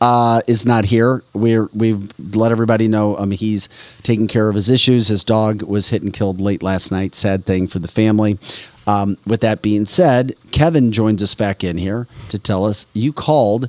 uh, 0.06 0.40
is 0.48 0.68
not 0.68 0.86
here. 0.86 1.24
We're 1.34 1.68
we've 1.74 2.12
let 2.36 2.52
everybody 2.52 2.88
know 2.88 3.18
um, 3.18 3.32
he's 3.32 3.68
taking 4.04 4.28
care 4.28 4.48
of 4.48 4.54
his 4.54 4.70
issues. 4.70 5.08
His 5.08 5.24
dog 5.24 5.64
was 5.64 5.90
hit 5.90 6.04
and 6.04 6.14
killed 6.14 6.40
late 6.40 6.62
last 6.62 6.92
night. 6.92 7.16
Sad 7.16 7.44
thing 7.44 7.66
for 7.66 7.80
the 7.80 7.88
family. 7.88 8.38
Um, 8.86 9.18
with 9.26 9.42
that 9.42 9.64
being 9.64 9.88
said, 9.88 10.36
Kevin 10.52 10.92
joins 10.92 11.24
us 11.24 11.34
back 11.34 11.64
in 11.64 11.80
here 11.80 12.06
to 12.30 12.38
tell 12.38 12.66
us 12.66 12.86
you 12.94 13.14
called 13.14 13.68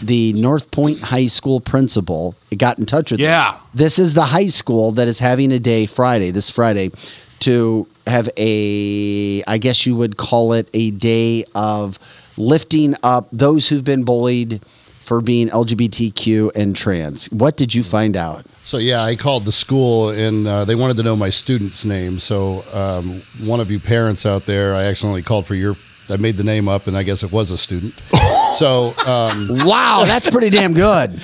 the 0.00 0.32
North 0.32 0.70
Point 0.70 1.00
High 1.00 1.26
School 1.26 1.60
principal. 1.60 2.34
It 2.50 2.56
got 2.56 2.78
in 2.78 2.86
touch 2.86 3.10
with. 3.10 3.20
Yeah. 3.20 3.58
This 3.74 3.98
is 3.98 4.14
the 4.14 4.24
high 4.24 4.46
school 4.46 4.92
that 4.92 5.06
is 5.06 5.18
having 5.18 5.52
a 5.52 5.58
day 5.58 5.84
Friday, 5.84 6.30
this 6.30 6.48
Friday, 6.48 6.92
to 7.40 7.86
have 8.06 8.30
a, 8.38 9.42
I 9.46 9.58
guess 9.58 9.84
you 9.84 9.96
would 9.96 10.16
call 10.16 10.54
it 10.54 10.70
a 10.72 10.92
day 10.92 11.44
of 11.54 11.98
lifting 12.38 12.94
up 13.02 13.28
those 13.30 13.68
who've 13.68 13.84
been 13.84 14.04
bullied 14.04 14.62
for 15.08 15.22
being 15.22 15.48
LGBTQ 15.48 16.52
and 16.54 16.76
trans. 16.76 17.30
What 17.32 17.56
did 17.56 17.74
you 17.74 17.82
find 17.82 18.14
out? 18.14 18.44
So 18.62 18.76
yeah, 18.76 19.02
I 19.02 19.16
called 19.16 19.46
the 19.46 19.52
school 19.52 20.10
and 20.10 20.46
uh, 20.46 20.66
they 20.66 20.74
wanted 20.74 20.98
to 20.98 21.02
know 21.02 21.16
my 21.16 21.30
student's 21.30 21.86
name. 21.86 22.18
So 22.18 22.62
um, 22.74 23.22
one 23.40 23.58
of 23.58 23.70
you 23.70 23.80
parents 23.80 24.26
out 24.26 24.44
there, 24.44 24.74
I 24.74 24.84
accidentally 24.84 25.22
called 25.22 25.46
for 25.46 25.54
your. 25.54 25.76
I 26.10 26.16
made 26.16 26.38
the 26.38 26.44
name 26.44 26.68
up, 26.68 26.86
and 26.86 26.96
I 26.96 27.02
guess 27.02 27.22
it 27.22 27.30
was 27.30 27.50
a 27.50 27.58
student. 27.58 28.02
so 28.54 28.94
um, 29.06 29.48
Wow, 29.50 30.04
that's 30.06 30.28
pretty 30.30 30.48
damn 30.48 30.72
good. 30.72 31.14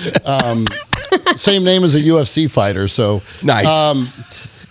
same 1.35 1.63
name 1.63 1.83
as 1.83 1.95
a 1.95 2.01
UFC 2.01 2.49
fighter. 2.49 2.87
So 2.87 3.23
Nice. 3.43 3.65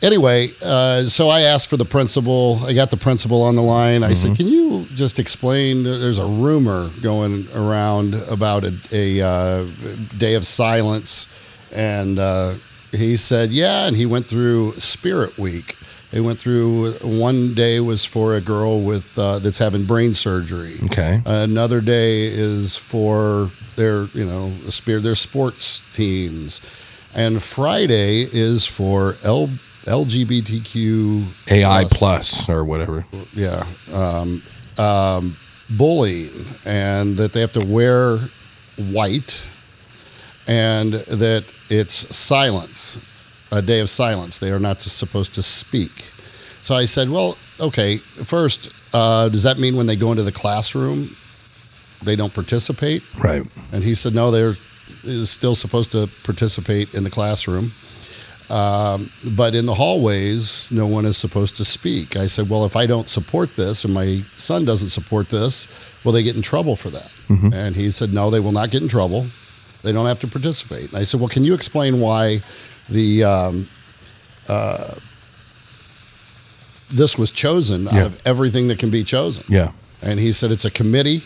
Anyway, 0.05 0.51
uh, 0.63 1.03
so 1.05 1.31
I 1.31 1.41
asked 1.41 1.71
for 1.71 1.79
the 1.79 1.87
principal. 1.87 2.61
I 2.65 2.75
got 2.75 2.91
the 2.91 2.99
principal 2.99 3.43
on 3.43 3.57
the 3.57 3.63
line. 3.63 4.03
I 4.03 4.13
said, 4.13 4.37
"Can 4.37 4.47
you 4.47 4.85
just 4.95 5.19
explain? 5.19 5.83
There's 5.83 6.19
a 6.19 6.27
rumor 6.27 6.91
going 7.01 7.49
around 7.55 8.15
about 8.29 8.65
a, 8.65 8.75
a 8.93 9.27
uh, 9.27 9.67
day 10.19 10.35
of 10.35 10.47
silence," 10.47 11.27
and 11.73 12.19
uh, 12.19 12.55
he 12.93 13.17
said, 13.17 13.51
"Yeah." 13.51 13.87
And 13.87 13.97
he 13.97 14.05
went 14.05 14.27
through 14.27 14.75
Spirit 14.77 15.39
Week. 15.39 15.79
They 16.11 16.21
went 16.21 16.39
through 16.39 16.93
one 17.03 17.55
day 17.55 17.81
was 17.81 18.05
for 18.05 18.37
a 18.37 18.41
girl 18.41 18.83
with 18.83 19.19
uh, 19.19 19.41
that's 19.41 19.59
having 19.59 19.85
brain 19.85 20.15
surgery. 20.15 20.79
Okay. 20.85 21.21
Another 21.27 21.81
day 21.81 22.27
is 22.27 22.77
for 22.77 23.51
their, 23.75 24.05
you 24.15 24.25
know, 24.25 24.53
spirit, 24.69 25.03
their 25.03 25.17
sports 25.17 25.83
teams, 25.93 26.61
and 27.15 27.43
Friday 27.43 28.29
is 28.31 28.65
for 28.65 29.17
L, 29.25 29.51
LGBTQ 29.85 31.27
AI 31.51 31.85
plus 31.91 32.49
or 32.49 32.65
whatever. 32.65 33.05
yeah, 33.33 33.65
um, 33.93 34.43
um, 34.79 35.37
bullying, 35.71 36.31
and 36.65 37.17
that 37.17 37.33
they 37.33 37.41
have 37.41 37.53
to 37.53 37.65
wear 37.65 38.19
white, 38.77 39.47
and 40.47 40.95
that 40.95 41.45
it's 41.69 42.17
silence, 42.17 42.99
a 43.53 43.63
day 43.63 43.81
of 43.81 43.89
silence. 43.89 44.39
They 44.39 44.51
are 44.51 44.61
not 44.61 44.81
supposed 44.81 45.35
to 45.35 45.43
speak. 45.43 46.11
So 46.63 46.75
I 46.75 46.87
said, 46.87 47.11
well, 47.11 47.37
okay. 47.61 47.99
First, 48.25 48.73
uh, 48.95 49.29
does 49.29 49.43
that 49.43 49.59
mean 49.59 49.77
when 49.77 49.87
they 49.87 49.97
go 49.97 50.11
into 50.11 50.23
the 50.23 50.33
classroom, 50.33 51.15
they 52.03 52.17
don't 52.17 52.33
participate? 52.33 53.03
Right. 53.19 53.43
And 53.71 53.85
he 53.85 53.95
said, 53.95 54.15
no, 54.15 54.31
they're 54.31 54.55
is 55.03 55.31
still 55.31 55.55
supposed 55.55 55.93
to 55.93 56.09
participate 56.23 56.95
in 56.95 57.05
the 57.05 57.11
classroom. 57.11 57.73
Um, 58.51 59.11
but 59.25 59.55
in 59.55 59.65
the 59.65 59.75
hallways, 59.75 60.71
no 60.71 60.87
one 60.87 61.07
is 61.07 61.17
supposed 61.17 61.57
to 61.57 61.65
speak. 61.65 62.15
I 62.17 62.27
said, 62.27 62.51
well, 62.51 62.65
if 62.67 62.77
I 62.77 62.85
don't 62.87 63.09
support 63.09 63.53
this 63.55 63.85
and 63.85 63.95
my 63.95 64.23
son 64.37 64.65
doesn't 64.67 64.91
support 64.91 65.31
this, 65.31 65.67
will 66.05 66.13
they 66.13 66.23
get 66.23 66.37
in 66.37 66.43
trouble 66.43 66.77
for 66.77 66.91
that? 66.91 67.11
And 67.29 67.75
he 67.75 67.91
said, 67.91 68.13
no, 68.13 68.31
they 68.31 68.41
will 68.41 68.53
not 68.53 68.71
get 68.71 68.83
in 68.83 68.89
trouble. 68.89 69.27
They 69.83 69.93
don't 69.93 70.07
have 70.07 70.21
to 70.21 70.27
participate. 70.29 70.91
And 70.91 70.99
I 70.99 71.05
said, 71.05 71.21
well, 71.21 71.29
can 71.29 71.43
you 71.45 71.55
explain 71.55 72.01
why 72.01 72.43
the 72.91 73.25
um, 73.25 73.69
uh, 74.47 74.95
this 76.91 77.19
was 77.19 77.31
chosen 77.33 77.85
Yeah. 77.85 77.91
out 78.01 78.07
of 78.07 78.19
everything 78.27 78.69
that 78.69 78.79
can 78.79 78.91
be 78.91 79.05
chosen? 79.05 79.45
Yeah. 79.49 79.73
And 80.03 80.21
he 80.21 80.33
said, 80.33 80.51
it's 80.53 80.65
a 80.67 80.71
committee 80.71 81.21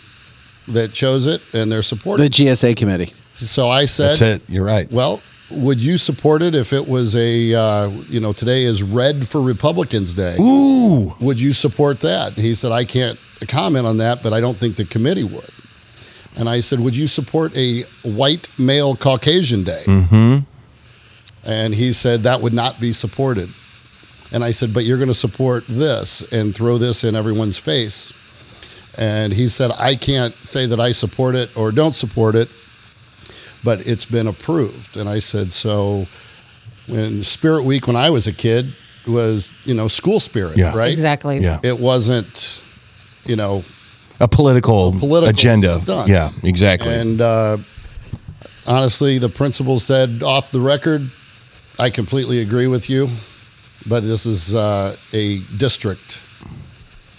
that 0.68 0.92
chose 0.92 1.26
it 1.26 1.42
and 1.52 1.70
they're 1.72 1.82
supporting. 1.82 2.24
The 2.24 2.30
GSA 2.30 2.76
committee. 2.76 3.12
So 3.34 3.68
I 3.68 3.84
said, 3.86 4.10
That's 4.18 4.20
it. 4.22 4.42
You're 4.48 4.64
right. 4.64 4.90
well, 4.92 5.20
would 5.50 5.82
you 5.82 5.96
support 5.96 6.42
it 6.42 6.54
if 6.54 6.72
it 6.72 6.86
was 6.86 7.16
a, 7.16 7.54
uh, 7.54 7.88
you 8.08 8.20
know, 8.20 8.32
today 8.32 8.64
is 8.64 8.82
Red 8.82 9.26
for 9.26 9.40
Republicans 9.40 10.14
Day? 10.14 10.36
Ooh. 10.40 11.14
Would 11.20 11.40
you 11.40 11.52
support 11.52 12.00
that? 12.00 12.34
He 12.34 12.54
said, 12.54 12.72
I 12.72 12.84
can't 12.84 13.18
comment 13.46 13.86
on 13.86 13.98
that, 13.98 14.22
but 14.22 14.32
I 14.32 14.40
don't 14.40 14.58
think 14.58 14.76
the 14.76 14.84
committee 14.84 15.24
would. 15.24 15.50
And 16.36 16.48
I 16.48 16.60
said, 16.60 16.80
Would 16.80 16.96
you 16.96 17.06
support 17.06 17.56
a 17.56 17.82
white 18.02 18.48
male 18.58 18.94
Caucasian 18.94 19.64
day? 19.64 19.82
Mm-hmm. 19.86 20.38
And 21.44 21.74
he 21.74 21.92
said, 21.92 22.22
That 22.22 22.40
would 22.40 22.54
not 22.54 22.78
be 22.78 22.92
supported. 22.92 23.50
And 24.30 24.44
I 24.44 24.50
said, 24.52 24.72
But 24.72 24.84
you're 24.84 24.98
going 24.98 25.08
to 25.08 25.14
support 25.14 25.64
this 25.66 26.22
and 26.32 26.54
throw 26.54 26.78
this 26.78 27.04
in 27.04 27.16
everyone's 27.16 27.58
face. 27.58 28.12
And 28.96 29.32
he 29.32 29.48
said, 29.48 29.70
I 29.78 29.96
can't 29.96 30.34
say 30.42 30.66
that 30.66 30.80
I 30.80 30.92
support 30.92 31.34
it 31.34 31.56
or 31.56 31.72
don't 31.72 31.94
support 31.94 32.34
it, 32.34 32.48
but 33.64 33.86
it's 33.86 34.04
been 34.06 34.26
approved. 34.26 34.96
And 34.96 35.08
I 35.08 35.18
said, 35.20 35.52
So 35.52 36.06
when 36.86 37.22
Spirit 37.22 37.64
Week, 37.64 37.86
when 37.86 37.96
I 37.96 38.10
was 38.10 38.26
a 38.26 38.32
kid, 38.32 38.74
was, 39.06 39.54
you 39.64 39.74
know, 39.74 39.88
school 39.88 40.20
spirit, 40.20 40.56
Yeah. 40.56 40.74
right? 40.76 40.92
Exactly. 40.92 41.38
Yeah. 41.38 41.58
It 41.62 41.78
wasn't, 41.80 42.62
you 43.24 43.36
know, 43.36 43.62
A 44.20 44.28
political, 44.28 44.92
political 44.92 45.28
agenda. 45.30 45.68
stunt. 45.74 46.08
Yeah, 46.08 46.30
exactly. 46.42 46.92
And 46.92 47.20
uh, 47.20 47.58
honestly, 48.66 49.18
the 49.18 49.28
principal 49.28 49.78
said 49.78 50.22
off 50.22 50.50
the 50.50 50.60
record, 50.60 51.10
I 51.78 51.90
completely 51.90 52.40
agree 52.40 52.66
with 52.66 52.90
you, 52.90 53.08
but 53.86 54.02
this 54.02 54.26
is 54.26 54.54
uh, 54.54 54.96
a 55.12 55.38
district 55.56 56.24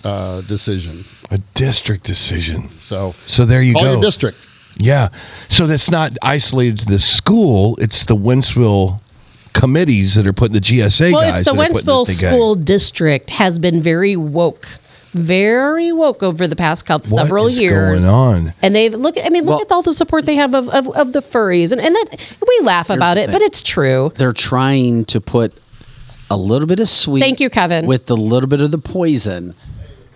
uh, 0.03 0.41
decision. 0.41 1.05
a 1.31 1.37
district 1.55 2.03
decision. 2.05 2.69
So, 2.77 3.15
So 3.25 3.45
there 3.45 3.61
you 3.61 3.73
call 3.73 3.83
go. 3.83 3.91
your 3.93 4.01
district. 4.01 4.47
Yeah. 4.79 5.09
So 5.49 5.67
that's 5.67 5.91
not 5.91 6.17
isolated 6.21 6.79
to 6.79 6.85
the 6.85 6.99
school. 6.99 7.77
It's 7.81 8.05
the 8.05 8.15
Wentzville 8.15 9.01
committees 9.53 10.15
that 10.15 10.25
are 10.25 10.33
putting 10.33 10.53
the 10.53 10.61
GSA 10.61 11.11
well, 11.11 11.21
guys. 11.21 11.41
it's 11.41 11.49
the 11.49 11.55
that 11.55 11.71
Wentzville. 11.71 12.07
School 12.07 12.55
District 12.55 13.29
has 13.31 13.59
been 13.59 13.81
very 13.81 14.15
woke, 14.15 14.67
very 15.13 15.91
woke 15.91 16.23
over 16.23 16.47
the 16.47 16.55
past 16.55 16.85
couple 16.85 17.11
What 17.15 17.23
several 17.23 17.47
is 17.47 17.59
years. 17.59 18.01
going 18.01 18.05
on? 18.05 18.53
And 18.61 18.73
they've 18.75 18.93
look. 18.93 19.15
I 19.23 19.29
mean, 19.29 19.43
look 19.45 19.55
Well- 19.57 19.61
at 19.61 19.71
all 19.71 19.81
the 19.81 19.93
support 19.93 20.25
they 20.25 20.35
have 20.35 20.53
of, 20.55 20.69
of, 20.69 20.87
of 20.89 21.13
the 21.13 21.21
furries, 21.21 21.71
and 21.71 21.81
and 21.81 21.93
that 21.95 22.35
we 22.47 22.65
laugh 22.65 22.89
about 22.89 23.17
it, 23.17 23.31
but 23.31 23.41
it's 23.41 23.61
true. 23.61 24.13
They're 24.15 24.33
trying 24.33 25.05
to 25.05 25.19
put 25.19 25.53
a 26.31 26.37
little 26.37 26.67
bit 26.67 26.79
of 26.79 26.87
sweet. 26.87 27.21
Thank 27.21 27.39
you, 27.39 27.49
Kevin. 27.49 27.85
With 27.87 28.09
a 28.09 28.15
little 28.15 28.47
bit 28.47 28.61
of 28.61 28.71
the 28.71 28.77
poison. 28.77 29.55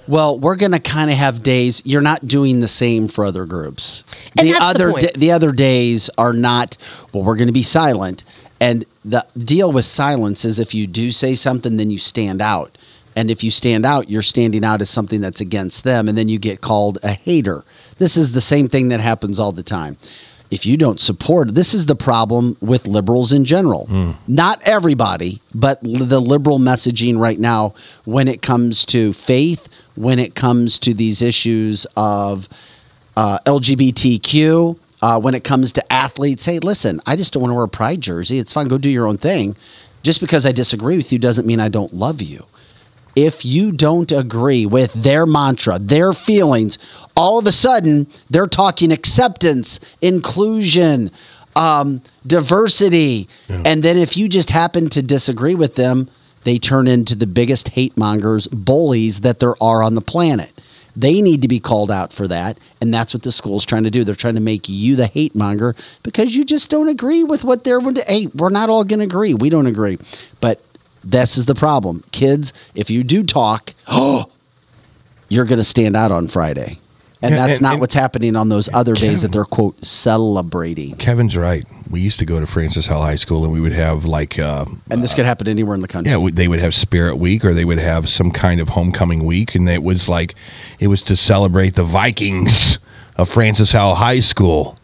Well, 0.08 0.38
we're 0.38 0.56
going 0.56 0.72
to 0.74 0.80
kind 0.80 1.10
of 1.10 1.18
have 1.18 1.44
days. 1.44 1.82
You're 1.86 2.02
not 2.02 2.28
doing 2.28 2.60
the 2.60 2.68
same 2.68 3.08
for 3.08 3.26
other 3.26 3.46
groups. 3.46 4.04
And 4.38 4.48
the 4.48 4.54
that's 4.54 4.60
the 4.60 4.66
other 4.66 4.92
point. 4.92 5.04
da- 5.04 5.12
the 5.20 5.32
other 5.32 5.52
days 5.52 6.10
are 6.18 6.34
not. 6.34 6.78
Well, 7.14 7.24
we're 7.24 7.38
going 7.38 7.48
to 7.48 7.54
be 7.54 7.64
silent. 7.64 8.24
And 8.60 8.86
the 9.04 9.26
deal 9.38 9.72
with 9.72 9.86
silence 9.86 10.46
is 10.46 10.60
if 10.60 10.74
you 10.74 10.88
do 10.88 11.12
say 11.12 11.36
something, 11.36 11.78
then 11.78 11.92
you 11.92 11.98
stand 11.98 12.42
out. 12.42 12.78
And 13.16 13.30
if 13.30 13.44
you 13.44 13.52
stand 13.52 13.86
out, 13.86 14.10
you're 14.10 14.22
standing 14.22 14.64
out 14.64 14.82
as 14.82 14.90
something 14.90 15.22
that's 15.22 15.40
against 15.42 15.84
them, 15.84 16.08
and 16.08 16.18
then 16.18 16.30
you 16.30 16.40
get 16.40 16.62
called 16.62 16.98
a 17.04 17.12
hater. 17.12 17.64
This 17.98 18.18
is 18.18 18.32
the 18.32 18.42
same 18.42 18.70
thing 18.70 18.90
that 18.90 19.02
happens 19.02 19.40
all 19.40 19.52
the 19.52 19.64
time. 19.64 19.98
If 20.50 20.66
you 20.66 20.78
don't 20.78 21.00
support, 21.00 21.56
this 21.56 21.74
is 21.74 21.86
the 21.88 21.96
problem 21.96 22.58
with 22.60 22.88
liberals 22.88 23.32
in 23.32 23.44
general. 23.44 23.86
Hmm. 23.88 24.12
Not 24.28 24.62
everybody, 24.64 25.42
but 25.54 25.82
the 25.84 26.22
liberal 26.22 26.60
messaging 26.60 27.18
right 27.18 27.40
now 27.40 27.74
when 28.06 28.28
it 28.28 28.42
comes 28.42 28.86
to 28.86 29.14
faith, 29.14 29.68
when 29.96 30.20
it 30.20 30.36
comes 30.36 30.80
to 30.80 30.94
these 30.94 31.22
issues 31.22 31.86
of 31.96 32.50
uh, 33.16 33.38
LGBTQ, 33.46 34.78
uh, 35.02 35.20
when 35.20 35.36
it 35.36 35.44
comes 35.44 35.74
to 35.74 35.94
athletes. 35.94 36.46
Hey, 36.46 36.60
listen, 36.60 37.02
I 37.06 37.16
just 37.16 37.34
don't 37.34 37.42
want 37.42 37.52
to 37.52 37.56
wear 37.56 37.66
a 37.66 37.70
pride 37.70 38.02
jersey. 38.02 38.40
It's 38.40 38.54
fine. 38.54 38.68
Go 38.68 38.78
do 38.78 38.90
your 38.90 39.06
own 39.06 39.18
thing. 39.18 39.56
Just 40.02 40.22
because 40.22 40.46
I 40.46 40.52
disagree 40.52 40.98
with 40.98 41.12
you 41.12 41.20
doesn't 41.20 41.46
mean 41.46 41.60
I 41.60 41.70
don't 41.70 41.94
love 41.94 42.22
you. 42.22 42.46
If 43.16 43.46
you 43.46 43.72
don't 43.72 44.12
agree 44.12 44.66
with 44.66 44.94
their 44.94 45.26
mantra, 45.26 45.78
their 45.78 46.14
feelings, 46.14 46.78
all 47.16 47.38
of 47.38 47.46
a 47.46 47.52
sudden 47.52 48.08
they're 48.30 48.48
talking 48.48 48.92
acceptance, 48.92 49.96
inclusion, 50.02 51.12
um, 51.56 52.02
diversity. 52.26 53.28
And 53.66 53.84
then 53.84 53.98
if 53.98 54.18
you 54.18 54.28
just 54.28 54.50
happen 54.50 54.90
to 54.90 55.04
disagree 55.04 55.54
with 55.54 55.76
them, 55.76 56.10
they 56.44 56.58
turn 56.58 56.88
into 56.88 57.16
the 57.16 57.28
biggest 57.28 57.70
hate 57.70 57.98
mongers, 57.98 58.48
bullies 58.48 59.22
that 59.22 59.40
there 59.40 59.62
are 59.62 59.82
on 59.82 59.96
the 59.96 60.02
planet. 60.02 60.52
They 60.96 61.22
need 61.22 61.42
to 61.42 61.48
be 61.48 61.60
called 61.60 61.90
out 61.90 62.14
for 62.14 62.28
that. 62.28 62.60
And 62.80 62.94
that's 62.94 63.14
what 63.14 63.24
the 63.24 63.32
school's 63.32 63.66
trying 63.66 63.84
to 63.84 63.90
do. 63.90 64.04
They're 64.04 64.16
trying 64.16 64.36
to 64.36 64.42
make 64.42 64.70
you 64.70 64.96
the 64.96 65.08
hate 65.08 65.36
monger 65.36 65.76
because 66.04 66.36
you 66.36 66.44
just 66.44 66.70
don't 66.70 66.88
agree 66.88 67.24
with 67.24 67.44
what 67.44 67.64
they're. 67.64 67.80
Hey, 67.80 68.28
we're 68.28 68.50
not 68.50 68.70
all 68.70 68.84
going 68.84 69.00
to 69.00 69.06
agree. 69.06 69.34
We 69.34 69.50
don't 69.50 69.68
agree. 69.68 69.98
But 70.40 70.62
this 71.04 71.38
is 71.38 71.46
the 71.46 71.56
problem. 71.56 72.04
Kids, 72.12 72.54
if 72.76 72.90
you 72.90 73.04
do 73.04 73.24
talk, 73.24 73.74
you're 75.30 75.46
going 75.46 75.58
to 75.58 75.64
stand 75.64 75.96
out 75.96 76.12
on 76.12 76.28
Friday. 76.28 76.80
And 77.24 77.34
that's 77.36 77.54
and- 77.54 77.62
not 77.62 77.72
and- 77.74 77.82
what's 77.82 77.96
happening 77.96 78.36
on 78.36 78.50
those 78.50 78.70
other 78.74 78.94
days 78.96 79.22
that 79.22 79.32
they're, 79.32 79.46
quote, 79.46 79.84
celebrating. 79.84 80.96
Kevin's 80.96 81.36
right. 81.38 81.66
We 81.90 82.02
used 82.02 82.20
to 82.20 82.26
go 82.26 82.40
to 82.40 82.46
Francis 82.48 82.88
Howell 82.88 83.04
High 83.04 83.16
School, 83.16 83.44
and 83.44 83.54
we 83.54 83.60
would 83.62 83.72
have 83.72 84.04
like, 84.06 84.38
uh, 84.40 84.66
And 84.90 85.04
this 85.04 85.14
could 85.14 85.26
happen 85.26 85.48
anywhere 85.48 85.76
in 85.76 85.82
the 85.82 85.88
country. 85.88 86.12
yeah, 86.12 86.30
they 86.34 86.48
would 86.48 86.60
have 86.60 86.74
Spirit 86.76 87.18
Week, 87.18 87.46
or 87.46 87.54
they 87.54 87.66
would 87.66 87.80
have 87.80 88.10
some 88.10 88.32
kind 88.32 88.60
of 88.60 88.70
homecoming 88.70 89.26
week, 89.26 89.56
and 89.56 89.70
it 89.70 89.84
was 89.84 90.10
like, 90.10 90.36
it 90.80 90.88
was 90.88 91.02
to 91.04 91.16
celebrate 91.16 91.76
the 91.76 91.84
Vikings 91.84 92.80
of 93.16 93.30
Francis 93.30 93.72
Howell 93.74 93.96
High 93.96 94.22
School, 94.22 94.78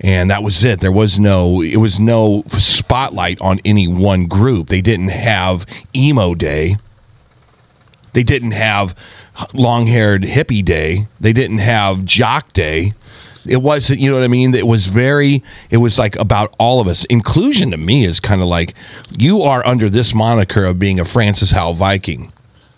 and 0.00 0.30
that 0.30 0.42
was 0.42 0.62
it. 0.64 0.80
There 0.80 0.92
was 0.92 1.18
no, 1.20 1.62
it 1.62 1.76
was 1.76 2.00
no 2.00 2.42
spotlight 2.48 3.40
on 3.40 3.60
any 3.64 3.86
one 3.88 4.24
group. 4.26 4.68
They 4.68 4.80
didn't 4.82 5.10
have 5.10 5.64
emo 5.94 6.34
day. 6.34 6.76
They 8.12 8.22
didn't 8.22 8.52
have 8.52 8.94
long 9.52 9.86
haired 9.86 10.22
hippie 10.22 10.64
day. 10.64 11.08
They 11.20 11.32
didn't 11.32 11.58
have 11.58 12.04
jock 12.04 12.52
day. 12.52 12.92
It 13.48 13.62
wasn't, 13.62 14.00
you 14.00 14.10
know 14.10 14.16
what 14.16 14.24
I 14.24 14.28
mean? 14.28 14.54
It 14.54 14.66
was 14.66 14.86
very, 14.86 15.42
it 15.70 15.76
was 15.76 15.98
like 15.98 16.16
about 16.16 16.54
all 16.58 16.80
of 16.80 16.88
us. 16.88 17.04
Inclusion 17.04 17.70
to 17.70 17.76
me 17.76 18.04
is 18.04 18.18
kind 18.18 18.40
of 18.40 18.48
like 18.48 18.74
you 19.16 19.42
are 19.42 19.64
under 19.64 19.88
this 19.88 20.12
moniker 20.12 20.64
of 20.64 20.78
being 20.78 20.98
a 20.98 21.04
Francis 21.04 21.52
Howell 21.52 21.74
Viking, 21.74 22.32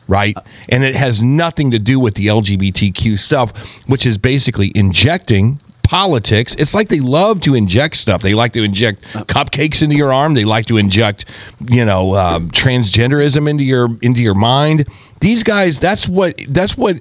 right? 0.06 0.36
And 0.68 0.84
it 0.84 0.94
has 0.94 1.22
nothing 1.22 1.70
to 1.70 1.78
do 1.78 1.98
with 1.98 2.14
the 2.14 2.26
LGBTQ 2.26 3.18
stuff, 3.18 3.86
which 3.88 4.04
is 4.04 4.18
basically 4.18 4.70
injecting 4.74 5.58
politics. 5.88 6.54
It's 6.56 6.74
like 6.74 6.90
they 6.90 7.00
love 7.00 7.40
to 7.40 7.54
inject 7.54 7.96
stuff. 7.96 8.20
They 8.20 8.34
like 8.34 8.52
to 8.52 8.62
inject 8.62 9.02
cupcakes 9.26 9.82
into 9.82 9.96
your 9.96 10.12
arm. 10.12 10.34
They 10.34 10.44
like 10.44 10.66
to 10.66 10.76
inject, 10.76 11.24
you 11.70 11.84
know, 11.84 12.14
um, 12.14 12.50
transgenderism 12.50 13.48
into 13.48 13.64
your 13.64 13.88
into 14.02 14.20
your 14.20 14.34
mind. 14.34 14.86
These 15.20 15.42
guys, 15.42 15.80
that's 15.80 16.06
what 16.06 16.36
that's 16.48 16.76
what 16.76 16.98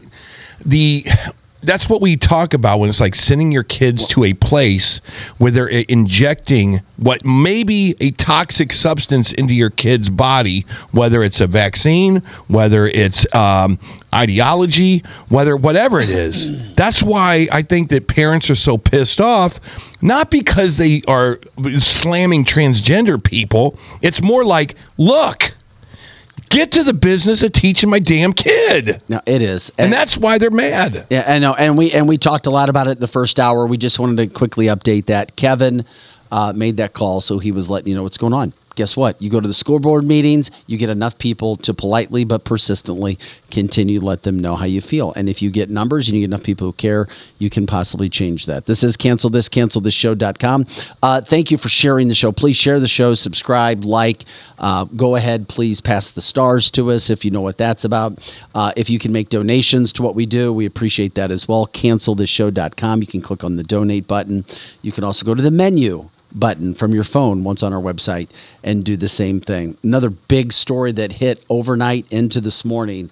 the 0.66 1.06
that's 1.62 1.90
what 1.90 2.02
we 2.02 2.16
talk 2.18 2.54
about 2.54 2.80
when 2.80 2.90
it's 2.90 3.00
like 3.00 3.16
sending 3.16 3.52
your 3.52 3.64
kids 3.64 4.06
to 4.08 4.24
a 4.24 4.34
place 4.34 5.00
where 5.38 5.52
they're 5.52 5.68
injecting 5.68 6.82
what 6.98 7.26
may 7.26 7.64
be 7.64 7.96
a 8.00 8.12
toxic 8.12 8.72
substance 8.74 9.32
into 9.32 9.54
your 9.54 9.70
kid's 9.70 10.10
body, 10.10 10.66
whether 10.92 11.24
it's 11.24 11.40
a 11.42 11.48
vaccine, 11.48 12.18
whether 12.48 12.86
it's 12.86 13.34
um, 13.36 13.80
ideology, 14.14 15.04
whether 15.30 15.56
whatever 15.56 16.00
it 16.00 16.10
is. 16.10 16.76
That's 16.76 17.02
why 17.04 17.48
I 17.52 17.62
think 17.62 17.90
that 17.90 18.08
parents 18.08 18.50
are 18.50 18.56
so 18.56 18.78
pissed 18.78 19.20
off, 19.20 19.60
not 20.02 20.32
because 20.32 20.78
they 20.78 21.02
are 21.08 21.40
slamming 21.80 22.46
transgender 22.46 23.24
people. 23.24 23.78
It's 24.02 24.22
more 24.22 24.46
like, 24.46 24.76
look, 24.98 25.57
get 26.50 26.72
to 26.74 26.84
the 26.84 26.94
business 26.94 27.42
of 27.44 27.52
teaching 27.52 27.90
my 27.90 28.00
damn 28.00 28.34
kid. 28.34 29.02
No, 29.08 29.22
it 29.26 29.42
is. 29.42 29.72
And 29.78 29.92
that's 29.92 30.18
why 30.18 30.38
they're 30.38 30.50
mad. 30.52 31.08
Yeah, 31.10 31.24
I 31.28 31.40
know, 31.40 31.54
and 31.54 31.78
we 31.78 31.92
and 31.92 32.08
we 32.08 32.18
talked 32.18 32.48
a 32.48 32.52
lot 32.52 32.70
about 32.70 32.88
it 32.88 33.00
the 33.00 33.08
first 33.08 33.40
hour. 33.40 33.66
We 33.68 33.78
just 33.78 34.00
wanted 34.00 34.18
to 34.18 34.28
quickly 34.28 34.66
update 34.68 35.06
that 35.06 35.36
Kevin 35.36 35.86
uh, 36.32 36.54
made 36.56 36.78
that 36.78 36.94
call, 36.94 37.22
so 37.22 37.40
he 37.40 37.52
was 37.52 37.70
letting 37.70 37.90
you 37.90 37.96
know 37.96 38.04
what's 38.04 38.18
going 38.18 38.34
on. 38.34 38.54
Guess 38.78 38.96
what? 38.96 39.20
You 39.20 39.32
go 39.32 39.42
to 39.42 39.48
the 39.48 39.56
school 39.56 39.80
board 39.80 40.04
meetings, 40.04 40.52
you 40.68 40.78
get 40.78 40.92
enough 40.92 41.18
people 41.18 41.56
to 41.56 41.74
politely 41.74 42.24
but 42.26 42.44
persistently 42.44 43.18
continue 43.50 44.00
to 44.00 44.06
let 44.06 44.22
them 44.22 44.38
know 44.38 44.56
how 44.56 44.66
you 44.66 44.82
feel. 44.82 45.14
And 45.16 45.28
if 45.28 45.42
you 45.42 45.50
get 45.50 45.72
numbers 45.72 46.08
and 46.08 46.16
you 46.16 46.22
get 46.22 46.30
enough 46.30 46.44
people 46.44 46.68
who 46.68 46.74
care, 46.74 47.08
you 47.40 47.50
can 47.50 47.66
possibly 47.66 48.08
change 48.08 48.46
that. 48.46 48.68
This 48.68 48.84
is 48.84 48.96
cancel 48.96 49.32
this, 49.32 49.50
cancel 49.50 49.82
this 49.82 49.96
show.com. 49.96 50.68
Uh, 51.02 51.22
thank 51.22 51.50
you 51.50 51.58
for 51.58 51.70
sharing 51.70 52.08
the 52.08 52.14
show. 52.14 52.32
Please 52.32 52.56
share 52.56 52.80
the 52.80 52.88
show, 52.88 53.16
subscribe, 53.16 53.84
like. 53.84 54.26
Uh, 54.60 54.86
go 54.86 55.16
ahead, 55.16 55.50
please 55.50 55.82
pass 55.82 56.12
the 56.12 56.22
stars 56.22 56.70
to 56.70 56.92
us 56.92 57.10
if 57.10 57.26
you 57.26 57.32
know 57.32 57.42
what 57.42 57.58
that's 57.58 57.84
about. 57.84 58.40
Uh, 58.54 58.72
if 58.78 58.92
you 58.92 59.00
can 59.00 59.12
make 59.12 59.30
donations 59.30 59.92
to 59.94 60.04
what 60.04 60.14
we 60.14 60.28
do, 60.28 60.54
we 60.54 60.68
appreciate 60.68 61.16
that 61.16 61.32
as 61.32 61.48
well. 61.48 61.66
CancelThisShow.com. 61.66 63.02
You 63.02 63.08
can 63.08 63.22
click 63.22 63.44
on 63.44 63.56
the 63.56 63.64
donate 63.64 64.08
button. 64.08 64.46
You 64.84 64.92
can 64.92 65.04
also 65.04 65.26
go 65.26 65.34
to 65.34 65.42
the 65.42 65.50
menu 65.50 66.12
button 66.34 66.74
from 66.74 66.94
your 66.94 67.04
phone 67.04 67.44
once 67.44 67.64
on 67.64 67.74
our 67.74 67.82
website 67.82 68.30
and 68.64 68.84
do 68.84 68.98
the 68.98 69.08
same 69.08 69.40
thing. 69.40 69.78
Another 69.84 70.10
big 70.10 70.54
story 70.54 70.92
that 70.94 71.14
hit 71.14 71.44
overnight 71.50 72.12
into 72.12 72.42
this 72.42 72.66
morning. 72.66 73.10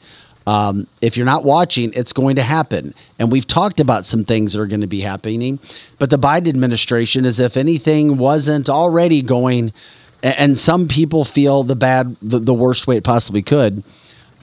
Um, 0.48 0.88
if 1.02 1.18
you're 1.18 1.26
not 1.26 1.44
watching, 1.44 1.92
it's 1.94 2.14
going 2.14 2.36
to 2.36 2.44
happen. 2.44 2.94
And 3.18 3.32
we've 3.32 3.48
talked 3.48 3.80
about 3.80 4.06
some 4.06 4.24
things 4.24 4.54
that 4.54 4.62
are 4.62 4.68
going 4.68 4.82
to 4.82 4.88
be 4.88 5.02
happening. 5.02 5.60
But 5.98 6.10
the 6.10 6.20
Biden 6.20 6.48
administration, 6.48 7.26
as 7.26 7.40
if 7.40 7.58
anything 7.58 8.18
wasn't 8.18 8.70
already 8.70 9.22
going, 9.22 9.74
and 10.22 10.58
some 10.58 10.88
people 10.88 11.26
feel 11.26 11.64
the 11.64 11.76
bad, 11.76 12.16
the, 12.22 12.40
the 12.40 12.54
worst 12.54 12.88
way 12.88 12.98
it 12.98 13.04
possibly 13.04 13.42
could. 13.42 13.84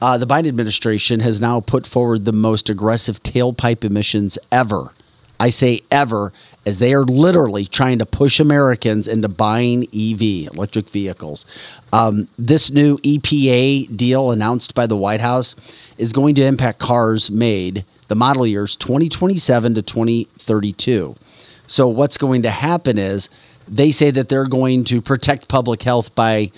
Uh, 0.00 0.18
the 0.18 0.26
Biden 0.26 0.48
administration 0.48 1.20
has 1.20 1.40
now 1.40 1.60
put 1.60 1.86
forward 1.86 2.24
the 2.24 2.32
most 2.32 2.68
aggressive 2.68 3.22
tailpipe 3.22 3.84
emissions 3.84 4.36
ever 4.50 4.92
I 5.42 5.50
say 5.50 5.80
ever, 5.90 6.32
as 6.64 6.78
they 6.78 6.94
are 6.94 7.02
literally 7.02 7.66
trying 7.66 7.98
to 7.98 8.06
push 8.06 8.38
Americans 8.38 9.08
into 9.08 9.28
buying 9.28 9.82
EV, 9.92 10.54
electric 10.54 10.88
vehicles. 10.88 11.46
Um, 11.92 12.28
this 12.38 12.70
new 12.70 12.98
EPA 12.98 13.96
deal 13.96 14.30
announced 14.30 14.76
by 14.76 14.86
the 14.86 14.96
White 14.96 15.18
House 15.18 15.56
is 15.98 16.12
going 16.12 16.36
to 16.36 16.44
impact 16.44 16.78
cars 16.78 17.28
made 17.28 17.84
the 18.06 18.14
model 18.14 18.46
years 18.46 18.76
2027 18.76 19.74
to 19.74 19.82
2032. 19.82 21.16
So, 21.66 21.88
what's 21.88 22.18
going 22.18 22.42
to 22.42 22.50
happen 22.50 22.96
is 22.96 23.28
they 23.66 23.90
say 23.90 24.12
that 24.12 24.28
they're 24.28 24.46
going 24.46 24.84
to 24.84 25.02
protect 25.02 25.48
public 25.48 25.82
health 25.82 26.14
by, 26.14 26.52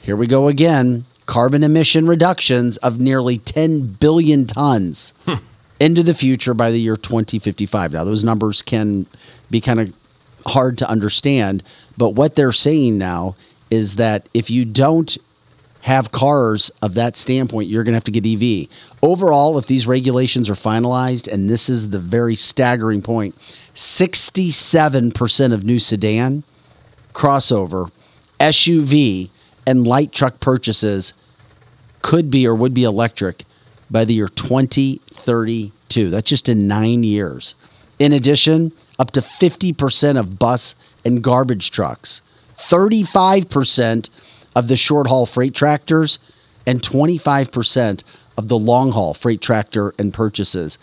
here 0.00 0.16
we 0.16 0.26
go 0.26 0.48
again, 0.48 1.04
carbon 1.26 1.62
emission 1.62 2.08
reductions 2.08 2.76
of 2.78 2.98
nearly 2.98 3.38
10 3.38 3.82
billion 4.00 4.46
tons 4.46 5.14
into 5.80 6.02
the 6.02 6.14
future 6.14 6.54
by 6.54 6.70
the 6.70 6.80
year 6.80 6.96
2055. 6.96 7.92
Now, 7.92 8.04
those 8.04 8.24
numbers 8.24 8.62
can 8.62 9.06
be 9.50 9.60
kind 9.60 9.80
of 9.80 9.92
hard 10.46 10.78
to 10.78 10.88
understand, 10.88 11.62
but 11.96 12.10
what 12.10 12.36
they're 12.36 12.52
saying 12.52 12.98
now 12.98 13.34
is 13.70 13.96
that 13.96 14.28
if 14.32 14.48
you 14.48 14.64
don't 14.64 15.18
have 15.82 16.10
cars 16.10 16.70
of 16.82 16.94
that 16.94 17.16
standpoint, 17.16 17.68
you're 17.68 17.84
going 17.84 17.92
to 17.92 17.96
have 17.96 18.04
to 18.04 18.10
get 18.10 18.26
EV. 18.26 18.68
Overall, 19.02 19.56
if 19.56 19.66
these 19.66 19.86
regulations 19.86 20.50
are 20.50 20.54
finalized, 20.54 21.32
and 21.32 21.48
this 21.48 21.68
is 21.68 21.90
the 21.90 22.00
very 22.00 22.34
staggering 22.34 23.02
point 23.02 23.36
67% 23.38 25.52
of 25.52 25.64
new 25.64 25.78
sedan, 25.78 26.42
crossover, 27.12 27.90
SUV, 28.40 29.30
and 29.66 29.86
light 29.86 30.10
truck 30.10 30.40
purchases 30.40 31.14
could 32.02 32.30
be 32.30 32.46
or 32.46 32.54
would 32.54 32.74
be 32.74 32.84
electric 32.84 33.44
by 33.90 34.04
the 34.04 34.14
year 34.14 34.28
2032. 34.28 36.10
That's 36.10 36.28
just 36.28 36.48
in 36.48 36.68
nine 36.68 37.04
years. 37.04 37.54
In 37.98 38.12
addition, 38.12 38.72
up 38.98 39.10
to 39.12 39.20
50% 39.20 40.18
of 40.18 40.38
bus 40.38 40.74
and 41.04 41.22
garbage 41.22 41.70
trucks, 41.70 42.22
35% 42.54 44.10
of 44.54 44.68
the 44.68 44.76
short 44.76 45.06
haul 45.06 45.26
freight 45.26 45.54
tractors, 45.54 46.18
and 46.66 46.82
25% 46.82 48.02
of 48.36 48.48
the 48.48 48.58
long 48.58 48.92
haul 48.92 49.14
freight 49.14 49.40
tractor 49.40 49.94
and 49.98 50.12
purchases 50.12 50.78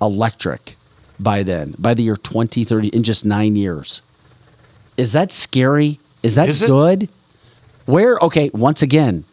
electric 0.00 0.76
by 1.18 1.42
then, 1.42 1.74
by 1.78 1.94
the 1.94 2.02
year 2.02 2.16
2030, 2.16 2.88
in 2.88 3.02
just 3.02 3.24
nine 3.24 3.56
years. 3.56 4.02
Is 4.96 5.12
that 5.12 5.32
scary? 5.32 5.98
Is 6.22 6.34
that 6.36 6.48
Is 6.48 6.62
good? 6.62 7.08
Where, 7.86 8.18
okay, 8.22 8.50
once 8.54 8.80
again, 8.80 9.24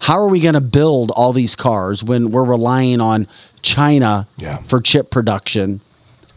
how 0.00 0.14
are 0.18 0.28
we 0.28 0.40
going 0.40 0.54
to 0.54 0.60
build 0.60 1.10
all 1.12 1.32
these 1.32 1.54
cars 1.56 2.02
when 2.04 2.30
we're 2.30 2.44
relying 2.44 3.00
on 3.00 3.26
China 3.62 4.26
Yeah. 4.36 4.58
for 4.62 4.80
chip 4.80 5.10
production, 5.10 5.80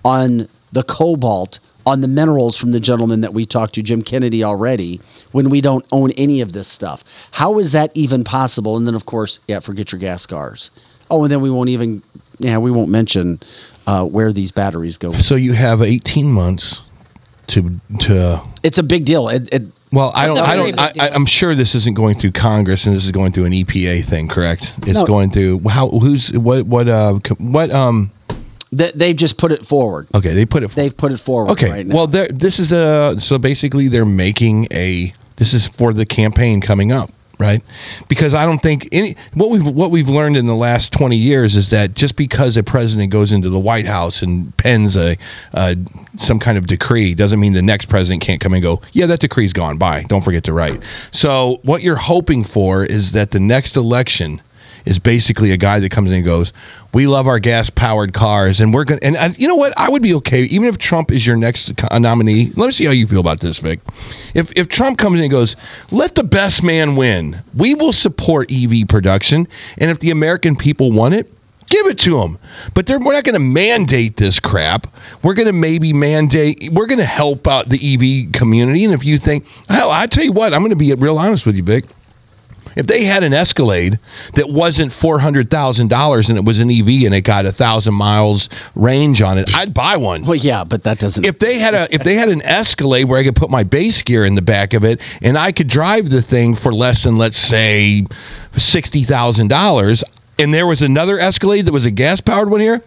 on 0.04 0.48
the 0.72 0.84
cobalt, 0.84 1.60
on 1.86 2.02
the 2.02 2.08
minerals 2.08 2.58
from 2.58 2.72
the 2.72 2.80
gentleman 2.80 3.22
that 3.22 3.34
we 3.34 3.46
talked 3.46 3.76
to, 3.76 3.82
Jim 3.82 4.02
Kennedy, 4.02 4.44
already, 4.44 5.00
when 5.32 5.50
we 5.50 5.62
don't 5.62 5.86
own 5.92 6.12
any 6.12 6.42
of 6.42 6.54
this 6.54 6.68
stuff? 6.68 7.04
How 7.32 7.60
is 7.60 7.72
that 7.72 7.92
even 7.96 8.24
possible? 8.24 8.78
And 8.78 8.86
then, 8.88 8.96
of 8.96 9.06
course, 9.06 9.40
yeah, 9.48 9.60
forget 9.60 9.92
your 9.92 10.00
gas 10.00 10.26
cars. 10.26 10.72
Oh, 11.10 11.24
and 11.24 11.32
then 11.32 11.42
we 11.42 11.50
won't 11.50 11.70
even, 11.70 12.04
yeah, 12.40 12.58
we 12.58 12.72
won't 12.72 12.90
mention 12.90 13.40
uh, 13.88 14.06
where 14.06 14.32
these 14.32 14.52
batteries 14.52 14.98
go. 14.98 15.14
So 15.14 15.36
you 15.36 15.54
have 15.54 15.82
18 15.82 16.28
months 16.32 16.84
to 17.48 17.80
to. 18.00 18.42
It's 18.64 18.78
a 18.78 18.84
big 18.84 19.06
deal. 19.06 19.28
It, 19.28 19.50
it, 19.54 19.64
Well, 19.92 20.12
I 20.16 20.26
don't. 20.28 20.38
I 20.38 20.56
don't. 20.56 20.80
I, 20.80 21.10
I'm 21.14 21.26
sure 21.26 21.54
this 21.54 21.76
isn't 21.76 21.96
going 21.96 22.16
through 22.16 22.32
Congress, 22.32 22.86
and 22.86 22.96
this 22.96 23.04
is 23.04 23.12
going 23.12 23.32
through 23.34 23.46
an 23.46 23.52
EPA 23.52 24.04
thing. 24.04 24.28
Correct? 24.30 24.74
It's 24.84 24.94
No. 24.94 25.06
going 25.06 25.32
through 25.32 25.60
how? 25.68 25.90
Who's 25.90 26.32
what? 26.32 26.66
What? 26.66 26.88
Uh, 26.88 27.20
what? 27.38 27.72
Um. 27.72 28.12
they, 28.72 28.92
they've 28.96 29.16
just 29.16 29.38
put 29.38 29.52
it 29.52 29.66
forward. 29.66 30.08
Okay, 30.16 30.34
they 30.34 30.46
put 30.46 30.64
it. 30.64 30.72
They've 30.72 30.96
put 30.96 31.12
it 31.12 31.18
forward 31.18 31.52
Okay. 31.52 31.70
right 31.70 31.86
now. 31.86 31.94
well, 31.96 32.08
they're- 32.08 32.30
this 32.30 32.58
is 32.60 32.72
a. 32.72 33.18
So 33.20 33.38
basically, 33.38 33.90
they're 33.90 34.06
making 34.06 34.68
a. 34.72 35.12
This 35.36 35.54
is 35.54 35.68
for 35.68 35.92
the 35.92 36.06
campaign 36.06 36.62
coming 36.62 36.92
up, 36.94 37.12
right? 37.42 37.62
Because 38.08 38.34
I 38.34 38.46
don't 38.46 38.62
think 38.62 38.88
any 38.92 39.18
what 39.34 39.50
we've 39.50 39.68
what 39.68 39.92
we've 39.92 40.08
learned 40.08 40.38
in 40.38 40.46
the 40.46 40.56
last 40.56 40.94
twenty 40.94 41.18
years 41.18 41.56
is 41.56 41.72
that 41.72 41.96
just 41.96 42.16
because 42.16 42.56
a 42.56 42.64
president 42.64 43.12
goes 43.12 43.34
into 43.34 43.50
the 43.50 43.60
White 43.60 43.88
House 43.88 44.22
and 44.22 44.56
pens 44.58 44.96
a 44.96 45.18
uh, 45.54 45.76
some 46.16 46.40
kind 46.40 46.58
of 46.58 46.68
decree 46.68 47.14
doesn't 47.16 47.40
mean 47.40 47.54
the 47.54 47.62
next 47.62 47.88
president 47.88 48.22
can't 48.22 48.40
come 48.40 48.54
and 48.54 48.62
go. 48.62 48.82
Yeah, 48.94 49.08
that 49.08 49.20
decree's 49.20 49.52
gone. 49.52 49.78
Bye. 49.78 50.04
Don't 50.08 50.22
forget 50.22 50.44
to 50.46 50.54
write. 50.54 50.82
So 51.12 51.60
what 51.64 51.82
you're 51.82 51.96
hoping 51.96 52.44
for 52.44 52.86
is 52.86 53.12
that 53.14 53.32
the 53.32 53.40
next 53.40 53.76
election 53.76 54.42
is 54.86 55.00
basically 55.00 55.52
a 55.52 55.58
guy 55.58 55.80
that 55.80 55.90
comes 55.90 56.10
in 56.10 56.18
and 56.18 56.26
goes, 56.26 56.54
"We 56.94 57.08
love 57.08 57.28
our 57.28 57.40
gas-powered 57.40 58.14
cars, 58.14 58.60
and 58.60 58.74
we're 58.74 58.84
going." 58.84 59.00
And 59.04 59.18
uh, 59.18 59.30
you 59.38 59.48
know 59.48 59.56
what? 59.56 59.78
I 59.78 59.90
would 59.90 60.02
be 60.02 60.14
okay 60.16 60.44
even 60.44 60.68
if 60.68 60.78
Trump 60.78 61.12
is 61.12 61.26
your 61.26 61.36
next 61.36 61.72
nominee. 61.92 62.52
Let 62.56 62.68
me 62.68 62.72
see 62.72 62.86
how 62.86 62.92
you 62.92 63.08
feel 63.08 63.20
about 63.20 63.40
this, 63.40 63.58
Vic. 63.58 63.80
If 64.34 64.52
if 64.56 64.68
Trump 64.68 64.98
comes 64.98 65.18
in 65.18 65.24
and 65.24 65.32
goes, 65.32 65.56
"Let 65.92 66.16
the 66.16 66.24
best 66.24 66.64
man 66.64 66.96
win," 66.96 67.44
we 67.54 67.76
will 67.76 67.94
support 67.94 68.52
EV 68.52 68.88
production, 68.88 69.48
and 69.78 69.92
if 69.92 70.00
the 70.00 70.12
American 70.12 70.56
people 70.56 70.92
want 70.92 71.14
it. 71.14 71.32
Give 71.68 71.86
it 71.86 72.00
to 72.00 72.20
them, 72.20 72.38
but 72.74 72.90
we're 72.90 73.14
not 73.14 73.24
going 73.24 73.34
to 73.34 73.40
mandate 73.40 74.18
this 74.18 74.42
crap. 74.42 74.88
We're 75.24 75.36
going 75.36 75.46
to 75.46 75.54
maybe 75.54 75.94
mandate. 75.94 76.70
We're 76.70 76.86
going 76.86 77.00
to 77.00 77.06
help 77.06 77.48
out 77.48 77.70
the 77.70 77.78
EV 77.78 78.34
community. 78.34 78.84
And 78.84 78.94
if 78.94 79.06
you 79.06 79.18
think, 79.18 79.48
hell, 79.70 79.90
I 79.90 80.06
tell 80.08 80.26
you 80.26 80.34
what, 80.34 80.54
I'm 80.54 80.60
going 80.60 80.72
to 80.72 80.76
be 80.76 80.94
real 80.94 81.18
honest 81.18 81.46
with 81.46 81.56
you, 81.56 81.64
Vic. 81.64 81.86
If 82.76 82.88
they 82.88 83.04
had 83.04 83.24
an 83.24 83.34
Escalade 83.34 84.00
that 84.34 84.50
wasn't 84.50 84.92
four 84.92 85.20
hundred 85.20 85.50
thousand 85.50 85.90
dollars 85.90 86.30
and 86.30 86.38
it 86.38 86.46
was 86.46 86.60
an 86.60 86.70
EV 86.70 87.06
and 87.06 87.14
it 87.14 87.22
got 87.22 87.46
a 87.46 87.52
thousand 87.52 87.94
miles 87.94 88.50
range 88.76 89.22
on 89.22 89.38
it, 89.38 89.54
I'd 89.56 89.74
buy 89.74 89.98
one. 89.98 90.24
well, 90.24 90.36
yeah, 90.36 90.64
but 90.64 90.84
that 90.84 91.00
doesn't. 91.00 91.26
If 91.26 91.40
they 91.40 91.60
had 91.60 91.74
a 91.74 91.94
if 91.94 92.04
they 92.04 92.16
had 92.16 92.30
an 92.30 92.42
Escalade 92.44 93.06
where 93.06 93.20
I 93.20 93.24
could 93.24 93.36
put 93.36 93.50
my 93.50 93.64
base 93.64 94.02
gear 94.02 94.24
in 94.26 94.36
the 94.36 94.42
back 94.42 94.74
of 94.74 94.84
it 94.84 95.02
and 95.22 95.38
I 95.38 95.52
could 95.52 95.68
drive 95.68 96.10
the 96.10 96.22
thing 96.22 96.56
for 96.56 96.74
less 96.74 97.04
than 97.04 97.18
let's 97.18 97.38
say 97.38 98.06
sixty 98.52 99.04
thousand 99.04 99.50
dollars, 99.50 100.04
and 100.40 100.54
there 100.54 100.68
was 100.68 100.82
another 100.82 101.20
Escalade 101.20 101.64
that 101.64 101.72
was 101.74 101.86
a 101.86 101.92
gas 101.92 102.22
powered 102.22 102.50
one 102.50 102.62
here, 102.62 102.84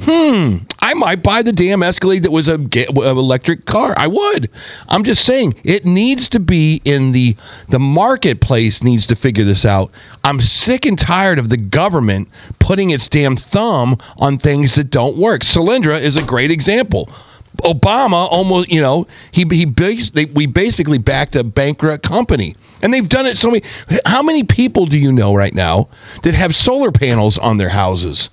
hmm, 0.00 0.58
I 0.78 0.94
might 0.94 1.22
buy 1.22 1.42
the 1.42 1.52
damn 1.52 1.82
Escalade 1.82 2.22
that 2.24 2.30
was 2.30 2.48
a 2.48 2.54
a 2.54 3.10
electric 3.10 3.64
car. 3.64 3.94
I 3.96 4.06
would. 4.06 4.50
I'm 4.88 5.04
just 5.04 5.24
saying 5.24 5.54
it 5.64 5.84
needs 5.84 6.28
to 6.30 6.40
be 6.40 6.80
in 6.84 7.12
the 7.12 7.36
the 7.68 7.78
marketplace 7.78 8.82
needs 8.82 9.06
to 9.08 9.16
figure 9.16 9.44
this 9.44 9.64
out. 9.64 9.90
I'm 10.22 10.40
sick 10.40 10.86
and 10.86 10.98
tired 10.98 11.38
of 11.38 11.48
the 11.48 11.56
government 11.56 12.28
putting 12.58 12.90
its 12.90 13.08
damn 13.08 13.36
thumb 13.36 13.96
on 14.16 14.38
things 14.38 14.74
that 14.74 14.90
don't 14.90 15.16
work. 15.16 15.42
Solyndra 15.42 16.00
is 16.00 16.16
a 16.16 16.22
great 16.22 16.50
example. 16.50 17.08
Obama 17.62 18.28
almost, 18.30 18.70
you 18.70 18.80
know, 18.80 19.06
he 19.32 19.44
he 19.50 19.64
they, 19.64 20.26
we 20.26 20.46
basically 20.46 20.98
backed 20.98 21.34
a 21.36 21.42
bankrupt 21.42 22.02
company, 22.02 22.54
and 22.82 22.92
they've 22.92 23.08
done 23.08 23.26
it 23.26 23.36
so 23.36 23.50
many. 23.50 23.62
How 24.04 24.22
many 24.22 24.44
people 24.44 24.84
do 24.84 24.98
you 24.98 25.10
know 25.10 25.34
right 25.34 25.54
now 25.54 25.88
that 26.22 26.34
have 26.34 26.54
solar 26.54 26.90
panels 26.90 27.38
on 27.38 27.56
their 27.56 27.70
houses? 27.70 28.30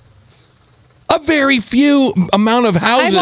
A 1.15 1.19
very 1.19 1.59
few 1.59 2.13
amount 2.33 2.65
of 2.65 2.75
houses 2.75 3.13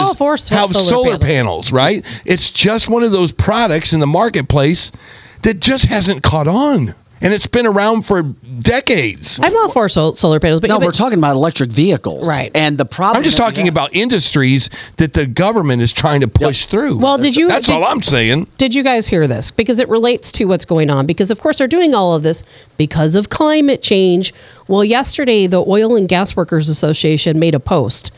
have 0.50 0.72
solar 0.72 0.90
solar 0.90 1.18
panels. 1.18 1.22
panels, 1.22 1.72
right? 1.72 2.06
It's 2.26 2.50
just 2.50 2.88
one 2.88 3.04
of 3.04 3.12
those 3.12 3.32
products 3.32 3.92
in 3.94 4.00
the 4.00 4.08
marketplace 4.08 4.92
that 5.42 5.60
just 5.60 5.86
hasn't 5.86 6.24
caught 6.24 6.48
on, 6.48 6.96
and 7.22 7.34
it's 7.34 7.48
been 7.48 7.66
around 7.68 8.04
for 8.04 8.24
decades. 8.24 9.40
I'm 9.42 9.56
all 9.56 9.70
for 9.70 9.88
sol- 9.90 10.16
solar 10.16 10.40
panels, 10.40 10.60
but 10.60 10.70
no, 10.70 10.80
but- 10.80 10.86
we're 10.86 10.92
talking 10.92 11.18
about 11.18 11.36
electric 11.36 11.72
vehicles, 11.72 12.28
Right. 12.28 12.52
And 12.56 12.78
the 12.78 12.86
problem. 12.86 13.18
I'm 13.18 13.24
just 13.24 13.38
talking 13.38 13.66
have- 13.66 13.74
about 13.74 13.94
industries 13.96 14.70
that 14.98 15.14
the 15.14 15.26
government 15.28 15.82
is 15.82 15.94
trying 15.94 16.22
to 16.22 16.28
push 16.28 16.66
through. 16.66 16.98
Well, 16.98 17.18
did 17.18 17.36
you- 17.36 17.48
That's 17.48 17.68
did- 17.68 17.76
all 17.76 17.84
I'm 17.86 18.02
saying. 18.04 18.48
Did 18.58 18.74
you 18.74 18.84
guys 18.84 19.08
hear 19.08 19.28
this? 19.28 19.52
Because 19.52 19.80
it 19.80 19.88
relates 19.90 20.32
to 20.34 20.46
what's 20.46 20.66
going 20.66 20.90
on. 20.90 21.06
Because, 21.06 21.32
of 21.32 21.40
course, 21.40 21.58
they're 21.60 21.68
doing 21.68 21.94
all 21.96 22.14
of 22.16 22.24
this 22.24 22.44
because 22.78 23.16
of 23.16 23.30
climate 23.30 23.82
change. 23.82 24.34
Well, 24.68 24.84
yesterday, 24.84 25.48
the 25.48 25.64
Oil 25.68 25.96
and 25.96 26.08
Gas 26.08 26.36
Workers 26.36 26.70
Association 26.70 27.38
made 27.40 27.56
a 27.56 27.60
post. 27.60 28.12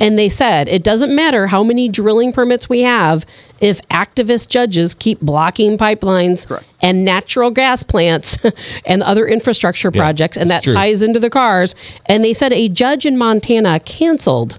And 0.00 0.18
they 0.18 0.28
said 0.28 0.68
it 0.68 0.82
doesn't 0.82 1.14
matter 1.14 1.46
how 1.46 1.64
many 1.64 1.88
drilling 1.88 2.32
permits 2.32 2.68
we 2.68 2.82
have 2.82 3.24
if 3.60 3.80
activist 3.88 4.48
judges 4.48 4.94
keep 4.94 5.20
blocking 5.20 5.78
pipelines 5.78 6.46
Correct. 6.46 6.66
and 6.82 7.04
natural 7.04 7.50
gas 7.50 7.82
plants 7.82 8.38
and 8.86 9.02
other 9.02 9.26
infrastructure 9.26 9.90
projects. 9.90 10.36
And 10.36 10.50
that 10.50 10.62
true. 10.64 10.74
ties 10.74 11.00
into 11.02 11.18
the 11.18 11.30
cars. 11.30 11.74
And 12.06 12.22
they 12.22 12.34
said 12.34 12.52
a 12.52 12.68
judge 12.68 13.06
in 13.06 13.16
Montana 13.16 13.80
canceled 13.80 14.58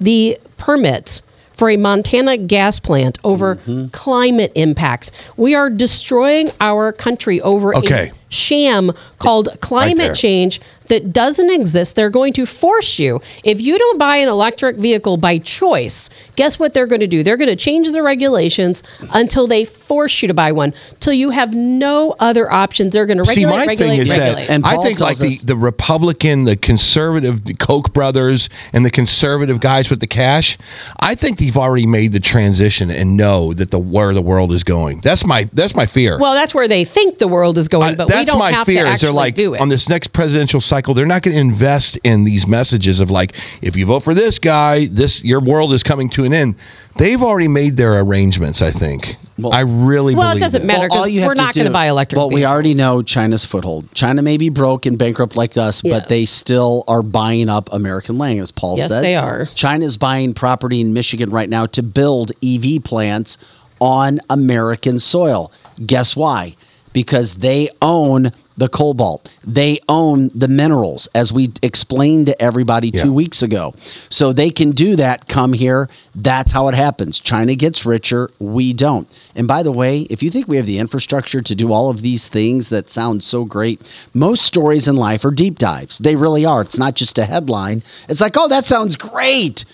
the 0.00 0.38
permits 0.56 1.22
for 1.52 1.68
a 1.68 1.76
Montana 1.76 2.36
gas 2.38 2.78
plant 2.80 3.18
over 3.24 3.56
Mm-hmm. 3.56 3.88
climate 3.88 4.52
impacts. 4.54 5.10
We 5.36 5.54
are 5.54 5.68
destroying 5.68 6.52
our 6.60 6.92
country 6.92 7.40
over 7.42 7.76
Okay. 7.76 8.12
A 8.30 8.32
sham 8.32 8.92
called 9.18 9.46
there. 9.46 9.56
climate 9.56 10.14
change 10.14 10.60
that 10.86 11.12
doesn't 11.12 11.50
exist. 11.50 11.94
They're 11.96 12.10
going 12.10 12.32
to 12.32 12.44
force 12.46 12.98
you. 12.98 13.20
If 13.44 13.60
you 13.60 13.78
don't 13.78 13.98
buy 13.98 14.16
an 14.16 14.28
electric 14.28 14.76
vehicle 14.76 15.16
by 15.18 15.38
choice, 15.38 16.10
guess 16.34 16.58
what 16.58 16.72
they're 16.74 16.86
going 16.86 17.00
to 17.00 17.06
do? 17.06 17.22
They're 17.22 17.36
going 17.36 17.48
to 17.50 17.56
change 17.56 17.90
the 17.92 18.02
regulations 18.02 18.82
until 19.14 19.46
they 19.46 19.64
force 19.64 20.20
you 20.22 20.28
to 20.28 20.34
buy 20.34 20.50
one, 20.52 20.74
till 20.98 21.12
you 21.12 21.30
have 21.30 21.54
no 21.54 22.16
other 22.18 22.50
options. 22.50 22.92
They're 22.92 23.06
going 23.06 23.18
to 23.18 23.24
See, 23.24 23.44
regulate, 23.44 23.56
my 23.56 23.66
regulate, 23.66 23.88
thing 23.90 24.00
is 24.00 24.10
regulate. 24.10 24.46
that 24.46 24.50
And 24.50 24.64
I 24.66 24.76
think 24.82 24.98
like 25.00 25.18
the, 25.18 25.38
the 25.38 25.56
Republican, 25.56 26.44
the 26.44 26.56
conservative, 26.56 27.44
the 27.44 27.54
Koch 27.54 27.92
brothers, 27.92 28.48
and 28.72 28.84
the 28.84 28.90
conservative 28.90 29.60
guys 29.60 29.90
with 29.90 30.00
the 30.00 30.06
cash, 30.08 30.58
I 31.00 31.14
think 31.14 31.38
they've 31.38 31.56
already 31.56 31.86
made 31.86 32.12
the 32.12 32.20
transition 32.20 32.90
and 32.90 33.16
know 33.16 33.52
that 33.52 33.70
the 33.70 33.78
where 33.78 34.12
the 34.12 34.22
world 34.22 34.52
is 34.52 34.64
going. 34.64 35.00
That's 35.02 35.24
my 35.24 35.44
that's 35.52 35.74
my 35.74 35.86
fear. 35.86 36.18
well, 36.18 36.34
that's 36.34 36.54
where 36.54 36.66
they 36.68 36.84
think 36.84 37.18
the 37.18 37.28
world 37.28 37.58
is 37.58 37.68
going, 37.68 37.94
Uh, 37.94 38.06
but 38.06 38.08
we 38.20 38.24
that's 38.26 38.30
don't 38.32 38.38
my 38.38 38.52
have 38.52 38.66
fear. 38.66 38.84
to 38.84 38.92
Is 38.92 39.00
they're 39.00 39.12
like 39.12 39.34
do 39.34 39.54
it. 39.54 39.60
on 39.60 39.68
this 39.68 39.88
next 39.88 40.12
presidential 40.12 40.60
cycle, 40.60 40.94
they're 40.94 41.06
not 41.06 41.22
going 41.22 41.34
to 41.34 41.40
invest 41.40 41.96
in 42.04 42.24
these 42.24 42.46
messages 42.46 43.00
of 43.00 43.10
like, 43.10 43.34
if 43.62 43.76
you 43.76 43.86
vote 43.86 44.00
for 44.00 44.14
this 44.14 44.38
guy, 44.38 44.86
this 44.86 45.22
your 45.24 45.40
world 45.40 45.72
is 45.72 45.82
coming 45.82 46.08
to 46.10 46.24
an 46.24 46.32
end. 46.32 46.54
They've 46.96 47.22
already 47.22 47.48
made 47.48 47.76
their 47.76 47.98
arrangements. 48.00 48.60
I 48.62 48.70
think. 48.70 49.16
I 49.52 49.60
really 49.60 50.14
Well, 50.14 50.36
it 50.36 50.40
doesn't 50.40 50.60
that. 50.62 50.66
matter. 50.66 50.88
'cause 50.88 50.98
all 50.98 51.08
you 51.08 51.20
have 51.20 51.28
we're 51.28 51.34
not 51.34 51.54
gonna 51.54 51.70
buy 51.70 51.86
electric 51.88 52.18
Well, 52.18 52.28
we 52.28 52.44
already 52.44 52.74
know 52.74 53.00
China's 53.00 53.42
foothold. 53.44 53.86
China 53.94 54.20
may 54.20 54.36
be 54.36 54.50
broke 54.50 54.84
and 54.84 54.98
bankrupt 54.98 55.34
like 55.34 55.56
us, 55.56 55.80
Yes. 55.82 56.00
but 56.00 56.08
they 56.10 56.26
still 56.26 56.84
are 56.88 57.02
buying 57.02 57.48
up 57.48 57.70
American 57.72 58.18
land, 58.18 58.40
as 58.40 58.50
Paul 58.50 58.76
Yes, 58.76 58.90
says. 58.90 59.00
they 59.02 59.16
are. 59.16 59.48
China's 59.54 59.96
buying 59.96 60.34
property 60.34 60.82
in 60.82 60.92
Michigan 60.92 61.30
right 61.30 61.48
now 61.48 61.64
to 61.66 61.82
build 61.82 62.32
EV 62.42 62.80
plants 62.80 63.38
on 63.80 64.20
American 64.28 64.98
soil. 64.98 65.50
Guess 65.86 66.16
why? 66.16 66.54
Because 66.92 67.36
they 67.36 67.68
own 67.80 68.32
the 68.56 68.68
cobalt. 68.68 69.30
They 69.46 69.78
own 69.88 70.28
the 70.34 70.46
minerals, 70.48 71.08
as 71.14 71.32
we 71.32 71.50
explained 71.62 72.26
to 72.26 72.42
everybody 72.42 72.90
Yeah. 72.92 73.04
two 73.04 73.12
weeks 73.12 73.42
ago. 73.42 73.74
So 74.10 74.34
they 74.34 74.50
can 74.50 74.72
do 74.72 74.96
that, 74.96 75.28
come 75.28 75.54
here. 75.54 75.88
That's 76.14 76.52
how 76.52 76.68
it 76.68 76.74
happens. 76.74 77.20
China 77.20 77.54
gets 77.54 77.86
richer, 77.86 78.28
we 78.38 78.74
don't. 78.74 79.08
And 79.34 79.48
by 79.48 79.62
the 79.62 79.72
way, 79.72 80.00
if 80.10 80.22
you 80.22 80.30
think 80.30 80.46
we 80.46 80.56
have 80.58 80.66
the 80.66 80.78
infrastructure 80.78 81.40
to 81.40 81.54
do 81.54 81.72
all 81.72 81.88
of 81.88 82.02
these 82.02 82.28
things 82.28 82.68
that 82.68 82.90
sound 82.90 83.22
so 83.22 83.46
great, 83.46 83.80
most 84.12 84.42
stories 84.42 84.86
in 84.86 84.96
life 84.96 85.24
are 85.24 85.30
deep 85.30 85.58
dives. 85.58 85.96
They 85.98 86.14
really 86.16 86.44
are. 86.44 86.60
It's 86.60 86.76
not 86.78 86.96
just 86.96 87.16
a 87.16 87.24
headline. 87.24 87.82
It's 88.10 88.20
like, 88.20 88.36
oh, 88.36 88.48
that 88.48 88.66
sounds 88.66 88.94
great. 88.96 89.64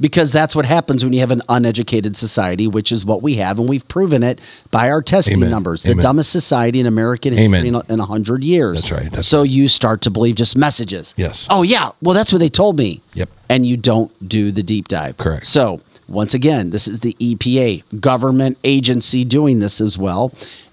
Because 0.00 0.32
that's 0.32 0.54
what 0.54 0.66
happens 0.66 1.02
when 1.04 1.12
you 1.12 1.20
have 1.20 1.30
an 1.30 1.42
uneducated 1.48 2.16
society, 2.16 2.66
which 2.66 2.92
is 2.92 3.04
what 3.04 3.22
we 3.22 3.36
have, 3.36 3.58
and 3.58 3.68
we've 3.68 3.86
proven 3.88 4.22
it 4.22 4.40
by 4.70 4.90
our 4.90 5.00
testing 5.00 5.38
Amen. 5.38 5.50
numbers. 5.50 5.82
The 5.82 5.92
Amen. 5.92 6.02
dumbest 6.02 6.30
society 6.30 6.80
in 6.80 6.86
American 6.86 7.32
Amen. 7.34 7.64
history 7.64 7.68
in 7.68 7.74
a, 7.74 7.92
in 7.92 7.98
hundred 8.00 8.44
years. 8.44 8.82
That's 8.82 8.92
right. 8.92 9.10
That's 9.10 9.28
so 9.28 9.42
you 9.42 9.68
start 9.68 10.02
to 10.02 10.10
believe 10.10 10.36
just 10.36 10.56
messages. 10.56 11.14
Yes. 11.16 11.46
Oh 11.50 11.62
yeah. 11.62 11.92
Well, 12.02 12.14
that's 12.14 12.32
what 12.32 12.38
they 12.38 12.48
told 12.48 12.78
me. 12.78 13.00
Yep. 13.14 13.30
And 13.48 13.64
you 13.64 13.76
don't 13.76 14.28
do 14.28 14.50
the 14.50 14.62
deep 14.62 14.88
dive. 14.88 15.16
Correct. 15.16 15.46
So 15.46 15.80
once 16.08 16.34
again, 16.34 16.70
this 16.70 16.86
is 16.86 17.00
the 17.00 17.14
EPA 17.14 18.00
government 18.00 18.58
agency 18.64 19.24
doing 19.24 19.60
this 19.60 19.80
as 19.80 19.98
well, 19.98 20.32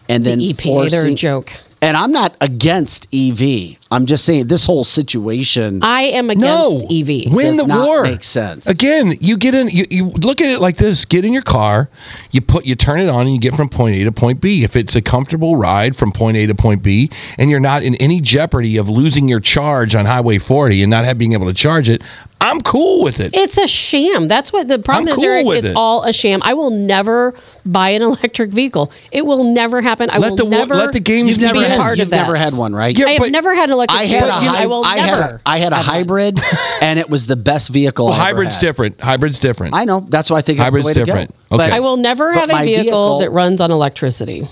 and 0.09 0.25
then 0.25 0.39
the 0.39 0.53
EPA, 0.53 0.91
they're 0.91 1.05
a 1.05 1.13
joke. 1.13 1.53
And 1.83 1.97
I'm 1.97 2.13
not 2.13 2.37
against 2.39 3.13
EV. 3.13 3.77
I'm 3.91 4.05
just 4.05 4.23
saying 4.23 4.47
this 4.47 4.65
whole 4.65 4.85
situation. 4.85 5.83
I 5.83 6.03
am 6.03 6.27
No, 6.27 6.77
against 6.77 6.89
E 6.89 7.25
EV. 7.27 7.33
Win 7.33 7.47
Does 7.47 7.57
the 7.57 7.67
not 7.67 7.85
war. 7.85 8.03
make 8.03 8.23
sense. 8.23 8.67
Again, 8.67 9.17
you 9.19 9.35
get 9.35 9.53
in. 9.53 9.67
You, 9.67 9.85
you 9.89 10.05
look 10.05 10.39
at 10.39 10.49
it 10.49 10.59
like 10.59 10.77
this: 10.77 11.03
get 11.03 11.25
in 11.25 11.33
your 11.33 11.41
car, 11.41 11.89
you 12.31 12.39
put, 12.39 12.65
you 12.65 12.75
turn 12.75 13.01
it 13.01 13.09
on, 13.09 13.25
and 13.25 13.35
you 13.35 13.39
get 13.41 13.53
from 13.53 13.67
point 13.67 13.95
A 13.97 14.05
to 14.05 14.13
point 14.13 14.39
B. 14.39 14.63
If 14.63 14.77
it's 14.77 14.95
a 14.95 15.01
comfortable 15.01 15.57
ride 15.57 15.93
from 15.93 16.13
point 16.13 16.37
A 16.37 16.47
to 16.47 16.55
point 16.55 16.83
B, 16.83 17.09
and 17.37 17.49
you're 17.51 17.59
not 17.59 17.83
in 17.83 17.95
any 17.95 18.21
jeopardy 18.21 18.77
of 18.77 18.87
losing 18.87 19.27
your 19.27 19.41
charge 19.41 19.93
on 19.93 20.05
Highway 20.05 20.37
40 20.37 20.83
and 20.83 20.89
not 20.89 21.03
have, 21.03 21.17
being 21.17 21.33
able 21.33 21.47
to 21.47 21.53
charge 21.53 21.89
it, 21.89 22.01
I'm 22.43 22.61
cool 22.61 23.03
with 23.03 23.19
it. 23.19 23.33
It's 23.33 23.57
a 23.57 23.67
sham. 23.67 24.27
That's 24.27 24.51
what 24.53 24.67
the 24.67 24.77
problem 24.79 25.07
I'm 25.07 25.09
is, 25.09 25.15
cool 25.15 25.23
Eric. 25.25 25.45
with 25.47 25.57
It's 25.59 25.69
it. 25.69 25.75
all 25.75 26.03
a 26.03 26.13
sham. 26.13 26.41
I 26.43 26.53
will 26.53 26.69
never 26.69 27.33
buy 27.65 27.89
an 27.89 28.01
electric 28.03 28.51
vehicle. 28.51 28.91
It 29.11 29.25
will 29.25 29.43
never 29.45 29.81
happen. 29.81 30.09
I 30.11 30.17
Let 30.17 30.31
will 30.31 30.37
the 30.37 30.45
never. 30.45 30.75
let 30.75 30.93
the 30.93 30.99
games 30.99 31.29
You've 31.29 31.37
be 31.39 31.45
never 31.45 31.59
be 31.59 31.65
a 31.65 31.69
had. 31.69 31.79
part 31.79 31.97
You've 31.97 32.07
of 32.07 32.11
that. 32.11 32.23
never 32.23 32.35
had 32.35 32.53
one, 32.53 32.73
right? 32.75 32.97
Yeah, 32.97 33.05
I 33.07 33.11
have 33.11 33.19
but- 33.21 33.31
never 33.31 33.55
had 33.55 33.69
an 33.69 33.73
electric 33.73 33.99
I 33.99 34.03
had 34.05 34.23
a 34.23 34.25
vehicle. 34.39 34.47
hy- 34.55 34.63
I 34.63 34.65
will 34.67 34.83
I 34.85 34.95
never. 34.97 35.21
had 35.21 35.31
a, 35.31 35.41
I 35.45 35.57
had 35.59 35.73
a 35.73 35.77
hybrid, 35.77 36.39
and 36.81 36.99
it 36.99 37.09
was 37.09 37.25
the 37.25 37.35
best 37.37 37.69
vehicle. 37.69 38.05
Well, 38.07 38.13
I 38.13 38.17
ever 38.29 38.41
hybrid's 38.43 38.55
had. 38.55 38.61
different. 38.61 39.01
Hybrid's 39.01 39.39
different. 39.39 39.73
I 39.75 39.85
know. 39.85 40.01
That's 40.01 40.29
why 40.29 40.37
I 40.37 40.41
think 40.41 40.57
that's 40.57 40.65
Hybrid's 40.67 40.83
the 40.85 40.89
way 40.89 40.93
to 40.93 41.05
different. 41.05 41.35
go. 41.49 41.55
Okay. 41.57 41.71
I 41.71 41.79
will 41.79 41.97
never 41.97 42.33
but 42.33 42.39
have 42.41 42.49
a 42.49 42.53
my 42.53 42.65
vehicle, 42.65 43.19
that 43.19 43.31
runs 43.31 43.61
on 43.61 43.71
electricity. 43.71 44.47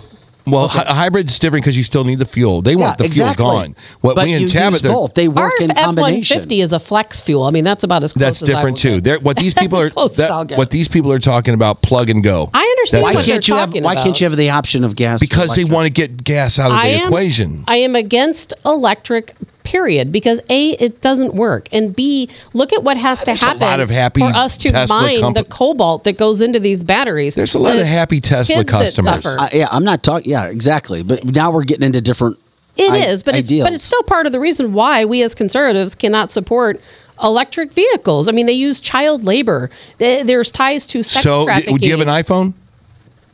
Well, 0.52 0.68
hy- 0.68 0.84
a 0.84 0.94
hybrid's 0.94 1.40
different 1.40 1.64
because 1.66 1.78
you 1.78 1.84
still 1.84 2.04
need 2.04 2.20
the 2.20 2.26
fuel. 2.26 2.62
They 2.62 2.72
Yeah, 2.74 2.78
want 2.78 2.98
the 3.00 3.06
exactly. 3.06 3.44
fuel 3.44 3.52
gone. 3.52 3.76
What 4.02 4.16
but 4.16 4.26
we 4.26 4.32
you 4.32 4.36
in 4.38 4.42
use 4.44 4.54
Tabitha, 4.54 4.90
both. 4.90 5.14
They 5.16 5.28
work 5.28 5.54
Our 5.60 5.66
in 5.66 5.72
F 5.72 5.78
one 5.78 5.86
combination. 5.96 6.40
fifty 6.40 6.62
is 6.62 6.74
a 6.74 6.80
flex 6.80 7.20
fuel. 7.22 7.44
I 7.44 7.52
mean, 7.52 7.64
that's 7.64 7.84
about 7.84 8.04
as 8.04 8.14
close 8.14 8.22
That's 8.22 8.42
as 8.44 8.50
I 8.50 8.54
different 8.54 8.84
will 8.84 8.96
too. 8.96 9.02
get. 9.02 9.24
What 9.24 9.38
these 9.44 9.54
That's 9.54 9.66
people 9.66 9.80
as 9.80 9.88
are 9.88 9.90
close 9.90 10.16
that- 10.18 10.48
get. 10.48 10.58
what 10.58 10.70
these 10.72 10.88
people 10.88 11.12
are 11.12 11.20
talking 11.20 11.54
about 11.54 11.82
plug 11.82 12.10
and 12.10 12.24
go. 12.24 12.50
I 12.54 12.62
understand 12.64 13.04
Why 13.04 13.14
what 13.14 13.26
can't 13.26 13.48
you 13.48 13.56
have? 13.56 13.74
Why 13.74 13.94
about. 13.94 14.04
can't 14.04 14.20
you 14.22 14.26
have 14.30 14.38
the 14.38 14.50
option 14.50 14.84
of 14.84 14.96
gas? 14.96 15.20
because 15.20 15.56
they 15.56 15.64
want 15.64 15.86
to 15.88 15.90
get 15.92 16.24
gas 16.24 16.60
out 16.60 16.72
of 16.72 16.78
the 16.82 16.88
am, 16.88 17.08
equation. 17.08 17.64
I 17.68 17.78
am 17.78 17.96
against 17.96 18.54
electric. 18.66 19.36
Period. 19.72 20.12
Because 20.12 20.42
a, 20.50 20.72
it 20.72 21.00
doesn't 21.00 21.34
work, 21.34 21.70
and 21.72 21.96
b, 21.96 22.28
look 22.54 22.74
at 22.74 22.84
what 22.84 22.98
has 22.98 23.20
to 23.22 23.28
There's 23.28 23.42
a 23.42 23.46
happen 23.46 23.62
lot 23.62 23.80
of 23.80 23.90
happy 23.90 24.20
for 24.20 24.26
us 24.26 24.58
to 24.58 24.70
Tesla 24.70 25.02
mine 25.02 25.22
compa- 25.22 25.34
the 25.36 25.44
cobalt 25.46 26.04
that 26.04 26.18
goes 26.18 26.42
into 26.42 26.60
these 26.60 26.84
batteries. 26.84 27.36
There's 27.36 27.54
a 27.56 27.58
lot 27.60 27.76
The 27.76 27.82
of 27.84 27.88
happy 27.88 28.20
Tesla 28.20 28.66
customers. 28.66 29.26
Uh, 29.26 29.48
yeah, 29.54 29.70
I'm 29.72 29.86
not 29.86 30.04
talking. 30.04 30.30
Yeah, 30.30 30.48
exactly. 30.50 31.04
But 31.04 31.24
now 31.24 31.52
we're 31.52 31.64
getting 31.64 31.86
into 31.86 32.02
different. 32.02 32.38
It 32.76 32.92
i- 32.92 32.98
is, 32.98 33.24
but 33.24 33.34
it's, 33.36 33.48
but 33.48 33.72
it's 33.72 33.86
still 33.86 34.04
part 34.04 34.26
of 34.26 34.34
the 34.34 34.42
reason 34.42 34.74
why 34.74 35.06
we 35.06 35.24
as 35.24 35.34
conservatives 35.34 35.96
cannot 35.96 36.32
support 36.32 36.82
electric 37.24 37.72
vehicles. 37.72 38.28
I 38.28 38.34
mean, 38.34 38.48
they 38.48 38.52
use 38.52 38.82
child 38.82 39.24
labor. 39.24 39.70
They- 40.00 40.24
There's 40.24 40.52
ties 40.52 40.86
to 40.88 41.02
sex 41.02 41.24
so, 41.24 41.42
d- 41.42 41.46
trafficking. 41.46 41.78
do 41.78 41.86
you 41.88 41.98
have 41.98 42.06
an 42.06 42.10
iPhone? 42.14 42.56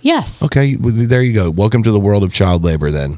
Yes. 0.01 0.43
Okay, 0.43 0.75
well, 0.75 0.93
there 0.95 1.23
you 1.23 1.33
go. 1.33 1.49
Welcome 1.49 1.81
to 1.81 1.89
the 1.91 1.99
world 1.99 2.21
of 2.23 2.31
child 2.31 2.63
labor. 2.63 2.91
Then, 2.91 3.17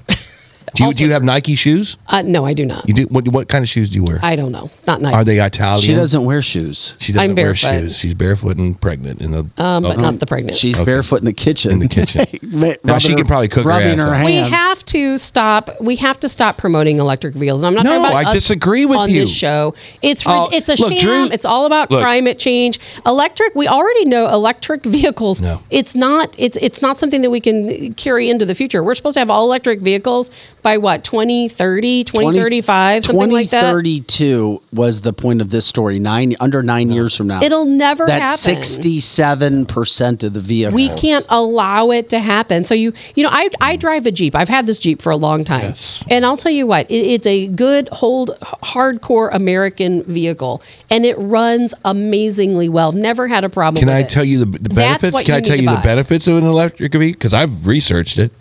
do 0.75 0.85
you 0.85 0.93
do 0.93 1.05
you 1.05 1.11
have 1.13 1.23
Nike 1.23 1.55
shoes? 1.55 1.97
Uh, 2.07 2.21
no, 2.21 2.45
I 2.45 2.53
do 2.53 2.65
not. 2.65 2.87
You 2.87 2.93
do. 2.93 3.03
What, 3.03 3.27
what 3.29 3.47
kind 3.49 3.63
of 3.63 3.69
shoes 3.69 3.89
do 3.89 3.95
you 3.97 4.03
wear? 4.03 4.19
I 4.21 4.35
don't 4.35 4.51
know. 4.51 4.69
Not 4.87 5.01
Nike. 5.01 5.15
Are 5.15 5.23
they 5.23 5.39
Italian? 5.39 5.81
She 5.81 5.93
doesn't 5.95 6.23
wear 6.25 6.41
shoes. 6.41 6.95
She 6.99 7.13
doesn't 7.13 7.31
I'm 7.31 7.35
wear 7.35 7.45
barefoot. 7.53 7.73
shoes. 7.81 7.97
She's 7.97 8.13
barefoot 8.13 8.57
and 8.57 8.79
pregnant 8.79 9.21
in 9.21 9.31
the. 9.31 9.39
um, 9.61 9.83
but 9.83 9.93
okay. 9.93 10.01
not 10.01 10.19
the 10.19 10.25
pregnant. 10.25 10.57
She's 10.57 10.75
Okay. 10.75 10.85
barefoot 10.85 11.19
in 11.19 11.25
the 11.25 11.33
kitchen. 11.33 11.71
In 11.71 11.79
the 11.79 11.87
kitchen. 11.87 12.25
Now 12.83 12.97
she 12.97 13.09
rubbing 13.09 13.17
can 13.17 13.27
probably 13.27 13.47
cook 13.47 13.63
her 13.63 13.69
rubbing 13.69 13.99
ass 13.99 14.07
her 14.07 14.15
off. 14.15 14.25
we 14.25 14.33
have 14.35 14.85
to 14.85 15.17
stop. 15.17 15.69
We 15.81 15.95
have 15.97 16.19
to 16.21 16.29
stop 16.29 16.57
promoting 16.57 16.99
electric 16.99 17.35
vehicles. 17.35 17.63
I'm 17.63 17.73
not 17.73 17.83
No, 17.83 17.99
about 17.99 18.13
I 18.13 18.23
us 18.25 18.33
disagree 18.33 18.85
with 18.85 18.97
on 18.97 19.09
you. 19.09 19.21
this 19.21 19.31
show. 19.31 19.75
It's 20.01 20.25
rid- 20.25 20.31
Oh, 20.33 20.49
it's 20.51 20.69
a 20.69 20.75
look, 20.75 20.93
sham. 20.93 21.27
Drew- 21.27 21.33
it's 21.33 21.45
all 21.45 21.65
about 21.65 21.91
look. 21.91 22.01
climate 22.01 22.39
change. 22.39 22.79
Electric. 23.05 23.55
We 23.55 23.67
already 23.67 24.05
know 24.05 24.27
electric 24.29 24.83
vehicles. 24.85 25.41
No. 25.41 25.61
It's 25.69 25.95
not. 25.95 26.35
It's 26.37 26.57
it's 26.61 26.81
not 26.81 26.97
something 26.97 27.21
that 27.21 27.29
we 27.29 27.39
can 27.39 27.93
carry 27.95 28.29
into 28.29 28.45
the 28.45 28.55
future. 28.55 28.83
We're 28.83 28.95
supposed 28.95 29.13
to 29.15 29.19
have 29.19 29.29
all 29.29 29.45
electric 29.45 29.79
vehicles 29.81 30.31
by 30.61 30.77
what 30.77 31.03
2030, 31.03 32.03
2035, 32.03 33.05
something 33.05 33.31
like 33.31 33.49
that. 33.49 33.61
2032 33.61 34.61
was 34.73 35.01
the 35.01 35.13
point 35.13 35.41
of 35.41 35.49
this 35.49 35.65
story. 35.65 35.99
Nine 35.99 36.35
under 36.39 36.61
nine 36.63 36.91
years 36.91 37.15
from 37.15 37.27
now, 37.27 37.41
It'll 37.41 37.65
never 37.65 38.05
That's 38.05 38.45
happen. 38.45 38.63
67 38.63 39.65
percent 39.65 40.23
of 40.23 40.33
the 40.33 40.39
vehicles. 40.39 40.75
We 40.75 40.89
can't 40.89 41.25
allow 41.29 41.91
it 41.91 42.09
to 42.09 42.19
happen. 42.19 42.63
So 42.63 42.75
you, 42.75 42.93
you 43.15 43.23
know, 43.23 43.29
I, 43.31 43.49
I 43.61 43.75
drive 43.75 44.05
a 44.05 44.11
Jeep. 44.11 44.35
I've 44.35 44.49
had 44.49 44.65
this 44.65 44.79
Jeep 44.79 45.01
for 45.01 45.11
a 45.11 45.17
long 45.17 45.43
time, 45.43 45.61
Yes. 45.61 46.03
and 46.09 46.25
I'll 46.25 46.37
tell 46.37 46.51
you 46.51 46.67
what, 46.67 46.89
it, 46.89 46.95
it's 46.95 47.27
a 47.27 47.47
good, 47.47 47.89
hold, 47.89 48.31
hardcore 48.41 49.29
American 49.33 50.03
vehicle, 50.03 50.61
and 50.89 51.05
it 51.05 51.15
runs 51.17 51.73
amazingly 51.85 52.69
well. 52.69 52.91
Never 52.91 53.27
had 53.27 53.43
a 53.43 53.49
problem. 53.49 53.81
Can 53.81 53.87
with 53.87 53.95
I 53.95 53.99
it. 54.01 54.09
tell 54.09 54.23
you 54.25 54.39
the, 54.39 54.45
the 54.59 54.69
benefits? 54.73 55.21
Can 55.23 55.35
I 55.35 55.41
tell 55.41 55.55
need 55.55 55.63
you 55.63 55.69
the 55.69 55.75
buy. 55.75 55.83
benefits 55.83 56.27
of 56.27 56.37
an 56.37 56.43
electric 56.45 56.91
vehicle? 56.93 57.17
Because 57.17 57.33
I've 57.33 57.65
researched 57.65 58.17
it. 58.17 58.31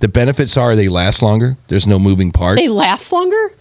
The 0.00 0.08
benefits 0.08 0.56
are 0.56 0.74
they 0.76 0.88
last 0.88 1.22
longer. 1.22 1.56
There's 1.68 1.86
no 1.86 1.98
moving 1.98 2.30
parts. 2.32 2.60
They 2.60 2.68
last 2.68 3.12
longer. 3.12 3.52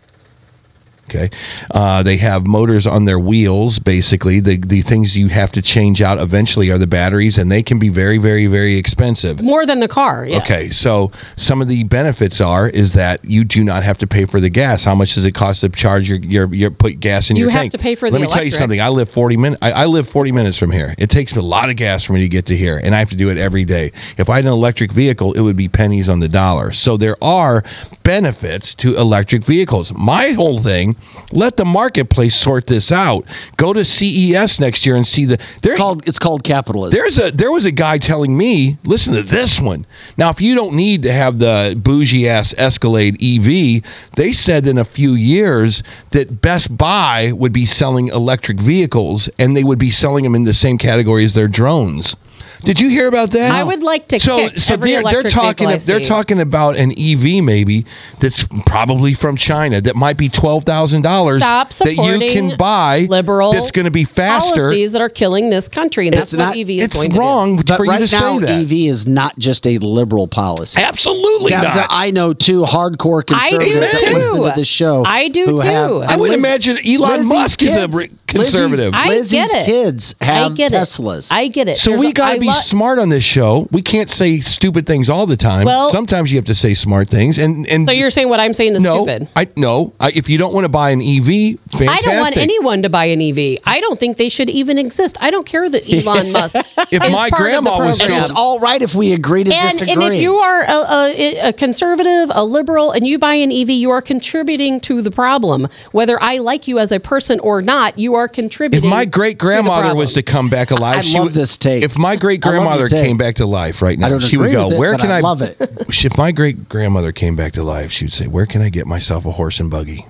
Okay. 1.09 1.29
Uh, 1.71 2.03
they 2.03 2.17
have 2.17 2.45
motors 2.45 2.85
on 2.85 3.05
their 3.05 3.19
wheels, 3.19 3.79
basically. 3.79 4.41
The, 4.41 4.57
the 4.57 4.81
things 4.81 5.15
you 5.15 5.29
have 5.29 5.53
to 5.53 5.61
change 5.61 6.01
out 6.01 6.19
eventually 6.19 6.69
are 6.69 6.77
the 6.77 6.87
batteries, 6.87 7.37
and 7.37 7.49
they 7.49 7.63
can 7.63 7.79
be 7.79 7.87
very, 7.87 8.17
very, 8.17 8.45
very 8.47 8.75
expensive. 8.75 9.41
More 9.41 9.65
than 9.65 9.79
the 9.79 9.87
car. 9.87 10.25
Yes. 10.25 10.41
Okay, 10.41 10.67
so 10.67 11.11
some 11.37 11.61
of 11.61 11.69
the 11.69 11.83
benefits 11.85 12.41
are 12.41 12.67
is 12.67 12.91
that 12.93 13.23
you 13.23 13.45
do 13.45 13.63
not 13.63 13.83
have 13.83 13.97
to 13.99 14.07
pay 14.07 14.25
for 14.25 14.41
the 14.41 14.49
gas. 14.49 14.83
How 14.83 14.95
much 14.95 15.15
does 15.15 15.23
it 15.23 15.31
cost 15.33 15.61
to 15.61 15.69
charge 15.69 16.09
your 16.09 16.19
your, 16.19 16.53
your 16.53 16.71
put 16.71 16.99
gas 16.99 17.29
in 17.29 17.37
You 17.37 17.43
your 17.43 17.51
have 17.51 17.69
to 17.69 17.77
pay 17.77 17.95
for 17.95 18.07
Let 18.07 18.11
the 18.11 18.19
Let 18.19 18.29
me 18.29 18.33
tell 18.33 18.43
you 18.43 18.51
something. 18.51 18.81
I 18.81 18.89
live 18.89 19.09
forty 19.09 19.37
minutes. 19.37 19.61
I, 19.61 19.71
I 19.71 19.85
live 19.85 20.09
forty 20.09 20.33
minutes 20.33 20.57
from 20.57 20.71
here. 20.71 20.93
It 20.97 21.09
takes 21.09 21.33
me 21.33 21.39
a 21.39 21.45
lot 21.45 21.69
of 21.69 21.77
gas 21.77 22.03
for 22.03 22.13
me 22.13 22.19
to 22.19 22.27
get 22.27 22.47
to 22.47 22.55
here, 22.55 22.81
and 22.83 22.93
I 22.93 22.99
have 22.99 23.09
to 23.09 23.15
do 23.15 23.29
it 23.29 23.37
every 23.37 23.63
day. 23.63 23.93
If 24.17 24.29
I 24.29 24.35
had 24.35 24.45
an 24.45 24.51
electric 24.51 24.91
vehicle, 24.91 25.31
it 25.33 25.41
would 25.41 25.55
be 25.55 25.69
pennies 25.69 26.09
on 26.09 26.19
the 26.19 26.27
dollar. 26.27 26.73
So 26.73 26.97
there 26.97 27.15
are 27.23 27.63
benefits 28.03 28.75
to 28.75 28.97
electric 28.97 29.45
vehicles. 29.45 29.93
My 29.93 30.31
whole 30.31 30.57
thing 30.57 30.96
Let 31.31 31.57
the 31.57 31.65
marketplace 31.65 32.35
sort 32.35 32.67
this 32.67 32.91
out. 32.91 33.25
Go 33.57 33.73
to 33.73 33.83
CES 33.83 34.59
next 34.59 34.85
year 34.85 34.95
and 34.95 35.05
see 35.05 35.25
the. 35.25 35.37
There, 35.61 35.73
It's 35.73 35.79
called 35.79 36.07
it's 36.07 36.19
called 36.19 36.43
capitalism. 36.43 36.97
there's 36.97 37.19
a 37.19 37.31
there 37.31 37.51
was 37.51 37.65
a 37.65 37.71
guy 37.71 37.97
telling 37.97 38.37
me, 38.37 38.77
listen 38.85 39.13
to 39.13 39.23
this 39.23 39.59
one. 39.59 39.85
Now, 40.15 40.29
if 40.29 40.39
you 40.39 40.55
don't 40.55 40.75
need 40.75 41.03
to 41.03 41.11
have 41.11 41.39
the 41.39 41.75
bougie 41.77 42.29
ass 42.29 42.53
Escalade 42.57 43.15
EV, 43.21 43.83
they 44.15 44.31
said 44.31 44.65
in 44.67 44.77
a 44.77 44.85
few 44.85 45.11
years 45.11 45.83
that 46.11 46.41
Best 46.41 46.77
Buy 46.77 47.31
would 47.33 47.53
be 47.53 47.65
selling 47.65 48.07
electric 48.07 48.59
vehicles 48.59 49.29
and 49.37 49.55
they 49.55 49.63
would 49.63 49.79
be 49.79 49.89
selling 49.89 50.23
them 50.23 50.35
in 50.35 50.45
the 50.45 50.53
same 50.53 50.77
category 50.77 51.25
as 51.25 51.33
their 51.33 51.47
drones. 51.47 52.15
Did 52.63 52.79
you 52.79 52.89
hear 52.89 53.07
about 53.07 53.31
that? 53.31 53.51
I 53.51 53.63
would 53.63 53.83
like 53.83 54.07
to 54.09 54.19
So, 54.19 54.37
kick 54.49 54.57
so 54.59 54.73
every 54.73 54.91
they're, 54.91 55.03
they're 55.03 55.23
talking. 55.23 55.69
They're 55.85 56.05
talking 56.05 56.39
about 56.41 56.75
an 56.77 56.91
EV 56.97 57.43
maybe 57.43 57.85
that's 58.19 58.45
probably 58.65 59.13
from 59.13 59.37
China 59.37 59.79
that 59.81 59.95
might 59.95 60.17
be 60.17 60.29
twelve 60.29 60.63
thousand 60.63 61.01
dollars 61.03 61.39
that 61.41 61.95
you 61.95 62.31
can 62.31 62.57
buy 62.57 63.01
liberal 63.09 63.53
That's 63.53 63.71
going 63.71 63.85
to 63.85 63.91
be 63.91 64.03
faster. 64.03 64.55
policies 64.61 64.91
that 64.93 65.01
are 65.01 65.09
killing 65.09 65.49
this 65.49 65.67
country, 65.67 66.07
and 66.07 66.15
that's 66.17 66.33
It's 66.33 66.39
what 66.39 66.45
not- 66.49 66.57
EV 66.57 66.69
is 66.71 66.83
It's 66.85 66.95
going 66.95 67.11
to 67.11 67.19
wrong 67.19 67.55
but 67.57 67.77
for 67.77 67.85
you 67.85 67.91
right 67.91 68.07
to 68.07 68.15
now, 68.19 68.39
say 68.39 68.45
that. 68.45 68.61
EV 68.61 68.71
is 68.71 69.07
not 69.07 69.37
just 69.37 69.65
a 69.67 69.77
liberal 69.79 70.27
policy. 70.27 70.81
Absolutely 70.81 71.51
Yeah, 71.51 71.61
not. 71.61 71.73
the- 71.89 71.93
I 71.93 72.11
know 72.11 72.33
two 72.33 72.63
hardcore 72.63 73.25
conservatives 73.25 73.91
that 73.91 73.99
too. 74.05 74.13
listen 74.13 74.43
to 74.43 74.53
the 74.55 74.65
show. 74.65 75.03
I 75.05 75.27
do 75.27 75.45
too. 75.45 75.59
have- 75.59 75.91
I 75.91 76.13
I 76.13 76.15
would 76.17 76.31
Liz- 76.31 76.39
imagine 76.39 76.77
Elon 76.85 77.17
Lizzie's 77.17 77.31
Musk 77.33 77.63
is 77.63 77.75
a 77.75 77.87
conservative. 78.27 78.93
Lizzie's, 78.93 78.93
I 78.93 79.07
Lizzie's 79.09 79.31
get 79.31 79.55
it. 79.61 79.65
kids 79.65 80.15
have 80.21 80.51
I 80.53 80.55
get 80.55 80.71
Teslas. 80.71 81.31
It. 81.31 81.35
I 81.35 81.47
get 81.47 81.67
it. 81.69 81.77
so 81.77 81.91
There's 81.91 81.99
we 81.99 82.13
got 82.13 82.33
to 82.33 82.39
be 82.39 82.46
lo- 82.47 82.61
smart 82.61 82.99
on 82.99 83.09
this 83.09 83.23
show. 83.23 83.67
We 83.71 83.81
can't 83.81 84.09
say 84.09 84.39
stupid 84.39 84.85
things 84.85 85.09
all 85.09 85.25
the 85.25 85.37
time. 85.37 85.65
Well- 85.65 85.89
Sometimes 85.91 86.31
you 86.31 86.37
have 86.37 86.45
to 86.45 86.55
say 86.55 86.73
smart 86.73 87.09
things. 87.09 87.37
And 87.37 87.67
and 87.67 87.85
So 87.87 87.91
you're 87.91 88.09
saying 88.09 88.29
what 88.29 88.39
I'm 88.39 88.53
saying 88.53 88.75
is 88.75 88.83
no, 88.83 89.03
stupid? 89.05 89.27
I 89.35 89.47
no. 89.55 89.93
I, 89.99 90.09
if 90.11 90.29
you 90.29 90.37
don't 90.37 90.53
want 90.53 90.65
to 90.65 90.69
buy 90.69 90.89
an 90.91 91.01
EV, 91.01 91.59
fantastic. 91.69 91.89
I 91.89 91.99
don't 92.01 92.19
want 92.19 92.37
anyone 92.37 92.83
to 92.83 92.89
buy 92.89 93.05
an 93.05 93.21
EV. 93.21 93.59
I 93.65 93.79
don't 93.79 93.99
think 93.99 94.17
they 94.17 94.29
should 94.29 94.49
even 94.49 94.77
exist. 94.77 95.17
I 95.21 95.29
don't 95.31 95.45
care 95.45 95.69
that 95.69 95.83
Elon 95.91 96.31
Musk. 96.31 96.55
If 96.91 97.03
is 97.03 97.09
my 97.11 97.29
part 97.29 97.33
of 97.53 97.63
the 97.63 97.69
grandma 97.69 97.79
was 97.79 97.97
program. 97.99 98.15
and 98.17 98.21
it's 98.23 98.31
all 98.35 98.59
right 98.59 98.81
if 98.81 98.93
we 98.95 99.13
agree 99.13 99.43
to 99.43 99.53
and, 99.53 99.71
disagree. 99.71 99.93
and 99.93 100.03
if 100.13 100.21
you 100.21 100.35
are 100.35 100.63
a, 100.63 100.71
a, 100.71 101.39
a 101.49 101.53
conservative, 101.53 102.31
a 102.33 102.43
liberal, 102.43 102.91
and 102.91 103.07
you 103.07 103.17
buy 103.19 103.33
an 103.35 103.51
EV, 103.51 103.69
you 103.71 103.91
are 103.91 104.01
contributing 104.01 104.79
to 104.81 105.01
the 105.01 105.11
problem. 105.11 105.67
Whether 105.91 106.21
I 106.21 106.37
like 106.37 106.67
you 106.67 106.79
as 106.79 106.91
a 106.91 106.99
person 106.99 107.39
or 107.39 107.61
not, 107.61 107.97
you 107.97 108.15
are 108.15 108.27
contributing. 108.27 108.77
If 108.77 108.83
contributing. 108.83 108.89
my 108.89 109.05
great 109.05 109.37
grandmother 109.37 109.95
was 109.95 110.13
to 110.13 110.21
come 110.23 110.49
back 110.49 110.71
alive, 110.71 110.99
I 110.99 111.01
she 111.01 111.15
love 111.17 111.25
would- 111.25 111.33
this 111.33 111.57
take. 111.57 111.83
If 111.83 111.97
my 111.97 112.15
great 112.15 112.36
I 112.45 112.49
love 112.49 112.79
your 112.79 112.87
grandmother 112.87 112.87
came 112.89 113.17
back 113.17 113.35
to 113.35 113.45
life 113.45 113.81
right 113.81 113.97
now, 113.97 114.07
I 114.07 114.09
don't 114.09 114.19
she 114.19 114.37
would 114.37 114.51
go, 114.51 114.71
it, 114.71 114.77
"Where 114.77 114.95
can 114.97 115.11
I 115.11 115.17
I 115.17 115.21
love 115.21 115.41
it." 115.41 115.57
If 116.05 116.17
my 116.17 116.31
great 116.31 116.69
grandmother 116.69 117.11
came 117.11 117.35
back 117.35 117.53
to 117.53 117.63
life, 117.63 117.91
she 117.91 118.05
would 118.05 118.11
say, 118.13 118.27
"Where 118.27 118.45
can 118.45 118.61
I 118.61 118.69
get 118.69 118.87
myself 118.87 119.25
a 119.25 119.31
horse 119.31 119.59
and 119.59 119.69
buggy?" 119.71 120.05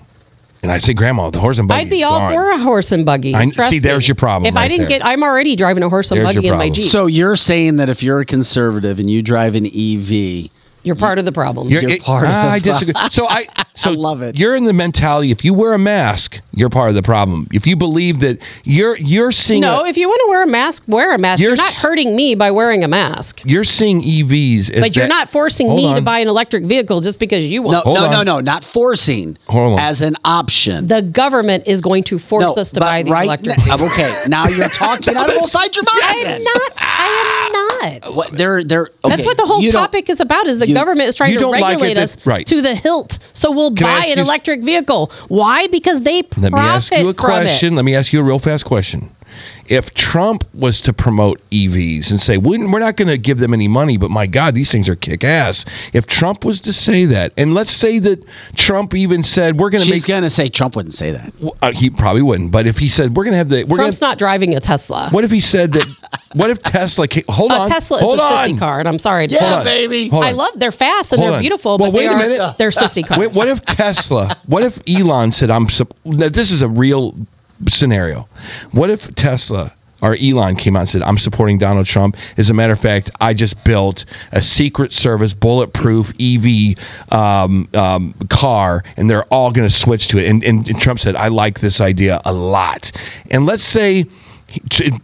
And 0.63 0.71
I'd 0.71 0.81
say, 0.83 0.93
"Grandma, 0.93 1.29
the 1.29 1.39
horse 1.39 1.59
and 1.59 1.67
buggy." 1.67 1.81
I'd 1.81 1.89
be 1.89 2.03
all 2.03 2.19
gone." 2.19 2.33
for 2.33 2.49
a 2.51 2.57
horse 2.59 2.91
and 2.91 3.05
buggy. 3.05 3.35
I- 3.35 3.49
Trust 3.49 3.69
see, 3.69 3.79
there's 3.79 4.03
me. 4.03 4.07
your 4.07 4.15
problem 4.15 4.47
If 4.47 4.57
I 4.57 4.67
didn't 4.67 4.89
there. 4.89 4.99
get, 4.99 5.05
I'm 5.05 5.23
already 5.23 5.55
driving 5.55 5.83
a 5.83 5.89
horse 5.89 6.11
and 6.11 6.19
There's 6.19 6.35
buggy 6.35 6.47
in 6.47 6.53
my 6.53 6.57
problem. 6.57 6.73
Jeep. 6.73 6.83
so 6.83 7.05
you're 7.07 7.35
saying 7.35 7.77
that 7.77 7.89
if 7.89 8.01
you're 8.03 8.19
a 8.19 8.25
conservative 8.25 8.99
and 8.99 9.09
you 9.09 9.21
drive 9.21 9.55
an 9.55 9.65
EV, 9.65 10.49
you're 10.83 10.95
part 10.95 11.19
of 11.19 11.25
the 11.25 11.31
problem. 11.31 11.69
You're 11.69 11.87
it- 11.87 12.01
part 12.01 12.23
of 12.25 12.29
ah, 12.31 12.43
the 12.43 12.49
I 12.49 12.59
disagree. 12.59 12.93
So 13.11 13.27
I, 13.29 13.47
so 13.77 13.91
love 13.91 14.21
it. 14.21 14.37
You're 14.37 14.55
in 14.55 14.65
the 14.65 14.73
mentality. 14.73 15.31
If 15.31 15.45
you 15.45 15.53
wear 15.53 15.73
a 15.73 15.79
mask, 15.79 16.41
you're 16.53 16.69
part 16.69 16.89
of 16.89 16.95
the 16.95 17.03
problem. 17.03 17.47
If 17.53 17.65
you 17.67 17.75
believe 17.75 18.19
that 18.21 18.39
you're 18.63 18.97
you're 18.97 19.31
seeing 19.31 19.61
no, 19.61 19.83
a- 19.83 19.87
if 19.87 19.97
you 19.97 20.07
want 20.07 20.19
to 20.25 20.29
wear 20.29 20.43
a 20.43 20.47
mask, 20.47 20.83
wear 20.87 21.13
a 21.13 21.17
mask. 21.19 21.41
You're 21.41 21.51
You're, 21.51 21.57
not 21.57 21.73
hurting 21.73 22.15
me 22.15 22.35
by 22.35 22.51
wearing 22.51 22.83
a 22.83 22.87
mask. 22.87 23.41
you're 23.45 23.63
seeing 23.63 24.01
EVs, 24.01 24.71
as 24.71 24.81
But 24.81 24.95
you're 24.95 25.07
not 25.07 25.29
forcing 25.29 25.67
Hold 25.67 25.81
me 25.83 25.93
to 25.95 26.01
buy 26.01 26.19
an 26.19 26.27
electric 26.27 26.65
vehicle 26.65 27.01
just 27.01 27.19
because 27.19 27.45
you 27.45 27.61
want. 27.61 27.83
Hold 27.83 27.97
no, 27.97 28.05
on. 28.05 28.11
no, 28.11 28.23
no, 28.23 28.39
not 28.39 28.63
forcing. 28.63 29.37
Hold 29.47 29.73
on. 29.73 29.79
As 29.79 30.01
an 30.01 30.15
option. 30.25 30.87
The 30.87 31.01
government 31.01 31.67
is 31.67 31.81
going 31.81 32.03
to 32.05 32.17
force 32.19 32.43
no, 32.43 32.53
us 32.61 32.71
to 32.73 32.79
buy 32.79 33.03
the 33.03 33.11
right 33.11 33.25
electric. 33.25 33.57
now- 33.59 33.77
vehicle. 33.77 33.85
okay, 33.87 34.23
now 34.27 34.47
you're 34.47 34.69
talking 34.69 35.15
out 35.17 35.29
of 35.29 35.35
both 35.35 35.49
sides 35.49 35.77
of 35.77 35.83
your 35.83 36.03
I 36.03 36.13
am 36.25 36.43
not. 36.43 36.73
I 36.77 37.91
am 37.91 38.01
not. 38.03 38.15
What, 38.15 38.31
they're, 38.31 38.63
they're, 38.63 38.89
That's 39.03 39.25
what 39.25 39.37
the 39.37 39.45
whole 39.45 39.61
you 39.61 39.71
topic 39.71 40.09
is 40.09 40.19
about. 40.19 40.47
Is 40.47 40.59
the 40.59 40.67
you- 40.67 40.73
government 40.73 41.07
is 41.09 41.15
trying 41.15 41.33
to 41.33 41.39
don't 41.39 41.51
like 41.51 41.61
it 41.61 41.67
regulate 41.67 41.93
that- 41.95 42.03
us 42.03 42.25
right. 42.25 42.45
to 42.47 42.61
the 42.61 42.73
hilt, 42.75 43.19
so 43.33 43.51
we'll 43.51 43.66
Can 43.71 43.85
buy 43.85 44.05
an 44.07 44.17
you- 44.17 44.23
electric 44.23 44.61
vehicle. 44.63 45.11
Why? 45.27 45.67
Because 45.67 46.03
they 46.03 46.23
profit 46.23 46.43
Let 46.43 46.53
me 46.53 46.59
ask 46.59 46.91
you 46.93 47.09
a 47.09 47.13
question. 47.13 47.73
it. 47.73 47.75
Let 47.75 47.85
me 47.85 47.95
ask 47.95 48.13
you 48.13 48.19
a 48.19 48.23
real 48.23 48.39
fast 48.39 48.65
question. 48.65 49.09
If 49.67 49.93
Trump 49.93 50.43
was 50.53 50.79
to 50.81 50.93
promote 50.93 51.41
EVs 51.51 52.09
and 52.09 52.19
say, 52.19 52.37
"We- 52.37 52.57
we're 52.65 52.79
not 52.79 52.95
going 52.95 53.07
to 53.09 53.17
give 53.17 53.39
them 53.39 53.53
any 53.53 53.67
money, 53.67 53.97
but 53.97 54.09
my 54.11 54.25
God, 54.27 54.55
these 54.55 54.71
things 54.71 54.87
are 54.89 54.95
kick 54.95 55.23
ass. 55.23 55.65
If 55.93 56.07
Trump 56.07 56.45
was 56.45 56.61
to 56.61 56.73
say 56.73 57.05
that, 57.05 57.33
and 57.37 57.53
let's 57.53 57.71
say 57.71 57.99
that 57.99 58.23
Trump 58.55 58.93
even 58.95 59.23
said, 59.23 59.59
we're 59.59 59.69
going 59.69 59.81
to 59.83 59.85
She's 59.87 60.03
make, 60.03 60.07
going 60.07 60.23
to 60.23 60.29
say 60.29 60.47
Trump 60.49 60.75
wouldn't 60.75 60.93
say 60.93 61.11
that. 61.11 61.31
uh, 61.61 61.71
he 61.73 61.89
probably 61.89 62.21
wouldn't, 62.21 62.51
but 62.51 62.65
if 62.67 62.77
he 62.77 62.87
said, 62.89 63.15
we're 63.17 63.23
going 63.25 63.33
to 63.33 63.37
have 63.37 63.49
the, 63.49 63.57
we're 63.63 63.77
going 63.77 63.87
Trump's 63.87 64.01
not 64.01 64.17
driving 64.17 64.55
a 64.55 64.59
Tesla. 64.59 65.09
what 65.11 65.23
if 65.23 65.31
he 65.31 65.41
said 65.41 65.73
that, 65.73 65.87
what 66.33 66.49
if 66.49 66.61
Tesla, 66.61 67.07
came, 67.07 67.23
hold 67.29 67.51
a 67.51 67.55
on, 67.55 67.69
Tesla 67.69 67.99
hold 67.99 68.15
is 68.15 68.21
a 68.21 68.23
on. 68.23 68.31
sissy 68.49 68.59
car, 68.59 68.79
and 68.79 68.87
I'm 68.87 68.99
sorry. 68.99 69.25
Yeah, 69.27 69.39
Hold 69.39 69.53
on. 69.59 69.63
baby. 69.65 70.07
Hold 70.09 70.23
I 70.23 70.31
love. 70.31 70.51
They're 70.57 70.71
fast 70.71 71.11
and 71.13 71.19
Hold 71.19 71.31
they're 71.31 71.37
on. 71.37 71.41
beautiful, 71.43 71.77
Well, 71.77 71.91
but 71.91 71.93
wait 71.97 72.03
they 72.03 72.07
a 72.07 72.11
are 72.11 72.17
minute. 72.17 72.57
they're 72.57 72.69
sissy 72.69 73.03
cars. 73.07 73.19
Wait, 73.19 73.31
what 73.33 73.47
if 73.47 73.61
Tesla? 73.65 74.35
What 74.45 74.63
if 74.63 74.81
Elon 74.87 75.31
said, 75.31 75.49
"I'm"? 75.49 75.67
Now, 76.05 76.29
this 76.29 76.51
is 76.51 76.61
a 76.61 76.67
real 76.69 77.15
scenario. 77.67 78.27
What 78.71 78.89
if 78.89 79.13
Tesla 79.15 79.73
or 80.01 80.15
Elon 80.15 80.55
came 80.55 80.75
out 80.75 80.81
and 80.81 80.89
said, 80.89 81.01
"I'm 81.01 81.17
supporting 81.17 81.57
Donald 81.57 81.85
Trump"? 81.85 82.17
As 82.37 82.49
a 82.49 82.53
matter 82.53 82.73
of 82.73 82.79
fact, 82.79 83.09
I 83.19 83.33
just 83.33 83.63
built 83.63 84.05
a 84.31 84.41
Secret 84.41 84.91
Service 84.91 85.33
bulletproof 85.33 86.13
EV 86.19 86.75
um, 87.11 87.67
um, 87.73 88.13
car, 88.29 88.83
and 88.95 89.09
they're 89.09 89.25
all 89.25 89.51
going 89.51 89.67
to 89.67 89.73
switch 89.73 90.07
to 90.09 90.19
it. 90.19 90.29
And, 90.29 90.43
and, 90.43 90.69
and 90.69 90.79
Trump 90.79 90.99
said, 90.99 91.15
"I 91.15 91.29
like 91.29 91.59
this 91.59 91.81
idea 91.81 92.21
a 92.25 92.33
lot." 92.33 92.91
And 93.31 93.45
let's 93.45 93.63
say 93.63 94.05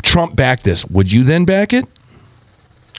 Trump 0.03 0.35
backed 0.35 0.63
this. 0.63 0.85
Would 0.85 1.11
you 1.11 1.23
then 1.23 1.45
back 1.45 1.73
it? 1.73 1.87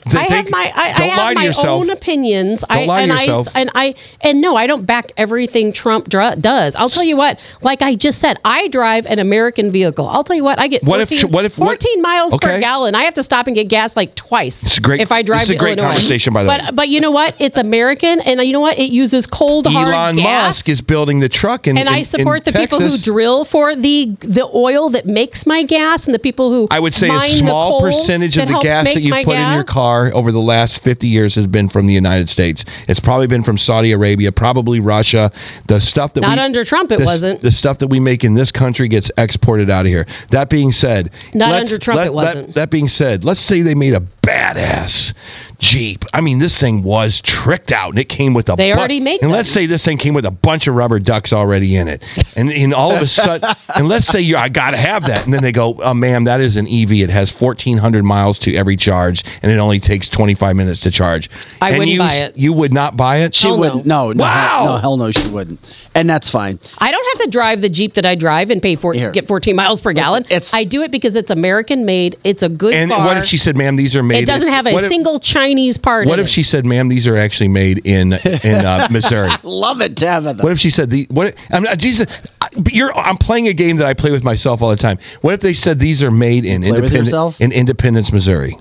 I 0.07 0.23
have 0.23 0.49
my 0.51 0.71
I, 0.75 0.81
I 0.83 0.89
have 1.07 1.29
to 1.29 1.63
my 1.63 1.69
own 1.69 1.89
opinions. 1.89 2.61
Don't 2.67 2.77
I 2.77 2.85
lie 2.85 3.05
to 3.05 3.11
and 3.11 3.19
yourself. 3.21 3.47
I 3.55 3.59
and 3.61 3.69
I 3.75 3.95
and 4.21 4.41
no, 4.41 4.55
I 4.55 4.67
don't 4.67 4.85
back 4.85 5.11
everything 5.17 5.71
Trump 5.73 6.09
dr- 6.09 6.41
does. 6.41 6.75
I'll 6.75 6.89
tell 6.89 7.03
you 7.03 7.17
what. 7.17 7.39
Like 7.61 7.81
I 7.81 7.95
just 7.95 8.19
said, 8.19 8.37
I 8.45 8.67
drive 8.67 9.05
an 9.05 9.19
American 9.19 9.71
vehicle. 9.71 10.07
I'll 10.07 10.23
tell 10.23 10.35
you 10.35 10.43
what. 10.43 10.59
I 10.59 10.67
get 10.67 10.83
14, 10.83 10.89
What 10.89 11.01
if- 11.11 11.23
what 11.31 11.45
if- 11.45 11.57
what- 11.57 11.67
14 11.81 12.01
miles 12.01 12.33
Okay. 12.33 12.47
per 12.47 12.59
gallon. 12.59 12.95
I 12.95 13.03
have 13.03 13.13
to 13.15 13.23
stop 13.23 13.47
and 13.47 13.55
get 13.55 13.67
gas 13.67 13.95
like 13.95 14.15
twice. 14.15 14.63
Is 14.63 14.79
great- 14.79 15.01
If 15.01 15.11
I 15.11 15.21
drive 15.21 15.43
is 15.43 15.49
a 15.49 15.53
to 15.53 15.57
great 15.59 15.77
Illinois. 15.77 15.93
conversation, 15.93 16.33
by 16.33 16.43
the 16.43 16.47
but, 16.47 16.61
way. 16.61 16.69
But 16.73 16.89
you 16.89 16.99
know 17.01 17.11
what? 17.11 17.35
It's 17.39 17.57
American, 17.57 18.19
and 18.21 18.41
you 18.41 18.53
know 18.53 18.59
what? 18.59 18.77
It 18.77 18.91
uses 18.91 19.25
cold 19.27 19.65
hard 19.67 19.87
Elon 19.93 20.15
gas. 20.17 20.49
Musk 20.49 20.69
is 20.69 20.81
building 20.81 21.19
the 21.19 21.29
truck, 21.29 21.67
in, 21.67 21.77
and 21.77 21.89
I 21.89 22.03
support 22.03 22.47
in 22.47 22.53
the 22.53 22.59
people 22.59 22.79
who 22.79 22.97
drill 22.97 23.45
for 23.45 23.75
the 23.75 24.11
the 24.21 24.47
oil 24.53 24.89
that 24.89 25.05
makes 25.05 25.45
my 25.45 25.63
gas, 25.63 26.05
and 26.05 26.13
the 26.13 26.19
people 26.19 26.51
who 26.51 26.67
I 26.71 26.79
would 26.79 26.93
say 26.93 27.09
a 27.09 27.21
small 27.21 27.81
percentage 27.81 28.37
of 28.37 28.47
the 28.47 28.59
gas 28.59 28.93
that 28.93 29.03
my 29.03 29.23
put 29.23 29.35
in 29.35 29.51
your 29.53 29.63
gas. 29.63 29.73
Car 29.95 30.11
over 30.13 30.31
the 30.31 30.39
last 30.41 30.81
50 30.81 31.07
years 31.07 31.35
has 31.35 31.47
been 31.47 31.69
from 31.69 31.87
the 31.87 31.93
United 31.93 32.29
States. 32.29 32.65
It's 32.87 32.99
probably 32.99 33.27
been 33.27 33.43
from 33.43 33.57
Saudi 33.57 33.91
Arabia, 33.91 34.31
probably 34.31 34.79
Russia. 34.79 35.31
The 35.67 35.79
stuff 35.79 36.13
that 36.13 36.21
Not 36.21 36.37
we, 36.37 36.43
under 36.43 36.63
Trump, 36.63 36.91
it 36.91 36.99
the, 36.99 37.05
wasn't. 37.05 37.41
The 37.41 37.51
stuff 37.51 37.79
that 37.79 37.87
we 37.87 37.99
make 37.99 38.23
in 38.23 38.33
this 38.33 38.51
country 38.51 38.87
gets 38.87 39.11
exported 39.17 39.69
out 39.69 39.81
of 39.85 39.91
here. 39.91 40.05
That 40.29 40.49
being 40.49 40.71
said, 40.71 41.11
Not 41.33 41.51
let's- 41.51 41.71
under 41.71 41.83
Trump, 41.83 41.97
let- 41.97 42.07
it 42.07 42.13
wasn't. 42.13 42.55
that 42.55 42.69
being 42.69 42.87
said, 42.87 43.23
let's 43.23 43.41
say 43.41 43.61
they 43.61 43.75
made 43.75 43.93
a 43.93 44.03
badass 44.21 45.13
Jeep. 45.59 46.03
I 46.13 46.19
mean, 46.21 46.39
this 46.39 46.59
thing 46.59 46.83
was 46.83 47.21
tricked 47.21 47.71
out, 47.71 47.91
and 47.91 47.99
it 47.99 48.09
came 48.09 48.33
with 48.33 48.49
a. 48.49 48.55
They 48.57 48.71
bu- 48.73 48.77
already 48.77 48.99
make 48.99 49.21
And 49.21 49.31
them. 49.31 49.37
let's 49.37 49.49
say 49.49 49.67
this 49.67 49.85
thing 49.85 49.97
came 49.97 50.13
with 50.13 50.25
a 50.25 50.31
bunch 50.31 50.67
of 50.67 50.75
rubber 50.75 50.99
ducks 50.99 51.31
already 51.31 51.77
in 51.77 51.87
it, 51.87 52.03
and 52.35 52.51
and 52.51 52.73
all 52.73 52.91
of 52.91 53.01
a 53.01 53.07
sudden, 53.07 53.49
and 53.75 53.87
let's 53.87 54.05
say 54.05 54.19
you, 54.19 54.35
I 54.35 54.49
got 54.49 54.71
to 54.71 54.77
have 54.77 55.07
that, 55.07 55.23
and 55.23 55.33
then 55.33 55.41
they 55.41 55.53
go, 55.53 55.75
oh, 55.81 55.93
ma'am, 55.93 56.25
that 56.25 56.41
is 56.41 56.57
an 56.57 56.67
EV. 56.67 56.91
It 56.93 57.09
has 57.09 57.31
fourteen 57.31 57.77
hundred 57.77 58.03
miles 58.03 58.37
to 58.39 58.53
every 58.53 58.75
charge, 58.75 59.23
and 59.41 59.49
it 59.51 59.57
only 59.57 59.79
takes 59.85 60.09
twenty 60.09 60.33
five 60.33 60.55
minutes 60.55 60.81
to 60.81 60.91
charge. 60.91 61.29
I 61.61 61.69
And 61.69 61.77
wouldn't 61.79 61.93
you, 61.93 61.99
buy 61.99 62.13
it. 62.15 62.37
You 62.37 62.51
would 62.53 62.73
not 62.73 62.97
buy 62.97 63.17
it. 63.17 63.33
She 63.33 63.47
Hell 63.47 63.57
wouldn't. 63.59 63.85
No, 63.85 64.11
no, 64.11 64.23
Wow. 64.23 64.31
hell, 64.33 64.65
no, 64.73 64.77
hell 64.77 64.97
no, 64.97 65.11
she 65.11 65.27
wouldn't. 65.27 65.59
And 65.95 66.09
that's 66.09 66.29
fine. 66.29 66.59
I 66.79 66.91
don't 66.91 67.05
have 67.17 67.25
to 67.25 67.29
drive 67.31 67.61
the 67.61 67.69
Jeep 67.69 67.93
that 67.93 68.05
I 68.05 68.15
drive 68.15 68.49
and 68.49 68.61
pay 68.61 68.75
for 68.75 68.93
Here. 68.93 69.11
get 69.11 69.27
14 69.27 69.55
miles 69.55 69.79
per 69.81 69.93
gallon. 69.93 70.23
it's- 70.23 70.53
I 70.53 70.63
do 70.65 70.81
it 70.83 70.91
because 70.91 71.15
it's 71.15 71.31
American 71.31 71.85
made. 71.85 72.17
It's 72.23 72.43
a 72.43 72.49
good 72.49 72.73
And 72.73 72.91
car. 72.91 73.05
what 73.05 73.17
if 73.17 73.25
she 73.25 73.37
said, 73.37 73.55
ma'am, 73.55 73.75
these 73.77 73.95
are 73.95 74.03
made? 74.03 74.23
it 74.23 74.25
doesn't 74.25 74.49
have 74.49 74.67
a 74.67 74.73
what 74.73 74.83
if- 74.83 74.89
single 74.89 75.19
Chinese 75.19 75.77
part 75.77 76.07
What 76.07 76.19
in 76.19 76.25
if 76.25 76.27
it. 76.27 76.31
she 76.31 76.43
said, 76.43 76.65
ma'am, 76.65 76.87
these 76.89 77.07
are 77.07 77.15
actually 77.15 77.47
made 77.49 77.79
in 77.85 78.13
in 78.43 78.65
uh, 78.65 78.87
Missouri? 78.91 79.31
Love 79.43 79.81
it, 79.81 79.95
Tabitha. 79.95 80.41
What 80.43 80.51
if 80.51 80.59
she 80.59 80.69
said 80.69 80.89
the 80.89 81.07
what? 81.11 81.35
I'm 81.51 81.63
not, 81.63 81.77
Jesus, 81.77 82.07
I- 82.41 82.47
but 82.57 82.73
you're. 82.73 82.95
I'm 82.97 83.17
playing 83.17 83.47
a 83.47 83.53
game 83.53 83.77
that 83.77 83.87
I 83.87 83.93
play 83.93 84.11
with 84.11 84.23
myself 84.23 84.61
all 84.61 84.69
the 84.69 84.75
time. 84.75 84.97
What 85.21 85.33
if 85.33 85.39
they 85.41 85.53
said 85.53 85.79
these 85.79 86.01
are 86.03 86.11
made 86.11 86.45
in 86.45 86.61
play 86.61 86.71
with 86.71 86.77
Independence 86.79 87.07
yourself? 87.07 87.41
in 87.41 87.51
Independence, 87.51 88.11
Missouri? 88.11 88.57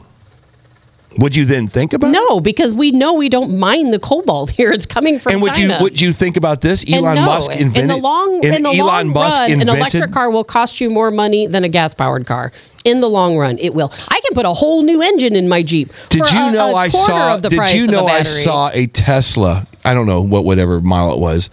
Would 1.18 1.36
you 1.36 1.44
then 1.44 1.68
think 1.68 1.92
about? 1.92 2.08
it? 2.08 2.12
No, 2.12 2.40
because 2.40 2.74
we 2.74 2.90
know 2.90 3.12
we 3.14 3.28
don't 3.28 3.58
mine 3.58 3.90
the 3.90 3.98
cobalt 3.98 4.50
here. 4.58 4.72
It's 4.72 4.86
coming 4.86 5.18
from 5.18 5.32
And 5.32 5.42
would 5.42 5.52
China. 5.54 5.76
you 5.78 5.82
would 5.82 6.00
you 6.00 6.12
think 6.12 6.36
about 6.36 6.60
this? 6.60 6.84
Elon 6.90 7.14
no, 7.16 7.26
Musk 7.26 7.50
invented. 7.52 7.82
in 7.82 7.88
the 7.88 7.96
long 7.96 8.44
and 8.44 8.54
in 8.56 8.62
the 8.62 8.70
Elon 8.70 8.78
long 8.78 9.08
Musk 9.12 9.38
run, 9.38 9.50
an 9.52 9.68
electric 9.68 10.12
car 10.12 10.30
will 10.30 10.44
cost 10.44 10.80
you 10.80 10.90
more 10.90 11.10
money 11.10 11.46
than 11.46 11.64
a 11.64 11.68
gas 11.68 11.94
powered 11.94 12.26
car. 12.26 12.52
In 12.84 13.00
the 13.00 13.08
long 13.08 13.38
run, 13.38 13.58
it 13.60 13.72
will. 13.74 13.90
I 14.08 14.20
can 14.20 14.34
put 14.34 14.44
a 14.44 14.52
whole 14.52 14.82
new 14.82 15.00
engine 15.00 15.34
in 15.34 15.48
my 15.48 15.62
Jeep. 15.62 15.90
Did 16.10 16.30
you 16.30 16.38
a- 16.48 16.52
know 16.52 16.72
a 16.72 16.76
I 16.76 16.88
saw? 16.90 17.38
Did 17.38 17.72
you 17.74 17.86
know 17.86 18.06
I 18.06 18.22
saw 18.24 18.70
a 18.74 18.86
Tesla? 18.86 19.66
I 19.86 19.94
don't 19.94 20.06
know 20.06 20.20
what 20.20 20.44
whatever 20.44 20.80
model 20.82 21.14
it 21.14 21.18
was. 21.18 21.48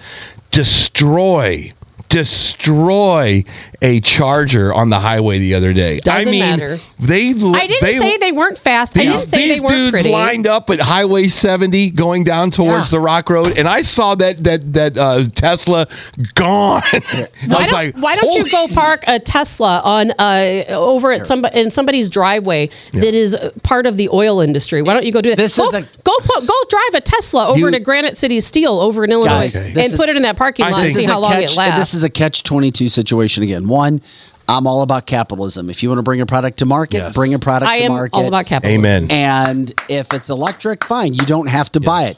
Destroy 0.52 1.72
destroy 2.12 3.44
a 3.82 4.00
charger 4.02 4.74
on 4.74 4.90
the 4.90 5.00
highway 5.00 5.40
the 5.40 5.56
other 5.56 5.74
day. 5.74 5.96
I 5.98 6.00
Doesn't 6.00 6.32
mean, 6.32 6.40
matter. 6.40 6.80
they 7.00 7.30
I 7.30 7.34
didn't 7.34 7.82
they, 7.82 7.98
say 7.98 8.18
they 8.18 8.32
weren't 8.32 8.58
fast. 8.58 8.96
I 8.98 9.02
didn't 9.04 9.28
say 9.30 9.48
these 9.48 9.56
they 9.56 9.60
weren't 9.62 9.72
dudes 9.76 9.92
pretty. 9.92 10.10
lined 10.12 10.46
up 10.48 10.70
at 10.70 10.80
Highway 10.80 11.30
70 11.30 11.92
going 11.92 12.24
down 12.24 12.52
towards 12.52 12.92
Yeah. 12.92 12.98
the 12.98 13.00
Rock 13.00 13.30
Road, 13.30 13.58
and 13.58 13.68
I 13.68 13.82
saw 13.82 14.14
that 14.16 14.44
that 14.44 14.74
that 14.74 14.98
uh, 14.98 15.24
Tesla 15.34 15.88
gone. 16.36 16.82
I 16.94 16.94
Why 16.94 17.08
was 17.08 17.28
don't, 17.48 17.72
like, 17.72 17.96
why 17.98 18.16
don't 18.16 18.34
you 18.34 18.52
go 18.52 18.68
park 18.68 19.04
a 19.08 19.20
Tesla 19.20 19.82
on 19.84 20.12
uh, 20.20 20.64
over 20.70 21.12
at 21.12 21.26
somebody 21.26 21.60
in 21.60 21.72
somebody's 21.72 22.10
driveway 22.10 22.70
that 22.94 23.14
is 23.16 23.34
uh, 23.34 23.52
part 23.64 23.86
of 23.88 23.98
the 23.98 24.10
oil 24.10 24.42
industry? 24.42 24.82
Why 24.84 24.94
don't 24.94 25.06
you 25.06 25.12
go 25.12 25.22
do 25.22 25.30
that? 25.32 25.38
This 25.38 25.58
go, 25.58 25.70
is 25.70 25.74
a- 25.74 25.82
go 26.04 26.12
put 26.24 26.46
go 26.48 26.54
drive 26.70 26.94
a 26.96 27.02
Tesla 27.02 27.48
over 27.48 27.58
You- 27.58 27.72
to 27.72 27.80
Granite 27.80 28.18
City 28.18 28.40
Steel 28.42 28.80
over 28.80 29.04
in 29.04 29.12
Illinois 29.12 29.52
Guys, 29.52 29.56
and 29.56 29.78
is- 29.78 29.96
put 29.96 30.10
it 30.10 30.16
in 30.18 30.22
that 30.24 30.38
parking 30.38 30.70
lot 30.70 30.84
and 30.86 30.94
see 30.94 31.04
how 31.06 31.20
long 31.20 31.32
catch, 31.34 31.54
it 31.54 31.58
lasts. 31.58 32.01
This 32.02 32.06
is 32.06 32.10
a 32.10 32.19
catch 32.19 32.41
22 32.41 32.90
situation 32.90 33.44
again. 33.44 33.68
One, 33.68 34.02
I'm 34.48 34.65
all 34.65 34.82
about 34.82 35.06
capitalism. 35.06 35.69
If 35.69 35.84
you 35.84 35.90
want 35.90 35.99
to 35.99 36.03
bring 36.03 36.19
a 36.19 36.26
product 36.26 36.57
to 36.60 36.65
market, 36.65 36.98
Yes. 36.98 37.14
bring 37.14 37.36
a 37.36 37.38
product 37.40 37.72
I 37.72 37.78
to 37.78 37.86
am 37.86 37.91
market. 37.91 38.15
all 38.18 38.26
about 38.28 38.48
capitalism. 38.48 38.80
Amen. 38.84 39.11
And 39.11 39.72
if 39.88 40.11
it's 40.11 40.32
electric, 40.32 40.84
fine. 40.84 41.14
You 41.14 41.23
don't 41.28 41.45
have 41.45 41.72
to 41.73 41.80
buy 41.80 42.06
it. 42.06 42.18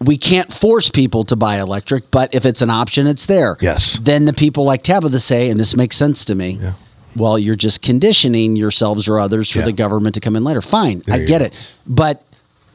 We 0.00 0.16
can't 0.16 0.50
force 0.50 0.88
people 0.88 1.24
to 1.24 1.36
buy 1.36 1.60
electric, 1.60 2.10
but 2.10 2.34
if 2.34 2.46
it's 2.46 2.62
an 2.62 2.70
option, 2.70 3.06
it's 3.06 3.26
there. 3.26 3.58
Yes. 3.60 3.98
Then 4.02 4.24
the 4.24 4.32
people 4.32 4.64
like 4.64 4.82
Tabitha 4.82 5.20
say, 5.20 5.50
and 5.50 5.60
this 5.60 5.76
makes 5.76 5.94
sense 5.96 6.24
to 6.24 6.34
me. 6.34 6.58
Yeah. 6.58 6.72
Well, 7.14 7.38
you're 7.38 7.54
just 7.54 7.82
conditioning 7.82 8.56
yourselves 8.56 9.06
or 9.08 9.20
others 9.20 9.50
for 9.50 9.58
Yeah. 9.58 9.66
the 9.66 9.72
government 9.72 10.14
to 10.14 10.20
come 10.20 10.36
in 10.36 10.42
later. 10.42 10.62
Fine, 10.62 11.02
I 11.10 11.18
get 11.18 11.40
go. 11.40 11.44
it. 11.44 11.52
But 11.86 12.22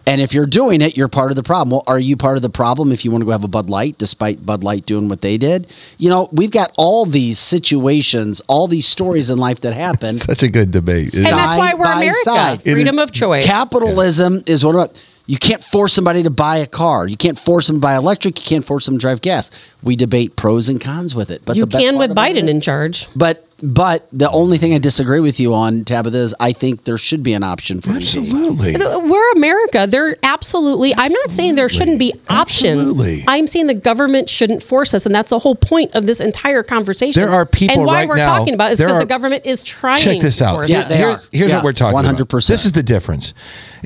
and 0.08 0.22
if 0.22 0.34
you're 0.34 0.46
doing 0.48 0.82
it, 0.82 0.98
you're 0.98 1.08
part 1.10 1.32
of 1.32 1.36
the 1.36 1.44
problem. 1.44 1.72
Well, 1.72 1.84
are 1.86 2.00
you 2.00 2.18
part 2.18 2.38
of 2.38 2.42
the 2.42 2.50
problem 2.50 2.92
if 2.92 3.06
you 3.06 3.12
want 3.12 3.22
to 3.22 3.26
go 3.26 3.32
have 3.32 3.44
a 3.44 3.48
Bud 3.48 3.70
Light, 3.70 3.98
despite 3.98 4.44
Bud 4.46 4.64
Light 4.64 4.86
doing 4.86 5.10
what 5.10 5.22
they 5.22 5.38
did? 5.38 5.68
You 5.98 6.10
know, 6.10 6.30
we've 6.32 6.50
got 6.52 6.74
all 6.78 7.06
these 7.06 7.38
situations, 7.38 8.42
all 8.48 8.68
these 8.68 8.88
stories 8.88 9.30
in 9.30 9.38
life 9.38 9.62
that 9.62 9.74
happen. 9.74 10.18
Such 10.18 10.44
a 10.44 10.50
good 10.50 10.72
debate. 10.72 11.14
and 11.14 11.26
that's 11.26 11.58
why 11.60 11.74
we're 11.74 11.86
America. 11.92 12.16
side. 12.24 12.64
Freedom 12.64 12.98
of 13.00 13.12
choice. 13.12 13.46
Capitalism 13.46 14.42
is 14.48 14.64
what 14.66 14.76
about 14.76 15.06
you 15.26 15.38
can't 15.38 15.62
force 15.64 15.94
somebody 15.94 16.24
to 16.24 16.30
buy 16.30 16.58
a 16.58 16.66
car. 16.66 17.06
You 17.08 17.18
can't 17.18 17.38
force 17.38 17.68
them 17.68 17.78
to 17.78 17.80
buy 17.82 17.96
electric. 17.96 18.40
You 18.40 18.46
can't 18.46 18.66
force 18.66 18.86
them 18.86 18.96
to 18.96 19.00
drive 19.02 19.22
gas. 19.22 19.52
We 19.84 19.96
debate 19.98 20.36
pros 20.38 20.70
and 20.70 20.80
cons 20.80 21.14
with 21.14 21.30
it. 21.30 21.42
But 21.46 21.58
you 21.58 21.66
the 21.66 21.78
can 21.78 21.98
with 21.98 22.16
Biden 22.16 22.44
it- 22.44 22.50
in 22.50 22.62
charge. 22.62 23.08
But 23.16 23.47
but 23.64 24.08
the 24.12 24.30
only 24.30 24.60
thing 24.60 24.74
I 24.74 24.78
disagree 24.78 25.20
with 25.20 25.40
you 25.40 25.54
on 25.56 25.84
Tabitha 25.84 26.18
is 26.20 26.36
I 26.40 26.52
think 26.52 26.84
there 26.84 26.98
should 26.98 27.24
be 27.24 27.34
an 27.34 27.42
option 27.42 27.82
for 27.82 27.90
EV. 27.90 27.96
Absolutely. 27.98 28.76
We're 28.78 29.32
America. 29.32 29.88
There 29.90 30.16
absolutely. 30.22 30.94
I'm 30.96 31.12
not 31.12 31.32
saying 31.32 31.56
there 31.56 31.68
shouldn't 31.68 31.98
be 31.98 32.14
options. 32.30 32.82
Absolutely. 32.82 33.26
I'm 33.28 33.48
saying 33.48 33.66
the 33.66 33.74
government 33.74 34.30
shouldn't 34.30 34.62
force 34.62 34.94
us, 34.94 35.08
and 35.08 35.16
that's 35.16 35.32
the 35.32 35.40
whole 35.40 35.56
point 35.56 35.96
of 35.96 36.06
this 36.06 36.22
entire 36.22 36.62
conversation. 36.62 37.20
There 37.22 37.32
are 37.32 37.48
people 37.48 37.78
and 37.78 37.86
why 37.86 38.02
right 38.02 38.10
we're 38.10 38.18
now- 38.18 38.38
talking 38.38 38.54
about 38.54 38.72
is 38.74 38.80
because 38.80 39.00
the 39.00 39.06
government 39.08 39.46
is 39.46 39.64
trying. 39.64 40.02
Check 40.02 40.22
this 40.22 40.40
out. 40.42 40.56
force 40.56 40.70
Yeah, 40.70 40.84
they 40.88 40.98
Here- 40.98 41.10
are. 41.10 41.22
Here's 41.32 41.50
Yeah, 41.50 41.56
what 41.58 41.64
we're 41.64 41.74
talking 41.74 41.98
about. 42.00 42.16
100%. 42.16 42.48
This 42.48 42.66
is 42.66 42.74
the 42.74 42.84
difference. 42.84 43.34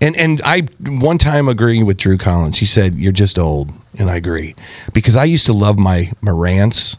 And 0.01 0.15
and 0.17 0.41
I 0.43 0.63
one 0.85 1.17
time 1.17 1.47
agreeing 1.47 1.85
with 1.85 1.95
Drew 1.97 2.17
Collins. 2.17 2.57
He 2.57 2.65
said, 2.65 2.95
"You're 2.95 3.11
just 3.13 3.39
old," 3.39 3.71
and 3.97 4.09
I 4.09 4.15
agree 4.17 4.55
because 4.93 5.15
I 5.15 5.23
used 5.23 5.45
to 5.45 5.53
love 5.53 5.79
my 5.79 6.11
Marantz 6.21 6.97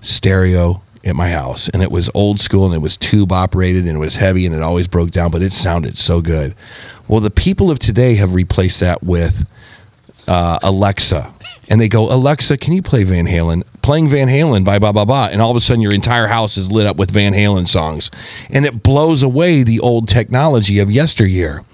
stereo 0.00 0.82
at 1.04 1.16
my 1.16 1.30
house, 1.30 1.68
and 1.70 1.82
it 1.82 1.90
was 1.90 2.10
old 2.14 2.40
school, 2.40 2.66
and 2.66 2.74
it 2.74 2.82
was 2.82 2.96
tube 2.96 3.32
operated, 3.32 3.86
and 3.86 3.96
it 3.96 4.00
was 4.00 4.16
heavy, 4.16 4.46
and 4.46 4.54
it 4.54 4.62
always 4.62 4.86
broke 4.86 5.10
down, 5.10 5.30
but 5.30 5.42
it 5.42 5.52
sounded 5.52 5.96
so 5.96 6.20
good. 6.20 6.54
Well, 7.08 7.20
the 7.20 7.30
people 7.30 7.70
of 7.70 7.78
today 7.78 8.14
have 8.16 8.34
replaced 8.34 8.80
that 8.80 9.02
with 9.02 9.50
uh, 10.28 10.58
Alexa, 10.62 11.32
and 11.68 11.80
they 11.80 11.88
go, 11.88 12.12
Alexa, 12.12 12.58
can 12.58 12.74
you 12.74 12.82
play 12.82 13.02
Van 13.04 13.26
Halen? 13.26 13.62
Playing 13.82 14.08
Van 14.08 14.28
Halen 14.28 14.64
by 14.64 14.78
blah 14.78 14.92
blah 14.92 15.04
blah, 15.04 15.28
and 15.32 15.40
all 15.40 15.50
of 15.50 15.56
a 15.56 15.60
sudden 15.60 15.80
your 15.80 15.94
entire 15.94 16.26
house 16.26 16.56
is 16.56 16.70
lit 16.70 16.86
up 16.86 16.96
with 16.96 17.10
Van 17.10 17.32
Halen 17.32 17.66
songs, 17.66 18.10
and 18.50 18.66
it 18.66 18.82
blows 18.82 19.22
away 19.22 19.62
the 19.62 19.80
old 19.80 20.08
technology 20.08 20.78
of 20.78 20.90
yesteryear. 20.90 21.64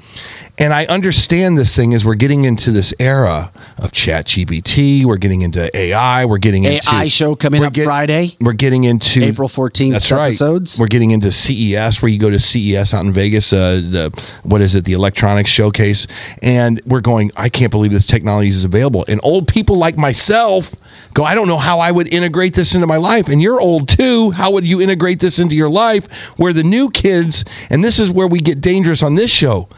And 0.58 0.72
I 0.72 0.86
understand 0.86 1.58
this 1.58 1.76
thing 1.76 1.92
as 1.92 2.02
we're 2.02 2.14
getting 2.14 2.46
into 2.46 2.70
this 2.70 2.94
era 2.98 3.52
of 3.76 3.92
Chat 3.92 4.24
GPT. 4.24 5.04
We're 5.04 5.18
getting 5.18 5.42
into 5.42 5.74
AI. 5.76 6.24
We're 6.24 6.38
getting 6.38 6.64
into 6.64 6.88
AI 6.90 7.08
show 7.08 7.34
coming 7.36 7.62
up 7.62 7.76
Friday. 7.76 8.30
We're 8.40 8.54
getting 8.54 8.84
into 8.84 9.22
April 9.22 9.50
14th 9.50 9.92
That's 9.92 10.10
right. 10.10 10.28
episodes. 10.28 10.78
We're 10.78 10.86
getting 10.86 11.10
into 11.10 11.30
CES, 11.30 12.00
where 12.00 12.08
you 12.08 12.18
go 12.18 12.30
to 12.30 12.40
CES 12.40 12.94
out 12.94 13.04
in 13.04 13.12
Vegas. 13.12 13.52
Uh, 13.52 13.82
the 13.84 14.22
what 14.44 14.62
is 14.62 14.74
it? 14.74 14.86
The 14.86 14.94
electronics 14.94 15.50
showcase, 15.50 16.06
and 16.40 16.80
we're 16.86 17.02
going. 17.02 17.32
I 17.36 17.50
can't 17.50 17.70
believe 17.70 17.92
this 17.92 18.06
technology 18.06 18.48
is 18.48 18.64
available. 18.64 19.04
And 19.08 19.20
old 19.22 19.48
people 19.48 19.76
like 19.76 19.98
myself 19.98 20.74
go. 21.12 21.22
I 21.24 21.34
don't 21.34 21.48
know 21.48 21.58
how 21.58 21.80
I 21.80 21.92
would 21.92 22.10
integrate 22.10 22.54
this 22.54 22.74
into 22.74 22.86
my 22.86 22.96
life. 22.96 23.28
And 23.28 23.42
you're 23.42 23.60
old 23.60 23.90
too. 23.90 24.30
How 24.30 24.52
would 24.52 24.66
you 24.66 24.80
integrate 24.80 25.20
this 25.20 25.38
into 25.38 25.54
your 25.54 25.68
life? 25.68 26.10
Where 26.38 26.54
the 26.54 26.62
new 26.62 26.88
kids, 26.88 27.44
and 27.68 27.84
this 27.84 27.98
is 27.98 28.10
where 28.10 28.26
we 28.26 28.40
get 28.40 28.62
dangerous 28.62 29.02
on 29.02 29.16
this 29.16 29.30
show. 29.30 29.68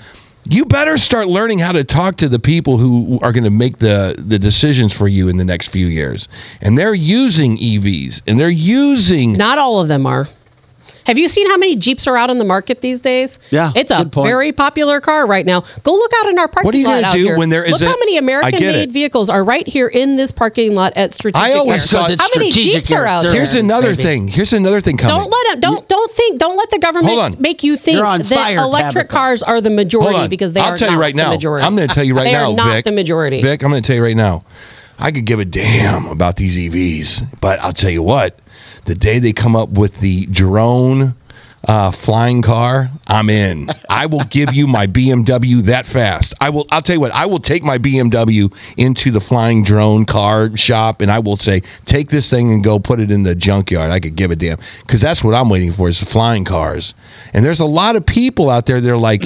You 0.51 0.65
better 0.65 0.97
start 0.97 1.29
learning 1.29 1.59
how 1.59 1.73
to 1.73 1.85
talk 1.85 2.17
to 2.17 2.29
the 2.29 2.39
people 2.39 2.79
who 2.79 3.19
are 3.21 3.33
going 3.33 3.45
to 3.45 3.51
make 3.51 3.79
the, 3.79 4.15
the 4.19 4.39
decisions 4.39 4.95
for 4.95 5.07
you 5.07 5.29
in 5.29 5.37
the 5.37 5.45
next 5.45 5.69
few 5.69 5.87
years. 5.87 6.27
And 6.63 6.79
they're 6.79 6.95
using 6.95 7.59
EVs 7.59 8.23
and 8.27 8.41
they're 8.41 8.49
using 8.49 9.35
Not 9.35 9.59
all 9.59 9.79
of 9.79 9.89
them 9.89 10.07
are. 10.07 10.27
Have 11.09 11.19
you 11.19 11.27
seen 11.29 11.49
how 11.49 11.57
many 11.57 11.75
Jeeps 11.75 12.07
are 12.07 12.17
out 12.17 12.31
on 12.31 12.39
the 12.39 12.45
market 12.45 12.81
these 12.83 13.01
days? 13.01 13.41
Yeah, 13.51 13.73
it's 13.75 13.91
a 13.91 14.05
point. 14.05 14.29
very 14.29 14.53
popular 14.53 15.01
car 15.01 15.27
right 15.27 15.45
now. 15.45 15.65
Go 15.83 15.93
look 15.95 16.13
out 16.21 16.29
in 16.29 16.39
our 16.39 16.47
parking 16.49 16.63
lot. 16.63 16.67
What 16.67 16.75
are 16.75 16.79
you 16.79 16.85
gonna 16.85 17.13
do 17.13 17.25
here. 17.25 17.37
when 17.39 17.49
there 17.49 17.65
is 17.65 17.73
look 17.73 17.81
a- 17.81 17.87
how 17.87 17.97
many 17.99 18.19
American-made 18.19 18.93
vehicles 18.93 19.31
are 19.31 19.43
right 19.43 19.67
here 19.67 19.89
in 19.89 20.17
this 20.17 20.31
parking 20.33 20.75
lot 20.75 20.93
at 20.97 21.13
Strategic 21.15 21.43
I 21.43 21.55
always 21.55 21.83
Air. 21.93 22.01
thought- 22.01 22.11
it's 22.11 22.23
how 22.23 22.29
many 22.37 22.51
Strategic 22.51 22.85
Jeeps 22.85 22.93
are 22.93 23.07
out 23.07 23.23
Service. 23.23 23.33
there? 23.33 23.41
Here's 23.41 23.55
another 23.55 23.91
baby. 23.97 24.03
thing. 24.03 24.29
Here's 24.29 24.53
another 24.53 24.81
thing 24.83 24.97
coming. 24.99 25.17
Don't 25.17 25.31
let 25.33 25.47
them. 25.53 25.61
Don't 25.61 25.89
don't 25.89 26.11
think. 26.13 26.39
Don't 26.39 26.57
let 26.59 26.71
the 26.71 26.79
government 26.79 27.41
make 27.41 27.63
you 27.65 27.77
think 27.79 27.99
on 27.99 28.19
that 28.21 28.27
fire, 28.29 28.59
electric 28.59 29.07
Tabitha. 29.09 29.13
cars 29.13 29.43
are 29.43 29.61
the 29.63 29.71
majority 29.71 30.29
because 30.29 30.53
they 30.53 30.61
I'll 30.61 30.75
are 30.75 30.79
tell 30.79 30.91
you 30.91 30.97
not 30.97 31.01
right 31.01 31.17
the 31.17 31.23
now. 31.23 31.31
majority. 31.31 31.67
I'm 31.67 31.75
going 31.75 31.89
to 31.89 31.95
tell 31.95 32.05
you 32.05 32.15
right 32.15 32.25
now 32.25 32.25
they 32.25 32.33
now, 32.33 32.51
are 32.51 32.67
not 32.69 32.75
Vic. 32.75 32.85
the 32.85 32.93
majority. 32.93 33.41
Vic, 33.41 33.63
I'm 33.63 33.71
going 33.71 33.83
to 33.83 33.87
tell 33.87 33.97
you 33.97 34.03
right 34.03 34.17
now. 34.17 34.45
I 34.99 35.11
could 35.11 35.25
give 35.25 35.39
a 35.41 35.45
damn 35.47 36.07
about 36.07 36.37
these 36.37 36.59
EVs, 36.59 37.25
but 37.41 37.59
I'll 37.61 37.73
tell 37.73 37.91
you 37.91 38.03
what. 38.03 38.39
The 38.85 38.95
day 38.95 39.19
they 39.19 39.33
come 39.33 39.57
up 39.57 39.71
with 39.71 40.01
the 40.01 40.27
drone 40.27 41.15
uh, 41.67 41.91
flying 41.91 42.41
car, 42.41 42.91
I'm 43.07 43.29
in. 43.29 43.69
I 43.91 44.07
will 44.07 44.25
give 44.25 44.55
you 44.55 44.67
my 44.67 44.87
BMW 44.87 45.61
that 45.65 45.87
fast. 45.87 46.33
I 46.41 46.51
will. 46.51 46.67
I'll 46.71 46.81
tell 46.81 46.95
you 46.95 47.01
what. 47.01 47.13
I 47.13 47.27
will 47.27 47.41
take 47.41 47.63
my 47.63 47.79
BMW 47.79 48.55
into 48.77 49.11
the 49.11 49.21
flying 49.21 49.65
drone 49.65 50.05
car 50.05 50.57
shop, 50.57 51.01
and 51.01 51.11
I 51.11 51.19
will 51.19 51.37
say, 51.37 51.61
take 51.85 52.09
this 52.11 52.31
thing 52.31 52.53
and 52.53 52.63
go 52.63 52.79
put 52.79 53.01
it 53.01 53.11
in 53.11 53.25
the 53.25 53.35
junkyard. 53.35 53.91
I 53.91 54.01
could 54.01 54.17
give 54.17 54.31
a 54.31 54.37
damn 54.37 54.59
because 54.81 55.01
that's 55.01 55.23
what 55.23 55.35
I'm 55.35 55.49
waiting 55.49 55.73
for 55.73 55.89
is 55.89 56.01
the 56.01 56.07
flying 56.07 56.45
cars. 56.45 56.95
And 57.33 57.45
there's 57.45 57.61
a 57.61 57.67
lot 57.67 57.97
of 57.97 58.07
people 58.07 58.51
out 58.51 58.67
there. 58.67 58.81
They're 58.81 58.97
like. 58.97 59.23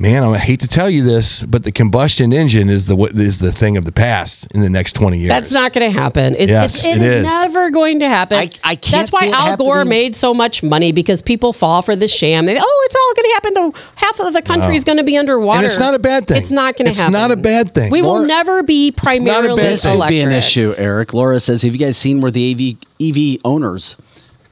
Man, 0.00 0.24
I 0.24 0.38
hate 0.38 0.60
to 0.60 0.68
tell 0.68 0.88
you 0.90 1.02
this, 1.04 1.42
but 1.42 1.64
the 1.64 1.70
combustion 1.70 2.32
engine 2.32 2.68
is 2.68 2.86
the 2.86 2.96
what 2.96 3.12
is 3.12 3.38
the 3.38 3.52
thing 3.52 3.76
of 3.76 3.84
the 3.84 3.92
past 3.92 4.46
in 4.52 4.60
the 4.62 4.70
next 4.70 4.94
twenty 4.94 5.18
years. 5.18 5.28
That's 5.28 5.52
not 5.52 5.72
going 5.72 5.92
to 5.92 5.96
happen. 5.96 6.34
It, 6.34 6.48
Yes, 6.48 6.74
it's, 6.76 6.84
it 6.86 6.96
it 6.96 7.02
is 7.02 7.14
is. 7.18 7.24
never 7.24 7.70
going 7.70 8.00
to 8.00 8.08
happen. 8.08 8.38
I- 8.38 8.50
I 8.64 8.74
can't 8.74 8.90
That's 8.90 9.12
why 9.12 9.20
see 9.22 9.28
it 9.28 9.34
Al 9.34 9.56
Gore 9.56 9.84
made 9.84 10.16
so 10.16 10.32
much 10.34 10.62
money 10.62 10.92
because 10.92 11.20
people 11.22 11.52
fall 11.52 11.82
for 11.82 11.94
the 11.94 12.08
sham. 12.08 12.46
They, 12.46 12.56
oh, 12.58 12.82
it's 12.86 12.96
all 12.96 13.14
going 13.14 13.28
to 13.28 13.34
happen. 13.34 13.54
The 13.54 13.90
half 13.96 14.20
of 14.20 14.32
the 14.32 14.42
country 14.42 14.76
is 14.76 14.84
going 14.84 14.98
to 14.98 15.04
be 15.04 15.16
underwater. 15.16 15.58
And 15.58 15.66
it's 15.66 15.78
not 15.78 15.94
a 15.94 15.98
bad 15.98 16.26
thing. 16.26 16.38
It's 16.38 16.50
not 16.50 16.76
going 16.76 16.90
to 16.90 16.94
happen. 16.96 17.14
It's 17.14 17.20
not 17.20 17.30
a 17.30 17.36
bad 17.36 17.72
thing. 17.74 17.90
We 17.90 18.02
will 18.02 18.24
never 18.24 18.62
be 18.62 18.90
primarily 18.92 19.26
not 19.26 19.36
a 19.36 19.38
primarily 19.40 19.62
bad 19.62 19.72
This 19.72 19.82
thing. 19.84 20.08
be 20.08 20.20
an 20.20 20.32
issue, 20.32 20.74
Eric. 20.78 21.12
Laura 21.14 21.38
says, 21.38 21.62
"Have 21.62 21.72
you 21.72 21.78
guys 21.78 21.96
seen 21.96 22.20
where 22.20 22.30
the 22.30 22.50
EV 22.50 22.76
EV 23.00 23.40
owners, 23.44 23.96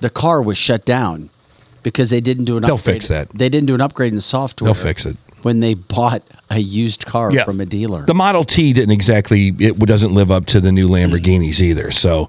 the 0.00 0.10
car 0.10 0.40
was 0.42 0.58
shut 0.58 0.84
down 0.84 1.30
because 1.82 2.10
they 2.10 2.20
didn't 2.20 2.44
do 2.44 2.56
an 2.56 2.62
They'll 2.62 2.74
upgrade. 2.74 2.96
fix 2.96 3.08
that. 3.08 3.30
They 3.30 3.48
didn't 3.48 3.66
do 3.66 3.74
an 3.74 3.80
upgrade 3.80 4.12
in 4.12 4.20
software. 4.20 4.66
They'll 4.66 4.74
fix 4.74 5.06
it. 5.06 5.16
When 5.42 5.60
they 5.60 5.74
bought 5.74 6.22
a 6.50 6.58
used 6.58 7.06
car 7.06 7.32
from 7.44 7.60
a 7.60 7.66
dealer. 7.66 8.04
The 8.04 8.14
Model 8.14 8.42
T 8.42 8.72
didn't 8.72 8.90
exactly 8.92 9.54
it 9.58 9.78
doesn't 9.78 10.12
live 10.12 10.30
up 10.30 10.46
to 10.46 10.60
the 10.60 10.72
new 10.72 10.88
Lamborghinis 10.88 11.60
either. 11.60 11.90
So 11.92 12.28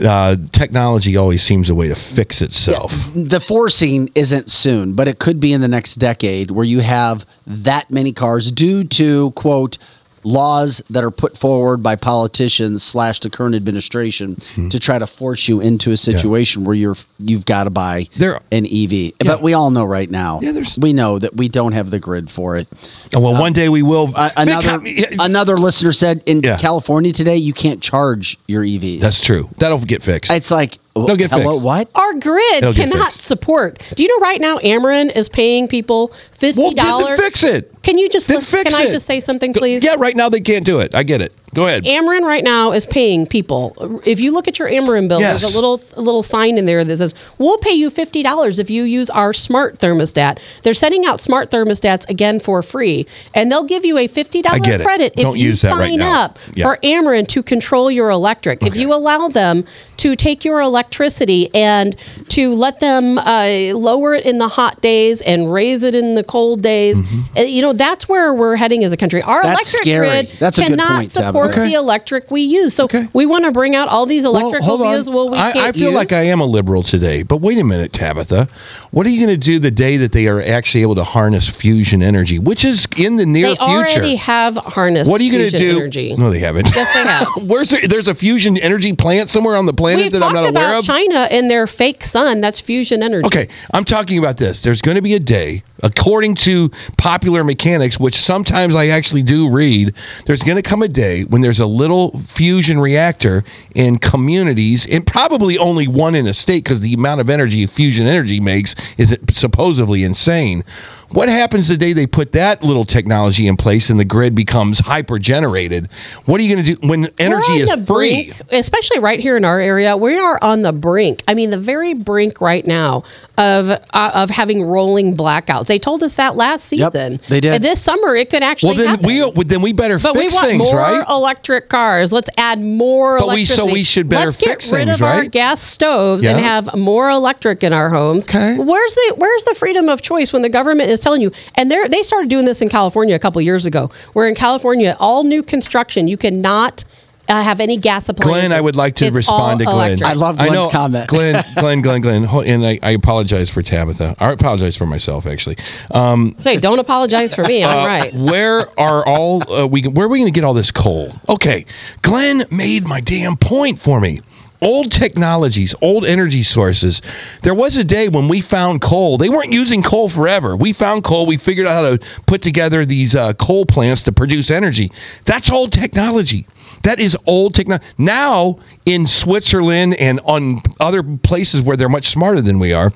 uh, 0.00 0.36
technology 0.52 1.16
always 1.16 1.42
seems 1.42 1.68
a 1.68 1.74
way 1.74 1.88
to 1.88 1.94
fix 1.94 2.42
itself. 2.42 2.92
the 3.14 3.40
forcing 3.40 4.10
isn't 4.14 4.50
soon, 4.50 4.94
but 4.94 5.08
it 5.08 5.18
could 5.18 5.40
be 5.40 5.52
in 5.52 5.60
the 5.60 5.68
next 5.68 5.96
decade 5.96 6.50
where 6.50 6.64
you 6.64 6.80
have 6.80 7.26
that 7.46 7.90
many 7.90 8.12
cars 8.12 8.50
due 8.50 8.84
to 8.84 9.32
quote 9.32 9.78
laws 10.26 10.82
that 10.90 11.04
are 11.04 11.10
put 11.12 11.38
forward 11.38 11.84
by 11.84 11.94
politicians 11.94 12.82
slash 12.82 13.20
the 13.20 13.30
current 13.30 13.54
administration 13.54 14.36
Hmm. 14.56 14.68
to 14.70 14.78
try 14.80 14.98
to 14.98 15.06
force 15.06 15.46
you 15.46 15.60
into 15.60 15.92
a 15.92 15.96
situation 15.96 16.64
where 16.64 16.74
you're 16.74 16.96
you've 17.20 17.46
got 17.46 17.64
to 17.64 17.70
buy 17.70 18.08
There- 18.16 18.40
an 18.50 18.66
EV. 18.66 19.12
But 19.24 19.40
we 19.40 19.52
all 19.54 19.70
know 19.70 19.84
right 19.84 20.10
now. 20.10 20.40
Yeah, 20.42 20.60
we 20.78 20.92
know 20.92 21.18
that 21.20 21.36
we 21.36 21.48
don't 21.48 21.72
have 21.72 21.90
the 21.90 22.00
grid 22.00 22.28
for 22.30 22.56
it. 22.56 22.66
Oh, 23.14 23.20
well, 23.20 23.40
one 23.40 23.52
day 23.52 23.68
we 23.68 23.82
will. 23.82 24.10
Uh, 24.14 24.30
another 24.36 24.82
another 25.20 25.56
listener 25.56 25.92
said 25.92 26.22
in 26.26 26.42
Yeah. 26.42 26.58
California 26.58 27.12
today 27.12 27.36
you 27.36 27.52
can't 27.52 27.80
charge 27.80 28.36
your 28.48 28.64
EV. 28.64 28.98
that's 29.00 29.20
true. 29.20 29.48
That'll 29.58 29.78
get 29.78 30.02
fixed. 30.02 30.32
it's 30.32 30.50
like 30.50 30.78
They'll 31.04 31.16
get 31.16 31.30
hello 31.30 31.52
fixed. 31.54 31.64
what? 31.64 31.90
Our 31.94 32.14
grid 32.14 32.54
It'll 32.56 32.72
get 32.72 32.90
cannot 32.90 33.12
fixed. 33.12 33.26
support. 33.26 33.82
Do 33.94 34.02
you 34.02 34.08
know 34.08 34.22
right 34.24 34.40
now 34.40 34.58
Ameren 34.58 35.14
is 35.14 35.28
paying 35.28 35.68
people 35.68 36.08
fifty 36.32 36.60
well, 36.60 36.72
then 36.72 36.84
dollars? 36.86 37.20
fix 37.20 37.44
it. 37.44 37.70
Can 37.82 37.98
you 37.98 38.08
just 38.08 38.28
Then 38.28 38.40
fix 38.40 38.74
can 38.74 38.80
I 38.82 38.86
it. 38.88 38.90
just 38.90 39.06
say 39.06 39.20
something, 39.20 39.52
please? 39.52 39.84
Yeah, 39.84 39.96
right 39.98 40.16
now 40.16 40.28
they 40.28 40.40
can't 40.40 40.64
do 40.64 40.80
it. 40.80 40.94
I 40.94 41.02
get 41.02 41.20
it. 41.20 41.32
Go 41.56 41.66
ahead. 41.66 41.84
Ameren 41.84 42.20
right 42.22 42.44
now 42.44 42.72
is 42.72 42.84
paying 42.84 43.26
people. 43.26 44.00
If 44.04 44.20
you 44.20 44.30
look 44.30 44.46
at 44.46 44.58
your 44.58 44.68
Ameren 44.68 45.08
bill, 45.08 45.20
Yes. 45.20 45.40
there's 45.40 45.54
a 45.54 45.56
little 45.56 45.80
a 45.96 46.02
little 46.02 46.22
sign 46.22 46.58
in 46.58 46.66
there 46.66 46.84
that 46.84 46.96
says, 46.98 47.14
"We'll 47.38 47.56
pay 47.58 47.72
you 47.72 47.88
fifty 47.90 48.22
dollars 48.22 48.58
if 48.58 48.68
you 48.68 48.82
use 48.84 49.08
our 49.10 49.32
smart 49.32 49.78
thermostat." 49.78 50.38
They're 50.62 50.74
sending 50.74 51.06
out 51.06 51.20
smart 51.20 51.50
thermostats 51.50 52.08
again 52.10 52.40
for 52.40 52.62
free, 52.62 53.06
and 53.34 53.50
they'll 53.50 53.64
give 53.64 53.84
you 53.86 53.96
a 53.98 54.06
fifty 54.06 54.42
dollar 54.42 54.58
dollar 54.58 54.74
it. 54.76 54.82
credit 54.82 55.12
if 55.16 55.22
Don't 55.22 55.38
you 55.38 55.46
use 55.48 55.62
that 55.62 55.72
right 55.72 55.88
sign 55.90 55.98
now. 55.98 56.24
up 56.24 56.38
Yeah. 56.54 56.64
for 56.66 56.78
Ameren 56.84 57.26
to 57.28 57.42
control 57.42 57.90
your 57.90 58.10
electric. 58.10 58.62
If 58.62 58.76
you 58.76 58.92
allow 58.92 59.28
them 59.28 59.64
to 59.96 60.14
take 60.14 60.44
your 60.44 60.60
electricity 60.60 61.48
and 61.54 61.96
to 62.28 62.52
let 62.52 62.80
them 62.80 63.16
uh, 63.16 63.72
lower 63.72 64.12
it 64.12 64.26
in 64.26 64.36
the 64.36 64.48
hot 64.48 64.82
days 64.82 65.22
and 65.22 65.50
raise 65.50 65.82
it 65.82 65.94
in 65.94 66.16
the 66.16 66.22
cold 66.22 66.60
days, 66.60 67.00
uh, 67.34 67.40
you 67.40 67.62
know 67.62 67.72
that's 67.72 68.06
where 68.06 68.34
we're 68.34 68.56
heading 68.56 68.84
as 68.84 68.92
a 68.92 68.96
country. 68.98 69.22
Our 69.22 69.36
Mm-hmm. 69.40 69.48
That's 69.48 69.74
electric 69.74 69.82
scary. 69.82 70.08
grid 70.08 70.30
That's 70.38 70.58
a 70.58 70.62
good 70.62 70.68
cannot 70.70 70.96
point, 70.96 71.12
Tabitha. 71.12 71.32
Okay. 71.50 71.68
the 71.68 71.74
electric 71.74 72.30
we 72.30 72.42
use. 72.42 72.74
So 72.74 72.88
we 73.12 73.26
want 73.26 73.44
to 73.44 73.52
bring 73.52 73.74
out 73.74 73.88
all 73.88 74.06
these 74.06 74.24
electrical 74.24 74.66
hold 74.66 74.80
on. 74.82 74.86
vehicles 74.88 75.10
we 75.10 75.36
I, 75.38 75.52
can't 75.52 75.66
I 75.66 75.72
feel 75.72 75.88
use. 75.88 75.94
like 75.94 76.12
I 76.12 76.22
am 76.22 76.40
a 76.40 76.44
liberal 76.44 76.82
today, 76.82 77.22
but 77.22 77.38
wait 77.38 77.58
a 77.58 77.64
minute, 77.64 77.92
Tabitha. 77.92 78.48
What 78.90 79.06
are 79.06 79.10
you 79.10 79.24
going 79.24 79.38
to 79.38 79.44
do 79.44 79.58
the 79.58 79.70
day 79.70 79.96
that 79.96 80.12
they 80.12 80.26
are 80.28 80.40
actually 80.42 80.82
able 80.82 80.94
to 80.96 81.04
harness 81.04 81.48
fusion 81.48 82.02
energy, 82.02 82.38
which 82.38 82.64
is 82.64 82.86
in 82.96 83.16
the 83.16 83.26
near 83.26 83.48
they 83.48 83.56
future? 83.56 83.66
They 83.66 83.72
already 83.72 84.16
have 84.16 84.56
harnessed. 84.56 85.10
what 85.10 85.20
are 85.20 85.24
you 85.24 85.32
going 85.32 85.50
to 85.50 85.58
do? 85.58 85.76
Energy. 85.76 86.16
No, 86.16 86.30
they 86.30 86.40
haven't. 86.40 86.74
Yes, 86.74 86.92
they 86.92 87.02
have. 87.02 87.28
Where's 87.48 87.70
there, 87.70 87.86
there's 87.86 88.08
a 88.08 88.14
fusion 88.14 88.56
energy 88.58 88.92
plant 88.94 89.30
somewhere 89.30 89.56
on 89.56 89.66
the 89.66 89.72
planet 89.74 90.04
We've 90.04 90.12
that 90.12 90.22
I'm 90.22 90.34
not 90.34 90.48
aware 90.48 90.76
of? 90.76 90.84
China 90.84 91.28
and 91.30 91.50
their 91.50 91.66
fake 91.66 92.04
sun. 92.04 92.40
That's 92.40 92.60
fusion 92.60 93.02
energy. 93.02 93.26
Okay, 93.26 93.48
I'm 93.72 93.84
talking 93.84 94.18
about 94.18 94.36
this. 94.36 94.62
There's 94.62 94.80
going 94.82 94.96
to 94.96 95.02
be 95.02 95.14
a 95.14 95.20
day, 95.20 95.62
according 95.82 96.34
to 96.34 96.70
popular 96.96 97.44
mechanics, 97.44 97.98
which 97.98 98.16
sometimes 98.16 98.74
I 98.74 98.88
actually 98.88 99.22
do 99.22 99.48
read, 99.48 99.94
there's 100.26 100.42
going 100.42 100.56
to 100.56 100.62
come 100.62 100.82
a 100.82 100.88
day 100.88 101.24
when 101.24 101.40
there's 101.40 101.60
a 101.60 101.66
little 101.66 102.18
fusion 102.20 102.80
reactor 102.80 103.44
in 103.74 103.98
communities, 103.98 104.86
and 104.86 105.06
probably 105.06 105.58
only 105.58 105.86
one 105.86 106.14
in 106.14 106.26
a 106.26 106.34
state 106.34 106.64
because 106.64 106.80
the 106.80 106.94
amount 106.94 107.20
of 107.20 107.28
energy 107.28 107.66
fusion 107.66 108.06
energy 108.06 108.40
makes 108.40 108.74
is 108.96 109.16
supposedly 109.30 110.02
insane. 110.02 110.64
What 111.10 111.28
happens 111.28 111.68
the 111.68 111.76
day 111.76 111.92
they 111.92 112.06
put 112.06 112.32
that 112.32 112.62
little 112.62 112.84
technology 112.84 113.46
in 113.46 113.56
place 113.56 113.90
and 113.90 113.98
the 113.98 114.04
grid 114.04 114.34
becomes 114.34 114.80
hyper 114.80 115.18
generated? 115.18 115.88
What 116.24 116.40
are 116.40 116.44
you 116.44 116.54
going 116.54 116.64
to 116.64 116.74
do 116.76 116.86
when 116.88 117.08
energy 117.18 117.52
is 117.52 117.70
free? 117.72 117.84
brink, 118.32 118.40
especially 118.52 118.98
right 118.98 119.20
here 119.20 119.36
in 119.36 119.44
our 119.44 119.60
area. 119.60 119.96
We 119.96 120.18
are 120.18 120.38
on 120.42 120.62
the 120.62 120.72
brink. 120.72 121.22
I 121.28 121.34
mean, 121.34 121.50
the 121.50 121.58
very 121.58 121.94
brink 121.94 122.40
right 122.40 122.66
now 122.66 123.04
of 123.38 123.70
uh, 123.70 123.80
of 124.14 124.30
having 124.30 124.62
rolling 124.64 125.16
blackouts. 125.16 125.66
They 125.66 125.78
told 125.78 126.02
us 126.02 126.16
that 126.16 126.36
last 126.36 126.72
Yep, 126.72 126.92
season. 126.92 127.20
they 127.28 127.40
did. 127.40 127.54
And 127.54 127.64
this 127.64 127.80
summer, 127.80 128.14
it 128.16 128.28
could 128.30 128.42
actually 128.42 128.70
Well, 128.70 128.78
then 128.78 128.88
happen. 128.88 129.06
we 129.06 129.20
well, 129.20 129.32
then 129.46 129.62
we 129.62 129.72
better 129.72 129.98
but 129.98 130.14
fix 130.14 130.32
we 130.32 130.36
want 130.36 130.46
things, 130.48 130.58
more 130.72 130.76
right? 130.80 131.04
electric 131.08 131.68
cars. 131.68 132.12
Let's 132.12 132.30
add 132.36 132.60
more 132.60 133.18
But 133.20 133.28
we- 133.28 133.44
so 133.44 133.64
we 133.66 133.84
should 133.84 134.08
better 134.08 134.32
fix 134.32 134.36
this. 134.38 134.46
Let's 134.46 134.54
fix 134.64 134.70
get 134.70 134.76
rid 134.76 134.86
things, 134.88 135.00
of 135.00 135.06
our 135.06 135.24
gas 135.26 135.62
stoves 135.62 136.24
and 136.24 136.38
have 136.40 136.74
more 136.74 137.10
electric 137.10 137.62
in 137.62 137.72
our 137.72 137.90
homes. 137.90 138.26
Okay. 138.28 138.56
Where's 138.58 138.94
the 138.94 139.14
Where's 139.16 139.44
the 139.44 139.54
freedom 139.54 139.88
of 139.88 140.02
choice 140.02 140.32
when 140.32 140.42
the 140.42 140.48
government 140.48 140.90
is 140.90 140.95
telling 141.00 141.22
you? 141.22 141.32
And 141.54 141.70
they 141.70 141.86
they 141.88 142.02
started 142.02 142.28
doing 142.30 142.44
this 142.44 142.60
in 142.62 142.68
California 142.68 143.14
a 143.14 143.18
couple 143.18 143.40
years 143.40 143.66
ago. 143.66 143.90
Where 144.12 144.28
in 144.28 144.34
California, 144.34 144.96
all 145.00 145.24
new 145.24 145.42
construction 145.42 146.08
you 146.08 146.16
cannot. 146.16 146.84
Uh, 147.28 147.42
have 147.42 147.58
any 147.58 147.76
gas 147.76 148.08
appliances? 148.08 148.40
Glenn, 148.50 148.52
I 148.56 148.60
would 148.60 148.76
like 148.76 148.94
to 148.96 149.06
It's 149.06 149.16
respond 149.16 149.58
to 149.58 149.64
Glenn. 149.64 149.74
electric. 149.98 150.08
I 150.08 150.12
love 150.12 150.36
Glenn's 150.38 150.70
comment. 150.70 151.08
Glenn, 151.08 151.44
Glenn, 151.56 151.80
Glenn, 151.80 152.00
Glenn, 152.00 152.24
and 152.46 152.64
I, 152.64 152.78
I 152.84 152.90
apologize 152.90 153.50
for 153.50 153.62
Tabitha. 153.62 154.14
I 154.20 154.30
apologize 154.30 154.76
for 154.76 154.86
myself, 154.86 155.26
actually. 155.26 155.56
Um, 155.90 156.36
Say, 156.38 156.58
don't 156.58 156.78
apologize 156.78 157.34
for 157.34 157.42
me. 157.42 157.64
I'm 157.64 157.78
uh, 157.78 157.84
right. 157.84 158.14
Where 158.30 158.68
are 158.78 159.04
all 159.04 159.42
uh, 159.52 159.66
we? 159.66 159.82
Where 159.82 160.06
are 160.06 160.08
we 160.08 160.20
going 160.20 160.32
to 160.32 160.40
get 160.40 160.44
all 160.44 160.54
this 160.54 160.70
coal? 160.70 161.14
Okay, 161.28 161.66
Glenn 162.02 162.44
made 162.52 162.86
my 162.86 163.00
damn 163.00 163.34
point 163.36 163.80
for 163.80 164.00
me. 164.00 164.20
Old 164.62 164.90
technologies, 164.90 165.74
old 165.82 166.06
energy 166.06 166.42
sources. 166.42 167.02
There 167.42 167.54
was 167.54 167.76
a 167.76 167.84
day 167.84 168.08
when 168.08 168.28
we 168.28 168.40
found 168.40 168.80
coal. 168.80 169.18
They 169.18 169.28
weren't 169.28 169.52
using 169.52 169.82
coal 169.82 170.08
forever. 170.08 170.56
We 170.56 170.72
found 170.72 171.04
coal. 171.04 171.26
We 171.26 171.36
figured 171.36 171.66
out 171.66 171.84
how 171.84 171.96
to 171.96 172.22
put 172.26 172.42
together 172.42 172.84
these 172.84 173.14
uh, 173.14 173.34
coal 173.34 173.66
plants 173.66 174.02
to 174.04 174.12
produce 174.12 174.50
energy. 174.50 174.90
That's 175.24 175.50
old 175.50 175.72
technology. 175.72 176.46
That 176.82 177.00
is 177.00 177.16
old 177.26 177.54
technology. 177.54 177.86
Now 177.98 178.58
in 178.84 179.06
Switzerland 179.06 179.94
and 179.94 180.20
on 180.24 180.62
other 180.80 181.02
places 181.02 181.62
where 181.62 181.76
they're 181.76 181.88
much 181.88 182.08
smarter 182.08 182.40
than 182.40 182.58
we 182.58 182.72
are, 182.72 182.92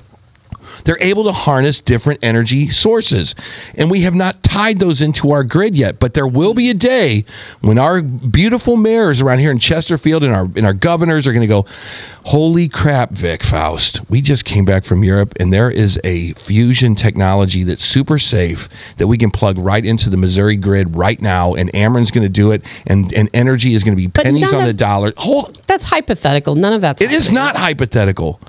they're 0.83 1.01
able 1.01 1.23
to 1.25 1.31
harness 1.31 1.81
different 1.81 2.19
energy 2.23 2.69
sources. 2.69 3.35
And 3.75 3.89
we 3.91 4.01
have 4.01 4.15
not 4.15 4.43
tied 4.43 4.79
those 4.79 5.01
into 5.01 5.31
our 5.31 5.43
grid 5.43 5.75
yet. 5.75 5.99
But 5.99 6.13
there 6.13 6.27
will 6.27 6.53
be 6.53 6.69
a 6.69 6.73
day 6.73 7.25
when 7.61 7.77
our 7.77 8.01
beautiful 8.01 8.77
mayors 8.77 9.21
around 9.21 9.39
here 9.39 9.51
in 9.51 9.59
Chesterfield 9.59 10.23
and 10.23 10.33
our 10.33 10.47
and 10.55 10.65
our 10.65 10.73
governors 10.73 11.27
are 11.27 11.31
going 11.33 11.41
to 11.41 11.47
go, 11.47 11.65
Holy 12.25 12.67
crap, 12.69 13.11
Vic 13.11 13.43
Faust. 13.43 14.07
We 14.09 14.21
just 14.21 14.45
came 14.45 14.63
back 14.65 14.83
from 14.83 15.03
Europe 15.03 15.33
and 15.39 15.51
there 15.51 15.71
is 15.71 15.99
a 16.03 16.33
fusion 16.33 16.93
technology 16.95 17.63
that's 17.63 17.83
super 17.83 18.19
safe 18.19 18.69
that 18.97 19.07
we 19.07 19.17
can 19.17 19.31
plug 19.31 19.57
right 19.57 19.83
into 19.83 20.09
the 20.09 20.17
Missouri 20.17 20.57
grid 20.57 20.95
right 20.95 21.19
now. 21.19 21.53
And 21.55 21.73
Ameren's 21.75 22.11
going 22.11 22.23
to 22.23 22.29
do 22.29 22.51
it. 22.51 22.63
And, 22.85 23.11
and 23.13 23.27
energy 23.33 23.73
is 23.73 23.83
going 23.83 23.93
to 23.97 24.01
be 24.01 24.07
But 24.07 24.23
pennies 24.25 24.53
on 24.53 24.59
of- 24.61 24.65
the 24.67 24.73
dollar. 24.73 25.13
Hold 25.17 25.61
That's 25.65 25.85
hypothetical. 25.85 26.55
None 26.55 26.73
of 26.73 26.81
that's. 26.81 27.01
it 27.01 27.11
is 27.11 27.31
not 27.31 27.55
hypothetical. 27.55 28.39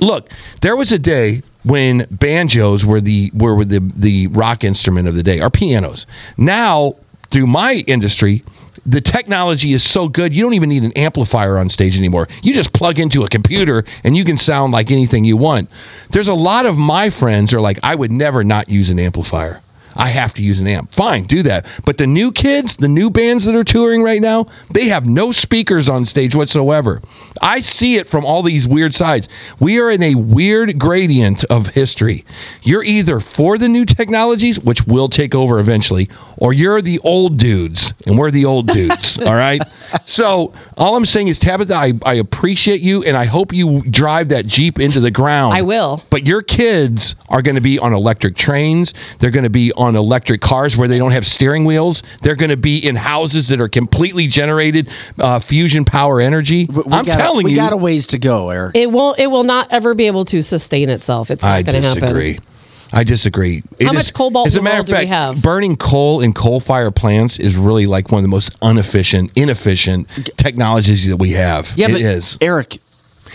Look, 0.00 0.28
there 0.60 0.76
was 0.76 0.92
a 0.92 0.98
day 0.98 1.42
when 1.64 2.06
banjos 2.10 2.84
were 2.84 3.00
the 3.00 3.30
were 3.34 3.64
the 3.64 3.80
the 3.80 4.26
rock 4.28 4.64
instrument 4.64 5.08
of 5.08 5.14
the 5.14 5.22
day, 5.22 5.40
or 5.40 5.50
pianos. 5.50 6.06
Now, 6.36 6.96
through 7.30 7.46
my 7.46 7.84
industry, 7.86 8.42
the 8.84 9.00
technology 9.00 9.72
is 9.72 9.84
so 9.84 10.08
good 10.08 10.34
you 10.34 10.42
don't 10.42 10.54
even 10.54 10.68
need 10.68 10.82
an 10.82 10.92
amplifier 10.92 11.56
on 11.56 11.68
stage 11.68 11.96
anymore. 11.96 12.28
You 12.42 12.52
just 12.52 12.72
plug 12.72 12.98
into 12.98 13.22
a 13.22 13.28
computer 13.28 13.84
and 14.02 14.16
you 14.16 14.24
can 14.24 14.38
sound 14.38 14.72
like 14.72 14.90
anything 14.90 15.24
you 15.24 15.36
want. 15.36 15.70
There's 16.10 16.28
a 16.28 16.34
lot 16.34 16.66
of 16.66 16.76
my 16.76 17.10
friends 17.10 17.54
are 17.54 17.60
like, 17.60 17.78
I 17.82 17.94
would 17.94 18.10
never 18.10 18.42
not 18.42 18.68
use 18.68 18.90
an 18.90 18.98
amplifier. 18.98 19.61
I 19.96 20.08
have 20.08 20.34
to 20.34 20.42
use 20.42 20.60
an 20.60 20.66
amp. 20.66 20.92
Fine, 20.92 21.24
do 21.24 21.42
that. 21.44 21.66
But 21.84 21.98
the 21.98 22.06
new 22.06 22.32
kids, 22.32 22.76
the 22.76 22.88
new 22.88 23.10
bands 23.10 23.44
that 23.44 23.54
are 23.54 23.64
touring 23.64 24.02
right 24.02 24.20
now, 24.20 24.46
they 24.70 24.86
have 24.86 25.06
no 25.06 25.32
speakers 25.32 25.88
on 25.88 26.04
stage 26.04 26.34
whatsoever. 26.34 27.02
I 27.40 27.60
see 27.60 27.96
it 27.96 28.06
from 28.06 28.24
all 28.24 28.42
these 28.42 28.68
weird 28.68 28.94
sides. 28.94 29.28
We 29.58 29.80
are 29.80 29.90
in 29.90 30.02
a 30.02 30.14
weird 30.14 30.78
gradient 30.78 31.44
of 31.44 31.68
history. 31.68 32.24
You're 32.62 32.84
either 32.84 33.18
for 33.18 33.58
the 33.58 33.68
new 33.68 33.84
technologies, 33.84 34.60
which 34.60 34.86
will 34.86 35.08
take 35.08 35.34
over 35.34 35.58
eventually, 35.58 36.08
or 36.36 36.52
you're 36.52 36.80
the 36.80 37.00
old 37.00 37.38
dudes, 37.38 37.94
and 38.06 38.16
we're 38.16 38.30
the 38.30 38.44
old 38.44 38.68
dudes. 38.68 39.18
all 39.26 39.34
right. 39.34 39.60
So 40.04 40.52
all 40.76 40.96
I'm 40.96 41.04
saying 41.06 41.28
is, 41.28 41.38
Tabitha, 41.38 41.74
I, 41.74 41.92
I 42.04 42.14
appreciate 42.14 42.80
you, 42.80 43.02
and 43.02 43.16
I 43.16 43.24
hope 43.24 43.52
you 43.52 43.82
drive 43.82 44.28
that 44.28 44.46
Jeep 44.46 44.78
into 44.78 45.00
the 45.00 45.10
ground. 45.10 45.54
I 45.54 45.62
will. 45.62 46.04
But 46.10 46.26
your 46.26 46.42
kids 46.42 47.16
are 47.28 47.42
going 47.42 47.56
to 47.56 47.60
be 47.60 47.78
on 47.78 47.92
electric 47.92 48.36
trains. 48.36 48.94
They're 49.18 49.30
going 49.30 49.44
to 49.44 49.50
be 49.50 49.72
on 49.72 49.81
electric 49.96 50.40
cars 50.40 50.76
where 50.76 50.88
they 50.88 50.98
don't 50.98 51.12
have 51.12 51.26
steering 51.26 51.64
wheels. 51.64 52.02
They're 52.22 52.36
going 52.36 52.50
to 52.50 52.56
be 52.56 52.78
in 52.78 52.96
houses 52.96 53.48
that 53.48 53.60
are 53.60 53.68
completely 53.68 54.26
generated 54.26 54.88
uh, 55.18 55.40
fusion 55.40 55.84
power 55.84 56.20
energy. 56.20 56.66
We 56.66 56.82
I'm 56.84 57.04
got 57.04 57.08
a- 57.08 57.18
telling 57.18 57.44
we 57.44 57.50
you. 57.52 57.56
got 57.56 57.72
a 57.72 57.76
ways 57.76 58.06
to 58.08 58.18
go, 58.18 58.50
Eric. 58.50 58.76
It 58.76 58.90
will. 58.90 59.14
It 59.18 59.26
will 59.28 59.44
not 59.44 59.68
ever 59.70 59.94
be 59.94 60.06
able 60.06 60.24
to 60.26 60.42
sustain 60.42 60.88
itself. 60.88 61.30
It's 61.30 61.42
not 61.44 61.64
going 61.64 61.82
to 61.82 61.94
disagree. 61.94 62.32
happen. 62.34 62.46
I 62.94 63.04
disagree. 63.04 63.62
It 63.78 63.86
How 63.86 63.94
much 63.94 64.12
cobalt 64.12 64.48
As 64.48 64.56
a 64.56 64.60
matter 64.60 64.76
world 64.76 64.80
of 64.82 64.86
do 64.88 64.92
we 64.92 64.98
fact, 64.98 65.08
have? 65.08 65.42
burning 65.42 65.76
coal 65.76 66.20
in 66.20 66.34
coal 66.34 66.60
fire 66.60 66.90
plants 66.90 67.38
is 67.38 67.56
really 67.56 67.86
like 67.86 68.12
one 68.12 68.18
of 68.18 68.22
the 68.22 68.28
most 68.28 68.54
inefficient, 68.62 69.32
inefficient 69.34 70.08
technologies 70.36 71.06
that 71.08 71.16
we 71.16 71.30
have. 71.30 71.72
Yeah, 71.76 71.88
It 71.88 71.92
but 71.92 72.00
is. 72.02 72.36
Eric. 72.42 72.78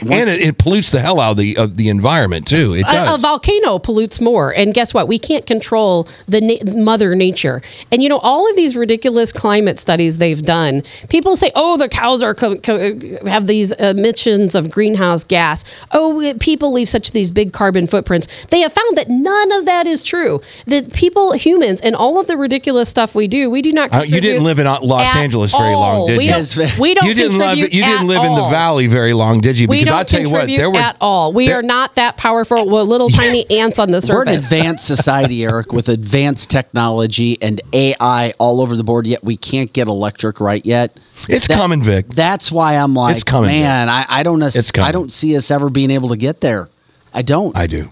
And 0.02 0.30
it, 0.30 0.42
it 0.42 0.58
pollutes 0.58 0.92
the 0.92 1.00
hell 1.00 1.20
out 1.20 1.32
of 1.32 1.38
the 1.38 1.58
of 1.58 1.78
the 1.78 1.90
environment 1.90 2.48
too. 2.48 2.74
It 2.76 2.86
A, 2.88 3.16
a 3.16 3.18
volcano 3.18 3.80
pollutes 3.80 4.22
more, 4.22 4.52
and 4.54 4.74
guess 4.74 4.94
what? 4.94 5.08
We 5.08 5.20
can't 5.20 5.46
control 5.46 6.08
the 6.28 6.42
na- 6.42 6.72
mother 6.74 7.16
nature. 7.16 7.62
And 7.92 8.04
you 8.04 8.10
know, 8.10 8.20
all 8.20 8.50
of 8.50 8.56
these 8.56 8.76
ridiculous 8.76 9.32
climate 9.32 9.80
studies 9.80 10.18
they've 10.18 10.42
done. 10.42 10.84
People 11.10 11.36
say, 11.36 11.52
"Oh, 11.56 11.78
the 11.78 11.90
cows 11.90 12.22
are 12.22 12.36
co- 12.36 12.58
co- 12.58 13.00
have 13.26 13.48
these 13.48 13.72
emissions 13.74 14.56
of 14.56 14.70
greenhouse 14.70 15.24
gas. 15.24 15.64
Oh, 15.92 16.34
people 16.40 16.72
leave 16.72 16.90
such 16.90 17.12
these 17.12 17.32
big 17.32 17.54
carbon 17.54 17.88
footprints." 17.88 18.28
They 18.50 18.60
have 18.62 18.74
found 18.74 18.98
that 18.98 19.10
none 19.10 19.52
of 19.54 19.66
that 19.66 19.88
is 19.88 20.04
true. 20.04 20.42
That 20.68 20.94
people, 20.94 21.34
humans, 21.34 21.82
and 21.82 21.96
all 21.96 22.20
of 22.20 22.28
the 22.28 22.38
ridiculous 22.38 22.90
stuff 22.90 23.16
we 23.16 23.28
do, 23.28 23.50
we 23.50 23.62
do 23.62 23.72
not. 23.72 23.94
Uh, 23.94 24.02
you 24.02 24.22
didn't 24.22 24.44
live 24.44 24.60
in 24.60 24.68
Los 24.68 25.16
Angeles 25.16 25.52
very 25.52 25.76
long, 25.76 26.08
did 26.08 26.18
we 26.18 26.26
you? 26.26 26.32
Don't, 26.32 26.80
we 26.80 26.94
don't. 26.94 27.08
you 27.08 27.14
didn't 27.14 27.38
live. 27.38 27.58
You 27.58 27.68
didn't 27.68 28.02
at 28.02 28.06
live 28.06 28.24
in 28.24 28.36
the 28.36 28.50
valley 28.50 28.88
very 28.88 29.14
long, 29.14 29.42
did 29.42 29.58
you? 29.58 29.68
Because 29.68 29.87
don't 29.90 29.98
I'll 30.00 30.06
tell 30.06 30.22
you 30.22 30.30
what, 30.30 30.40
contribute 30.40 30.58
there 30.58 30.70
were 30.72 30.80
at 30.80 30.98
all. 31.02 31.34
We 31.34 31.48
there- 31.48 31.60
are 31.60 31.64
not 31.64 31.96
that 31.96 32.18
powerful. 32.18 32.68
We're 32.70 32.82
little 32.84 33.10
tiny 33.12 33.50
ants 33.50 33.80
on 33.80 33.92
the 33.92 34.02
surface. 34.02 34.28
We're 34.28 34.34
an 34.34 34.40
advanced 34.40 34.86
society, 34.96 35.44
Eric, 35.44 35.72
with 35.74 35.90
advanced 35.90 36.50
technology 36.50 37.38
and 37.42 37.62
AI 37.74 38.34
all 38.40 38.62
over 38.62 38.76
the 38.76 38.84
board, 38.84 39.08
yet 39.08 39.24
we 39.24 39.38
can't 39.38 39.72
get 39.74 39.88
electric 39.88 40.40
right 40.40 40.66
yet. 40.66 41.00
It's 41.30 41.48
That- 41.48 41.58
coming, 41.58 41.82
Vic. 41.82 42.08
That's 42.08 42.52
why 42.52 42.76
I'm 42.76 42.94
like, 42.94 43.16
It's 43.16 43.24
coming, 43.24 43.50
man, 43.50 43.90
I, 43.90 44.06
I 44.08 44.24
don't 44.24 44.42
It's 44.42 44.72
coming. 44.72 44.88
I 44.88 44.92
don't 44.92 45.12
see 45.12 45.36
us 45.36 45.52
ever 45.52 45.70
being 45.70 45.92
able 45.92 46.10
to 46.10 46.18
get 46.18 46.42
there. 46.42 46.70
I 47.14 47.22
don't. 47.22 47.56
I 47.58 47.68
do. 47.68 47.90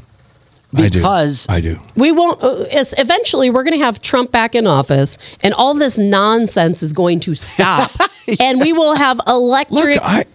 I 0.77 0.89
do 0.89 0.99
because 0.99 1.47
I 1.47 1.61
do. 1.61 1.79
We 1.95 2.11
won't. 2.11 2.43
Uh, 2.43 2.65
it's 2.69 2.93
eventually 2.97 3.49
we're 3.49 3.63
going 3.63 3.79
to 3.79 3.85
have 3.85 4.01
Trump 4.01 4.31
back 4.31 4.55
in 4.55 4.67
office, 4.67 5.17
and 5.41 5.53
all 5.53 5.73
this 5.73 5.97
nonsense 5.97 6.83
is 6.83 6.91
going 6.91 7.21
to 7.21 7.33
stop, 7.33 7.91
and 8.41 8.59
we 8.59 8.73
will 8.73 8.95
have 8.95 9.21
electric. 9.25 9.71
Look, 9.95 10.03
I, 10.03 10.17
I 10.17 10.19
am 10.21 10.25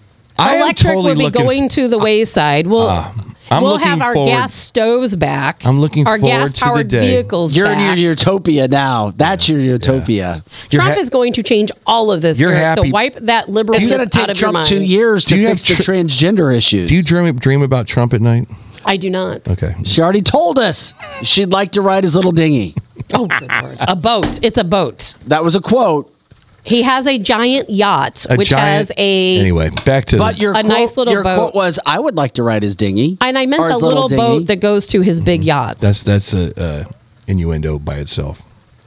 electric 0.57 0.93
totally 0.95 1.11
will 1.13 1.17
be 1.19 1.25
looking- 1.25 1.43
going 1.43 1.69
to 1.71 1.89
the 1.89 1.99
wayside. 1.99 2.67
We'll 2.67 2.89
Uh, 2.89 3.09
I'm 3.53 3.65
we'll 3.65 3.79
have 3.79 4.01
our 4.01 4.15
forward- 4.15 4.31
gas 4.31 4.55
stoves 4.55 5.17
back. 5.17 5.63
I'm 5.67 5.81
looking 5.81 6.07
our 6.07 6.19
forward 6.21 6.31
gas 6.39 6.53
to 6.53 6.61
the 6.61 6.65
powered 6.67 6.89
day. 6.89 7.01
vehicles 7.09 7.53
you're 7.53 7.67
back. 7.67 7.79
in 7.97 7.99
your 7.99 8.11
utopia 8.11 8.69
now. 8.69 9.13
That's 9.17 9.49
your 9.49 9.59
utopia. 9.59 10.45
You're 10.71 10.83
Trump 10.83 10.95
ha- 10.95 11.01
is 11.01 11.11
going 11.11 11.33
to 11.33 11.43
change 11.43 11.71
all 11.85 12.13
of 12.13 12.23
this. 12.23 12.39
You're 12.39 12.51
Eric, 12.51 12.63
happy- 12.63 12.83
to 12.83 12.91
wipe 12.93 13.15
that 13.23 13.45
It's 13.49 13.53
liberalism 13.53 13.89
going 13.89 13.99
to 13.99 14.03
out 14.07 14.13
take 14.13 14.23
of 14.23 14.29
your 14.29 14.35
Trump 14.37 14.55
mind. 14.55 14.67
two 14.67 14.81
years 14.81 15.25
Do 15.25 15.35
to 15.35 15.41
you 15.41 15.49
fix 15.49 15.65
have 15.65 15.79
the 15.79 15.83
transgender 15.83 16.55
issues. 16.57 16.89
Do 16.89 16.95
you 16.95 17.03
dream 17.03 17.35
dream 17.37 17.63
about 17.63 17.89
Trump 17.89 18.15
at 18.15 18.21
night? 18.21 18.47
I 18.85 18.97
do 18.97 19.11
not. 19.11 19.49
Okay. 19.49 19.75
she 19.85 20.01
already 20.01 20.23
told 20.23 20.59
us 20.59 20.95
she'd 21.23 21.51
like 21.51 21.73
to 21.73 21.83
ride 21.83 22.05
his 22.05 22.15
little 22.15 22.33
dinghy. 22.33 22.77
Oh, 23.13 23.27
good 23.27 23.51
lord! 23.63 23.77
A 23.81 23.97
boat. 23.97 24.39
It's 24.43 24.59
a 24.59 24.65
boat. 24.65 25.15
That 25.27 25.43
was 25.43 25.57
a 25.57 25.61
quote. 25.61 26.15
He 26.63 26.83
has 26.83 27.07
a 27.07 27.19
giant 27.19 27.71
yacht, 27.71 28.27
A 28.29 28.37
which 28.37 28.51
giant- 28.51 28.89
has 28.89 28.93
a 28.99 29.39
Anyway, 29.39 29.71
back 29.87 30.05
to 30.07 30.19
But 30.19 30.37
the, 30.37 30.43
your 30.43 30.51
A 30.53 30.61
quote, 30.61 30.67
nice 30.67 30.97
little 30.97 31.15
your 31.15 31.23
boat. 31.25 31.37
quote 31.53 31.55
was, 31.55 31.81
"I 31.87 31.99
would 31.99 32.17
like 32.17 32.35
to 32.35 32.43
ride 32.43 32.63
his 32.63 32.77
dinghy." 32.77 33.17
And 33.21 33.39
I 33.39 33.47
meant 33.47 33.63
Or 33.63 33.69
the 33.69 33.75
his 33.75 33.83
little, 33.83 34.09
dinghy. 34.09 34.21
boat 34.23 34.47
that 34.49 34.57
goes 34.61 34.87
to 34.89 35.01
his 35.01 35.21
big 35.21 35.43
yacht. 35.45 35.79
that's 35.81 36.03
that's 36.03 36.33
a 36.35 36.63
uh, 36.63 36.85
innuendo 37.27 37.79
by 37.79 37.97
itself. 37.97 38.43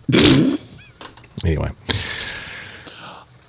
anyway, 1.45 1.71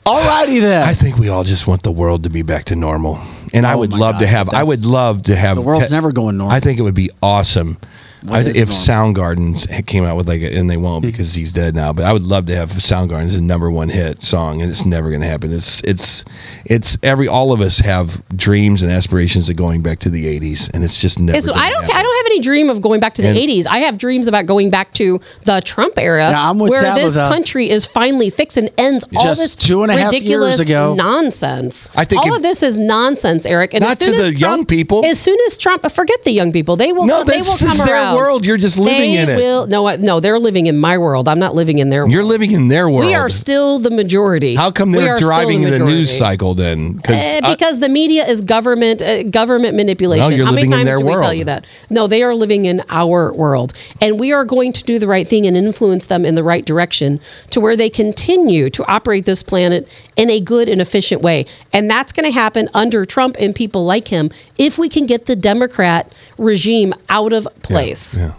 Alrighty 0.06 0.60
then. 0.60 0.86
I 0.86 0.92
think 0.94 1.16
we 1.16 1.28
all 1.28 1.44
just 1.44 1.66
want 1.66 1.82
the 1.82 1.92
world 1.92 2.24
to 2.24 2.30
be 2.30 2.42
back 2.42 2.64
to 2.66 2.76
normal, 2.76 3.20
and 3.55 3.66
I 3.66 3.72
Oh 3.74 3.78
would 3.78 3.90
my 3.90 3.98
love 3.98 4.18
to 4.18 4.24
God, 4.24 4.30
have. 4.30 4.48
I 4.51 4.62
would 4.62 4.84
love 4.84 5.22
to 5.24 5.36
have. 5.36 5.56
the 5.56 5.62
world's 5.62 5.90
never 5.90 6.12
going 6.12 6.36
normal. 6.36 6.55
I 6.55 6.60
think 6.60 6.78
it 6.78 6.82
would 6.82 6.94
be 6.94 7.10
awesome. 7.22 7.78
What 8.24 8.46
I, 8.46 8.48
is 8.48 8.56
if 8.56 8.68
normal? 8.70 9.14
Soundgarden's 9.14 9.66
came 9.86 10.05
out 10.05 10.16
with 10.16 10.26
like, 10.26 10.40
a, 10.40 10.56
and 10.56 10.70
they 10.70 10.78
won't 10.78 11.05
because 11.05 11.34
he's 11.34 11.52
dead 11.52 11.74
now. 11.74 11.92
But 11.92 12.06
I 12.06 12.12
would 12.12 12.22
love 12.22 12.46
to 12.46 12.56
have 12.56 12.70
Soundgarden's 12.70 13.34
a 13.34 13.40
number 13.40 13.70
one 13.70 13.90
hit 13.90 14.22
song, 14.22 14.62
and 14.62 14.70
it's 14.70 14.86
never 14.86 15.10
going 15.10 15.20
to 15.20 15.26
happen. 15.26 15.52
It's 15.52 15.82
it's 15.84 16.24
it's 16.64 16.96
every 17.02 17.28
all 17.28 17.52
of 17.52 17.60
us 17.60 17.78
have 17.78 18.26
dreams 18.30 18.80
and 18.80 18.90
aspirations 18.90 19.51
of 19.51 19.56
going 19.56 19.82
back 19.82 19.98
to 20.01 20.10
the 20.10 20.24
'80s, 20.40 20.70
and 20.72 20.82
it's 20.82 21.01
just 21.01 21.18
never. 21.18 21.36
It's, 21.36 21.51
I 21.51 21.68
don't. 21.68 21.82
happen. 21.82 21.96
I 21.96 22.02
don't 22.02 22.16
have 22.16 22.26
any 22.26 22.34
dream 22.40 22.70
of 22.70 22.81
going 22.82 23.01
back 23.01 23.15
to 23.15 23.23
the 23.23 23.28
And- 23.28 23.36
'80s. 23.39 23.66
I 23.69 23.78
have 23.78 23.98
dreams 23.98 24.27
about 24.27 24.47
going 24.47 24.70
back 24.70 24.93
to 24.94 25.20
the 25.44 25.61
Trump 25.62 25.98
era, 25.98 26.31
Yeah, 26.31 26.51
I'm 26.51 26.59
with 26.59 26.70
where 26.70 26.94
this 26.94 27.15
country 27.15 27.70
is 27.70 27.86
finally 27.86 28.31
fixed 28.31 28.56
and 28.56 28.70
ends 28.78 29.05
all 29.16 29.23
Just 29.24 29.40
this 29.40 29.56
two 29.56 29.82
and 29.82 29.90
a 29.90 29.94
half 29.94 30.12
years 30.12 30.23
ridiculous 30.23 30.61
ago. 30.61 30.94
nonsense. 30.94 31.90
I 31.94 32.05
think 32.05 32.23
all 32.23 32.35
of 32.36 32.43
this 32.43 32.62
is 32.62 32.77
nonsense, 32.78 33.47
Eric. 33.47 33.74
And 33.74 33.82
Not 33.82 33.93
as 33.93 33.98
soon 33.98 34.12
to 34.15 34.19
as 34.24 34.32
the 34.32 34.39
young 34.39 34.56
Trump- 34.59 34.69
people. 34.69 35.05
As 35.05 35.19
soon 35.19 35.36
as 35.47 35.56
Trump, 35.59 35.90
forget 35.90 36.24
the 36.24 36.32
young 36.32 36.52
people. 36.52 36.77
They 36.77 36.93
will. 36.93 37.06
No, 37.06 37.19
come, 37.19 37.27
they 37.28 37.39
will 37.39 37.44
this 37.44 37.59
come 37.61 37.70
is 37.73 37.82
their 37.85 37.94
around. 37.94 38.16
world. 38.16 38.44
You're 38.44 38.56
just 38.56 38.78
living 38.78 39.12
They 39.15 39.19
in 39.19 39.28
it. 39.28 39.36
Will, 39.36 39.66
no, 39.66 39.86
I- 39.86 39.97
no, 39.97 40.20
they're 40.20 40.39
living 40.39 40.66
in 40.66 40.78
my 40.78 40.98
world. 40.98 41.28
I'm 41.28 41.39
not 41.39 41.55
living 41.55 41.78
in 41.78 41.90
their. 41.90 42.06
You're 42.06 42.24
living 42.24 42.51
in 42.52 42.69
their 42.69 42.89
world. 42.89 43.06
We 43.06 43.15
are 43.15 43.28
still 43.31 43.78
the 43.78 43.90
majority. 43.90 44.55
How 44.56 44.70
come 44.70 44.93
they're 44.93 45.19
driving 45.19 45.62
the, 45.62 45.70
majority. 45.70 45.97
news 45.97 46.16
cycle 46.16 46.55
then? 46.55 47.01
I- 47.06 47.40
because 47.44 47.81
the 47.81 47.89
media 47.89 48.27
is 48.27 48.43
government 48.43 49.01
uh, 49.02 49.23
government 49.24 49.77
manipulation. 49.77 50.28
No, 50.31 50.35
you're 50.35 50.47
How 50.47 50.52
many 50.52 50.69
times 50.69 50.85
their 50.85 50.98
do 50.98 51.05
we 51.06 51.12
tell 51.15 51.32
you 51.35 51.44
that? 51.44 51.66
No, 51.90 52.06
they 52.06 52.23
are 52.24 52.34
living 52.34 52.64
in 52.64 52.82
our 52.88 53.32
world, 53.32 53.72
and 54.01 54.18
we 54.18 54.32
are 54.32 54.44
going 54.44 54.72
to 54.72 54.82
do 54.82 54.98
the 54.98 55.06
right 55.06 55.28
thing 55.28 55.46
and 55.46 55.56
influence 55.56 56.06
them 56.06 56.24
in 56.24 56.34
the 56.34 56.42
right 56.42 56.64
direction 56.64 57.20
to 57.51 57.60
where 57.60 57.76
they 57.76 57.88
continue 57.88 58.68
to 58.70 58.84
operate 58.90 59.24
this 59.24 59.42
planet 59.44 59.86
in 60.16 60.30
a 60.30 60.40
good 60.40 60.68
and 60.68 60.80
efficient 60.80 61.22
way. 61.22 61.46
And 61.72 61.88
that's 61.88 62.12
going 62.12 62.24
to 62.24 62.32
happen 62.32 62.68
under 62.74 63.05
Trump 63.05 63.36
and 63.38 63.55
people 63.55 63.84
like 63.84 64.09
him 64.09 64.30
if 64.59 64.78
we 64.78 64.88
can 64.88 65.06
get 65.06 65.26
the 65.26 65.36
Democrat 65.36 66.12
regime 66.38 66.94
out 67.09 67.32
of 67.32 67.46
place. 67.62 68.16
yeah. 68.18 68.32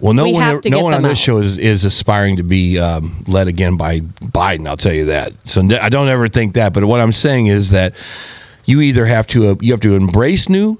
Well, 0.00 0.12
no 0.14 0.24
We 0.24 0.32
one, 0.32 0.60
no 0.66 0.82
one 0.82 0.94
on 0.94 1.02
this 1.02 1.12
out. 1.12 1.18
show 1.18 1.38
is, 1.38 1.58
is 1.58 1.84
aspiring 1.84 2.36
to 2.36 2.44
be 2.44 2.78
um, 2.78 3.24
led 3.26 3.48
again 3.48 3.76
by 3.76 4.00
Biden. 4.00 4.68
I'll 4.68 4.76
tell 4.76 4.92
you 4.92 5.06
that. 5.06 5.32
So 5.44 5.60
I 5.80 5.88
don't 5.88 6.08
ever 6.08 6.28
think 6.28 6.54
that. 6.54 6.72
But 6.72 6.84
what 6.84 7.00
I'm 7.00 7.10
saying 7.12 7.48
is 7.48 7.70
that 7.70 7.94
you 8.64 8.80
either 8.80 9.06
have 9.06 9.26
to 9.28 9.48
uh, 9.48 9.54
you 9.60 9.72
have 9.72 9.80
to 9.80 9.96
embrace 9.96 10.48
new, 10.48 10.78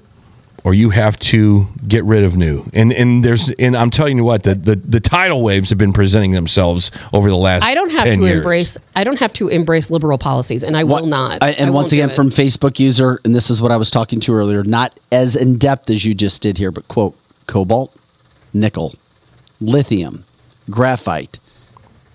or 0.63 0.73
you 0.73 0.89
have 0.91 1.17
to 1.19 1.67
get 1.87 2.03
rid 2.03 2.23
of 2.23 2.35
new. 2.37 2.63
And 2.73 2.91
and 2.91 3.23
there's 3.23 3.49
and 3.51 3.75
I'm 3.75 3.89
telling 3.89 4.17
you 4.17 4.23
what 4.23 4.43
the 4.43 4.55
the, 4.55 4.75
the 4.75 4.99
tidal 4.99 5.41
waves 5.41 5.69
have 5.69 5.77
been 5.77 5.93
presenting 5.93 6.31
themselves 6.31 6.91
over 7.13 7.29
the 7.29 7.35
last. 7.37 7.63
I 7.63 7.73
don't 7.73 7.91
have 7.91 8.03
10 8.05 8.19
to 8.19 8.25
years. 8.25 8.37
embrace. 8.37 8.77
I 8.95 9.03
don't 9.03 9.19
have 9.19 9.33
to 9.33 9.47
embrace 9.47 9.89
liberal 9.89 10.17
policies, 10.17 10.63
and 10.63 10.75
I 10.77 10.83
What- 10.83 11.01
will 11.03 11.09
not. 11.09 11.43
I- 11.43 11.47
I 11.47 11.51
and 11.51 11.69
won't 11.69 11.83
once 11.85 11.91
again, 11.93 12.09
from 12.09 12.29
Facebook 12.29 12.79
user, 12.79 13.19
and 13.25 13.33
this 13.35 13.49
is 13.49 13.61
what 13.61 13.71
I 13.71 13.77
was 13.77 13.89
talking 13.91 14.19
to 14.21 14.33
earlier, 14.33 14.63
not 14.63 14.99
as 15.11 15.35
in 15.35 15.57
depth 15.57 15.89
as 15.89 16.05
you 16.05 16.13
just 16.13 16.41
did 16.41 16.57
here, 16.57 16.71
but 16.71 16.87
quote: 16.87 17.15
cobalt, 17.47 17.95
nickel, 18.53 18.93
lithium, 19.61 20.25
graphite, 20.69 21.39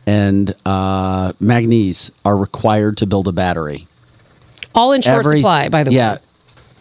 and 0.07 0.55
uh, 0.67 1.33
manganese 1.41 2.13
are 2.25 2.37
required 2.37 2.97
to 2.99 3.07
build 3.07 3.27
a 3.29 3.33
battery. 3.33 3.87
all 4.75 4.93
in 4.93 5.01
short 5.03 5.19
Every- 5.25 5.39
supply. 5.41 5.69
By 5.69 5.85
the 5.85 5.93
yeah. 5.93 6.15
way, 6.15 6.19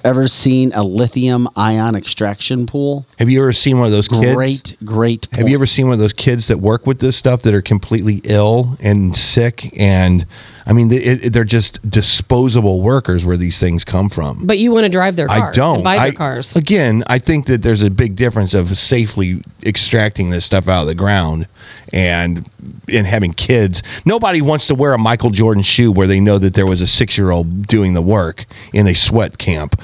Ever 0.03 0.27
seen 0.27 0.73
a 0.73 0.83
lithium 0.83 1.47
ion 1.55 1.95
extraction 1.95 2.65
pool? 2.65 3.05
Have 3.19 3.29
you 3.29 3.41
ever 3.41 3.53
seen 3.53 3.77
one 3.77 3.85
of 3.85 3.93
those 3.93 4.09
kids? 4.09 4.33
Great, 4.33 4.75
great. 4.83 5.29
Have 5.31 5.47
you 5.47 5.55
ever 5.55 5.65
seen 5.65 5.87
one 5.87 5.93
of 5.93 5.99
those 5.99 6.11
kids 6.11 6.47
that 6.47 6.59
work 6.59 6.85
with 6.85 6.99
this 6.99 7.15
stuff 7.15 7.41
that 7.43 7.53
are 7.53 7.61
completely 7.61 8.19
ill 8.25 8.75
and 8.81 9.15
sick? 9.15 9.73
And 9.79 10.25
I 10.65 10.73
mean, 10.73 10.89
they, 10.89 10.97
it, 10.97 11.33
they're 11.33 11.43
just 11.43 11.87
disposable 11.89 12.81
workers 12.81 13.25
where 13.25 13.35
these 13.37 13.59
things 13.59 13.83
come 13.83 14.09
from. 14.09 14.45
but 14.47 14.59
you 14.59 14.71
want 14.71 14.85
to 14.85 14.89
drive 14.89 15.15
their 15.15 15.27
cars. 15.27 15.57
I 15.57 15.59
don't 15.59 15.75
and 15.75 15.83
buy 15.83 15.95
their 15.97 16.05
I- 16.07 16.11
cars. 16.11 16.55
Again, 16.55 17.03
I 17.07 17.19
think 17.19 17.47
that 17.47 17.63
there's 17.63 17.81
a 17.83 17.89
big 17.89 18.15
difference 18.15 18.53
of 18.53 18.77
safely 18.77 19.41
extracting 19.65 20.29
this 20.29 20.45
stuff 20.45 20.67
out 20.67 20.81
of 20.81 20.87
the 20.87 20.95
ground 20.95 21.47
and 21.91 22.47
and 22.87 23.05
having 23.07 23.33
kids. 23.33 23.83
Nobody 24.05 24.41
wants 24.41 24.67
to 24.67 24.75
wear 24.75 24.93
a 24.93 24.97
Michael 24.97 25.29
Jordan 25.31 25.63
shoe 25.63 25.91
where 25.91 26.07
they 26.07 26.19
know 26.19 26.37
that 26.37 26.53
there 26.53 26.65
was 26.65 26.81
a 26.81 26.87
six 26.87 27.17
year 27.17 27.31
old 27.31 27.67
doing 27.67 27.93
the 27.93 28.01
work 28.01 28.45
in 28.73 28.87
a 28.87 28.93
sweat 28.93 29.37
camp. 29.37 29.81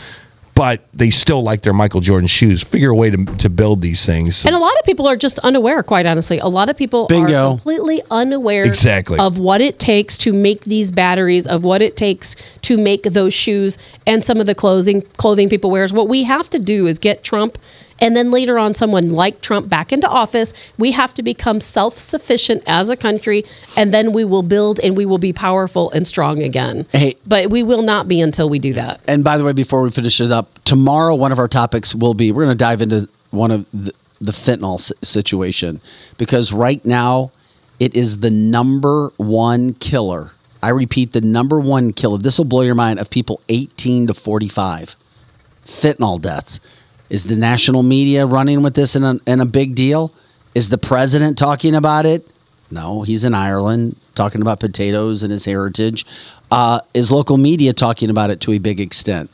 But 0.60 0.84
they 0.94 1.10
still 1.10 1.41
like 1.41 1.61
their 1.61 1.72
Michael 1.72 2.02
Jordan 2.02 2.27
shoes. 2.27 2.61
Figure 2.61 2.90
a 2.90 2.95
way 2.95 3.10
to, 3.10 3.26
to 3.38 3.49
build 3.49 3.81
these 3.81 4.06
things. 4.06 4.45
And 4.45 4.53
a 4.53 4.60
lot 4.60 4.73
of 4.77 4.86
people 4.86 5.07
are 5.07 5.15
just 5.15 5.40
unaware, 5.40 5.81
quite 5.84 6.06
honestly. 6.06 6.38
A 6.40 6.49
lot 6.49 6.68
of 6.68 6.76
people 6.76 7.07
Bingo. 7.07 7.34
are 7.34 7.49
completely 7.52 8.02
unaware 8.11 8.65
Exactly. 8.65 9.18
of 9.19 9.38
what 9.38 9.61
it 9.61 9.80
takes 9.80 10.18
to 10.18 10.34
make 10.34 10.65
these 10.65 10.91
batteries, 10.91 11.48
of 11.48 11.64
what 11.64 11.81
it 11.81 11.95
takes 11.95 12.36
to 12.64 12.77
make 12.77 13.03
those 13.03 13.34
shoes 13.34 13.77
and 14.06 14.22
some 14.22 14.41
of 14.41 14.48
the 14.48 14.53
clothing 14.53 15.02
clothing 15.15 15.48
people 15.48 15.72
wears. 15.72 15.94
What 15.94 16.10
we 16.10 16.26
have 16.26 16.49
to 16.49 16.60
do 16.60 16.88
is 16.88 16.99
get 16.99 17.23
Trump 17.23 17.57
and 18.01 18.15
then 18.15 18.31
later 18.31 18.57
on 18.57 18.73
someone 18.73 19.09
like 19.09 19.41
Trump 19.41 19.69
back 19.69 19.91
into 19.91 20.07
office. 20.09 20.53
We 20.77 20.91
have 20.93 21.13
to 21.15 21.23
become 21.23 21.61
self-sufficient 21.61 22.63
as 22.65 22.89
a 22.89 22.95
country 22.95 23.45
and 23.77 23.93
then 23.93 24.13
we 24.13 24.23
will 24.26 24.43
build 24.43 24.80
and 24.80 24.95
we 24.95 25.05
will 25.05 25.17
be 25.17 25.34
powerful 25.34 25.91
and 25.91 26.07
strong 26.07 26.41
again. 26.41 26.85
Hey. 26.91 27.15
But 27.26 27.49
we 27.49 27.63
will 27.63 27.81
not 27.81 28.07
be 28.07 28.21
until 28.21 28.49
we 28.49 28.59
do 28.59 28.73
that. 28.73 29.01
And 29.07 29.23
by 29.23 29.38
the 29.38 29.43
way, 29.43 29.53
before 29.53 29.81
we 29.81 29.91
finish 29.91 30.19
it 30.21 30.31
up, 30.31 30.59
tomorrow 30.63 31.15
one 31.15 31.31
of 31.31 31.39
our 31.39 31.47
topics 31.47 31.93
will 31.95 32.13
be 32.13 32.31
we're 32.31 32.43
going 32.45 32.57
to 32.57 32.63
dive 32.63 32.81
into 32.81 33.09
one 33.31 33.51
of 33.51 33.65
the, 33.71 33.93
the 34.19 34.31
fentanyl 34.31 34.76
s- 34.80 34.91
situation 35.01 35.81
because 36.17 36.51
right 36.51 36.84
now 36.85 37.31
it 37.80 37.95
is 37.95 38.19
the 38.19 38.30
number 38.31 39.11
one 39.17 39.73
killer. 39.73 40.31
I 40.61 40.69
repeat, 40.69 41.13
the 41.13 41.21
number 41.21 41.59
one 41.59 41.93
killer. 41.93 42.17
This 42.17 42.38
will 42.38 42.45
blow 42.45 42.61
your 42.61 42.76
mind 42.76 42.99
of 42.99 43.09
people 43.09 43.41
18 43.47 44.07
to 44.07 44.13
45. 44.13 44.95
Fentanyl 45.63 46.21
deaths. 46.21 46.59
Is 47.10 47.26
the 47.26 47.36
national 47.36 47.84
media 47.84 48.26
running 48.26 48.61
with 48.61 48.76
this 48.76 48.95
in 48.95 49.03
a, 49.03 49.19
in 49.26 49.41
a 49.41 49.45
big 49.45 49.76
deal? 49.76 50.14
Is 50.53 50.69
the 50.69 50.77
president 50.77 51.38
talking 51.38 51.76
about 51.76 52.06
it? 52.06 52.27
No, 52.72 53.02
he's 53.02 53.23
in 53.23 53.34
Ireland 53.34 53.95
talking 54.14 54.41
about 54.41 54.60
potatoes 54.60 55.23
and 55.23 55.31
his 55.31 55.45
heritage. 55.45 56.06
Uh, 56.52 56.80
is 56.94 57.11
local 57.11 57.38
media 57.38 57.73
talking 57.73 58.10
about 58.10 58.30
it 58.30 58.41
to 58.41 58.52
a 58.52 58.60
big 58.60 58.80
extent? 58.80 59.31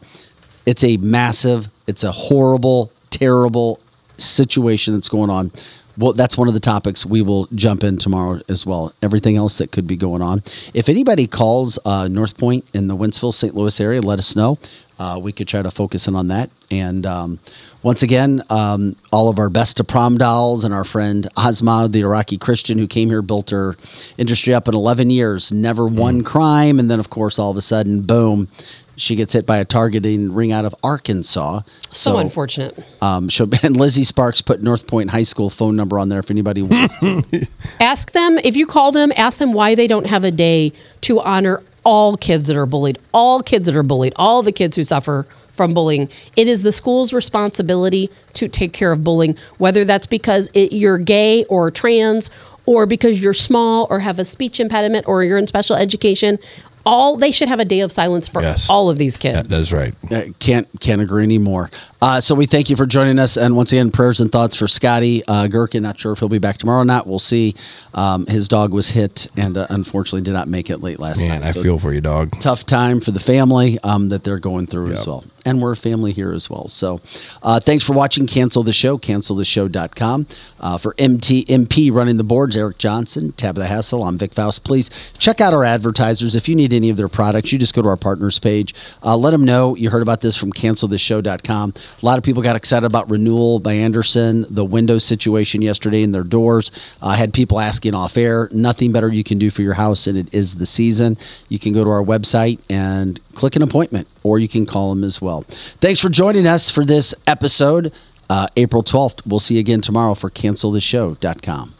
It's 0.65 0.83
a 0.83 0.97
massive, 0.97 1.67
it's 1.87 2.03
a 2.03 2.11
horrible, 2.11 2.91
terrible 3.09 3.79
situation 4.17 4.93
that's 4.93 5.09
going 5.09 5.29
on. 5.29 5.51
Well, 5.97 6.13
that's 6.13 6.37
one 6.37 6.47
of 6.47 6.53
the 6.53 6.59
topics 6.59 7.05
we 7.05 7.21
will 7.21 7.47
jump 7.55 7.83
in 7.83 7.97
tomorrow 7.97 8.41
as 8.49 8.65
well. 8.65 8.93
Everything 9.01 9.37
else 9.37 9.57
that 9.59 9.71
could 9.71 9.87
be 9.87 9.95
going 9.95 10.21
on. 10.21 10.43
If 10.73 10.89
anybody 10.89 11.25
calls 11.25 11.79
uh, 11.85 12.09
North 12.09 12.37
Point 12.37 12.65
in 12.73 12.87
the 12.87 12.95
Wentzville, 12.95 13.33
St. 13.33 13.55
Louis 13.55 13.79
area, 13.79 14.01
let 14.01 14.19
us 14.19 14.35
know. 14.35 14.57
Uh, 14.97 15.19
we 15.21 15.31
could 15.31 15.47
try 15.47 15.61
to 15.61 15.71
focus 15.71 16.07
in 16.07 16.15
on 16.15 16.29
that. 16.29 16.49
And 16.71 17.05
um, 17.05 17.39
once 17.83 18.01
again, 18.01 18.41
um, 18.49 18.95
all 19.11 19.29
of 19.29 19.39
our 19.39 19.49
best 19.49 19.77
to 19.77 19.83
prom 19.83 20.17
dolls 20.17 20.63
and 20.63 20.73
our 20.73 20.83
friend 20.83 21.27
Asma, 21.37 21.87
the 21.89 22.01
Iraqi 22.01 22.37
Christian 22.37 22.77
who 22.77 22.87
came 22.87 23.09
here, 23.09 23.21
built 23.21 23.49
her 23.49 23.75
industry 24.17 24.53
up 24.53 24.67
in 24.67 24.73
11 24.73 25.09
years, 25.09 25.51
never 25.51 25.85
one 25.85 26.23
crime. 26.23 26.79
And 26.79 26.89
then, 26.89 26.99
of 26.99 27.09
course, 27.09 27.37
all 27.37 27.51
of 27.51 27.57
a 27.57 27.61
sudden, 27.61 28.01
boom, 28.01 28.47
she 28.95 29.15
gets 29.15 29.33
hit 29.33 29.45
by 29.45 29.57
a 29.57 29.65
targeting 29.65 30.33
ring 30.33 30.51
out 30.51 30.65
of 30.65 30.73
Arkansas. 30.83 31.61
So, 31.91 32.17
unfortunate. 32.17 32.77
Um, 33.01 33.29
she'll, 33.29 33.49
and 33.63 33.77
Lizzie 33.77 34.03
Sparks 34.03 34.41
put 34.41 34.61
North 34.61 34.87
Point 34.87 35.09
High 35.09 35.23
School 35.23 35.49
phone 35.49 35.75
number 35.75 35.99
on 35.99 36.09
there 36.09 36.19
if 36.19 36.31
anybody 36.31 36.61
wants. 36.61 36.97
to. 36.99 37.47
Ask 37.79 38.11
them 38.11 38.39
if 38.43 38.55
you 38.55 38.65
call 38.65 38.91
them. 38.91 39.11
Ask 39.15 39.39
them 39.39 39.53
why 39.53 39.75
they 39.75 39.87
don't 39.87 40.07
have 40.07 40.23
a 40.23 40.31
day 40.31 40.71
to 41.01 41.19
honor 41.19 41.61
all 41.85 42.17
kids 42.17 42.47
that 42.47 42.57
are 42.57 42.65
bullied, 42.65 42.97
all 43.13 43.41
kids 43.41 43.67
that 43.67 43.75
are 43.75 43.83
bullied, 43.83 44.13
all 44.17 44.43
the 44.43 44.51
kids 44.51 44.75
who 44.75 44.83
suffer 44.83 45.25
from 45.53 45.73
bullying. 45.73 46.09
It 46.35 46.47
is 46.47 46.63
the 46.63 46.71
school's 46.71 47.13
responsibility 47.13 48.09
to 48.33 48.47
take 48.49 48.73
care 48.73 48.91
of 48.91 49.03
bullying, 49.03 49.37
whether 49.57 49.85
that's 49.85 50.05
because 50.05 50.49
it, 50.53 50.73
you're 50.73 50.97
gay 50.97 51.45
or 51.45 51.71
trans 51.71 52.29
or 52.65 52.85
because 52.85 53.21
you're 53.21 53.33
small 53.33 53.87
or 53.89 53.99
have 53.99 54.19
a 54.19 54.25
speech 54.25 54.59
impediment 54.59 55.07
or 55.07 55.23
you're 55.23 55.37
in 55.37 55.47
special 55.47 55.75
education. 55.75 56.39
All 56.85 57.17
they 57.17 57.31
should 57.31 57.47
have 57.47 57.59
a 57.59 57.65
day 57.65 57.79
of 57.79 57.91
silence 57.91 58.27
for 58.27 58.41
Yes. 58.41 58.69
all 58.69 58.89
of 58.89 58.97
these 58.97 59.17
kids. 59.17 59.47
That's 59.49 59.71
right. 59.71 59.93
Uh, 60.11 60.23
can't 60.39 60.67
can't 60.79 61.01
agree 61.01 61.23
anymore. 61.23 61.71
Uh, 62.01 62.21
so 62.21 62.35
we 62.35 62.45
thank 62.45 62.69
you 62.69 62.75
for 62.75 62.85
joining 62.85 63.17
us, 63.17 63.35
and 63.35 63.55
once 63.55 63.71
again, 63.71 63.89
prayers 63.89 64.19
and 64.19 64.31
thoughts 64.31 64.55
for 64.55 64.67
Scotty 64.67 65.23
uh, 65.27 65.47
Gherkin. 65.47 65.81
Not 65.81 65.97
sure 65.99 66.11
if 66.11 66.19
he'll 66.19 66.29
be 66.29 66.37
back 66.37 66.57
tomorrow 66.59 66.81
or 66.81 66.85
not. 66.85 67.07
We'll 67.07 67.17
see. 67.17 67.55
Um, 67.95 68.27
his 68.27 68.47
dog 68.47 68.71
was 68.73 68.89
hit 68.89 69.27
and 69.35 69.57
uh, 69.57 69.65
unfortunately 69.71 70.21
did 70.21 70.33
not 70.33 70.47
make 70.47 70.69
it 70.69 70.79
late 70.81 70.99
last 70.99 71.19
Man, 71.19 71.41
night. 71.41 71.47
I 71.47 71.51
So 71.51 71.63
feel 71.63 71.79
for 71.79 71.91
you, 71.93 72.01
dog. 72.01 72.39
tough 72.39 72.65
time 72.65 72.99
for 72.99 73.09
the 73.11 73.19
family 73.19 73.79
um, 73.83 74.09
that 74.09 74.23
they're 74.23 74.37
going 74.39 74.67
through 74.67 74.91
as 74.91 75.07
well. 75.07 75.23
And 75.47 75.61
we're 75.61 75.71
a 75.71 75.75
family 75.77 76.11
here 76.11 76.31
as 76.33 76.49
well. 76.49 76.67
So 76.67 76.99
uh, 77.41 77.59
thanks 77.59 77.83
for 77.85 77.93
watching 77.93 78.27
Cancel 78.27 78.61
This 78.63 78.75
Show, 78.75 78.97
cancelthisshow.com. 78.97 80.27
Uh, 80.59 80.77
for 80.77 80.93
MTMP 80.95 81.91
running 81.91 82.17
the 82.17 82.23
boards, 82.23 82.57
Eric 82.57 82.77
Johnson, 82.77 83.31
Tabitha 83.33 83.67
Hassle, 83.67 84.03
I'm 84.03 84.17
Vic 84.17 84.33
Faust. 84.33 84.63
Please 84.63 84.89
check 85.17 85.41
out 85.41 85.53
our 85.53 85.63
advertisers. 85.63 86.35
If 86.35 86.49
you 86.49 86.55
need 86.55 86.73
any 86.75 86.89
of 86.89 86.97
their 86.97 87.07
products, 87.07 87.51
you 87.51 87.57
just 87.57 87.73
go 87.73 87.81
to 87.81 87.87
our 87.87 87.97
partners 87.97 88.39
page. 88.39 88.75
Uh, 89.03 89.17
let 89.17 89.31
them 89.31 89.45
know 89.45 89.75
you 89.75 89.89
heard 89.89 90.01
about 90.01 90.21
this 90.21 90.35
from 90.35 90.51
cancelthisshow.com. 90.51 91.73
A 92.01 92.05
lot 92.05 92.17
of 92.17 92.23
people 92.23 92.43
got 92.43 92.55
excited 92.55 92.85
about 92.85 93.09
renewal 93.09 93.59
by 93.59 93.73
Andersen, 93.73 94.45
the 94.49 94.65
window 94.65 94.97
situation 94.97 95.61
yesterday 95.61 96.03
in 96.03 96.11
their 96.11 96.23
doors. 96.23 96.71
I 97.01 97.15
had 97.15 97.33
people 97.33 97.59
asking 97.59 97.93
off 97.93 98.17
air. 98.17 98.49
Nothing 98.51 98.91
better 98.91 99.09
you 99.09 99.23
can 99.23 99.37
do 99.37 99.49
for 99.49 99.61
your 99.61 99.75
house, 99.75 100.07
and 100.07 100.17
it 100.17 100.33
is 100.33 100.55
the 100.55 100.65
season. 100.65 101.17
You 101.49 101.59
can 101.59 101.73
go 101.73 101.83
to 101.83 101.89
our 101.89 102.03
website 102.03 102.59
and 102.69 103.19
click 103.33 103.55
an 103.55 103.61
appointment, 103.61 104.07
or 104.23 104.39
you 104.39 104.47
can 104.47 104.65
call 104.65 104.93
them 104.93 105.03
as 105.03 105.21
well. 105.21 105.43
Thanks 105.81 105.99
for 105.99 106.09
joining 106.09 106.47
us 106.47 106.69
for 106.69 106.85
this 106.85 107.15
episode, 107.27 107.91
uh, 108.29 108.47
April 108.55 108.83
12th. 108.83 109.25
We'll 109.25 109.39
see 109.39 109.55
you 109.55 109.59
again 109.59 109.81
tomorrow 109.81 110.13
for 110.13 110.29
cancelthisshow.com. 110.29 111.75